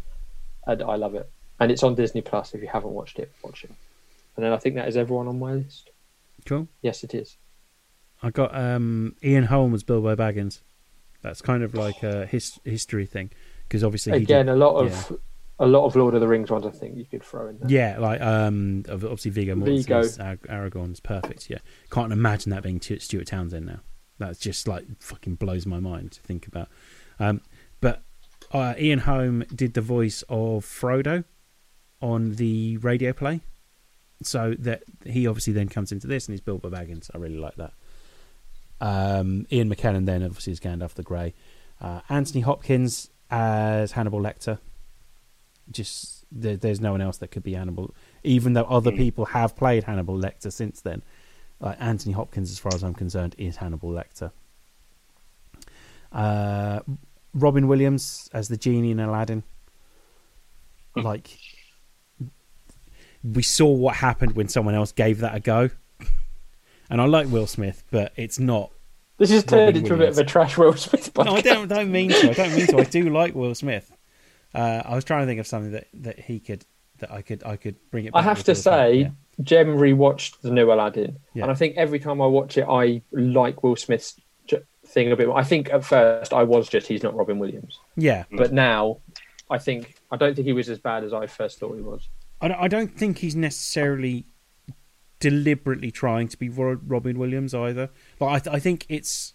And 0.67 0.81
I 0.81 0.95
love 0.95 1.15
it. 1.15 1.29
And 1.59 1.71
it's 1.71 1.83
on 1.83 1.95
Disney 1.95 2.21
Plus. 2.21 2.53
If 2.53 2.61
you 2.61 2.67
haven't 2.67 2.91
watched 2.91 3.19
it, 3.19 3.31
watch 3.43 3.63
it. 3.63 3.71
And 4.35 4.45
then 4.45 4.53
I 4.53 4.57
think 4.57 4.75
that 4.75 4.87
is 4.87 4.97
everyone 4.97 5.27
on 5.27 5.39
my 5.39 5.53
list. 5.53 5.89
cool. 6.45 6.67
Yes, 6.81 7.03
it 7.03 7.13
is. 7.13 7.37
I 8.21 8.31
got 8.31 8.53
um, 8.55 9.15
Ian 9.23 9.45
Holm 9.45 9.73
as 9.73 9.83
Bilbo 9.83 10.15
Baggins. 10.15 10.59
That's 11.21 11.41
kind 11.41 11.63
of 11.63 11.73
like 11.73 12.03
a 12.03 12.25
his, 12.25 12.59
history 12.63 13.05
thing 13.05 13.31
because 13.67 13.83
obviously 13.83 14.13
he 14.13 14.23
again 14.23 14.45
did, 14.45 14.53
a 14.53 14.55
lot 14.55 14.77
of 14.77 15.19
a 15.59 15.67
lot 15.67 15.85
of 15.85 15.95
Lord 15.95 16.13
of 16.15 16.21
the 16.21 16.27
Rings 16.27 16.49
ones. 16.49 16.65
I 16.65 16.71
think 16.71 16.97
you 16.97 17.05
could 17.05 17.23
throw 17.23 17.47
in 17.49 17.59
there. 17.59 17.69
yeah, 17.69 17.99
like 17.99 18.21
um, 18.21 18.85
obviously 18.89 19.31
Viggo. 19.31 19.55
Mortensen's 19.55 20.19
Ar- 20.19 20.37
Aragorn's 20.37 20.99
perfect. 20.99 21.49
Yeah, 21.49 21.59
can't 21.91 22.13
imagine 22.13 22.49
that 22.51 22.63
being 22.63 22.81
Stuart 22.81 23.27
Townsend 23.27 23.65
now. 23.65 23.79
That's 24.17 24.39
just 24.39 24.67
like 24.67 24.85
fucking 24.99 25.35
blows 25.35 25.65
my 25.65 25.79
mind 25.79 26.13
to 26.13 26.21
think 26.21 26.47
about. 26.47 26.69
Um, 27.19 27.41
but 27.81 28.03
uh, 28.51 28.73
Ian 28.79 28.99
Holm 28.99 29.43
did 29.53 29.73
the 29.73 29.81
voice 29.81 30.23
of 30.29 30.65
Frodo 30.65 31.23
on 32.01 32.35
the 32.35 32.77
radio 32.77 33.11
play, 33.13 33.41
so 34.23 34.55
that 34.59 34.83
he 35.05 35.27
obviously 35.27 35.53
then 35.53 35.67
comes 35.69 35.91
into 35.91 36.07
this 36.07 36.27
and 36.27 36.33
he's 36.33 36.41
Bilbo 36.41 36.69
Baggins. 36.69 37.09
I 37.13 37.17
really 37.17 37.37
like 37.37 37.55
that. 37.55 37.73
Um, 38.81 39.45
Ian 39.51 39.73
McKellen 39.73 40.05
then 40.05 40.23
obviously 40.23 40.53
is 40.53 40.59
Gandalf 40.59 40.93
the 40.93 41.03
Grey. 41.03 41.33
Uh, 41.81 41.99
Anthony 42.09 42.41
Hopkins 42.41 43.09
as 43.29 43.91
Hannibal 43.93 44.19
Lecter. 44.21 44.59
Just 45.71 46.25
there, 46.31 46.57
there's 46.57 46.79
no 46.79 46.91
one 46.91 47.01
else 47.01 47.17
that 47.17 47.29
could 47.31 47.43
be 47.43 47.53
Hannibal, 47.53 47.93
even 48.23 48.53
though 48.53 48.63
other 48.63 48.91
Mm. 48.91 48.97
people 48.97 49.25
have 49.25 49.55
played 49.55 49.83
Hannibal 49.85 50.17
Lecter 50.17 50.51
since 50.51 50.81
then. 50.81 51.01
Like 51.59 51.77
Anthony 51.79 52.13
Hopkins, 52.13 52.51
as 52.51 52.59
far 52.59 52.73
as 52.73 52.83
I'm 52.83 52.93
concerned, 52.93 53.35
is 53.37 53.57
Hannibal 53.57 53.89
Lecter. 53.91 54.31
Uh, 56.11 56.79
Robin 57.33 57.67
Williams 57.67 58.29
as 58.33 58.47
the 58.47 58.57
genie 58.57 58.91
in 58.91 58.99
Aladdin. 58.99 59.43
Like 60.95 61.37
we 63.23 63.43
saw 63.43 63.67
what 63.67 63.95
happened 63.95 64.35
when 64.35 64.47
someone 64.47 64.75
else 64.75 64.91
gave 64.91 65.19
that 65.19 65.35
a 65.35 65.39
go. 65.39 65.69
And 66.89 66.99
I 66.99 67.05
like 67.05 67.27
Will 67.27 67.45
Smith, 67.45 67.83
but 67.91 68.13
it's 68.15 68.39
not. 68.39 68.71
This 69.17 69.29
has 69.29 69.43
turned 69.43 69.77
into 69.77 69.93
a 69.93 69.97
bit 69.97 70.09
of 70.09 70.17
a 70.17 70.23
trash 70.23 70.57
Will 70.57 70.73
Smith 70.73 71.13
podcast. 71.13 71.25
No, 71.25 71.35
I 71.35 71.41
don't. 71.41 71.67
Don't 71.67 71.91
mean 71.91 72.09
to. 72.09 72.29
I 72.31 72.33
don't 72.33 72.55
mean 72.55 72.67
to. 72.67 72.77
I 72.79 72.83
do 72.85 73.09
like 73.09 73.35
Will 73.35 73.53
Smith. 73.53 73.91
Uh, 74.53 74.81
I 74.85 74.95
was 74.95 75.03
trying 75.03 75.21
to 75.21 75.25
think 75.27 75.39
of 75.39 75.47
something 75.47 75.71
that, 75.73 75.87
that 75.93 76.19
he 76.19 76.39
could 76.39 76.65
that 76.99 77.11
I 77.11 77.21
could 77.21 77.43
I 77.45 77.55
could 77.55 77.75
bring 77.91 78.05
it. 78.05 78.13
Back. 78.13 78.21
I 78.21 78.23
have 78.23 78.43
to 78.45 78.55
say, 78.55 78.95
Yeah. 78.95 79.09
Jem 79.41 79.67
rewatched 79.77 80.41
the 80.41 80.51
new 80.51 80.71
Aladdin, 80.71 81.17
Yeah. 81.33 81.43
and 81.43 81.51
I 81.51 81.55
think 81.55 81.77
every 81.77 81.99
time 81.99 82.21
I 82.21 82.25
watch 82.25 82.57
it, 82.57 82.65
I 82.69 83.01
like 83.11 83.63
Will 83.63 83.75
Smith's 83.77 84.19
j- 84.47 84.63
thing 84.85 85.11
a 85.11 85.15
bit 85.15 85.27
more. 85.27 85.37
I 85.37 85.43
think 85.43 85.69
at 85.71 85.85
first 85.85 86.33
I 86.33 86.43
was 86.43 86.67
just 86.67 86.87
he's 86.87 87.03
not 87.03 87.15
Robin 87.15 87.39
Williams, 87.39 87.79
yeah. 87.95 88.25
but 88.31 88.51
now 88.51 88.97
I 89.49 89.57
think 89.59 89.95
I 90.11 90.17
don't 90.17 90.35
think 90.35 90.45
he 90.45 90.53
was 90.53 90.67
as 90.69 90.79
bad 90.79 91.03
as 91.05 91.13
I 91.13 91.27
first 91.27 91.59
thought 91.59 91.75
he 91.75 91.81
was. 91.81 92.09
I 92.41 92.47
don't, 92.49 92.59
I 92.59 92.67
don't 92.67 92.97
think 92.97 93.19
he's 93.19 93.35
necessarily 93.35 94.25
deliberately 95.19 95.91
trying 95.91 96.27
to 96.29 96.37
be 96.37 96.49
Robin 96.49 97.17
Williams 97.19 97.53
either. 97.53 97.89
Like 98.19 98.29
I, 98.31 98.39
th- 98.39 98.55
I 98.55 98.59
think 98.59 98.85
it's. 98.89 99.33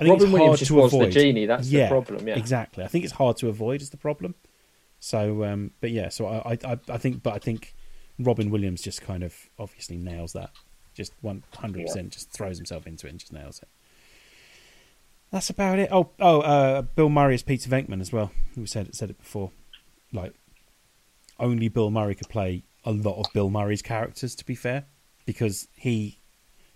I 0.00 0.04
think 0.04 0.12
Robin 0.14 0.26
it's 0.26 0.32
Williams 0.32 0.60
hard 0.60 0.66
to 0.66 0.74
was 0.74 0.92
avoid. 0.94 1.08
the 1.08 1.12
genie. 1.12 1.46
That's 1.46 1.68
yeah, 1.68 1.84
the 1.84 1.88
problem. 1.90 2.26
Yeah, 2.26 2.36
exactly. 2.36 2.82
I 2.82 2.86
think 2.88 3.04
it's 3.04 3.12
hard 3.12 3.36
to 3.38 3.48
avoid 3.48 3.82
is 3.82 3.90
the 3.90 3.98
problem. 3.98 4.34
So, 4.98 5.44
um, 5.44 5.72
but 5.80 5.90
yeah, 5.90 6.08
so 6.08 6.26
I, 6.26 6.58
I, 6.64 6.78
I 6.88 6.98
think, 6.98 7.22
but 7.22 7.34
I 7.34 7.38
think 7.38 7.74
Robin 8.18 8.50
Williams 8.50 8.82
just 8.82 9.02
kind 9.02 9.22
of 9.22 9.34
obviously 9.58 9.96
nails 9.98 10.32
that. 10.32 10.50
Just 10.94 11.12
one 11.20 11.44
hundred 11.56 11.86
percent, 11.86 12.12
just 12.12 12.32
throws 12.32 12.56
himself 12.56 12.86
into 12.86 13.06
it 13.06 13.10
and 13.10 13.20
just 13.20 13.32
nails 13.32 13.60
it. 13.60 13.68
That's 15.30 15.48
about 15.48 15.78
it. 15.78 15.88
Oh, 15.92 16.10
oh, 16.18 16.40
uh, 16.40 16.82
Bill 16.82 17.08
Murray 17.08 17.36
is 17.36 17.42
Peter 17.42 17.70
Venkman 17.70 18.00
as 18.00 18.12
well. 18.12 18.32
We 18.56 18.66
said 18.66 18.94
said 18.94 19.10
it 19.10 19.18
before. 19.18 19.52
Like, 20.12 20.34
only 21.38 21.68
Bill 21.68 21.90
Murray 21.90 22.16
could 22.16 22.28
play 22.28 22.64
a 22.84 22.90
lot 22.90 23.20
of 23.20 23.32
Bill 23.32 23.50
Murray's 23.50 23.82
characters. 23.82 24.34
To 24.34 24.44
be 24.44 24.56
fair, 24.56 24.86
because 25.26 25.68
he 25.76 26.18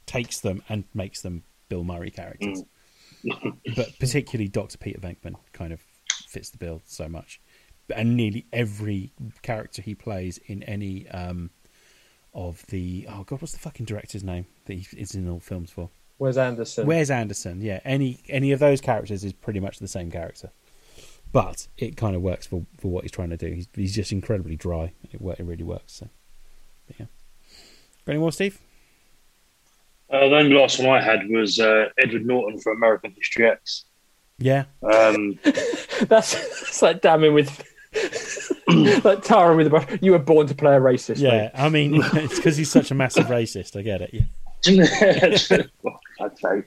takes 0.06 0.40
them 0.40 0.62
and 0.68 0.84
makes 0.94 1.22
them 1.22 1.42
Bill 1.68 1.82
Murray 1.82 2.10
characters. 2.10 2.62
But 3.76 3.98
particularly 3.98 4.48
Doctor 4.48 4.78
Peter 4.78 5.00
Venkman 5.00 5.36
kind 5.52 5.72
of 5.72 5.80
fits 6.26 6.50
the 6.50 6.58
bill 6.58 6.82
so 6.84 7.08
much, 7.08 7.40
and 7.94 8.16
nearly 8.16 8.46
every 8.52 9.12
character 9.42 9.82
he 9.82 9.94
plays 9.94 10.38
in 10.46 10.62
any 10.64 11.08
um, 11.08 11.50
of 12.34 12.66
the 12.66 13.06
oh 13.08 13.24
god, 13.24 13.40
what's 13.40 13.52
the 13.52 13.58
fucking 13.58 13.86
director's 13.86 14.24
name 14.24 14.46
that 14.66 14.74
he 14.74 14.86
is 14.96 15.14
in 15.14 15.28
all 15.28 15.40
films 15.40 15.70
for? 15.70 15.90
Wes 16.18 16.36
Anderson? 16.36 16.86
Wes 16.86 17.10
Anderson? 17.10 17.60
Yeah, 17.60 17.80
any 17.84 18.20
any 18.28 18.52
of 18.52 18.60
those 18.60 18.80
characters 18.80 19.24
is 19.24 19.32
pretty 19.32 19.60
much 19.60 19.78
the 19.78 19.88
same 19.88 20.10
character, 20.10 20.50
but 21.32 21.66
it 21.76 21.96
kind 21.96 22.14
of 22.14 22.22
works 22.22 22.46
for, 22.46 22.64
for 22.78 22.88
what 22.88 23.04
he's 23.04 23.10
trying 23.10 23.30
to 23.30 23.36
do. 23.36 23.46
He's, 23.52 23.68
he's 23.74 23.94
just 23.94 24.12
incredibly 24.12 24.56
dry. 24.56 24.92
It, 25.10 25.20
it 25.20 25.44
really 25.44 25.64
works. 25.64 25.94
So, 25.94 26.08
but 26.86 27.00
yeah. 27.00 27.06
Got 28.06 28.12
any 28.12 28.20
more, 28.20 28.32
Steve? 28.32 28.60
Uh, 30.10 30.28
the 30.28 30.36
only 30.36 30.54
last 30.54 30.78
one 30.78 30.88
I 30.88 31.02
had 31.02 31.28
was 31.28 31.58
uh, 31.58 31.86
Edward 31.98 32.26
Norton 32.26 32.60
for 32.60 32.72
American 32.72 33.12
History 33.16 33.46
X. 33.48 33.84
Yeah, 34.38 34.64
Um, 34.82 35.38
That's, 35.44 36.34
that's 36.34 36.82
like 36.82 37.00
damning 37.00 37.34
with 37.34 37.62
like 39.04 39.22
Tara 39.22 39.54
with 39.54 39.66
the 39.66 39.70
brush. 39.70 39.86
You 40.00 40.12
were 40.12 40.18
born 40.18 40.46
to 40.48 40.54
play 40.54 40.74
a 40.74 40.80
racist. 40.80 41.18
yeah. 41.20 41.30
mate. 41.30 41.50
I 41.54 41.68
mean, 41.68 41.94
it's 42.14 42.36
because 42.36 42.56
he's 42.56 42.70
such 42.70 42.90
a 42.90 42.94
massive 42.94 43.26
racist. 43.26 43.78
I 43.78 43.82
get 43.82 44.02
it. 44.02 44.10
Yeah. 44.12 44.22
do 44.62 44.72
you 44.72 44.78
know, 44.78 45.98
I'd 46.20 46.38
say, 46.38 46.62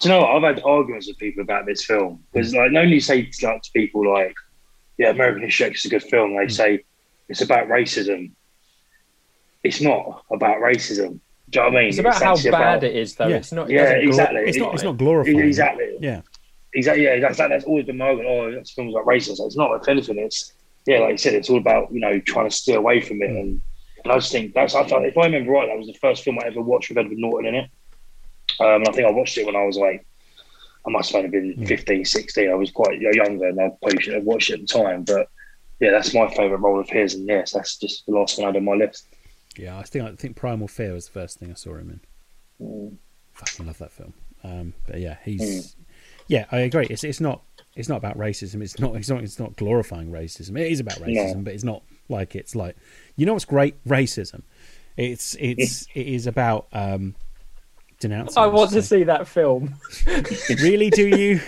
do 0.00 0.08
you 0.08 0.10
know 0.10 0.20
what? 0.20 0.30
I've 0.30 0.56
had 0.56 0.64
arguments 0.64 1.06
with 1.06 1.16
people 1.16 1.42
about 1.42 1.64
this 1.64 1.84
film 1.84 2.22
because, 2.32 2.54
like, 2.54 2.72
not 2.72 2.84
only 2.84 3.00
say 3.00 3.30
like, 3.42 3.62
to 3.62 3.70
people 3.72 4.12
like, 4.12 4.34
"Yeah, 4.98 5.10
American 5.10 5.42
History 5.42 5.66
X 5.66 5.80
is 5.80 5.86
a 5.86 5.88
good 5.88 6.02
film," 6.02 6.36
they 6.36 6.48
say 6.48 6.84
it's 7.28 7.40
about 7.40 7.68
racism. 7.68 8.32
It's 9.62 9.80
not 9.80 10.24
about 10.30 10.58
racism. 10.58 11.20
Do 11.50 11.60
you 11.60 11.64
know 11.64 11.70
what 11.70 11.78
I 11.78 11.80
mean? 11.80 11.88
It's 11.90 11.98
about 11.98 12.22
how 12.22 12.34
bad 12.36 12.46
about- 12.48 12.84
it 12.84 12.96
is, 12.96 13.14
though. 13.14 13.28
Yeah. 13.28 13.36
It's 13.36 13.52
not. 13.52 13.70
it 13.70 13.74
Yeah, 13.74 13.84
doesn't 13.84 13.98
glor- 14.00 14.06
exactly. 14.08 14.40
It's 14.46 14.58
not. 14.58 14.74
It's 14.74 14.82
not 14.82 14.96
glorifying. 14.96 15.40
Exactly. 15.40 15.96
Yeah. 16.00 16.20
Exactly. 16.74 17.04
Yeah, 17.04 17.20
that's 17.20 17.38
that's 17.38 17.64
always 17.64 17.86
been 17.86 17.96
my 17.98 18.06
argument. 18.06 18.28
Oh, 18.30 18.50
this 18.50 18.72
film's 18.72 18.94
about 18.94 19.06
racism. 19.06 19.46
It's 19.46 19.56
not. 19.56 19.80
If 19.80 19.88
anything, 19.88 20.18
it's 20.18 20.52
yeah, 20.86 20.98
like 21.00 21.12
you 21.12 21.18
said, 21.18 21.34
it's 21.34 21.48
all 21.48 21.58
about 21.58 21.92
you 21.92 22.00
know 22.00 22.18
trying 22.20 22.48
to 22.48 22.54
steer 22.54 22.78
away 22.78 23.00
from 23.00 23.22
it. 23.22 23.30
And, 23.30 23.60
and 24.04 24.12
I 24.12 24.16
just 24.16 24.32
think 24.32 24.54
that's. 24.54 24.74
I 24.74 24.86
thought, 24.86 25.04
if 25.06 25.16
I 25.16 25.24
remember 25.26 25.52
right, 25.52 25.68
that 25.68 25.78
was 25.78 25.86
the 25.86 25.94
first 26.00 26.24
film 26.24 26.38
I 26.42 26.46
ever 26.48 26.60
watched 26.60 26.88
with 26.90 26.98
Edward 26.98 27.18
Norton 27.18 27.54
in 27.54 27.54
it. 27.54 27.70
Um, 28.60 28.66
and 28.82 28.88
I 28.88 28.92
think 28.92 29.06
I 29.06 29.10
watched 29.10 29.38
it 29.38 29.46
when 29.46 29.56
I 29.56 29.64
was 29.64 29.76
like, 29.76 30.04
I 30.86 30.90
must 30.90 31.12
have 31.12 31.24
only 31.24 31.30
been 31.54 31.66
15, 31.66 32.04
16. 32.04 32.50
I 32.50 32.54
was 32.54 32.70
quite 32.70 33.00
younger, 33.00 33.46
and 33.48 33.60
I 33.60 33.70
probably 33.82 34.00
should 34.02 34.14
have 34.14 34.24
watched 34.24 34.50
it 34.50 34.54
at 34.54 34.60
the 34.60 34.66
time. 34.66 35.02
But 35.04 35.28
yeah, 35.80 35.90
that's 35.90 36.14
my 36.14 36.28
favourite 36.28 36.60
role 36.60 36.78
of 36.80 36.88
his. 36.88 37.14
And 37.14 37.26
yes, 37.26 37.52
that's 37.52 37.78
just 37.78 38.06
the 38.06 38.12
last 38.12 38.38
one 38.38 38.44
I 38.44 38.48
had 38.48 38.56
on 38.56 38.64
my 38.64 38.74
list. 38.74 39.06
Yeah, 39.58 39.78
I 39.78 39.82
think 39.82 40.04
I 40.04 40.14
think 40.14 40.36
Primal 40.36 40.68
Fear 40.68 40.92
was 40.92 41.06
the 41.06 41.12
first 41.12 41.38
thing 41.38 41.50
I 41.50 41.54
saw 41.54 41.76
him 41.76 41.90
in. 41.90 42.66
Mm. 42.66 42.96
Fucking 43.32 43.66
love 43.66 43.78
that 43.78 43.92
film. 43.92 44.14
Um, 44.44 44.74
but 44.86 45.00
yeah, 45.00 45.16
he's 45.24 45.76
yeah, 46.28 46.46
I 46.50 46.58
agree. 46.58 46.86
It's 46.88 47.04
it's 47.04 47.20
not 47.20 47.42
it's 47.74 47.88
not 47.88 47.96
about 47.96 48.18
racism. 48.18 48.62
It's 48.62 48.78
not 48.78 48.96
it's 48.96 49.08
not 49.08 49.22
it's 49.22 49.38
not 49.38 49.56
glorifying 49.56 50.10
racism. 50.10 50.58
It 50.58 50.72
is 50.72 50.80
about 50.80 50.96
racism, 50.96 51.44
but 51.44 51.54
it's 51.54 51.64
not 51.64 51.82
like 52.08 52.34
it's 52.34 52.54
like 52.54 52.76
you 53.16 53.26
know 53.26 53.32
what's 53.32 53.44
great 53.44 53.82
racism. 53.84 54.42
It's 54.96 55.36
it's 55.38 55.86
it 55.94 56.06
is 56.06 56.26
about 56.26 56.68
um, 56.72 57.14
denouncing. 58.08 58.42
I 58.42 58.46
want 58.46 58.70
to 58.72 58.82
see 58.82 59.04
that 59.04 59.26
film. 59.28 59.74
Really, 60.62 60.90
do 60.90 61.06
you? 61.08 61.36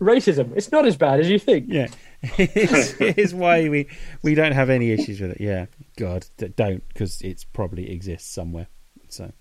Racism. 0.00 0.52
It's 0.56 0.70
not 0.72 0.86
as 0.86 0.96
bad 0.96 1.20
as 1.20 1.28
you 1.30 1.38
think. 1.38 1.66
yeah, 1.68 1.86
it's, 2.22 2.94
it's 3.00 3.32
why 3.32 3.68
we 3.68 3.86
we 4.22 4.34
don't 4.34 4.52
have 4.52 4.70
any 4.70 4.90
issues 4.92 5.20
with 5.20 5.32
it. 5.32 5.40
Yeah, 5.40 5.66
God, 5.96 6.26
don't 6.56 6.86
because 6.88 7.20
it's 7.22 7.44
probably 7.44 7.90
exists 7.90 8.30
somewhere. 8.32 8.66
So. 9.08 9.32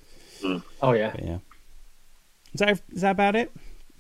Oh 0.82 0.91
yeah. 0.93 1.11
But 1.11 1.26
yeah. 1.26 1.38
Is 2.53 2.59
that 2.59 2.82
is 2.91 3.01
that 3.01 3.11
about 3.11 3.36
it? 3.36 3.51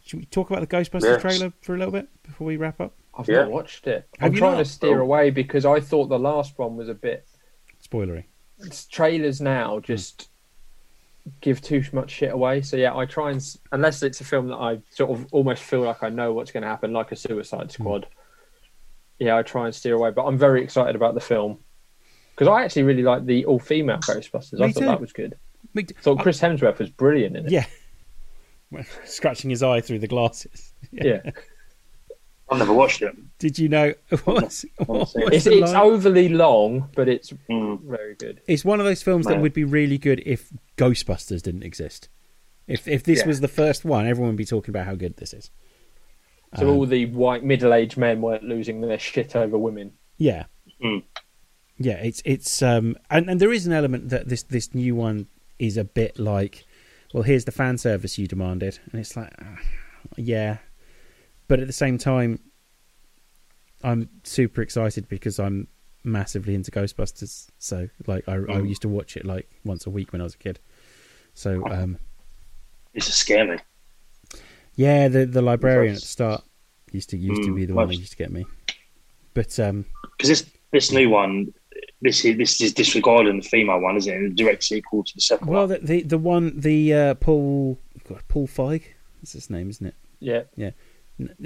Should 0.05 0.19
we 0.19 0.25
talk 0.25 0.49
about 0.51 0.67
the 0.67 0.75
Ghostbusters 0.75 1.03
Yes. 1.03 1.21
trailer 1.21 1.53
for 1.61 1.75
a 1.75 1.77
little 1.77 1.93
bit 1.93 2.07
before 2.23 2.45
we 2.47 2.57
wrap 2.57 2.81
up? 2.81 2.93
I've 3.17 3.27
Yeah. 3.29 3.43
not 3.43 3.51
watched 3.51 3.87
it. 3.87 4.07
Have 4.19 4.31
I'm 4.31 4.37
trying 4.37 4.51
not? 4.53 4.57
to 4.59 4.65
steer 4.65 4.99
Oh. 4.99 5.03
away 5.03 5.29
because 5.29 5.65
I 5.65 5.79
thought 5.79 6.07
the 6.09 6.19
last 6.19 6.57
one 6.59 6.75
was 6.75 6.89
a 6.89 6.93
bit. 6.93 7.25
Spoilery. 7.87 8.25
it's 8.59 8.85
trailers 8.85 9.39
now 9.41 9.79
just 9.79 10.29
give 11.41 11.61
too 11.61 11.83
much 11.93 12.11
shit 12.11 12.31
away. 12.31 12.61
So 12.61 12.77
yeah, 12.77 12.95
I 12.95 13.05
try 13.05 13.31
and 13.31 13.57
unless 13.71 14.03
it's 14.03 14.21
a 14.21 14.23
film 14.23 14.47
that 14.47 14.57
I 14.57 14.79
sort 14.89 15.11
of 15.11 15.27
almost 15.31 15.63
feel 15.63 15.81
like 15.81 16.03
I 16.03 16.09
know 16.09 16.33
what's 16.33 16.51
going 16.51 16.63
to 16.63 16.69
happen, 16.69 16.93
like 16.93 17.11
a 17.11 17.15
Suicide 17.15 17.65
hmm. 17.65 17.83
Squad. 17.83 18.07
Yeah, 19.19 19.37
I 19.37 19.43
try 19.43 19.65
and 19.65 19.75
steer 19.75 19.95
away. 19.95 20.11
But 20.11 20.25
I'm 20.25 20.37
very 20.37 20.63
excited 20.63 20.95
about 20.95 21.13
the 21.13 21.21
film 21.21 21.59
because 22.35 22.47
I 22.47 22.63
actually 22.63 22.83
really 22.83 23.03
like 23.03 23.25
the 23.25 23.45
all-female 23.45 23.99
Ghostbusters. 23.99 24.61
I 24.61 24.71
thought 24.71 24.79
too. 24.79 24.85
that 24.87 25.01
was 25.01 25.13
good. 25.13 25.37
Me- 25.73 25.83
thought 25.83 26.19
Chris 26.19 26.41
Hemsworth 26.41 26.79
was 26.79 26.89
brilliant 26.89 27.37
in 27.37 27.45
it. 27.45 27.51
Yeah. 27.51 27.65
Scratching 29.05 29.49
his 29.49 29.61
eye 29.63 29.81
through 29.81 29.99
the 29.99 30.07
glasses. 30.07 30.71
Yeah, 30.91 31.21
I've 32.49 32.59
never 32.59 32.73
watched 32.73 33.01
it. 33.01 33.15
Did 33.39 33.57
you 33.57 33.69
know 33.69 33.93
what's, 34.25 34.65
what's 34.85 35.13
it's, 35.15 35.47
it's 35.47 35.71
line? 35.71 35.75
overly 35.75 36.29
long, 36.29 36.89
but 36.95 37.07
it's 37.09 37.31
Mm. 37.49 37.81
very 37.83 38.15
good. 38.15 38.41
It's 38.47 38.63
one 38.65 38.79
of 38.79 38.85
those 38.85 39.01
films 39.01 39.25
that 39.27 39.39
would 39.39 39.53
be 39.53 39.63
really 39.63 39.97
good 39.97 40.21
if 40.25 40.49
Ghostbusters 40.77 41.41
didn't 41.41 41.63
exist. 41.63 42.09
If 42.67 42.87
if 42.87 43.03
this 43.03 43.19
Yeah. 43.19 43.27
was 43.27 43.41
the 43.41 43.47
first 43.47 43.83
one, 43.85 44.07
everyone 44.07 44.31
would 44.33 44.37
be 44.37 44.45
talking 44.45 44.71
about 44.71 44.85
how 44.85 44.95
good 44.95 45.17
this 45.17 45.33
is. 45.33 45.49
So 46.57 46.69
Um, 46.69 46.75
all 46.75 46.85
the 46.85 47.05
white 47.07 47.43
middle-aged 47.43 47.97
men 47.97 48.21
weren't 48.21 48.43
losing 48.43 48.81
their 48.81 48.99
shit 48.99 49.35
over 49.35 49.57
women. 49.57 49.93
Yeah. 50.17 50.45
Mm. 50.83 51.03
Yeah, 51.79 51.95
it's 52.03 52.21
it's 52.25 52.61
um 52.61 52.95
and, 53.09 53.29
and 53.29 53.39
there 53.39 53.51
is 53.51 53.65
an 53.65 53.73
element 53.73 54.09
that 54.09 54.29
this 54.29 54.43
this 54.43 54.73
new 54.75 54.95
one 54.95 55.27
is 55.59 55.75
a 55.77 55.83
bit 55.83 56.19
like 56.19 56.65
well 57.13 57.23
here's 57.23 57.45
the 57.45 57.51
fan 57.51 57.77
service 57.77 58.17
you 58.19 58.27
demanded 58.27 58.79
and 58.91 58.99
it's 59.01 59.15
like 59.17 59.33
ah, 59.41 59.57
yeah. 60.17 60.57
But 61.47 61.59
at 61.59 61.67
the 61.67 61.73
same 61.73 61.97
time 61.97 62.39
I'm 63.83 64.09
super 64.23 64.61
excited 64.61 65.07
because 65.09 65.39
I'm 65.39 65.67
massively 66.03 66.55
into 66.55 66.71
Ghostbusters. 66.71 67.47
So 67.59 67.89
like 68.07 68.27
I 68.27 68.35
I 68.35 68.59
Mm. 68.59 68.67
used 68.67 68.81
to 68.83 68.89
watch 68.89 69.17
it 69.17 69.25
like 69.25 69.49
once 69.63 69.85
a 69.85 69.89
week 69.89 70.11
when 70.11 70.21
I 70.21 70.23
was 70.23 70.35
a 70.35 70.37
kid. 70.37 70.59
So 71.33 71.63
um 71.69 71.97
It's 72.93 73.07
just 73.07 73.19
scare 73.19 73.45
me. 73.45 73.57
yeah, 74.75 75.07
the 75.07 75.25
the 75.25 75.41
librarian 75.41 75.95
at 75.95 76.01
the 76.01 76.07
start 76.07 76.43
used 76.91 77.09
to 77.11 77.17
used 77.17 77.43
to 77.43 77.51
Mm, 77.51 77.55
be 77.55 77.65
the 77.65 77.73
one 77.73 77.87
that 77.87 77.95
used 77.95 78.11
to 78.11 78.17
get 78.17 78.31
me. 78.31 78.47
But 79.33 79.59
um 79.59 79.85
because 80.17 80.29
this 80.29 80.45
this 80.71 80.91
new 80.91 81.09
one, 81.09 81.53
this 82.01 82.25
is 82.25 82.37
this 82.37 82.61
is 82.61 82.73
disregarding 82.73 83.37
the 83.37 83.47
female 83.47 83.79
one, 83.79 83.97
isn't 83.97 84.13
it? 84.13 84.25
A 84.25 84.29
direct 84.29 84.63
sequel 84.63 85.03
to 85.03 85.11
the 85.15 85.21
second 85.21 85.47
Well, 85.47 85.67
one. 85.67 85.69
the 85.69 85.79
the, 85.79 86.01
the 86.03 86.17
one 86.17 86.59
the 86.59 86.93
uh, 86.93 87.13
Paul 87.15 87.79
God, 88.07 88.21
Paul 88.27 88.47
Feig, 88.47 88.83
that's 89.21 89.33
his 89.33 89.49
name, 89.49 89.69
isn't 89.69 89.87
it? 89.87 89.95
Yeah, 90.19 90.43
N- 90.57 90.73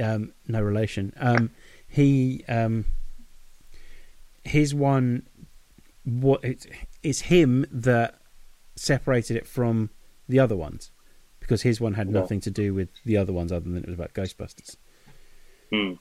Um, 0.02 0.34
no 0.48 0.62
relation. 0.62 1.14
Um, 1.18 1.52
he 1.88 2.44
um, 2.48 2.86
his 4.44 4.74
one 4.74 5.28
what 6.04 6.44
it, 6.44 6.66
it's 7.04 7.22
him 7.22 7.66
that 7.72 8.16
separated 8.76 9.36
it 9.36 9.46
from 9.48 9.90
the 10.30 10.40
other 10.40 10.56
ones 10.56 10.92
because 11.40 11.62
his 11.64 11.80
one 11.82 11.94
had 11.96 12.10
nothing 12.10 12.40
to 12.42 12.52
do 12.52 12.74
with 12.74 12.90
the 13.06 13.18
other 13.18 13.34
ones 13.34 13.52
other 13.52 13.66
than 13.70 13.78
it 13.78 13.86
was 13.86 13.94
about 13.94 14.14
Ghostbusters. 14.14 14.76
Hmm. 15.72 15.94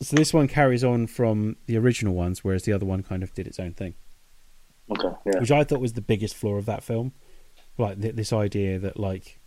So 0.00 0.16
this 0.16 0.34
one 0.34 0.48
carries 0.48 0.84
on 0.84 1.06
from 1.06 1.56
the 1.66 1.78
original 1.78 2.14
ones, 2.14 2.44
whereas 2.44 2.64
the 2.64 2.72
other 2.72 2.84
one 2.84 3.02
kind 3.02 3.22
of 3.22 3.32
did 3.32 3.46
its 3.46 3.58
own 3.58 3.72
thing, 3.72 3.94
Okay, 4.90 5.08
yeah. 5.24 5.40
which 5.40 5.50
I 5.50 5.64
thought 5.64 5.80
was 5.80 5.94
the 5.94 6.02
biggest 6.02 6.34
flaw 6.34 6.56
of 6.56 6.66
that 6.66 6.82
film. 6.84 7.12
Like 7.78 8.00
th- 8.00 8.14
this 8.14 8.32
idea 8.32 8.78
that 8.78 8.98
like 8.98 9.40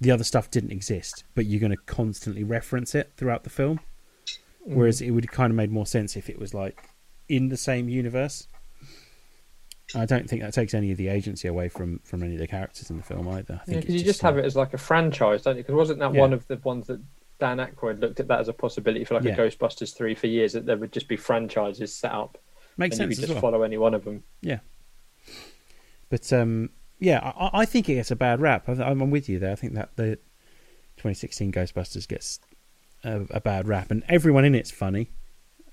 the 0.00 0.10
other 0.10 0.24
stuff 0.24 0.50
didn't 0.50 0.70
exist, 0.72 1.24
but 1.34 1.46
you're 1.46 1.60
going 1.60 1.72
to 1.72 1.82
constantly 1.86 2.44
reference 2.44 2.94
it 2.94 3.12
throughout 3.16 3.44
the 3.44 3.50
film. 3.50 3.80
Whereas 4.64 5.00
it 5.00 5.10
would 5.12 5.30
kind 5.30 5.50
of 5.50 5.56
made 5.56 5.70
more 5.72 5.86
sense 5.86 6.14
if 6.16 6.28
it 6.28 6.38
was 6.38 6.52
like 6.52 6.90
in 7.28 7.48
the 7.48 7.56
same 7.56 7.88
universe. 7.88 8.46
I 9.94 10.04
don't 10.04 10.28
think 10.28 10.42
that 10.42 10.52
takes 10.52 10.74
any 10.74 10.92
of 10.92 10.98
the 10.98 11.08
agency 11.08 11.48
away 11.48 11.70
from 11.70 12.00
from 12.04 12.22
any 12.22 12.34
of 12.34 12.38
the 12.40 12.46
characters 12.46 12.90
in 12.90 12.98
the 12.98 13.02
film 13.02 13.26
either. 13.28 13.54
I 13.54 13.56
Yeah, 13.56 13.64
think 13.64 13.80
because 13.86 13.94
you 13.94 14.04
just 14.04 14.20
have 14.20 14.36
it 14.36 14.44
as 14.44 14.54
like 14.54 14.74
a 14.74 14.78
franchise, 14.78 15.42
don't 15.42 15.56
you? 15.56 15.62
Because 15.62 15.74
wasn't 15.74 16.00
that 16.00 16.12
Yeah. 16.12 16.20
one 16.20 16.34
of 16.34 16.46
the 16.48 16.56
ones 16.58 16.86
that 16.88 17.00
Dan 17.40 17.56
Aykroyd 17.56 18.00
looked 18.00 18.20
at 18.20 18.28
that 18.28 18.40
as 18.40 18.48
a 18.48 18.52
possibility 18.52 19.04
for 19.04 19.14
like 19.14 19.24
Yeah. 19.24 19.32
a 19.32 19.36
Ghostbusters 19.36 19.96
three 19.96 20.14
for 20.14 20.26
years 20.26 20.52
that 20.52 20.66
there 20.66 20.76
would 20.76 20.92
just 20.92 21.08
be 21.08 21.16
franchises 21.16 21.94
set 21.94 22.12
up 22.12 22.36
makes 22.76 22.98
and 22.98 23.10
you 23.10 23.16
could 23.16 23.22
just 23.22 23.32
well. 23.32 23.40
follow 23.40 23.62
any 23.62 23.78
one 23.78 23.94
of 23.94 24.04
them. 24.04 24.22
Yeah. 24.42 24.58
But 26.10 26.30
um, 26.34 26.68
yeah, 26.98 27.32
I, 27.36 27.60
I 27.60 27.64
think 27.64 27.88
it 27.88 27.94
gets 27.94 28.10
a 28.10 28.16
bad 28.16 28.40
rap. 28.40 28.68
I, 28.68 28.72
I'm 28.82 29.10
with 29.10 29.28
you 29.28 29.38
there. 29.38 29.52
I 29.52 29.56
think 29.56 29.74
that 29.74 29.96
the 29.96 30.16
2016 30.96 31.52
Ghostbusters 31.52 32.06
gets 32.08 32.40
a, 33.04 33.22
a 33.30 33.40
bad 33.40 33.68
rap, 33.68 33.90
and 33.90 34.02
everyone 34.08 34.44
in 34.44 34.54
it's 34.54 34.70
funny. 34.70 35.10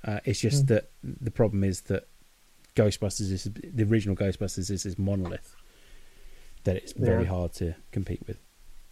Uh, 0.03 0.19
it's 0.26 0.39
just 0.39 0.65
Mm. 0.65 0.67
that 0.67 0.91
the 1.03 1.32
problem 1.32 1.63
is 1.63 1.82
that 1.82 2.07
Ghostbusters 2.76 3.32
is 3.32 3.43
the 3.53 3.84
original 3.84 4.15
Ghostbusters 4.15 4.69
is 4.69 4.84
this 4.84 4.99
monolith 4.99 5.55
that 6.63 6.76
it's 6.76 6.91
very 6.93 7.23
Yeah. 7.23 7.30
hard 7.30 7.53
to 7.53 7.76
compete 7.91 8.21
with. 8.28 8.38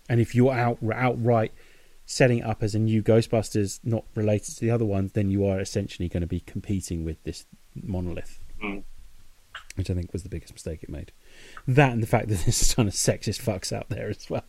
And 0.10 0.20
if 0.20 0.34
you're 0.34 0.54
out 0.54 0.80
outright 0.94 1.52
setting 2.06 2.42
up 2.44 2.64
as 2.64 2.74
a 2.76 2.80
new 2.80 3.02
Ghostbusters, 3.04 3.80
not 3.84 4.06
related 4.16 4.56
to 4.56 4.62
the 4.62 4.72
other 4.72 4.86
ones, 4.86 5.12
then 5.14 5.30
you 5.30 5.46
are 5.46 5.60
essentially 5.60 6.10
going 6.10 6.22
to 6.22 6.28
be 6.28 6.40
competing 6.40 7.04
with 7.06 7.22
this 7.24 7.46
monolith 7.76 8.40
Mm. 8.62 8.84
Which 9.76 9.90
I 9.90 9.94
think 9.94 10.14
was 10.14 10.24
the 10.24 10.30
biggest 10.30 10.54
mistake 10.54 10.84
it 10.84 10.90
made. 10.90 11.12
That 11.68 11.92
and 11.94 12.02
the 12.04 12.08
fact 12.08 12.28
that 12.30 12.40
there's 12.46 12.62
a 12.72 12.76
ton 12.76 12.88
of 12.88 12.94
sexist 12.94 13.42
fucks 13.42 13.72
out 13.72 13.90
there 13.90 14.10
as 14.10 14.30
well, 14.30 14.44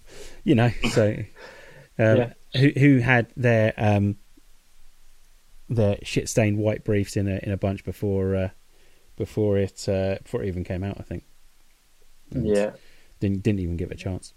you 0.44 0.54
know. 0.54 0.70
So, 0.90 1.16
um, 1.98 2.16
Yeah. 2.16 2.32
who 2.56 2.68
who 2.78 2.98
had 2.98 3.28
their 3.36 3.72
um, 3.76 4.16
their 5.68 5.96
shit 6.02 6.28
stained 6.28 6.58
white 6.58 6.84
briefs 6.84 7.16
in 7.16 7.26
a 7.28 7.38
in 7.42 7.50
a 7.52 7.56
bunch 7.56 7.84
before 7.84 8.34
uh, 8.36 8.48
before 9.16 9.58
it 9.58 9.88
uh, 9.88 10.16
before 10.22 10.42
it 10.42 10.48
even 10.48 10.64
came 10.64 10.84
out, 10.84 10.96
I 10.98 11.02
think. 11.02 11.24
And 12.30 12.46
Yeah, 12.46 12.72
didn't 13.20 13.42
didn't 13.42 13.60
even 13.60 13.76
give 13.76 13.90
it 13.90 13.94
a 13.94 14.02
chance. 14.02 14.34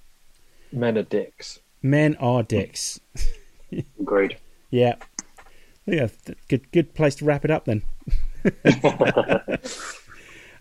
men 0.71 0.97
are 0.97 1.03
dicks. 1.03 1.59
Men 1.81 2.15
are 2.17 2.43
dicks. 2.43 2.99
Agreed. 3.99 4.38
Yeah, 4.69 4.95
yeah. 5.85 6.07
Good 6.47 6.71
good 6.71 6.93
place 6.93 7.15
to 7.15 7.25
wrap 7.25 7.43
it 7.45 7.51
up 7.51 7.65
then. 7.65 7.83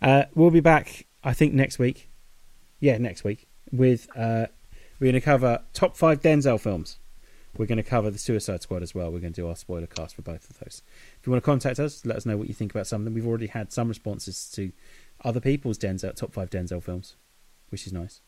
Uh, 0.03 0.25
we'll 0.35 0.51
be 0.51 0.61
back, 0.61 1.07
I 1.25 1.33
think, 1.33 1.55
next 1.55 1.79
week. 1.79 2.11
Yeah, 2.81 2.99
next 2.99 3.25
week 3.25 3.47
with 3.73 4.07
uh, 4.17 4.47
we're 5.01 5.07
going 5.07 5.15
to 5.15 5.21
cover 5.21 5.63
top 5.73 5.97
five 5.97 6.21
Denzel 6.21 6.61
films. 6.61 6.99
We're 7.57 7.67
going 7.67 7.79
to 7.79 7.83
cover 7.83 8.11
the 8.11 8.19
Suicide 8.19 8.61
Squad 8.63 8.83
as 8.83 8.95
well. 8.95 9.11
We're 9.11 9.21
going 9.21 9.33
to 9.33 9.41
do 9.41 9.49
our 9.49 9.57
spoiler 9.57 9.87
cast 9.87 10.15
for 10.15 10.23
both 10.23 10.51
of 10.51 10.59
those. 10.59 10.83
If 11.19 11.27
you 11.27 11.33
want 11.33 11.43
to 11.43 11.47
contact 11.47 11.79
us, 11.81 12.05
let 12.05 12.17
us 12.19 12.27
know 12.27 12.37
what 12.37 12.49
you 12.49 12.55
think 12.55 12.71
about 12.73 12.87
some 12.87 13.01
of 13.01 13.05
them. 13.07 13.15
We've 13.15 13.27
already 13.27 13.47
had 13.47 13.73
some 13.73 13.89
responses 13.89 14.51
to 14.57 14.73
other 15.25 15.41
people's 15.41 15.79
Denzel 15.79 16.15
top 16.15 16.35
five 16.35 16.51
Denzel 16.51 16.83
films, 16.83 17.17
which 17.71 17.87
is 17.87 17.95
nice. 17.95 18.21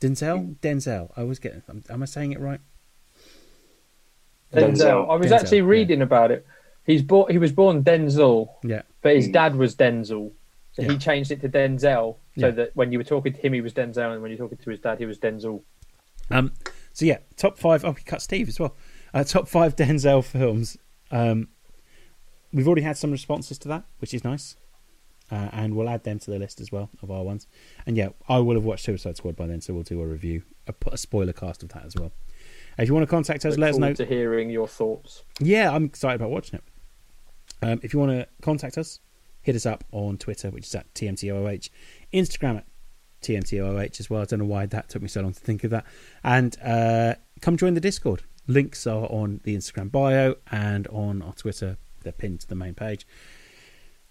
Denzel, 0.00 0.56
Denzel. 0.58 1.10
I 1.16 1.22
always 1.22 1.38
get. 1.38 1.62
Am, 1.68 1.82
am 1.88 2.02
I 2.02 2.06
saying 2.06 2.32
it 2.32 2.40
right? 2.40 2.60
Denzel. 4.52 4.76
Denzel. 4.76 5.10
I 5.10 5.14
was 5.16 5.28
Denzel, 5.30 5.40
actually 5.40 5.58
yeah. 5.58 5.64
reading 5.64 6.02
about 6.02 6.30
it. 6.30 6.46
He's 6.84 7.02
born. 7.02 7.30
He 7.32 7.38
was 7.38 7.52
born 7.52 7.82
Denzel, 7.84 8.48
Yeah, 8.62 8.82
but 9.00 9.14
his 9.16 9.28
Mm. 9.28 9.32
dad 9.32 9.56
was 9.56 9.74
Denzel, 9.76 10.32
so 10.72 10.82
Yeah. 10.82 10.92
he 10.92 10.98
changed 10.98 11.30
it 11.30 11.40
to 11.42 11.48
Denzel, 11.48 12.16
so 12.38 12.46
Yeah. 12.46 12.50
that 12.50 12.76
when 12.76 12.92
you 12.92 12.98
were 12.98 13.04
talking 13.04 13.32
to 13.32 13.40
him, 13.40 13.52
he 13.52 13.60
was 13.60 13.72
Denzel, 13.72 14.12
and 14.12 14.22
when 14.22 14.30
you're 14.30 14.38
talking 14.38 14.58
to 14.58 14.70
his 14.70 14.80
dad, 14.80 14.98
he 14.98 15.06
was 15.06 15.18
Denzel. 15.18 15.62
Um, 16.30 16.52
so 16.92 17.04
yeah, 17.04 17.18
top 17.36 17.58
five. 17.58 17.84
Oh, 17.84 17.90
we 17.92 18.02
cut 18.02 18.22
Steve 18.22 18.48
as 18.48 18.58
well. 18.60 18.74
Uh, 19.12 19.24
top 19.24 19.48
five 19.48 19.76
Denzel 19.76 20.24
films. 20.24 20.78
Um, 21.10 21.48
we've 22.52 22.66
already 22.66 22.82
had 22.82 22.96
some 22.96 23.10
responses 23.10 23.58
to 23.58 23.68
that, 23.68 23.84
which 23.98 24.14
is 24.14 24.24
nice, 24.24 24.56
uh, 25.30 25.50
and 25.52 25.74
we'll 25.76 25.88
add 25.88 26.04
them 26.04 26.18
to 26.20 26.30
the 26.30 26.38
list 26.38 26.60
as 26.60 26.72
well 26.72 26.90
of 27.02 27.10
our 27.10 27.22
ones. 27.22 27.46
And 27.86 27.96
yeah, 27.96 28.10
I 28.28 28.38
will 28.38 28.54
have 28.54 28.64
watched 28.64 28.84
Suicide 28.84 29.16
Squad 29.16 29.36
by 29.36 29.46
then, 29.46 29.60
so 29.60 29.74
we'll 29.74 29.82
do 29.82 30.00
a 30.00 30.06
review, 30.06 30.42
a, 30.66 30.74
a 30.90 30.96
spoiler 30.96 31.32
cast 31.34 31.62
of 31.62 31.70
that 31.70 31.84
as 31.84 31.94
well. 31.96 32.12
If 32.78 32.88
you 32.88 32.94
want 32.94 33.04
to 33.04 33.10
contact 33.10 33.44
us, 33.44 33.52
Look 33.52 33.60
let 33.60 33.70
us 33.74 33.78
know. 33.78 33.92
to 33.92 34.06
hearing 34.06 34.48
your 34.48 34.66
thoughts. 34.66 35.24
Yeah, 35.40 35.70
I'm 35.74 35.84
excited 35.84 36.16
about 36.16 36.30
watching 36.30 36.58
it. 36.58 36.64
Um, 37.64 37.80
if 37.82 37.92
you 37.92 38.00
want 38.00 38.12
to 38.12 38.26
contact 38.40 38.78
us, 38.78 38.98
hit 39.42 39.56
us 39.56 39.66
up 39.66 39.84
on 39.92 40.18
Twitter, 40.18 40.50
which 40.50 40.66
is 40.66 40.74
at 40.74 40.92
TMTOOH, 40.94 41.70
Instagram 42.12 42.58
at 42.58 42.66
TMTOOH 43.22 44.00
as 44.00 44.10
well. 44.10 44.22
I 44.22 44.24
don't 44.24 44.40
know 44.40 44.44
why 44.44 44.66
that 44.66 44.88
took 44.88 45.02
me 45.02 45.08
so 45.08 45.22
long 45.22 45.32
to 45.32 45.40
think 45.40 45.64
of 45.64 45.70
that. 45.70 45.84
And 46.22 46.56
uh, 46.62 47.14
come 47.40 47.56
join 47.56 47.74
the 47.74 47.80
Discord. 47.80 48.22
Links 48.46 48.86
are 48.86 49.06
on 49.06 49.40
the 49.44 49.56
Instagram 49.56 49.90
bio 49.90 50.34
and 50.50 50.86
on 50.88 51.22
our 51.22 51.32
Twitter. 51.32 51.76
They're 52.02 52.12
pinned 52.12 52.40
to 52.40 52.48
the 52.48 52.54
main 52.54 52.74
page. 52.74 53.06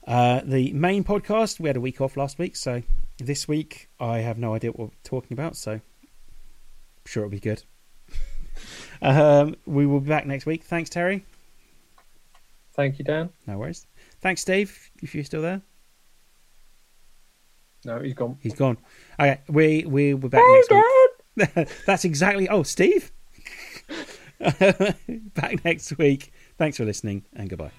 Uh, 0.07 0.41
the 0.43 0.71
main 0.73 1.03
podcast, 1.03 1.59
we 1.59 1.69
had 1.69 1.77
a 1.77 1.81
week 1.81 2.01
off 2.01 2.17
last 2.17 2.39
week, 2.39 2.55
so 2.55 2.81
this 3.17 3.47
week 3.47 3.89
I 3.99 4.19
have 4.19 4.37
no 4.37 4.55
idea 4.55 4.71
what 4.71 4.89
we're 4.89 4.95
talking 5.03 5.33
about, 5.33 5.55
so 5.55 5.73
I'm 5.73 5.81
sure 7.05 7.23
it'll 7.23 7.31
be 7.31 7.39
good. 7.39 7.63
um, 9.01 9.55
we 9.65 9.85
will 9.85 9.99
be 9.99 10.09
back 10.09 10.25
next 10.25 10.45
week. 10.45 10.63
Thanks, 10.63 10.89
Terry. 10.89 11.23
Thank 12.73 12.97
you, 12.97 13.05
Dan. 13.05 13.29
No 13.45 13.57
worries. 13.57 13.85
Thanks, 14.21 14.41
Steve, 14.41 14.91
if 15.01 15.15
you're 15.15 15.23
still 15.23 15.41
there. 15.41 15.61
No, 17.83 17.99
he's 17.99 18.13
gone. 18.13 18.37
He's 18.41 18.53
gone. 18.53 18.77
Okay, 19.19 19.41
we 19.49 19.85
we 19.85 20.13
we're 20.13 20.29
back 20.29 20.43
next 20.47 20.71
week. 20.71 21.67
That's 21.87 22.05
exactly. 22.05 22.47
Oh, 22.47 22.61
Steve. 22.61 23.11
back 24.39 25.65
next 25.65 25.97
week. 25.97 26.31
Thanks 26.57 26.77
for 26.77 26.85
listening, 26.85 27.25
and 27.33 27.49
goodbye. 27.49 27.71